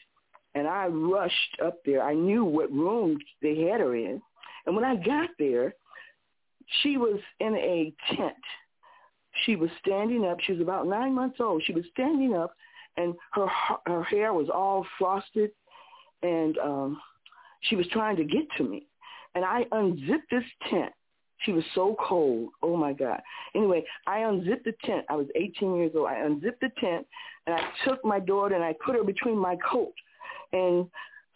and 0.54 0.66
I 0.66 0.86
rushed 0.86 1.58
up 1.64 1.78
there. 1.84 2.02
I 2.02 2.14
knew 2.14 2.44
what 2.44 2.72
room 2.72 3.18
they 3.42 3.62
had 3.62 3.80
her 3.80 3.94
in, 3.94 4.22
and 4.66 4.74
when 4.74 4.84
I 4.84 4.96
got 4.96 5.30
there, 5.38 5.74
she 6.82 6.96
was 6.96 7.20
in 7.40 7.54
a 7.54 7.92
tent. 8.14 8.34
She 9.44 9.56
was 9.56 9.70
standing 9.80 10.24
up. 10.24 10.38
She 10.40 10.52
was 10.52 10.62
about 10.62 10.86
nine 10.86 11.14
months 11.14 11.38
old. 11.40 11.62
She 11.64 11.72
was 11.72 11.84
standing 11.92 12.34
up, 12.34 12.54
and 12.96 13.14
her 13.32 13.46
her 13.86 14.02
hair 14.04 14.32
was 14.32 14.48
all 14.48 14.86
frosted, 14.98 15.50
and 16.22 16.56
um, 16.58 17.00
she 17.62 17.76
was 17.76 17.86
trying 17.88 18.16
to 18.16 18.24
get 18.24 18.44
to 18.56 18.64
me. 18.64 18.86
And 19.34 19.44
I 19.44 19.66
unzipped 19.72 20.30
this 20.30 20.44
tent. 20.70 20.92
She 21.40 21.52
was 21.52 21.64
so 21.74 21.96
cold. 22.00 22.48
Oh 22.62 22.76
my 22.76 22.92
God. 22.92 23.20
Anyway, 23.54 23.84
I 24.06 24.20
unzipped 24.20 24.64
the 24.64 24.74
tent. 24.84 25.04
I 25.10 25.16
was 25.16 25.26
18 25.34 25.76
years 25.76 25.92
old. 25.94 26.08
I 26.08 26.20
unzipped 26.20 26.60
the 26.60 26.70
tent 26.80 27.06
and 27.46 27.54
I 27.54 27.62
took 27.84 28.02
my 28.04 28.18
daughter 28.18 28.54
and 28.54 28.64
I 28.64 28.74
put 28.84 28.96
her 28.96 29.04
between 29.04 29.36
my 29.36 29.56
coat. 29.56 29.92
And 30.52 30.86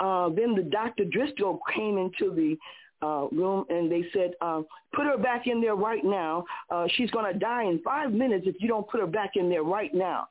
uh, 0.00 0.30
then 0.30 0.54
the 0.54 0.66
Dr. 0.70 1.04
Driscoll 1.04 1.60
came 1.74 1.98
into 1.98 2.34
the 2.34 2.56
uh, 3.02 3.26
room 3.32 3.64
and 3.68 3.90
they 3.90 4.04
said, 4.12 4.32
um, 4.40 4.66
put 4.94 5.06
her 5.06 5.18
back 5.18 5.46
in 5.46 5.60
there 5.60 5.74
right 5.74 6.04
now. 6.04 6.44
Uh, 6.70 6.86
she's 6.94 7.10
going 7.10 7.32
to 7.32 7.38
die 7.38 7.64
in 7.64 7.80
five 7.82 8.12
minutes 8.12 8.46
if 8.46 8.56
you 8.60 8.68
don't 8.68 8.88
put 8.88 9.00
her 9.00 9.06
back 9.06 9.32
in 9.36 9.48
there 9.48 9.62
right 9.62 9.94
now. 9.94 10.28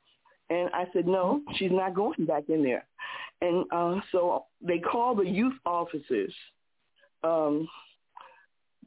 And 0.50 0.68
I 0.74 0.86
said, 0.92 1.06
no, 1.06 1.42
she's 1.56 1.70
not 1.72 1.94
going 1.94 2.26
back 2.26 2.44
in 2.48 2.62
there. 2.62 2.84
And 3.40 3.64
uh, 3.72 4.00
so 4.12 4.44
they 4.60 4.78
called 4.78 5.18
the 5.18 5.28
youth 5.28 5.54
officers. 5.64 6.34
Um, 7.22 7.68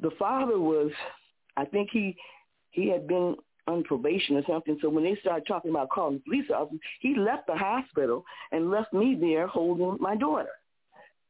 the 0.02 0.12
father 0.20 0.60
was, 0.60 0.92
I 1.56 1.66
think 1.66 1.90
he 1.92 2.16
he 2.72 2.90
had 2.90 3.08
been 3.08 3.36
on 3.68 3.84
probation 3.84 4.36
or 4.36 4.44
something. 4.48 4.78
So 4.82 4.90
when 4.90 5.04
they 5.04 5.16
started 5.22 5.46
talking 5.48 5.72
about 5.72 5.90
calling 5.90 6.22
police 6.26 6.50
officers, 6.54 6.80
he 7.00 7.16
left 7.16 7.48
the 7.48 7.56
hospital 7.56 8.26
and 8.52 8.72
left 8.72 8.94
me 8.94 9.16
there 9.20 9.48
holding 9.48 9.98
my 10.02 10.16
daughter. 10.16 10.50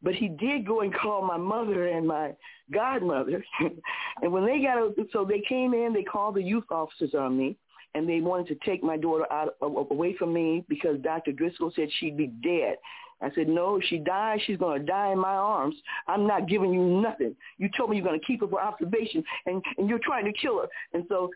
But 0.04 0.16
he 0.16 0.28
did 0.28 0.68
go 0.68 0.82
and 0.82 0.94
call 0.94 1.26
my 1.26 1.38
mother 1.38 1.88
and 1.88 2.06
my 2.06 2.34
godmother. 2.72 3.44
and 4.22 4.32
when 4.32 4.46
they 4.46 4.62
got, 4.62 4.94
so 5.12 5.26
they 5.26 5.42
came 5.48 5.74
in, 5.74 5.94
they 5.94 6.04
called 6.04 6.36
the 6.36 6.44
youth 6.44 6.66
officers 6.70 7.14
on 7.14 7.38
me 7.38 7.58
and 7.96 8.08
they 8.08 8.22
wanted 8.22 8.48
to 8.48 8.66
take 8.66 8.84
my 8.84 8.98
daughter 8.98 9.32
out 9.32 9.56
away 9.62 10.16
from 10.18 10.34
me 10.34 10.66
because 10.68 11.00
Dr. 11.02 11.32
Driscoll 11.32 11.72
said 11.76 11.90
she'd 12.00 12.18
be 12.18 12.28
dead. 12.28 12.78
I 13.22 13.30
said, 13.36 13.48
no, 13.48 13.78
if 13.78 13.86
she 13.86 14.00
dies, 14.00 14.40
she's 14.46 14.58
going 14.58 14.82
to 14.82 14.86
die 14.86 15.12
in 15.12 15.20
my 15.20 15.36
arms. 15.36 15.76
I'm 16.08 16.28
not 16.28 16.50
giving 16.50 16.74
you 16.74 16.84
nothing. 16.84 17.36
You 17.58 17.70
told 17.78 17.90
me 17.90 17.98
you're 17.98 18.06
going 18.06 18.20
to 18.20 18.26
keep 18.26 18.42
her 18.42 18.48
for 18.48 18.62
observation, 18.62 19.24
and, 19.46 19.64
and 19.78 19.88
you're 19.88 20.00
trying 20.00 20.26
to 20.26 20.34
kill 20.34 20.60
her. 20.60 20.68
And 20.94 21.06
so 21.08 21.30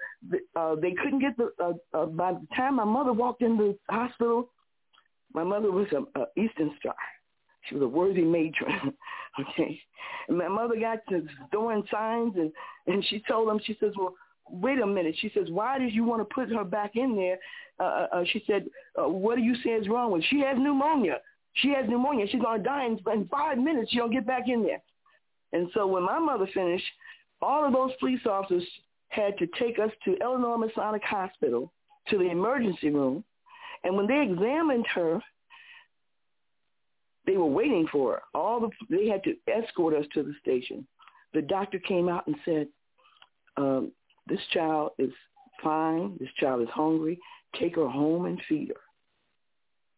uh, 0.56 0.76
they 0.76 0.92
couldn't 0.92 1.20
get 1.20 1.38
the, 1.38 1.52
uh, 1.64 1.74
uh, 1.98 2.06
by 2.08 2.34
the 2.34 2.46
time 2.56 2.76
my 2.76 2.84
mother 2.84 3.14
walked 3.14 3.42
in 3.42 3.56
the 3.56 3.78
hospital, 3.90 4.50
my 5.34 5.44
mother 5.44 5.72
was 5.72 5.88
an 5.94 6.08
Eastern 6.36 6.72
Star. 6.80 6.96
She 7.68 7.76
was 7.76 7.84
a 7.84 7.88
worthy 7.88 8.22
matron. 8.22 8.94
okay. 9.40 9.80
And 10.28 10.38
my 10.38 10.48
mother 10.48 10.80
got 10.80 11.00
to 11.10 11.26
throwing 11.52 11.84
signs, 11.92 12.34
and, 12.36 12.52
and 12.88 13.06
she 13.06 13.24
told 13.28 13.50
them, 13.50 13.60
she 13.64 13.78
says, 13.80 13.94
well, 13.98 14.14
wait 14.50 14.80
a 14.80 14.88
minute. 14.88 15.16
She 15.20 15.32
says, 15.34 15.48
why 15.50 15.78
did 15.80 15.94
you 15.94 16.04
want 16.04 16.28
to 16.28 16.34
put 16.34 16.50
her 16.50 16.64
back 16.64 16.96
in 16.96 17.16
there? 17.16 17.38
Uh, 17.80 17.84
uh, 17.84 18.08
uh 18.14 18.24
she 18.32 18.44
said, 18.48 18.66
uh, 19.00 19.08
what 19.08 19.36
do 19.36 19.42
you 19.42 19.56
say 19.64 19.72
is 19.72 19.88
wrong 19.88 20.12
with 20.12 20.24
her? 20.24 20.28
She 20.30 20.40
has 20.42 20.58
pneumonia. 20.58 21.18
She 21.54 21.70
has 21.70 21.88
pneumonia. 21.88 22.28
She's 22.30 22.42
going 22.42 22.60
to 22.60 22.64
die 22.64 22.86
in, 22.86 23.00
in 23.12 23.28
five 23.28 23.58
minutes. 23.58 23.92
She'll 23.92 24.10
get 24.10 24.28
back 24.28 24.44
in 24.48 24.64
there. 24.64 24.82
And 25.54 25.70
so 25.74 25.88
when 25.88 26.04
my 26.04 26.20
mother 26.20 26.48
finished, 26.54 26.86
all 27.42 27.66
of 27.66 27.74
those 27.74 27.92
police 28.00 28.26
officers 28.26 28.64
had 29.10 29.38
to 29.38 29.48
take 29.60 29.80
us 29.80 29.92
to 30.06 30.18
Illinois 30.18 30.58
Masonic 30.58 31.04
Hospital 31.04 31.72
to 32.10 32.18
the 32.18 32.30
emergency 32.30 32.90
room. 32.90 33.24
And 33.84 33.96
when 33.96 34.08
they 34.08 34.22
examined 34.22 34.86
her, 34.94 35.22
they 37.28 37.38
were 37.38 37.46
waiting 37.46 37.88
for 37.92 38.14
her. 38.14 38.22
All 38.34 38.60
the 38.60 38.70
they 38.90 39.08
had 39.08 39.24
to 39.26 39.36
escort 39.48 39.94
us 39.94 40.06
to 40.16 40.24
the 40.24 40.34
station. 40.42 40.88
The 41.34 41.44
doctor 41.44 41.78
came 41.78 42.10
out 42.10 42.26
and 42.26 42.36
said, 42.44 42.68
um, 43.58 43.92
"This 44.26 44.42
child 44.52 44.92
is 44.98 45.12
fine. 45.62 46.18
This 46.20 46.30
child 46.40 46.64
is 46.64 46.70
hungry. 46.70 47.20
Take 47.60 47.76
her 47.76 47.88
home 47.88 48.26
and 48.26 48.42
feed 48.48 48.70
her." 48.70 48.82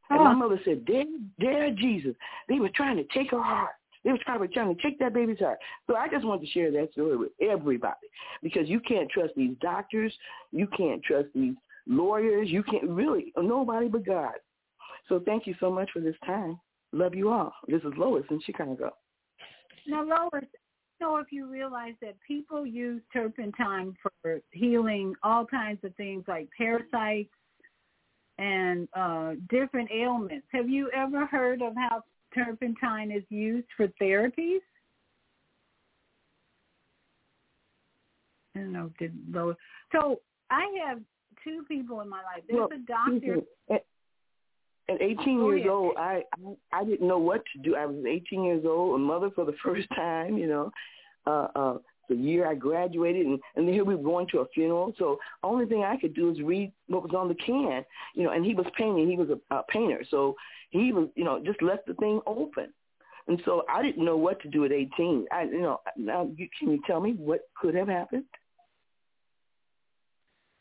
And 0.09 0.23
my 0.23 0.33
mother 0.33 0.59
said, 0.65 0.85
dare, 0.85 1.05
dare 1.39 1.71
Jesus. 1.71 2.15
They 2.47 2.59
were 2.59 2.69
trying 2.73 2.97
to 2.97 3.03
take 3.13 3.31
her 3.31 3.41
heart. 3.41 3.73
They 4.03 4.11
were 4.11 4.17
trying, 4.19 4.39
trying 4.51 4.75
to 4.75 4.81
take 4.81 4.97
that 4.99 5.13
baby's 5.13 5.39
heart. 5.39 5.59
So 5.87 5.95
I 5.95 6.07
just 6.07 6.25
wanted 6.25 6.45
to 6.45 6.51
share 6.51 6.71
that 6.71 6.91
story 6.93 7.17
with 7.17 7.31
everybody 7.41 8.07
because 8.41 8.67
you 8.67 8.79
can't 8.79 9.09
trust 9.09 9.33
these 9.35 9.55
doctors. 9.61 10.13
You 10.51 10.67
can't 10.75 11.03
trust 11.03 11.27
these 11.35 11.53
lawyers. 11.85 12.49
You 12.49 12.63
can't 12.63 12.89
really, 12.89 13.33
nobody 13.37 13.87
but 13.87 14.05
God. 14.05 14.33
So 15.09 15.21
thank 15.25 15.45
you 15.45 15.55
so 15.59 15.69
much 15.69 15.89
for 15.91 15.99
this 15.99 16.15
time. 16.25 16.59
Love 16.91 17.15
you 17.15 17.29
all. 17.29 17.53
This 17.67 17.81
is 17.81 17.93
Lois 17.97 18.23
in 18.31 18.41
Chicago. 18.45 18.91
Now, 19.87 20.03
Lois, 20.03 20.45
know 20.99 21.17
if 21.17 21.27
you 21.31 21.49
realize 21.49 21.93
that 22.01 22.15
people 22.27 22.65
use 22.65 23.01
turpentine 23.13 23.95
for 24.01 24.41
healing 24.51 25.13
all 25.23 25.45
kinds 25.45 25.79
of 25.83 25.95
things 25.95 26.23
like 26.27 26.49
parasites, 26.57 27.29
and 28.39 28.87
uh, 28.93 29.33
different 29.49 29.89
ailments. 29.91 30.47
Have 30.53 30.69
you 30.69 30.89
ever 30.95 31.25
heard 31.25 31.61
of 31.61 31.73
how 31.75 32.03
turpentine 32.33 33.11
is 33.11 33.23
used 33.29 33.67
for 33.75 33.87
therapies? 34.01 34.59
I 38.55 38.59
don't 38.59 38.71
know. 38.71 38.91
Did 38.97 39.13
Lois? 39.31 39.57
So 39.91 40.21
I 40.49 40.65
have 40.87 40.99
two 41.43 41.63
people 41.67 41.99
in 42.01 42.09
my 42.09 42.23
life. 42.23 42.43
There's 42.47 42.59
well, 42.59 42.69
a 42.73 42.77
doctor. 42.87 43.41
At, 44.89 44.95
at 44.95 45.01
18 45.01 45.45
years 45.45 45.67
old, 45.69 45.93
I 45.97 46.23
I 46.73 46.83
didn't 46.83 47.07
know 47.07 47.17
what 47.17 47.43
to 47.53 47.59
do. 47.61 47.75
I 47.75 47.85
was 47.85 48.03
18 48.07 48.43
years 48.43 48.63
old, 48.65 48.95
a 48.95 48.97
mother 48.97 49.29
for 49.35 49.45
the 49.45 49.55
first 49.63 49.87
time. 49.95 50.37
You 50.37 50.47
know, 50.47 50.71
uh, 51.27 51.47
uh, 51.55 51.77
the 52.09 52.15
year 52.15 52.47
I 52.47 52.55
graduated, 52.55 53.25
and, 53.25 53.39
and 53.55 53.69
here 53.69 53.85
we 53.85 53.95
were 53.95 54.03
going 54.03 54.27
to 54.31 54.39
a 54.39 54.47
funeral. 54.47 54.93
So 54.97 55.19
only 55.43 55.65
thing 55.65 55.83
I 55.83 55.97
could 55.97 56.15
do 56.15 56.31
is 56.31 56.41
read 56.41 56.71
what 56.87 57.03
was 57.03 57.13
on 57.15 57.27
the 57.27 57.35
can, 57.35 57.85
you 58.15 58.23
know. 58.23 58.31
And 58.31 58.45
he 58.45 58.53
was 58.53 58.65
painting; 58.77 59.09
he 59.09 59.17
was 59.17 59.29
a, 59.29 59.55
a 59.55 59.63
painter, 59.69 60.03
so 60.09 60.35
he 60.71 60.91
was, 60.91 61.09
you 61.15 61.23
know, 61.23 61.41
just 61.43 61.61
left 61.61 61.85
the 61.87 61.93
thing 61.95 62.21
open. 62.25 62.73
And 63.27 63.39
so 63.45 63.63
I 63.69 63.83
didn't 63.83 64.03
know 64.03 64.17
what 64.17 64.41
to 64.41 64.49
do 64.49 64.65
at 64.65 64.71
18. 64.71 65.27
I, 65.31 65.43
you 65.43 65.61
know, 65.61 65.81
now 65.95 66.31
you, 66.35 66.47
can 66.57 66.71
you 66.71 66.81
tell 66.87 66.99
me 66.99 67.13
what 67.13 67.41
could 67.55 67.75
have 67.75 67.87
happened? 67.87 68.23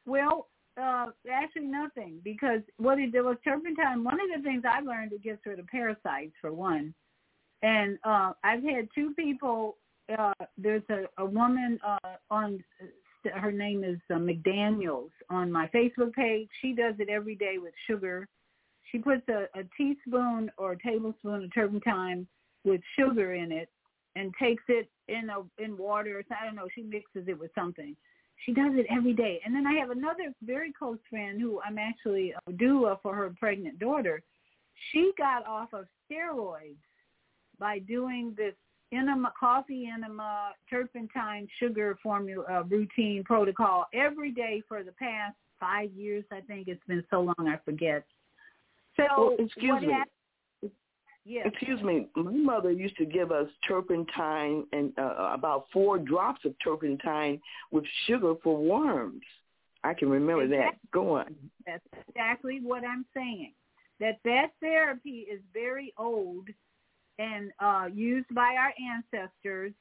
Well, 0.05 0.49
uh, 0.81 1.07
actually 1.31 1.67
nothing 1.67 2.21
because 2.23 2.61
what 2.77 2.99
it, 2.99 3.13
there 3.13 3.25
was 3.25 3.37
turpentine. 3.45 4.05
One 4.05 4.21
of 4.21 4.29
the 4.35 4.43
things 4.43 4.63
I 4.69 4.81
learned 4.81 5.13
it 5.13 5.23
gets 5.23 5.45
rid 5.47 5.59
of 5.59 5.67
parasites 5.67 6.35
for 6.41 6.53
one, 6.53 6.95
and 7.63 7.99
uh, 8.05 8.33
I've 8.45 8.63
had 8.63 8.89
two 8.95 9.13
people 9.15 9.77
uh, 10.17 10.33
there's 10.57 10.83
a, 10.91 11.05
a 11.19 11.25
woman 11.25 11.79
uh, 11.87 12.17
on 12.31 12.63
her 13.35 13.53
name 13.53 13.85
is 13.85 13.99
uh, 14.11 14.15
McDaniels 14.15 15.11
on 15.29 15.51
my 15.51 15.69
Facebook 15.69 16.13
page. 16.15 16.49
She 16.63 16.73
does 16.73 16.95
it 16.99 17.09
every 17.09 17.35
day 17.35 17.59
with 17.59 17.75
sugar. 17.87 18.27
She 18.91 18.99
puts 18.99 19.29
a, 19.29 19.47
a 19.59 19.65
teaspoon 19.77 20.51
or 20.57 20.73
a 20.73 20.79
tablespoon 20.79 21.45
of 21.45 21.55
turpentine 21.55 22.27
with 22.65 22.81
sugar 22.99 23.35
in 23.35 23.53
it 23.53 23.69
and 24.17 24.33
takes 24.41 24.63
it 24.69 24.89
in 25.09 25.29
a 25.31 25.63
in 25.63 25.77
water. 25.77 26.25
I 26.31 26.47
don't 26.47 26.55
know. 26.55 26.69
She 26.75 26.83
mixes 26.83 27.29
it 27.29 27.39
with 27.39 27.51
something. 27.55 27.95
She 28.45 28.53
does 28.53 28.73
it 28.75 28.87
every 28.91 29.13
day. 29.13 29.41
And 29.45 29.55
then 29.55 29.67
I 29.67 29.75
have 29.75 29.91
another 29.91 30.33
very 30.43 30.73
close 30.73 30.99
friend 31.11 31.41
who 31.41 31.61
I'm 31.67 31.79
actually 31.79 32.33
a 32.47 32.53
doula 32.53 33.01
for 33.03 33.15
her 33.15 33.35
pregnant 33.39 33.79
daughter. 33.79 34.23
She 34.93 35.13
got 35.19 35.47
off 35.47 35.73
of 35.73 35.87
steroids 36.11 36.77
by 37.59 37.81
doing 37.81 38.35
this 38.37 38.55
enema, 38.93 39.33
coffee 39.39 39.91
enema, 39.93 40.53
turpentine, 40.71 41.49
sugar 41.59 41.99
formula 42.03 42.45
uh, 42.51 42.63
routine 42.65 43.25
protocol 43.25 43.87
every 43.93 44.31
day 44.31 44.63
for 44.69 44.83
the 44.83 44.93
past 44.93 45.37
five 45.61 45.91
years. 45.93 46.25
I 46.31 46.41
think 46.41 46.69
it's 46.69 46.85
been 46.87 47.05
so 47.11 47.21
long 47.21 47.49
I 47.49 47.59
forget. 47.65 48.05
So 48.97 49.05
well, 49.17 49.37
excuse 49.39 49.81
me. 49.81 49.93
Happened, 49.93 50.11
yes. 51.29 51.47
Excuse 51.47 51.83
me. 51.83 52.09
My 52.17 52.31
mother 52.31 52.71
used 52.71 52.97
to 52.97 53.05
give 53.05 53.31
us 53.31 53.47
turpentine 53.67 54.65
and 54.73 54.93
uh, 54.99 55.33
about 55.33 55.67
four 55.73 55.99
drops 55.99 56.45
of 56.45 56.55
turpentine 56.65 57.41
with 57.71 57.85
sugar 58.07 58.35
for 58.43 58.57
worms. 58.57 59.23
I 59.85 59.95
can 59.95 60.09
remember 60.09 60.43
exactly. 60.43 60.79
that. 60.83 60.91
Go 60.91 61.17
on. 61.17 61.35
That's 61.67 61.85
exactly 62.09 62.61
what 62.63 62.85
I'm 62.85 63.05
saying. 63.15 63.53
That 64.01 64.19
that 64.25 64.49
therapy 64.61 65.27
is 65.31 65.41
very 65.53 65.93
old 65.99 66.49
and 67.19 67.51
uh, 67.61 67.89
used 67.93 68.33
by 68.35 68.57
our 68.59 68.73
ancestors. 68.81 69.73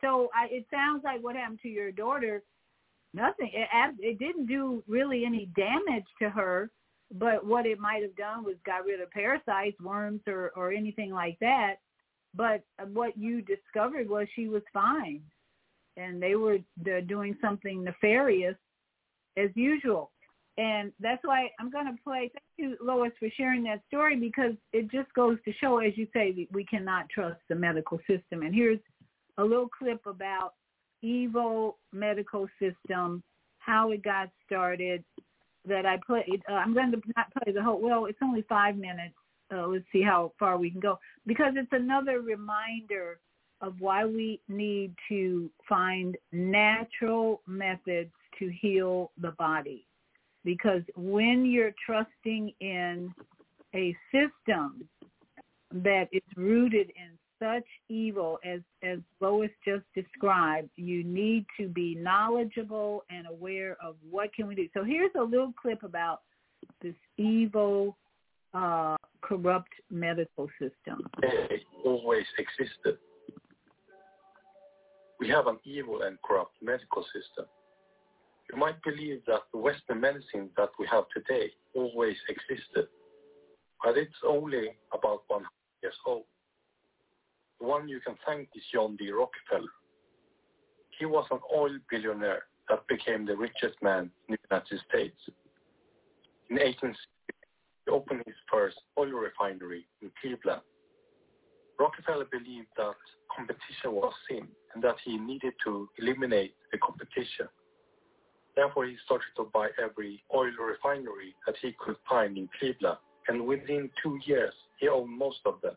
So 0.00 0.28
I, 0.34 0.46
it 0.50 0.66
sounds 0.70 1.02
like 1.04 1.22
what 1.22 1.36
happened 1.36 1.60
to 1.62 1.68
your 1.68 1.92
daughter, 1.92 2.42
nothing. 3.14 3.50
It, 3.52 3.68
it 3.98 4.18
didn't 4.18 4.46
do 4.46 4.82
really 4.86 5.24
any 5.24 5.46
damage 5.56 6.04
to 6.20 6.28
her, 6.28 6.70
but 7.12 7.44
what 7.44 7.66
it 7.66 7.78
might 7.78 8.02
have 8.02 8.16
done 8.16 8.44
was 8.44 8.56
got 8.64 8.84
rid 8.84 9.00
of 9.00 9.10
parasites, 9.10 9.80
worms, 9.80 10.20
or, 10.26 10.52
or 10.56 10.72
anything 10.72 11.12
like 11.12 11.38
that. 11.40 11.76
But 12.34 12.62
what 12.92 13.16
you 13.16 13.42
discovered 13.42 14.08
was 14.08 14.26
she 14.34 14.48
was 14.48 14.62
fine, 14.72 15.20
and 15.96 16.22
they 16.22 16.34
were 16.34 16.58
doing 17.06 17.36
something 17.40 17.84
nefarious 17.84 18.56
as 19.36 19.50
usual. 19.54 20.10
And 20.58 20.92
that's 21.00 21.22
why 21.24 21.50
I'm 21.58 21.70
going 21.70 21.86
to 21.86 22.02
play. 22.02 22.30
Thank 22.32 22.44
you, 22.58 22.76
Lois, 22.82 23.12
for 23.18 23.28
sharing 23.36 23.62
that 23.64 23.82
story 23.88 24.18
because 24.18 24.52
it 24.72 24.90
just 24.90 25.12
goes 25.14 25.38
to 25.44 25.52
show, 25.60 25.78
as 25.78 25.96
you 25.96 26.06
say, 26.12 26.46
we 26.52 26.64
cannot 26.64 27.08
trust 27.08 27.40
the 27.48 27.54
medical 27.54 27.98
system. 28.00 28.42
And 28.42 28.54
here's 28.54 28.80
a 29.38 29.42
little 29.42 29.68
clip 29.68 30.04
about 30.06 30.52
evil 31.02 31.78
medical 31.92 32.48
system, 32.58 33.22
how 33.58 33.92
it 33.92 34.02
got 34.02 34.28
started. 34.44 35.04
That 35.64 35.86
I 35.86 35.98
played. 36.04 36.42
Uh, 36.50 36.54
I'm 36.54 36.74
going 36.74 36.90
to 36.90 37.00
not 37.16 37.32
play 37.32 37.52
the 37.52 37.62
whole. 37.62 37.80
Well, 37.80 38.06
it's 38.06 38.18
only 38.22 38.42
five 38.48 38.76
minutes. 38.76 39.14
Uh, 39.54 39.66
let's 39.66 39.84
see 39.92 40.02
how 40.02 40.32
far 40.38 40.56
we 40.58 40.70
can 40.70 40.80
go 40.80 40.98
because 41.26 41.52
it's 41.56 41.72
another 41.72 42.20
reminder 42.20 43.18
of 43.60 43.74
why 43.78 44.04
we 44.04 44.40
need 44.48 44.94
to 45.08 45.48
find 45.68 46.16
natural 46.32 47.42
methods 47.46 48.10
to 48.38 48.50
heal 48.60 49.12
the 49.20 49.30
body. 49.32 49.86
Because 50.44 50.82
when 50.96 51.46
you're 51.46 51.74
trusting 51.86 52.52
in 52.60 53.14
a 53.74 53.96
system 54.10 54.88
that 55.70 56.08
is 56.12 56.22
rooted 56.36 56.90
in 56.96 57.10
such 57.42 57.66
evil 57.88 58.38
as 58.44 58.60
as 58.82 58.98
Lois 59.20 59.50
just 59.64 59.84
described, 59.94 60.68
you 60.76 61.02
need 61.02 61.44
to 61.58 61.68
be 61.68 61.94
knowledgeable 61.96 63.04
and 63.10 63.26
aware 63.26 63.76
of 63.82 63.96
what 64.10 64.32
can 64.34 64.46
we 64.46 64.54
do. 64.54 64.68
So 64.74 64.84
here's 64.84 65.10
a 65.18 65.22
little 65.22 65.52
clip 65.60 65.82
about 65.82 66.20
this 66.80 66.94
evil, 67.16 67.96
uh, 68.54 68.96
corrupt 69.22 69.72
medical 69.90 70.48
system. 70.60 71.06
It 71.22 71.62
always 71.84 72.26
existed. 72.38 72.98
We 75.18 75.28
have 75.28 75.46
an 75.46 75.58
evil 75.64 76.02
and 76.02 76.18
corrupt 76.22 76.54
medical 76.62 77.04
system. 77.04 77.46
You 78.52 78.58
might 78.58 78.82
believe 78.82 79.22
that 79.26 79.42
the 79.52 79.58
Western 79.58 80.00
medicine 80.00 80.50
that 80.56 80.70
we 80.78 80.86
have 80.90 81.04
today 81.14 81.50
always 81.74 82.16
existed, 82.28 82.88
but 83.82 83.96
it's 83.96 84.12
only 84.26 84.76
about 84.92 85.22
100 85.28 85.46
years 85.82 85.94
old. 86.06 86.24
One 87.62 87.88
you 87.88 88.00
can 88.00 88.16
thank 88.26 88.48
is 88.56 88.62
John 88.72 88.96
D. 88.96 89.12
Rockefeller. 89.12 89.70
He 90.98 91.06
was 91.06 91.24
an 91.30 91.38
oil 91.54 91.78
billionaire 91.88 92.42
that 92.68 92.84
became 92.88 93.24
the 93.24 93.36
richest 93.36 93.80
man 93.80 94.10
in 94.26 94.34
the 94.34 94.38
United 94.50 94.80
States. 94.90 95.16
In 96.50 96.56
1860, 96.56 96.98
he 97.86 97.90
opened 97.92 98.24
his 98.26 98.34
first 98.50 98.80
oil 98.98 99.12
refinery 99.12 99.86
in 100.02 100.10
Cleveland. 100.20 100.62
Rockefeller 101.78 102.26
believed 102.32 102.66
that 102.76 102.98
competition 103.30 103.92
was 103.92 104.12
sin 104.28 104.48
and 104.74 104.82
that 104.82 104.96
he 105.04 105.16
needed 105.16 105.54
to 105.64 105.88
eliminate 105.98 106.56
the 106.72 106.78
competition. 106.78 107.46
Therefore, 108.56 108.86
he 108.86 108.96
started 109.04 109.30
to 109.36 109.48
buy 109.54 109.68
every 109.80 110.24
oil 110.34 110.50
refinery 110.58 111.36
that 111.46 111.54
he 111.62 111.76
could 111.78 111.96
find 112.08 112.36
in 112.36 112.48
Cleveland, 112.58 112.98
and 113.28 113.46
within 113.46 113.88
two 114.02 114.18
years, 114.26 114.52
he 114.80 114.88
owned 114.88 115.16
most 115.16 115.38
of 115.46 115.60
them. 115.62 115.76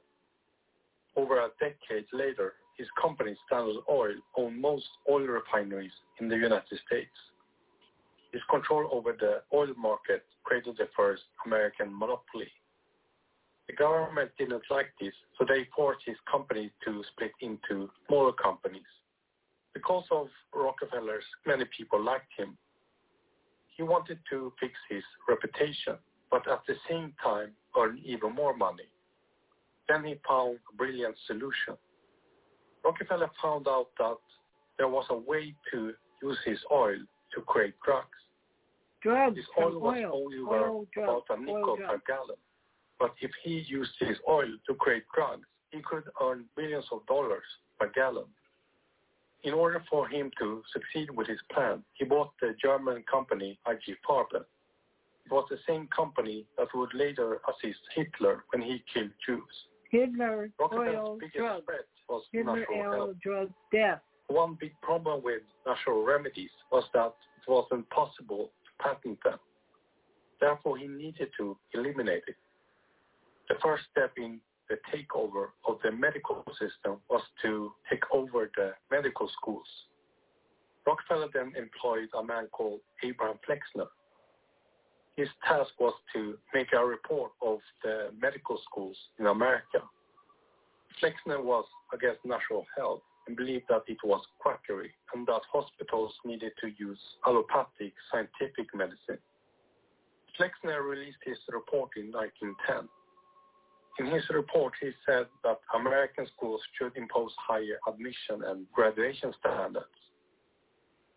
Over 1.16 1.40
a 1.40 1.50
decade 1.60 2.06
later, 2.12 2.54
his 2.78 2.88
company, 3.02 3.36
Standard 3.48 3.82
Oil, 3.90 4.16
owned 4.38 4.60
most 4.60 4.86
oil 5.10 5.26
refineries 5.26 5.94
in 6.20 6.28
the 6.28 6.36
United 6.36 6.80
States. 6.86 7.16
His 8.34 8.42
control 8.50 8.90
over 8.92 9.16
the 9.18 9.44
oil 9.54 9.74
market 9.78 10.26
created 10.44 10.76
the 10.78 10.90
first 10.96 11.24
American 11.46 11.98
monopoly. 11.98 12.52
The 13.68 13.74
government 13.74 14.32
didn't 14.38 14.64
like 14.70 14.94
this, 15.00 15.14
so 15.38 15.46
they 15.48 15.68
forced 15.76 16.02
his 16.06 16.18
company 16.30 16.70
to 16.84 17.04
split 17.14 17.32
into 17.40 17.90
smaller 18.08 18.34
companies. 18.34 18.84
Because 19.74 20.06
of 20.12 20.28
Rockefeller's, 20.54 21.24
many 21.46 21.66
people 21.78 22.02
liked 22.02 22.32
him. 22.38 22.58
He 23.76 23.84
wanted 23.84 24.20
to 24.30 24.54
fix 24.60 24.74
his 24.90 25.04
reputation, 25.28 25.96
but 26.30 26.48
at 26.50 26.62
the 26.68 26.76
same 26.90 27.14
time 27.24 27.52
earn 27.78 28.02
even 28.06 28.34
more 28.36 28.56
money. 28.56 28.88
Then 29.88 30.04
he 30.04 30.16
found 30.28 30.60
a 30.72 30.76
brilliant 30.76 31.16
solution. 31.28 31.78
Rockefeller 32.84 33.30
found 33.42 33.68
out 33.68 33.88
that 33.98 34.18
there 34.78 34.88
was 34.88 35.06
a 35.10 35.18
way 35.18 35.56
to 35.72 35.94
use 36.22 36.38
his 36.46 36.60
oil 36.72 36.98
to 37.34 37.42
create 37.42 37.74
drugs. 37.84 38.08
Drugs 39.02 39.38
His 39.38 39.46
oil 39.60 39.80
was 39.80 39.98
oil, 39.98 40.12
only 40.14 40.38
oil 40.38 40.80
worth 40.80 40.92
drugs, 40.92 41.24
about 41.30 41.38
a 41.38 41.42
nickel 41.42 41.78
per 41.78 42.02
gallon. 42.08 42.38
But 43.00 43.14
if 43.22 43.32
he 43.44 43.64
used 43.68 43.92
his 44.00 44.18
oil 44.28 44.50
to 44.68 44.74
create 44.76 45.04
drugs, 45.14 45.46
he 45.72 45.82
could 45.82 46.04
earn 46.22 46.46
millions 46.58 46.86
of 46.92 47.06
dollars 47.06 47.44
per 47.80 47.92
gallon. 47.94 48.26
In 49.44 49.54
order 49.54 49.84
for 49.90 50.08
him 50.08 50.32
to 50.40 50.64
succeed 50.74 51.12
with 51.12 51.28
his 51.28 51.40
plan, 51.52 51.84
he 51.94 52.06
bought 52.06 52.32
the 52.42 52.56
German 52.62 53.04
company 53.04 53.60
IG 53.68 53.96
Farben. 54.08 54.46
It 55.26 55.32
was 55.32 55.46
the 55.50 55.60
same 55.68 55.88
company 55.88 56.46
that 56.58 56.68
would 56.74 56.94
later 56.94 57.42
assist 57.48 57.80
Hitler 57.94 58.44
when 58.52 58.62
he 58.62 58.84
killed 58.92 59.12
Jews. 59.26 59.56
Rockefeller's 60.60 60.96
oil, 60.96 61.18
biggest 61.20 61.38
drugs. 61.38 61.66
threat 61.66 61.86
was 62.10 62.24
Hitler, 62.32 62.60
natural 62.60 63.02
oil, 63.02 63.14
drugs, 63.22 63.54
death. 63.72 64.02
One 64.28 64.58
big 64.60 64.74
problem 64.82 65.24
with 65.24 65.42
natural 65.66 66.04
remedies 66.04 66.50
was 66.72 66.84
that 66.94 67.14
it 67.38 67.50
wasn't 67.50 67.90
possible 67.90 68.52
to 68.66 68.84
patent 68.84 69.20
them. 69.24 69.40
Therefore, 70.40 70.78
he 70.78 70.88
needed 70.88 71.30
to 71.38 71.58
eliminate 71.74 72.24
it. 72.28 72.36
The 73.50 73.56
first 73.62 73.84
step 73.92 74.14
in 74.18 74.40
the 74.70 74.78
takeover 74.94 75.48
of 75.68 75.78
the 75.84 75.92
medical 75.92 76.44
system 76.60 76.98
was 77.10 77.22
to 77.44 77.72
take 77.90 78.04
over 78.12 78.50
the 78.56 78.72
medical 78.90 79.30
schools. 79.40 79.68
Rockefeller 80.86 81.28
then 81.34 81.54
employed 81.58 82.10
a 82.18 82.24
man 82.24 82.48
called 82.52 82.80
Abraham 83.04 83.38
Flexner. 83.46 83.88
His 85.18 85.30
task 85.48 85.72
was 85.80 85.94
to 86.14 86.38
make 86.54 86.74
a 86.74 86.86
report 86.86 87.32
of 87.42 87.60
the 87.84 88.12
medical 88.20 88.60
schools 88.70 88.98
in 89.18 89.28
America. 89.28 89.82
Flexner 91.00 91.42
was 91.42 91.66
against 91.94 92.26
natural 92.26 92.66
health 92.76 93.02
and 93.28 93.36
believed 93.36 93.66
that 93.70 93.84
it 93.88 93.98
was 94.04 94.22
quackery 94.40 94.92
and 95.14 95.26
that 95.28 95.42
hospitals 95.52 96.14
needed 96.26 96.52
to 96.62 96.72
use 96.78 97.00
allopathic 97.26 97.94
scientific 98.12 98.74
medicine. 98.74 99.20
Flexner 100.38 100.84
released 100.84 101.24
his 101.26 101.38
report 101.50 101.92
in 101.96 102.12
1910. 102.12 102.90
In 103.98 104.14
his 104.14 104.30
report, 104.30 104.74
he 104.82 104.92
said 105.06 105.28
that 105.44 105.60
American 105.74 106.28
schools 106.36 106.62
should 106.78 106.96
impose 106.98 107.32
higher 107.40 107.80
admission 107.88 108.44
and 108.44 108.66
graduation 108.74 109.34
standards. 109.40 109.86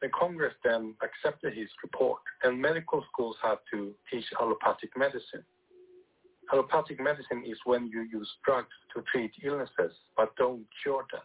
The 0.01 0.09
Congress 0.11 0.55
then 0.63 0.95
accepted 1.03 1.55
his 1.55 1.69
report, 1.83 2.21
and 2.45 2.61
medical 2.61 3.05
schools 3.13 3.37
had 3.43 3.59
to 3.73 3.95
teach 4.11 4.25
allopathic 4.41 4.97
medicine. 4.97 5.45
Allopathic 6.53 7.01
medicine 7.01 7.45
is 7.45 7.59
when 7.65 7.89
you 7.89 8.03
use 8.03 8.31
drugs 8.45 8.75
to 8.95 9.03
treat 9.13 9.33
illnesses 9.43 9.93
but 10.17 10.35
don't 10.37 10.65
cure 10.83 11.05
them. 11.13 11.23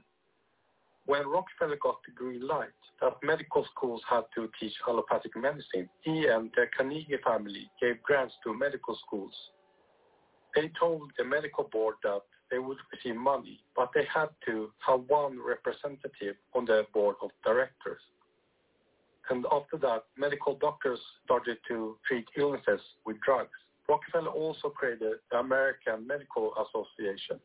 When 1.05 1.27
Rockefeller 1.27 1.77
got 1.81 1.97
the 2.05 2.13
green 2.13 2.47
light 2.47 2.69
that 3.01 3.13
medical 3.21 3.65
schools 3.75 4.01
had 4.09 4.23
to 4.35 4.49
teach 4.59 4.73
allopathic 4.87 5.35
medicine, 5.35 5.89
he 6.01 6.27
and 6.27 6.49
the 6.55 6.65
Carnegie 6.75 7.17
family 7.23 7.69
gave 7.81 8.01
grants 8.03 8.33
to 8.43 8.53
medical 8.53 8.97
schools. 9.05 9.35
They 10.55 10.71
told 10.79 11.11
the 11.17 11.25
medical 11.25 11.65
board 11.65 11.95
that 12.03 12.21
they 12.49 12.59
would 12.59 12.77
receive 12.91 13.19
money, 13.19 13.63
but 13.75 13.91
they 13.93 14.05
had 14.13 14.29
to 14.45 14.71
have 14.85 15.01
one 15.07 15.39
representative 15.41 16.35
on 16.53 16.65
the 16.65 16.85
board 16.93 17.15
of 17.21 17.31
directors. 17.43 18.01
And 19.29 19.45
after 19.51 19.77
that, 19.77 20.03
medical 20.17 20.55
doctors 20.55 20.99
started 21.23 21.57
to 21.69 21.97
treat 22.07 22.25
illnesses 22.37 22.81
with 23.05 23.17
drugs. 23.21 23.51
Rockefeller 23.87 24.31
also 24.31 24.69
created 24.69 25.13
the 25.31 25.37
American 25.37 26.05
Medical 26.07 26.53
Association. 26.55 27.39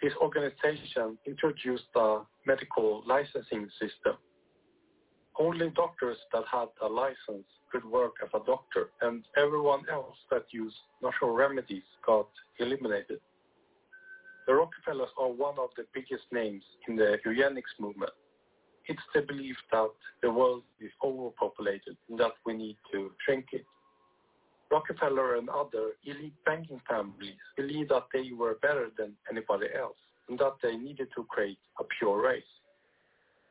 This 0.00 0.12
organization 0.20 1.16
introduced 1.26 1.84
a 1.94 2.22
medical 2.46 3.02
licensing 3.06 3.68
system. 3.80 4.16
Only 5.38 5.70
doctors 5.70 6.18
that 6.32 6.44
had 6.50 6.68
a 6.82 6.86
license 6.88 7.46
could 7.70 7.84
work 7.84 8.14
as 8.22 8.28
a 8.34 8.44
doctor, 8.44 8.90
and 9.00 9.24
everyone 9.36 9.84
else 9.90 10.16
that 10.30 10.44
used 10.50 10.76
natural 11.02 11.30
remedies 11.30 11.84
got 12.04 12.28
eliminated. 12.58 13.20
The 14.46 14.54
Rockefellers 14.54 15.08
are 15.18 15.30
one 15.30 15.54
of 15.58 15.70
the 15.76 15.86
biggest 15.94 16.24
names 16.32 16.64
in 16.88 16.96
the 16.96 17.18
eugenics 17.24 17.70
movement. 17.78 18.12
It's 18.88 19.02
the 19.14 19.22
belief 19.22 19.56
that 19.70 19.90
the 20.22 20.30
world 20.30 20.64
is 20.80 20.90
overpopulated 21.04 21.96
and 22.08 22.18
that 22.18 22.32
we 22.44 22.54
need 22.54 22.76
to 22.92 23.12
shrink 23.24 23.46
it. 23.52 23.64
Rockefeller 24.70 25.36
and 25.36 25.48
other 25.50 25.92
elite 26.04 26.34
banking 26.46 26.80
families 26.88 27.36
believed 27.56 27.90
that 27.90 28.06
they 28.12 28.32
were 28.32 28.56
better 28.62 28.88
than 28.96 29.12
anybody 29.30 29.66
else 29.78 29.96
and 30.28 30.38
that 30.38 30.54
they 30.62 30.76
needed 30.76 31.08
to 31.14 31.24
create 31.24 31.58
a 31.78 31.84
pure 31.98 32.22
race. 32.22 32.42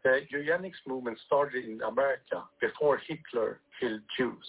The 0.04 0.22
eugenics 0.32 0.80
movement 0.88 1.20
started 1.28 1.66
in 1.66 1.82
America 1.84 2.44
before 2.60 3.00
Hitler 3.08 3.62
killed 3.80 4.02
Jews. 4.18 4.48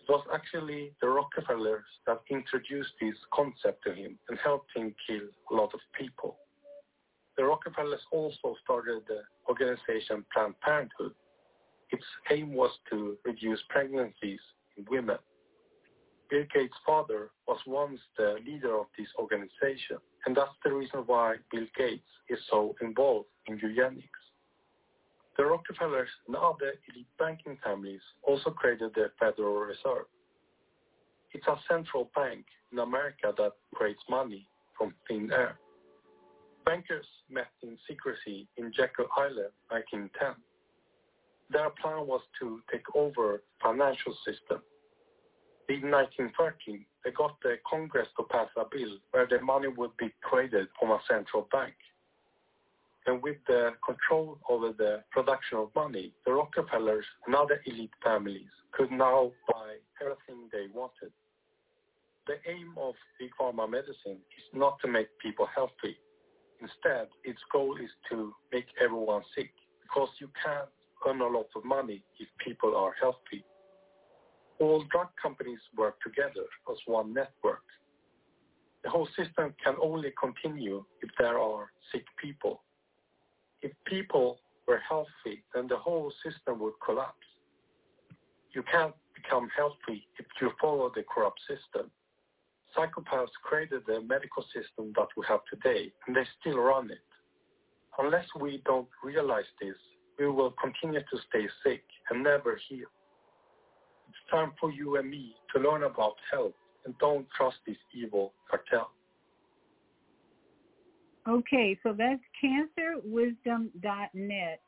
It 0.00 0.10
was 0.10 0.26
actually 0.34 0.92
the 1.00 1.08
Rockefellers 1.08 1.84
that 2.06 2.20
introduced 2.30 2.90
this 3.00 3.14
concept 3.32 3.84
to 3.84 3.94
him 3.94 4.18
and 4.28 4.36
helped 4.42 4.70
him 4.74 4.92
kill 5.06 5.28
a 5.52 5.54
lot 5.54 5.72
of 5.72 5.80
people. 5.96 6.36
The 7.36 7.44
Rockefellers 7.44 8.00
also 8.10 8.56
started 8.64 9.02
the 9.06 9.22
organization 9.50 10.24
Planned 10.32 10.58
Parenthood. 10.60 11.12
Its 11.90 12.04
aim 12.30 12.54
was 12.54 12.70
to 12.90 13.16
reduce 13.24 13.60
pregnancies 13.68 14.40
in 14.76 14.86
women. 14.88 15.18
Bill 16.30 16.44
Gates' 16.54 16.72
father 16.86 17.30
was 17.48 17.58
once 17.66 17.98
the 18.16 18.36
leader 18.46 18.78
of 18.78 18.86
this 18.96 19.08
organization, 19.18 19.98
and 20.24 20.36
that's 20.36 20.54
the 20.64 20.72
reason 20.72 21.00
why 21.06 21.36
Bill 21.50 21.66
Gates 21.76 22.06
is 22.28 22.38
so 22.48 22.76
involved 22.80 23.26
in 23.48 23.58
eugenics. 23.58 24.06
The 25.36 25.44
Rockefellers 25.44 26.08
and 26.28 26.36
other 26.36 26.74
elite 26.88 27.08
banking 27.18 27.58
families 27.64 28.02
also 28.22 28.50
created 28.50 28.92
the 28.94 29.10
Federal 29.18 29.54
Reserve. 29.54 30.06
It's 31.32 31.46
a 31.46 31.56
central 31.68 32.10
bank 32.14 32.44
in 32.70 32.78
America 32.78 33.32
that 33.36 33.52
creates 33.74 34.02
money 34.08 34.46
from 34.78 34.94
thin 35.08 35.30
air. 35.32 35.58
Bankers 36.70 37.06
met 37.28 37.50
in 37.64 37.76
secrecy 37.88 38.46
in 38.56 38.72
Jekyll 38.72 39.08
Island 39.16 39.50
in 39.70 39.82
1910. 39.82 40.34
Their 41.50 41.70
plan 41.82 42.06
was 42.06 42.20
to 42.38 42.60
take 42.70 42.86
over 42.94 43.42
the 43.42 43.58
financial 43.60 44.14
system. 44.24 44.62
In 45.68 45.90
1913, 45.90 46.86
they 47.04 47.10
got 47.10 47.34
the 47.42 47.56
Congress 47.68 48.06
to 48.16 48.22
pass 48.30 48.46
a 48.56 48.62
bill 48.70 48.98
where 49.10 49.26
the 49.26 49.40
money 49.40 49.66
would 49.66 49.96
be 49.96 50.14
created 50.22 50.68
from 50.78 50.90
a 50.90 51.00
central 51.10 51.48
bank. 51.50 51.74
And 53.06 53.20
with 53.20 53.38
the 53.48 53.70
control 53.84 54.38
over 54.48 54.70
the 54.70 55.02
production 55.10 55.58
of 55.58 55.74
money, 55.74 56.12
the 56.24 56.32
Rockefellers 56.32 57.06
and 57.26 57.34
other 57.34 57.60
elite 57.66 57.96
families 58.04 58.52
could 58.70 58.92
now 58.92 59.32
buy 59.48 59.74
everything 60.00 60.48
they 60.52 60.66
wanted. 60.72 61.10
The 62.28 62.36
aim 62.48 62.74
of 62.76 62.94
Big 63.18 63.30
Pharma 63.40 63.68
medicine 63.68 64.22
is 64.38 64.46
not 64.54 64.78
to 64.82 64.88
make 64.88 65.08
people 65.18 65.48
healthy. 65.52 65.96
Instead, 66.60 67.08
its 67.24 67.40
goal 67.52 67.76
is 67.82 67.90
to 68.10 68.34
make 68.52 68.66
everyone 68.82 69.22
sick 69.34 69.50
because 69.82 70.08
you 70.20 70.28
can't 70.42 70.68
earn 71.06 71.20
a 71.20 71.26
lot 71.26 71.46
of 71.56 71.64
money 71.64 72.02
if 72.18 72.28
people 72.44 72.76
are 72.76 72.92
healthy. 73.00 73.44
All 74.58 74.84
drug 74.90 75.08
companies 75.20 75.60
work 75.76 75.96
together 76.02 76.44
as 76.70 76.76
one 76.86 77.14
network. 77.14 77.62
The 78.84 78.90
whole 78.90 79.08
system 79.16 79.54
can 79.62 79.76
only 79.82 80.12
continue 80.20 80.84
if 81.02 81.10
there 81.18 81.38
are 81.38 81.70
sick 81.92 82.04
people. 82.22 82.62
If 83.62 83.72
people 83.84 84.40
were 84.66 84.80
healthy, 84.86 85.44
then 85.54 85.66
the 85.66 85.76
whole 85.76 86.12
system 86.22 86.58
would 86.60 86.74
collapse. 86.84 87.16
You 88.54 88.62
can't 88.70 88.94
become 89.14 89.48
healthy 89.56 90.06
if 90.18 90.26
you 90.40 90.50
follow 90.60 90.90
the 90.94 91.02
corrupt 91.02 91.40
system. 91.48 91.90
Psychopaths 92.76 93.32
created 93.42 93.82
the 93.86 94.00
medical 94.00 94.44
system 94.54 94.92
that 94.96 95.08
we 95.16 95.24
have 95.28 95.40
today, 95.52 95.92
and 96.06 96.14
they 96.14 96.24
still 96.40 96.58
run 96.58 96.90
it. 96.90 96.98
Unless 97.98 98.26
we 98.40 98.62
don't 98.64 98.88
realize 99.02 99.44
this, 99.60 99.74
we 100.18 100.28
will 100.28 100.54
continue 100.62 101.00
to 101.00 101.18
stay 101.28 101.48
sick 101.64 101.82
and 102.10 102.22
never 102.22 102.60
heal. 102.68 102.86
It's 104.08 104.30
time 104.30 104.52
for 104.60 104.70
you 104.70 104.96
and 104.96 105.10
me 105.10 105.34
to 105.54 105.60
learn 105.60 105.82
about 105.82 106.14
health 106.30 106.54
and 106.84 106.96
don't 106.98 107.26
trust 107.36 107.56
this 107.66 107.76
evil 107.94 108.32
cartel. 108.48 108.92
Okay, 111.28 111.78
so 111.82 111.92
that's 111.96 112.22
cancerwisdom.net 112.40 114.62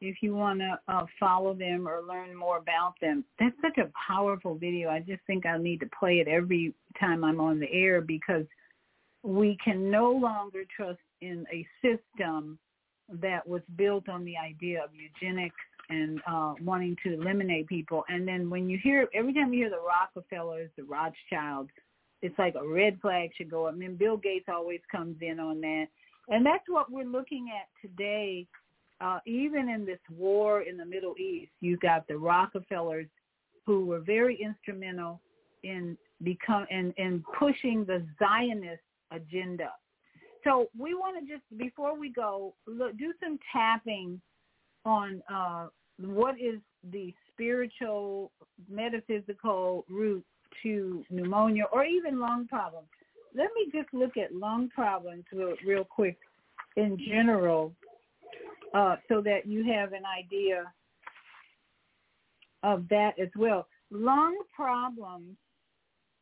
if 0.00 0.16
you 0.22 0.34
want 0.34 0.60
to 0.60 0.78
uh, 0.88 1.06
follow 1.18 1.54
them 1.54 1.86
or 1.86 2.02
learn 2.02 2.34
more 2.34 2.58
about 2.58 2.94
them. 3.00 3.24
That's 3.38 3.56
such 3.60 3.78
a 3.78 3.90
powerful 4.08 4.54
video. 4.54 4.88
I 4.88 5.00
just 5.00 5.20
think 5.26 5.46
I 5.46 5.58
need 5.58 5.80
to 5.80 5.90
play 5.98 6.20
it 6.20 6.28
every 6.28 6.74
time 6.98 7.24
I'm 7.24 7.40
on 7.40 7.60
the 7.60 7.70
air 7.72 8.00
because 8.00 8.46
we 9.22 9.58
can 9.62 9.90
no 9.90 10.10
longer 10.10 10.62
trust 10.74 11.00
in 11.20 11.44
a 11.52 11.66
system 11.82 12.58
that 13.20 13.46
was 13.46 13.62
built 13.76 14.08
on 14.08 14.24
the 14.24 14.36
idea 14.36 14.82
of 14.82 14.90
eugenics 14.94 15.56
and 15.90 16.20
uh, 16.26 16.54
wanting 16.62 16.96
to 17.02 17.14
eliminate 17.14 17.66
people. 17.66 18.04
And 18.08 18.26
then 18.26 18.48
when 18.48 18.70
you 18.70 18.78
hear, 18.82 19.08
every 19.12 19.34
time 19.34 19.52
you 19.52 19.60
hear 19.64 19.70
the 19.70 19.76
Rockefellers, 19.76 20.70
the 20.76 20.84
Rothschilds, 20.84 21.70
it's 22.22 22.38
like 22.38 22.54
a 22.54 22.66
red 22.66 22.98
flag 23.00 23.30
should 23.36 23.50
go 23.50 23.66
up. 23.66 23.72
And 23.72 23.82
then 23.82 23.96
Bill 23.96 24.16
Gates 24.16 24.46
always 24.48 24.80
comes 24.90 25.16
in 25.20 25.40
on 25.40 25.60
that. 25.62 25.86
And 26.28 26.46
that's 26.46 26.64
what 26.68 26.90
we're 26.90 27.04
looking 27.04 27.48
at 27.48 27.68
today. 27.82 28.46
Uh, 29.00 29.18
even 29.26 29.68
in 29.68 29.86
this 29.86 30.00
war 30.14 30.62
in 30.62 30.76
the 30.76 30.84
Middle 30.84 31.14
East, 31.18 31.50
you 31.60 31.76
got 31.78 32.06
the 32.06 32.16
Rockefellers 32.16 33.06
who 33.64 33.86
were 33.86 34.00
very 34.00 34.38
instrumental 34.42 35.20
in 35.62 35.96
become 36.22 36.66
in, 36.70 36.92
in 36.98 37.24
pushing 37.38 37.84
the 37.84 38.04
Zionist 38.18 38.82
agenda. 39.10 39.70
So 40.44 40.68
we 40.78 40.94
want 40.94 41.16
to 41.18 41.32
just 41.32 41.44
before 41.58 41.98
we 41.98 42.10
go, 42.10 42.54
look, 42.66 42.96
do 42.98 43.12
some 43.22 43.38
tapping 43.52 44.20
on 44.84 45.22
uh, 45.32 45.68
what 45.98 46.34
is 46.40 46.60
the 46.92 47.14
spiritual, 47.32 48.30
metaphysical 48.70 49.84
root 49.88 50.24
to 50.62 51.04
pneumonia 51.10 51.64
or 51.72 51.84
even 51.84 52.18
lung 52.18 52.46
problems. 52.48 52.88
Let 53.34 53.48
me 53.54 53.70
just 53.72 53.92
look 53.92 54.16
at 54.16 54.34
lung 54.34 54.68
problems 54.74 55.24
real, 55.32 55.54
real 55.66 55.84
quick 55.84 56.18
in 56.76 56.98
general 57.06 57.72
uh, 58.74 58.96
so 59.08 59.20
that 59.22 59.46
you 59.46 59.64
have 59.72 59.92
an 59.92 60.02
idea 60.06 60.72
of 62.62 62.88
that 62.88 63.18
as 63.18 63.28
well. 63.36 63.66
Lung 63.90 64.36
problems 64.54 65.36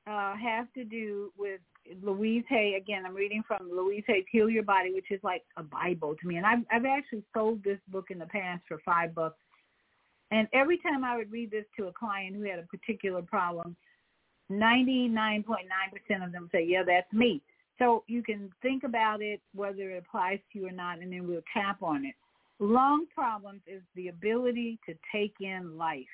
uh, 0.06 0.34
have 0.36 0.72
to 0.72 0.84
do 0.84 1.32
with 1.36 1.60
Louise 2.02 2.44
Hay. 2.48 2.74
Again, 2.80 3.04
I'm 3.06 3.14
reading 3.14 3.42
from 3.46 3.70
Louise 3.70 4.04
Hay's 4.06 4.24
Heal 4.30 4.48
Your 4.48 4.62
Body, 4.62 4.92
which 4.92 5.10
is 5.10 5.20
like 5.22 5.42
a 5.56 5.62
Bible 5.62 6.14
to 6.20 6.26
me. 6.26 6.36
And 6.36 6.46
I've, 6.46 6.64
I've 6.70 6.84
actually 6.84 7.24
sold 7.34 7.62
this 7.62 7.78
book 7.88 8.06
in 8.10 8.18
the 8.18 8.26
past 8.26 8.62
for 8.66 8.78
five 8.84 9.14
bucks. 9.14 9.36
And 10.30 10.46
every 10.52 10.78
time 10.78 11.04
I 11.04 11.16
would 11.16 11.32
read 11.32 11.50
this 11.50 11.64
to 11.78 11.86
a 11.86 11.92
client 11.92 12.36
who 12.36 12.42
had 12.42 12.58
a 12.58 12.62
particular 12.62 13.22
problem, 13.22 13.76
99.9% 14.50 15.44
of 16.24 16.32
them 16.32 16.48
say, 16.52 16.64
yeah, 16.66 16.82
that's 16.86 17.12
me. 17.12 17.42
So 17.78 18.04
you 18.06 18.22
can 18.22 18.50
think 18.60 18.84
about 18.84 19.22
it, 19.22 19.40
whether 19.54 19.90
it 19.90 20.04
applies 20.06 20.38
to 20.52 20.58
you 20.58 20.68
or 20.68 20.72
not, 20.72 20.98
and 20.98 21.12
then 21.12 21.26
we'll 21.28 21.42
tap 21.54 21.82
on 21.82 22.04
it. 22.04 22.14
Lung 22.60 23.06
problems 23.14 23.62
is 23.66 23.82
the 23.94 24.08
ability 24.08 24.78
to 24.86 24.94
take 25.12 25.34
in 25.40 25.76
life. 25.76 26.04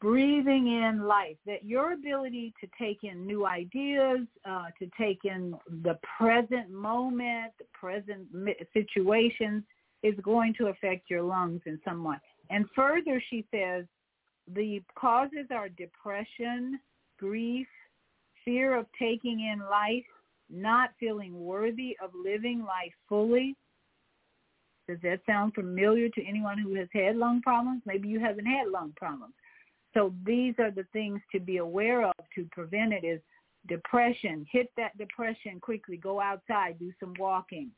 Breathing 0.00 0.66
in 0.66 1.04
life, 1.04 1.36
that 1.46 1.64
your 1.64 1.94
ability 1.94 2.52
to 2.60 2.68
take 2.78 2.98
in 3.02 3.26
new 3.26 3.46
ideas, 3.46 4.20
uh, 4.44 4.66
to 4.78 4.90
take 4.98 5.20
in 5.24 5.56
the 5.82 5.98
present 6.18 6.70
moment, 6.70 7.52
the 7.58 7.64
present 7.72 8.26
situations, 8.74 9.62
is 10.02 10.14
going 10.22 10.54
to 10.58 10.66
affect 10.66 11.08
your 11.08 11.22
lungs 11.22 11.62
in 11.64 11.80
some 11.82 12.04
way. 12.04 12.16
And 12.50 12.66
further, 12.76 13.22
she 13.30 13.46
says, 13.50 13.86
the 14.54 14.82
causes 14.96 15.46
are 15.50 15.68
depression, 15.70 16.78
grief, 17.18 17.66
fear 18.44 18.76
of 18.76 18.86
taking 18.98 19.40
in 19.40 19.60
life, 19.68 20.04
not 20.50 20.90
feeling 21.00 21.44
worthy 21.44 21.96
of 22.02 22.10
living 22.14 22.60
life 22.60 22.92
fully. 23.08 23.56
Does 24.88 24.98
that 25.02 25.20
sound 25.26 25.54
familiar 25.54 26.08
to 26.10 26.24
anyone 26.24 26.58
who 26.58 26.74
has 26.74 26.88
had 26.92 27.16
lung 27.16 27.42
problems? 27.42 27.82
Maybe 27.86 28.08
you 28.08 28.20
haven't 28.20 28.46
had 28.46 28.68
lung 28.68 28.92
problems. 28.96 29.34
So 29.94 30.12
these 30.24 30.54
are 30.58 30.70
the 30.70 30.86
things 30.92 31.20
to 31.32 31.40
be 31.40 31.56
aware 31.56 32.06
of 32.06 32.14
to 32.34 32.46
prevent 32.52 32.92
it 32.92 33.04
is 33.04 33.20
depression. 33.66 34.46
Hit 34.50 34.70
that 34.76 34.96
depression 34.98 35.58
quickly. 35.60 35.96
Go 35.96 36.20
outside. 36.20 36.78
Do 36.78 36.92
some 37.00 37.14
walking. 37.18 37.70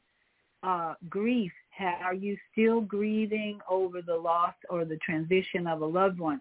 Uh, 0.63 0.95
grief. 1.09 1.53
Are 1.81 2.15
you 2.15 2.37
still 2.51 2.81
grieving 2.81 3.61
over 3.71 4.03
the 4.03 4.17
loss 4.17 4.55
or 4.69 4.85
the 4.85 4.97
transition 4.97 5.67
of 5.67 5.83
a 5.83 5.87
loved 5.87 6.19
one? 6.19 6.41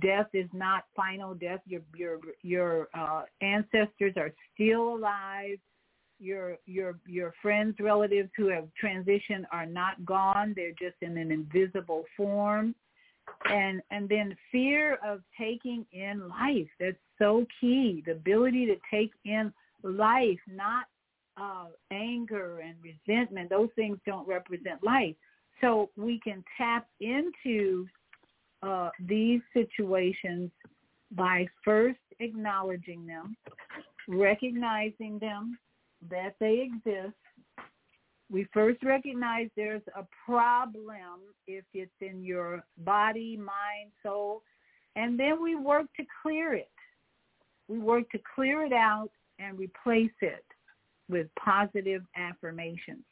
death 0.00 0.26
is 0.32 0.48
not 0.52 0.84
final 0.96 1.34
death. 1.34 1.60
Your 1.66 1.82
your 1.94 2.18
your 2.42 2.88
uh, 2.94 3.22
ancestors 3.40 4.14
are 4.16 4.32
still 4.54 4.96
alive. 4.96 5.58
Your 6.20 6.58
your 6.66 6.98
your 7.06 7.32
friends, 7.40 7.76
relatives 7.80 8.30
who 8.36 8.48
have 8.48 8.68
transitioned 8.82 9.44
are 9.52 9.66
not 9.66 10.04
gone. 10.04 10.52
They're 10.54 10.72
just 10.72 10.96
in 11.00 11.16
an 11.16 11.32
invisible 11.32 12.04
form. 12.16 12.74
And 13.48 13.80
and 13.90 14.08
then 14.08 14.36
fear 14.52 14.98
of 15.04 15.22
taking 15.38 15.86
in 15.92 16.28
life. 16.28 16.68
That's 16.78 16.96
so 17.18 17.46
key. 17.60 18.02
The 18.04 18.12
ability 18.12 18.66
to 18.66 18.76
take 18.90 19.12
in 19.24 19.52
life, 19.82 20.38
not 20.46 20.86
uh, 21.40 21.66
anger 21.90 22.60
and 22.60 22.74
resentment. 22.82 23.50
Those 23.50 23.68
things 23.76 23.98
don't 24.06 24.26
represent 24.28 24.82
life. 24.82 25.14
So 25.60 25.90
we 25.96 26.20
can 26.22 26.44
tap 26.56 26.86
into 27.00 27.86
uh, 28.62 28.90
these 29.06 29.40
situations 29.52 30.50
by 31.12 31.46
first 31.64 31.98
acknowledging 32.20 33.06
them, 33.06 33.36
recognizing 34.08 35.18
them, 35.18 35.58
that 36.08 36.34
they 36.40 36.70
exist. 36.70 37.14
We 38.30 38.46
first 38.54 38.82
recognize 38.84 39.48
there's 39.56 39.82
a 39.96 40.06
problem 40.24 41.18
if 41.46 41.64
it's 41.74 41.90
in 42.00 42.22
your 42.22 42.64
body, 42.78 43.36
mind, 43.36 43.90
soul, 44.02 44.42
and 44.96 45.18
then 45.18 45.42
we 45.42 45.56
work 45.56 45.86
to 45.96 46.04
clear 46.22 46.54
it. 46.54 46.70
We 47.68 47.78
work 47.78 48.08
to 48.10 48.18
clear 48.34 48.64
it 48.64 48.72
out 48.72 49.10
and 49.38 49.58
replace 49.58 50.10
it 50.20 50.44
with 51.08 51.26
positive 51.38 52.02
affirmations. 52.16 53.04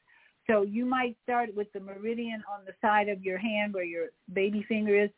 So 0.47 0.63
you 0.63 0.87
might 0.87 1.17
start 1.23 1.55
with 1.55 1.71
the 1.73 1.81
meridian 1.81 2.43
on 2.51 2.65
the 2.65 2.73
side 2.81 3.09
of 3.09 3.23
your 3.23 3.39
hand 3.39 3.75
where 3.75 3.85
your 3.85 4.07
baby 4.33 4.65
finger 4.69 5.05
is 5.05 5.11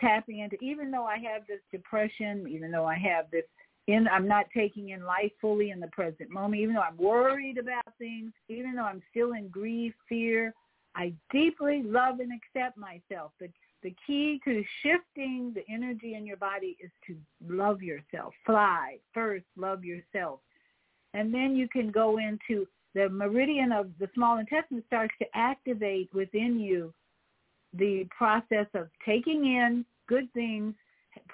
tapping 0.00 0.40
into 0.40 0.56
even 0.62 0.90
though 0.90 1.04
I 1.04 1.16
have 1.18 1.46
this 1.46 1.60
depression, 1.70 2.46
even 2.48 2.70
though 2.70 2.84
I 2.84 2.96
have 2.96 3.30
this 3.30 3.44
in 3.86 4.08
I'm 4.08 4.26
not 4.26 4.46
taking 4.54 4.90
in 4.90 5.04
life 5.04 5.32
fully 5.40 5.70
in 5.70 5.80
the 5.80 5.88
present 5.88 6.30
moment, 6.30 6.62
even 6.62 6.74
though 6.74 6.80
I'm 6.80 6.96
worried 6.96 7.58
about 7.58 7.84
things, 7.98 8.32
even 8.48 8.74
though 8.74 8.84
I'm 8.84 9.02
still 9.10 9.32
in 9.32 9.48
grief, 9.48 9.92
fear, 10.08 10.54
I 10.96 11.12
deeply 11.30 11.82
love 11.82 12.20
and 12.20 12.32
accept 12.32 12.78
myself. 12.78 13.32
The 13.40 13.48
the 13.82 13.94
key 14.06 14.40
to 14.44 14.64
shifting 14.82 15.52
the 15.54 15.62
energy 15.72 16.14
in 16.14 16.26
your 16.26 16.38
body 16.38 16.76
is 16.82 16.90
to 17.06 17.14
love 17.46 17.82
yourself. 17.82 18.32
Fly 18.46 18.96
first, 19.12 19.44
love 19.56 19.84
yourself. 19.84 20.40
And 21.12 21.32
then 21.32 21.54
you 21.54 21.68
can 21.68 21.90
go 21.90 22.18
into 22.18 22.66
the 22.94 23.10
meridian 23.10 23.72
of 23.72 23.90
the 24.00 24.08
small 24.14 24.38
intestine 24.38 24.82
starts 24.86 25.14
to 25.20 25.26
activate 25.34 26.08
within 26.14 26.58
you 26.58 26.94
the 27.74 28.08
process 28.16 28.66
of 28.72 28.88
taking 29.04 29.44
in 29.44 29.84
good 30.08 30.32
things, 30.32 30.74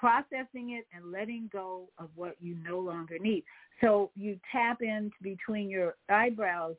processing 0.01 0.71
it, 0.71 0.87
and 0.95 1.11
letting 1.11 1.47
go 1.53 1.87
of 1.99 2.09
what 2.15 2.35
you 2.41 2.57
no 2.67 2.79
longer 2.79 3.19
need. 3.19 3.43
So 3.81 4.09
you 4.15 4.39
tap 4.51 4.81
into 4.81 5.15
between 5.21 5.69
your 5.69 5.95
eyebrows 6.09 6.75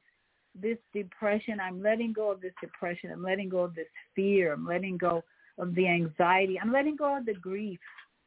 this 0.60 0.78
depression. 0.92 1.60
I'm 1.60 1.80
letting 1.80 2.12
go 2.12 2.32
of 2.32 2.40
this 2.40 2.52
depression. 2.60 3.10
I'm 3.12 3.22
letting 3.22 3.48
go 3.48 3.60
of 3.60 3.74
this 3.74 3.86
fear. 4.16 4.52
I'm 4.52 4.66
letting 4.66 4.96
go 4.96 5.22
of 5.56 5.74
the 5.76 5.86
anxiety. 5.86 6.58
I'm 6.60 6.72
letting 6.72 6.96
go 6.96 7.16
of 7.16 7.24
the 7.24 7.34
grief 7.34 7.78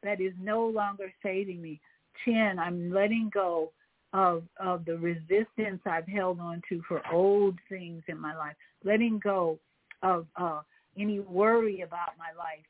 that 0.02 0.20
is 0.20 0.32
no 0.40 0.66
longer 0.66 1.12
saving 1.22 1.60
me. 1.60 1.78
Chin, 2.24 2.58
I'm 2.58 2.90
letting 2.90 3.30
go 3.32 3.72
of 4.14 4.44
of 4.58 4.86
the 4.86 4.96
resistance 4.96 5.80
I've 5.84 6.08
held 6.08 6.40
on 6.40 6.62
to 6.70 6.80
for 6.88 7.02
old 7.12 7.58
things 7.68 8.02
in 8.08 8.18
my 8.18 8.34
life. 8.34 8.56
Letting 8.82 9.20
go 9.22 9.58
of 10.02 10.26
uh, 10.36 10.62
any 10.98 11.20
worry 11.20 11.82
about 11.82 12.12
my 12.18 12.32
life. 12.36 12.64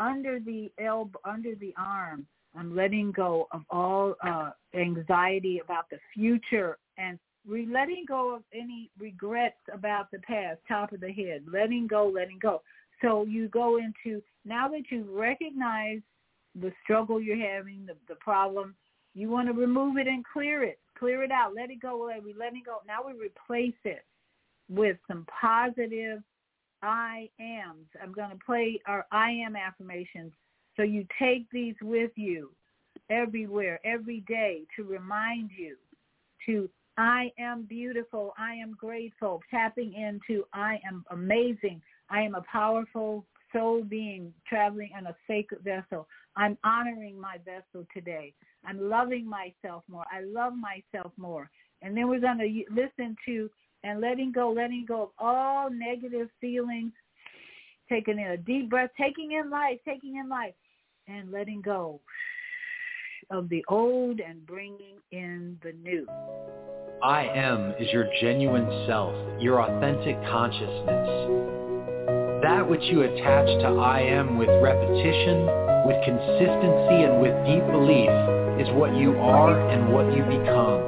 Under 0.00 0.40
the 0.40 0.72
elbow, 0.82 1.20
under 1.24 1.54
the 1.54 1.74
arm, 1.78 2.26
I'm 2.56 2.74
letting 2.74 3.12
go 3.12 3.46
of 3.52 3.62
all 3.70 4.16
uh, 4.24 4.50
anxiety 4.74 5.60
about 5.62 5.88
the 5.90 5.98
future 6.14 6.78
and 6.98 7.18
re- 7.46 7.68
letting 7.70 8.06
go 8.08 8.34
of 8.34 8.42
any 8.52 8.90
regrets 8.98 9.60
about 9.72 10.10
the 10.10 10.18
past, 10.20 10.58
top 10.66 10.92
of 10.92 11.00
the 11.00 11.12
head, 11.12 11.44
letting 11.52 11.86
go, 11.86 12.08
letting 12.08 12.38
go. 12.40 12.62
So 13.02 13.24
you 13.24 13.48
go 13.48 13.78
into, 13.78 14.22
now 14.44 14.68
that 14.68 14.84
you've 14.90 15.08
recognized 15.08 16.02
the 16.60 16.72
struggle 16.82 17.20
you're 17.20 17.36
having, 17.36 17.86
the, 17.86 17.94
the 18.08 18.16
problem, 18.16 18.74
you 19.14 19.28
want 19.28 19.48
to 19.48 19.52
remove 19.52 19.96
it 19.96 20.06
and 20.06 20.24
clear 20.24 20.64
it. 20.64 20.78
Clear 20.98 21.22
it 21.22 21.30
out. 21.30 21.54
Let 21.54 21.70
it 21.70 21.80
go. 21.80 22.10
We 22.24 22.34
let 22.34 22.52
it 22.52 22.64
go. 22.66 22.78
Now 22.86 22.98
we 23.06 23.12
replace 23.12 23.78
it 23.84 24.04
with 24.68 24.96
some 25.08 25.26
positive 25.40 26.22
I 26.82 27.28
ams. 27.38 27.86
I'm 28.02 28.12
going 28.12 28.30
to 28.30 28.38
play 28.44 28.80
our 28.86 29.06
I 29.12 29.30
am 29.30 29.56
affirmations. 29.56 30.32
So 30.76 30.82
you 30.82 31.06
take 31.18 31.50
these 31.50 31.74
with 31.82 32.12
you 32.14 32.50
everywhere, 33.10 33.80
every 33.84 34.20
day 34.20 34.62
to 34.76 34.84
remind 34.84 35.50
you 35.56 35.76
to 36.46 36.70
I 36.96 37.32
am 37.38 37.62
beautiful. 37.62 38.34
I 38.38 38.54
am 38.54 38.76
grateful. 38.78 39.40
Tapping 39.50 39.94
into 39.94 40.44
I 40.52 40.80
am 40.86 41.04
amazing. 41.10 41.80
I 42.10 42.22
am 42.22 42.34
a 42.34 42.42
powerful 42.42 43.24
soul 43.52 43.82
being 43.84 44.32
traveling 44.46 44.90
in 44.98 45.06
a 45.06 45.16
sacred 45.26 45.62
vessel. 45.62 46.06
I'm 46.36 46.58
honoring 46.64 47.18
my 47.18 47.38
vessel 47.38 47.86
today. 47.92 48.32
I'm 48.64 48.88
loving 48.88 49.26
myself 49.26 49.82
more. 49.88 50.04
I 50.12 50.22
love 50.22 50.52
myself 50.54 51.12
more. 51.16 51.50
And 51.82 51.96
then 51.96 52.08
we're 52.08 52.20
going 52.20 52.38
to 52.38 52.64
listen 52.74 53.16
to 53.26 53.50
and 53.84 54.00
letting 54.00 54.32
go, 54.32 54.50
letting 54.50 54.84
go 54.86 55.02
of 55.04 55.10
all 55.18 55.70
negative 55.70 56.28
feelings, 56.40 56.92
taking 57.88 58.18
in 58.18 58.26
a 58.26 58.36
deep 58.36 58.70
breath, 58.70 58.90
taking 58.98 59.32
in 59.32 59.50
life, 59.50 59.78
taking 59.84 60.16
in 60.16 60.28
life, 60.28 60.54
and 61.08 61.30
letting 61.30 61.60
go 61.60 62.00
of 63.30 63.48
the 63.48 63.64
old 63.68 64.20
and 64.20 64.44
bringing 64.46 64.96
in 65.12 65.58
the 65.62 65.72
new. 65.72 66.06
I 67.02 67.24
am 67.24 67.72
is 67.80 67.88
your 67.92 68.06
genuine 68.20 68.86
self, 68.86 69.14
your 69.40 69.62
authentic 69.62 70.16
consciousness. 70.28 71.40
That 72.42 72.68
which 72.68 72.82
you 72.82 73.02
attach 73.02 73.46
to 73.62 73.68
I 73.80 74.00
am 74.00 74.36
with 74.36 74.48
repetition, 74.60 75.46
with 75.86 75.96
consistency, 76.04 77.04
and 77.08 77.20
with 77.22 77.32
deep 77.46 77.64
belief 77.72 78.10
is 78.60 78.68
what 78.76 78.94
you 78.96 79.16
are 79.16 79.56
and 79.70 79.92
what 79.92 80.12
you 80.14 80.22
become. 80.24 80.79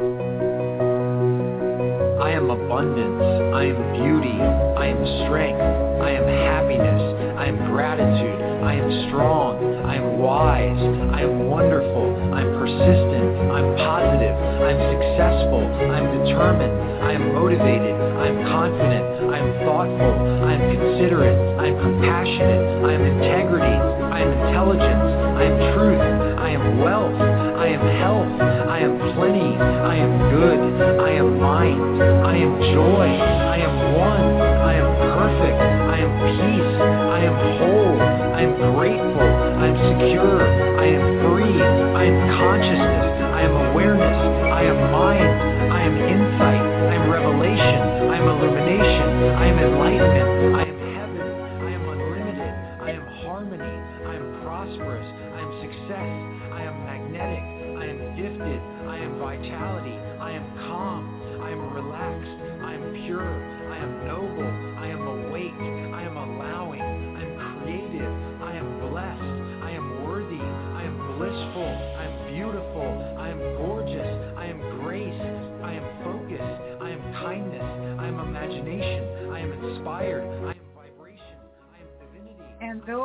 I 2.43 2.45
am 2.45 2.51
abundance. 2.51 3.23
I 3.55 3.71
am 3.71 3.79
beauty. 3.95 4.35
I 4.35 4.91
am 4.91 4.99
strength. 5.23 5.63
I 6.03 6.11
am 6.11 6.27
happiness. 6.27 7.03
I 7.39 7.47
am 7.47 7.71
gratitude. 7.71 8.35
I 8.67 8.83
am 8.83 8.91
strong. 9.07 9.63
I 9.87 10.03
am 10.03 10.19
wise. 10.19 10.83
I 11.15 11.23
am 11.23 11.47
wonderful. 11.47 12.11
I 12.35 12.43
am 12.43 12.51
persistent. 12.59 13.31
I'm 13.47 13.79
positive. 13.79 14.35
I'm 14.59 14.81
successful. 14.91 15.63
I'm 15.87 16.07
determined. 16.19 16.75
I 17.07 17.15
am 17.15 17.31
motivated. 17.31 17.95
I 17.95 18.27
am 18.27 18.39
confident. 18.51 19.07
I 19.31 19.39
am 19.39 19.51
thoughtful. 19.63 20.15
I 20.43 20.59
am 20.59 20.63
considerate. 20.75 21.39
I 21.63 21.71
am 21.71 21.79
compassionate. 21.79 22.63
I 22.83 22.91
am 22.91 23.03
integrity. 23.07 23.79
I 24.11 24.19
am 24.19 24.31
intelligence. 24.35 25.07
I 25.39 25.43
am 25.47 25.57
truth. 25.79 26.03
I 26.43 26.51
am 26.59 26.83
wealth. 26.83 27.15
I 27.23 27.67
am 27.71 27.87
health. 28.03 28.42
I 28.83 28.85
am 28.87 28.99
plenty. 29.15 29.57
I 29.63 29.95
am 29.95 30.13
good. 30.35 30.99
I 30.99 31.11
am 31.11 31.39
mind. 31.39 32.03
I 32.03 32.35
am 32.35 32.59
joy. 32.75 33.07
I 33.07 33.59
am 33.59 33.95
one. 33.95 34.43
I 34.43 34.75
am 34.75 34.91
perfect. 34.99 35.61
I 35.95 35.99
am 36.03 36.13
peace. 36.27 36.75
I 36.83 37.19
am 37.23 37.37
whole. 37.63 38.12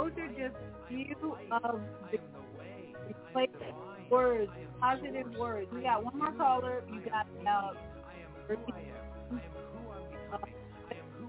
Those 0.07 0.17
are 0.19 0.27
just 0.27 0.55
few 0.89 1.15
of 1.51 1.81
the 2.11 2.19
replaced 3.07 3.51
words, 4.09 4.51
positive 4.79 5.27
words. 5.37 5.67
We 5.73 5.81
got 5.81 6.03
one 6.03 6.17
more 6.17 6.31
caller. 6.33 6.83
You 6.91 7.01
got 7.01 7.27
uh, 7.45 7.73
uh, 10.33 10.37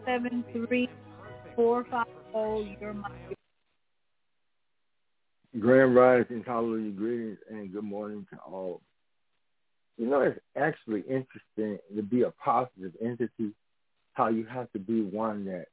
seven 0.07 0.45
three 0.53 0.89
four 1.57 1.85
five 1.91 2.07
zero. 2.33 2.65
You're 2.81 2.95
my 2.95 3.11
Grand 5.59 5.95
Rising, 5.95 6.45
hallelujah, 6.47 6.93
greetings, 6.93 7.39
and 7.51 7.73
good 7.73 7.83
morning 7.83 8.27
to 8.31 8.39
all. 8.39 8.81
You 9.97 10.07
know, 10.07 10.21
it's 10.21 10.39
actually 10.57 11.01
interesting 11.01 11.79
to 11.97 12.03
be 12.03 12.23
a 12.23 12.31
positive 12.31 12.93
entity, 13.03 13.53
how 14.13 14.29
you 14.29 14.45
have 14.45 14.71
to 14.73 14.79
be 14.79 15.03
one 15.03 15.45
that 15.47 15.67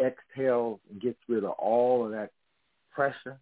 exhales 0.00 0.80
and 0.90 1.00
gets 1.00 1.18
rid 1.28 1.44
of 1.44 1.50
all 1.50 2.04
of 2.04 2.12
that 2.12 2.30
pressure. 2.92 3.38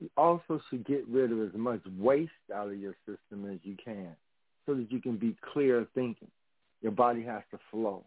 You 0.00 0.10
also 0.16 0.60
should 0.70 0.86
get 0.86 1.06
rid 1.08 1.32
of 1.32 1.40
as 1.40 1.54
much 1.54 1.80
waste 1.98 2.30
out 2.54 2.68
of 2.68 2.78
your 2.78 2.94
system 3.06 3.50
as 3.50 3.58
you 3.62 3.76
can 3.82 4.14
so 4.66 4.74
that 4.74 4.92
you 4.92 5.00
can 5.00 5.16
be 5.16 5.36
clear 5.52 5.86
thinking. 5.94 6.30
Your 6.82 6.92
body 6.92 7.24
has 7.24 7.42
to 7.50 7.58
flow. 7.70 8.04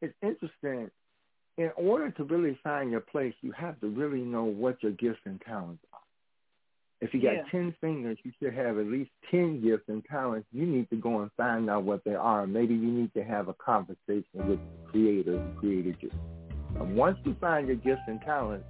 It's 0.00 0.14
interesting 0.22 0.90
in 1.56 1.70
order 1.76 2.10
to 2.10 2.24
really 2.24 2.58
find 2.64 2.90
your 2.90 3.00
place, 3.00 3.34
you 3.40 3.52
have 3.52 3.80
to 3.80 3.88
really 3.88 4.22
know 4.22 4.44
what 4.44 4.82
your 4.82 4.92
gifts 4.92 5.20
and 5.24 5.40
talents. 5.42 5.84
If 7.04 7.12
you 7.12 7.20
got 7.20 7.34
Yeah. 7.34 7.44
10 7.50 7.72
fingers, 7.82 8.16
you 8.24 8.32
should 8.38 8.54
have 8.54 8.78
at 8.78 8.86
least 8.86 9.10
10 9.30 9.60
gifts 9.60 9.90
and 9.90 10.02
talents. 10.06 10.48
You 10.52 10.64
need 10.64 10.88
to 10.88 10.96
go 10.96 11.20
and 11.20 11.30
find 11.32 11.68
out 11.68 11.84
what 11.84 12.02
they 12.02 12.14
are. 12.14 12.46
Maybe 12.46 12.74
you 12.74 12.90
need 12.90 13.12
to 13.12 13.22
have 13.22 13.48
a 13.48 13.54
conversation 13.54 14.48
with 14.48 14.58
the 14.58 14.90
creator 14.90 15.38
who 15.38 15.60
created 15.60 15.96
you. 16.00 16.10
And 16.80 16.96
once 16.96 17.18
you 17.24 17.34
find 17.34 17.66
your 17.66 17.76
gifts 17.76 18.00
and 18.06 18.22
talents, 18.22 18.64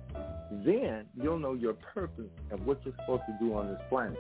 then 0.51 1.07
you'll 1.15 1.39
know 1.39 1.55
your 1.55 1.75
purpose 1.75 2.31
and 2.51 2.67
what 2.67 2.85
you're 2.85 2.95
supposed 3.03 3.23
to 3.27 3.37
do 3.39 3.55
on 3.55 3.69
this 3.69 3.81
planet. 3.89 4.19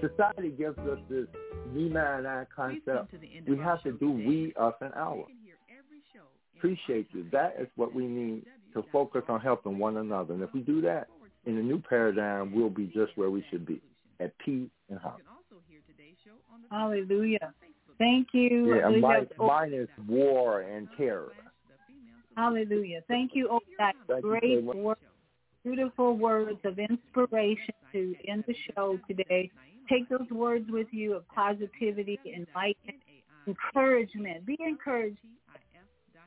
Society 0.00 0.50
gives 0.50 0.78
us 0.78 0.98
this 1.08 1.28
me, 1.72 1.88
mine, 1.88 2.18
and 2.18 2.26
I 2.26 2.46
concept. 2.54 3.14
We 3.46 3.56
have 3.58 3.80
to 3.84 3.92
do 3.92 4.10
we, 4.10 4.52
us, 4.56 4.74
and 4.80 4.92
our. 4.94 5.24
Appreciate 6.56 7.06
you. 7.12 7.26
That 7.30 7.54
is 7.60 7.68
what 7.76 7.94
we 7.94 8.06
need 8.06 8.44
to 8.74 8.82
focus 8.90 9.22
on 9.28 9.40
helping 9.40 9.78
one 9.78 9.98
another. 9.98 10.34
And 10.34 10.42
if 10.42 10.52
we 10.52 10.60
do 10.60 10.80
that, 10.82 11.08
in 11.46 11.56
the 11.56 11.62
new 11.62 11.80
paradigm, 11.80 12.52
we'll 12.52 12.70
be 12.70 12.86
just 12.86 13.16
where 13.16 13.30
we 13.30 13.44
should 13.50 13.66
be, 13.66 13.80
at 14.20 14.36
peace 14.38 14.68
and 14.88 14.98
harmony. 14.98 15.24
Hallelujah. 16.70 17.52
Thank 17.98 18.28
you. 18.32 18.74
Yeah, 18.74 18.88
mine, 19.00 19.26
mine 19.38 19.74
is 19.74 19.88
war 20.08 20.62
and 20.62 20.88
terror. 20.96 21.32
Hallelujah. 22.36 23.02
Thank 23.08 23.32
you, 23.34 23.48
oh 23.50 23.60
God. 23.78 23.92
Thank 24.08 24.22
Great 24.22 24.64
much. 24.64 24.98
beautiful 25.64 26.16
words 26.16 26.58
of 26.64 26.78
inspiration 26.78 27.74
to 27.92 28.14
end 28.26 28.44
the 28.46 28.54
show 28.74 28.98
today. 29.08 29.50
take 29.88 30.08
those 30.08 30.30
words 30.30 30.64
with 30.70 30.86
you 30.92 31.14
of 31.14 31.28
positivity, 31.28 32.18
enlightenment, 32.24 33.02
encouragement. 33.46 34.46
Be 34.46 34.56
encouraged 34.60 35.18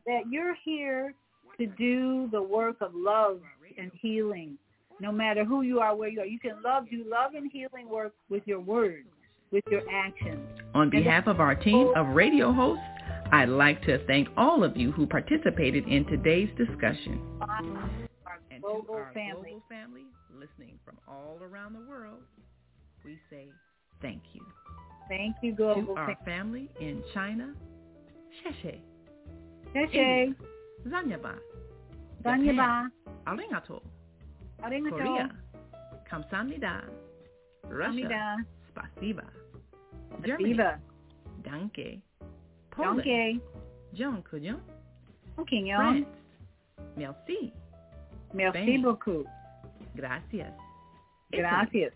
that 0.05 0.23
you're 0.29 0.55
here 0.63 1.13
to 1.57 1.65
do 1.65 2.27
the 2.31 2.41
work 2.41 2.75
of 2.81 2.91
love 2.93 3.39
and 3.77 3.91
healing. 4.01 4.57
No 4.99 5.11
matter 5.11 5.43
who 5.43 5.61
you 5.63 5.79
are, 5.79 5.95
where 5.95 6.09
you 6.09 6.21
are, 6.21 6.25
you 6.25 6.39
can 6.39 6.61
love, 6.63 6.85
do 6.89 7.03
love 7.09 7.33
and 7.35 7.51
healing 7.51 7.89
work 7.89 8.13
with 8.29 8.43
your 8.45 8.59
words, 8.59 9.07
with 9.51 9.63
your 9.69 9.81
actions. 9.91 10.47
On 10.73 10.89
behalf 10.89 11.27
of 11.27 11.39
our 11.39 11.55
team 11.55 11.91
of 11.95 12.07
radio 12.15 12.51
hosts, 12.51 12.83
I'd 13.31 13.49
like 13.49 13.81
to 13.83 14.05
thank 14.05 14.27
all 14.37 14.63
of 14.63 14.77
you 14.77 14.91
who 14.91 15.07
participated 15.07 15.87
in 15.87 16.05
today's 16.05 16.49
discussion. 16.57 17.19
Our 17.41 17.61
global 18.61 18.95
our 18.95 19.11
family. 19.13 19.51
global 19.51 19.63
family 19.69 20.05
listening 20.33 20.79
from 20.85 20.97
all 21.07 21.37
around 21.41 21.73
the 21.73 21.81
world, 21.89 22.21
we 23.03 23.17
say 23.29 23.47
thank 24.01 24.21
you. 24.33 24.41
Thank 25.09 25.35
you, 25.41 25.51
To 25.51 25.57
global 25.57 25.97
our 25.97 26.17
family. 26.25 26.69
in 26.79 27.03
China, 27.13 27.53
Sheshe. 28.41 28.79
Sheshe. 29.75 30.35
Zanyaba. 30.87 31.35
Zanyaba. 32.23 32.89
Arigato. 33.27 33.81
Arigato. 34.63 34.95
Korea. 34.95 35.29
Kamsamnida. 36.09 36.83
Russia. 37.69 38.37
Spasiba. 38.69 39.23
Germany. 40.23 40.53
Viva. 40.53 40.79
Danke. 41.43 42.01
Poland. 42.71 42.97
Danke. 42.97 43.39
John 43.93 44.23
Kujon. 44.23 44.59
Quignon. 45.47 45.77
France. 45.77 46.07
Merci. 46.97 47.53
Merci 48.33 48.61
Spain. 48.63 48.81
beaucoup. 48.81 49.25
Gracias. 49.95 50.53
Gracias. 51.31 51.93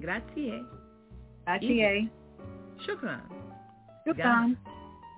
Grazie. 0.00 0.64
Grazie. 1.46 2.10
Shukran. 2.86 3.22
Shukran. 4.06 4.56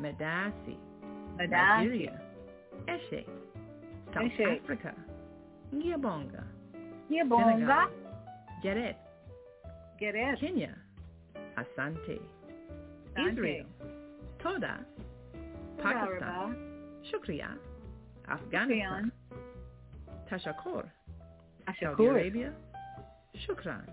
Medasi. 0.01 0.77
Medasi. 1.39 1.87
Nigeria. 1.87 2.21
Eshe. 2.87 3.25
South 4.13 4.33
Eshe. 4.33 4.61
Africa. 4.61 4.95
Ngiyabonga. 5.73 6.45
Senegal. 7.13 7.89
Geret. 8.63 8.97
Geret. 9.99 10.39
Kenya. 10.39 10.75
Asante. 11.57 12.19
Asante. 13.15 13.33
Israel. 13.33 13.67
Toda. 14.43 14.81
Pakistan. 15.83 16.57
Shukriya. 17.11 17.59
Afghanistan. 18.29 19.13
Tashakor. 20.31 20.89
Saudi 21.81 22.07
Arabia. 22.07 22.53
Shukran. 23.47 23.85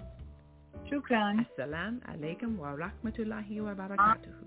Shukran. 0.89 1.45
Assalamu 1.45 1.99
alaikum 2.07 2.57
wa 2.57 2.75
rahmatullahi 2.75 3.61
wa 3.61 3.73
barakatuhu. 3.73 4.45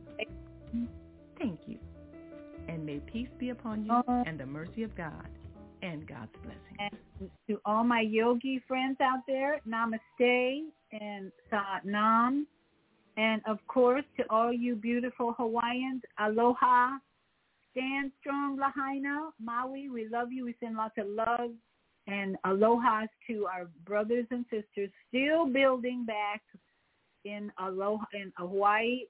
Thank 1.38 1.60
you. 1.66 1.78
And 2.68 2.86
may 2.86 3.00
peace 3.00 3.28
be 3.38 3.50
upon 3.50 3.84
you 3.84 3.92
Uh, 3.92 4.22
and 4.26 4.38
the 4.38 4.46
mercy 4.46 4.82
of 4.84 4.94
God 4.96 5.26
and 5.82 6.06
God's 6.06 6.32
blessing. 6.42 6.76
And 6.78 7.30
to 7.48 7.60
all 7.64 7.84
my 7.84 8.00
yogi 8.00 8.62
friends 8.66 8.98
out 9.00 9.20
there, 9.26 9.60
namaste 9.68 10.62
and 10.92 11.32
sat 11.50 11.84
nam. 11.84 12.46
And 13.16 13.42
of 13.46 13.58
course, 13.66 14.04
to 14.16 14.24
all 14.30 14.52
you 14.52 14.74
beautiful 14.76 15.34
Hawaiians, 15.36 16.02
aloha. 16.18 16.96
Stand 17.72 18.12
strong, 18.20 18.58
Lahaina. 18.58 19.30
Maui, 19.40 19.88
we 19.88 20.08
love 20.08 20.32
you. 20.32 20.44
We 20.44 20.54
send 20.60 20.76
lots 20.76 20.94
of 20.98 21.06
love 21.08 21.50
and 22.06 22.36
alohas 22.44 23.08
to 23.28 23.46
our 23.46 23.68
brothers 23.84 24.26
and 24.30 24.44
sisters 24.50 24.90
still 25.08 25.46
building 25.46 26.04
back 26.04 26.42
in 27.24 27.52
aloha 27.60 28.04
in 28.14 28.32
Hawaii. 28.36 29.02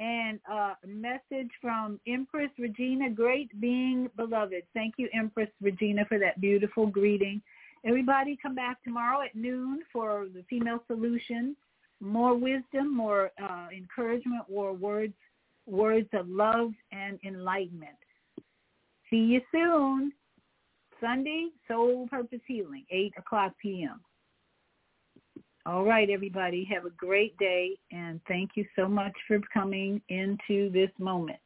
And 0.00 0.40
uh, 0.50 0.74
a 0.82 0.86
message 0.86 1.50
from 1.60 2.00
Empress 2.08 2.48
Regina, 2.58 3.10
great 3.10 3.48
being 3.60 4.08
beloved. 4.16 4.62
Thank 4.72 4.94
you, 4.96 5.10
Empress 5.12 5.50
Regina, 5.60 6.06
for 6.08 6.18
that 6.18 6.40
beautiful 6.40 6.86
greeting. 6.86 7.42
Everybody 7.84 8.38
come 8.40 8.54
back 8.54 8.82
tomorrow 8.82 9.20
at 9.20 9.34
noon 9.34 9.80
for 9.92 10.26
the 10.34 10.42
Female 10.48 10.82
Solution. 10.86 11.54
More 12.00 12.34
wisdom, 12.34 12.96
more 12.96 13.30
uh, 13.42 13.66
encouragement, 13.76 14.44
more 14.50 14.72
words, 14.72 15.12
words 15.66 16.08
of 16.14 16.26
love 16.30 16.72
and 16.92 17.18
enlightenment. 17.22 17.92
See 19.10 19.16
you 19.16 19.42
soon. 19.52 20.12
Sunday, 20.98 21.48
Soul 21.68 22.08
Purpose 22.10 22.40
Healing, 22.46 22.84
8 22.90 23.14
o'clock 23.18 23.52
p.m. 23.60 24.00
All 25.66 25.84
right, 25.84 26.08
everybody. 26.08 26.66
Have 26.72 26.86
a 26.86 26.90
great 26.90 27.36
day, 27.36 27.76
and 27.92 28.18
thank 28.26 28.52
you 28.54 28.64
so 28.74 28.88
much 28.88 29.12
for 29.28 29.38
coming 29.52 30.00
into 30.08 30.70
this 30.70 30.90
moment. 30.98 31.38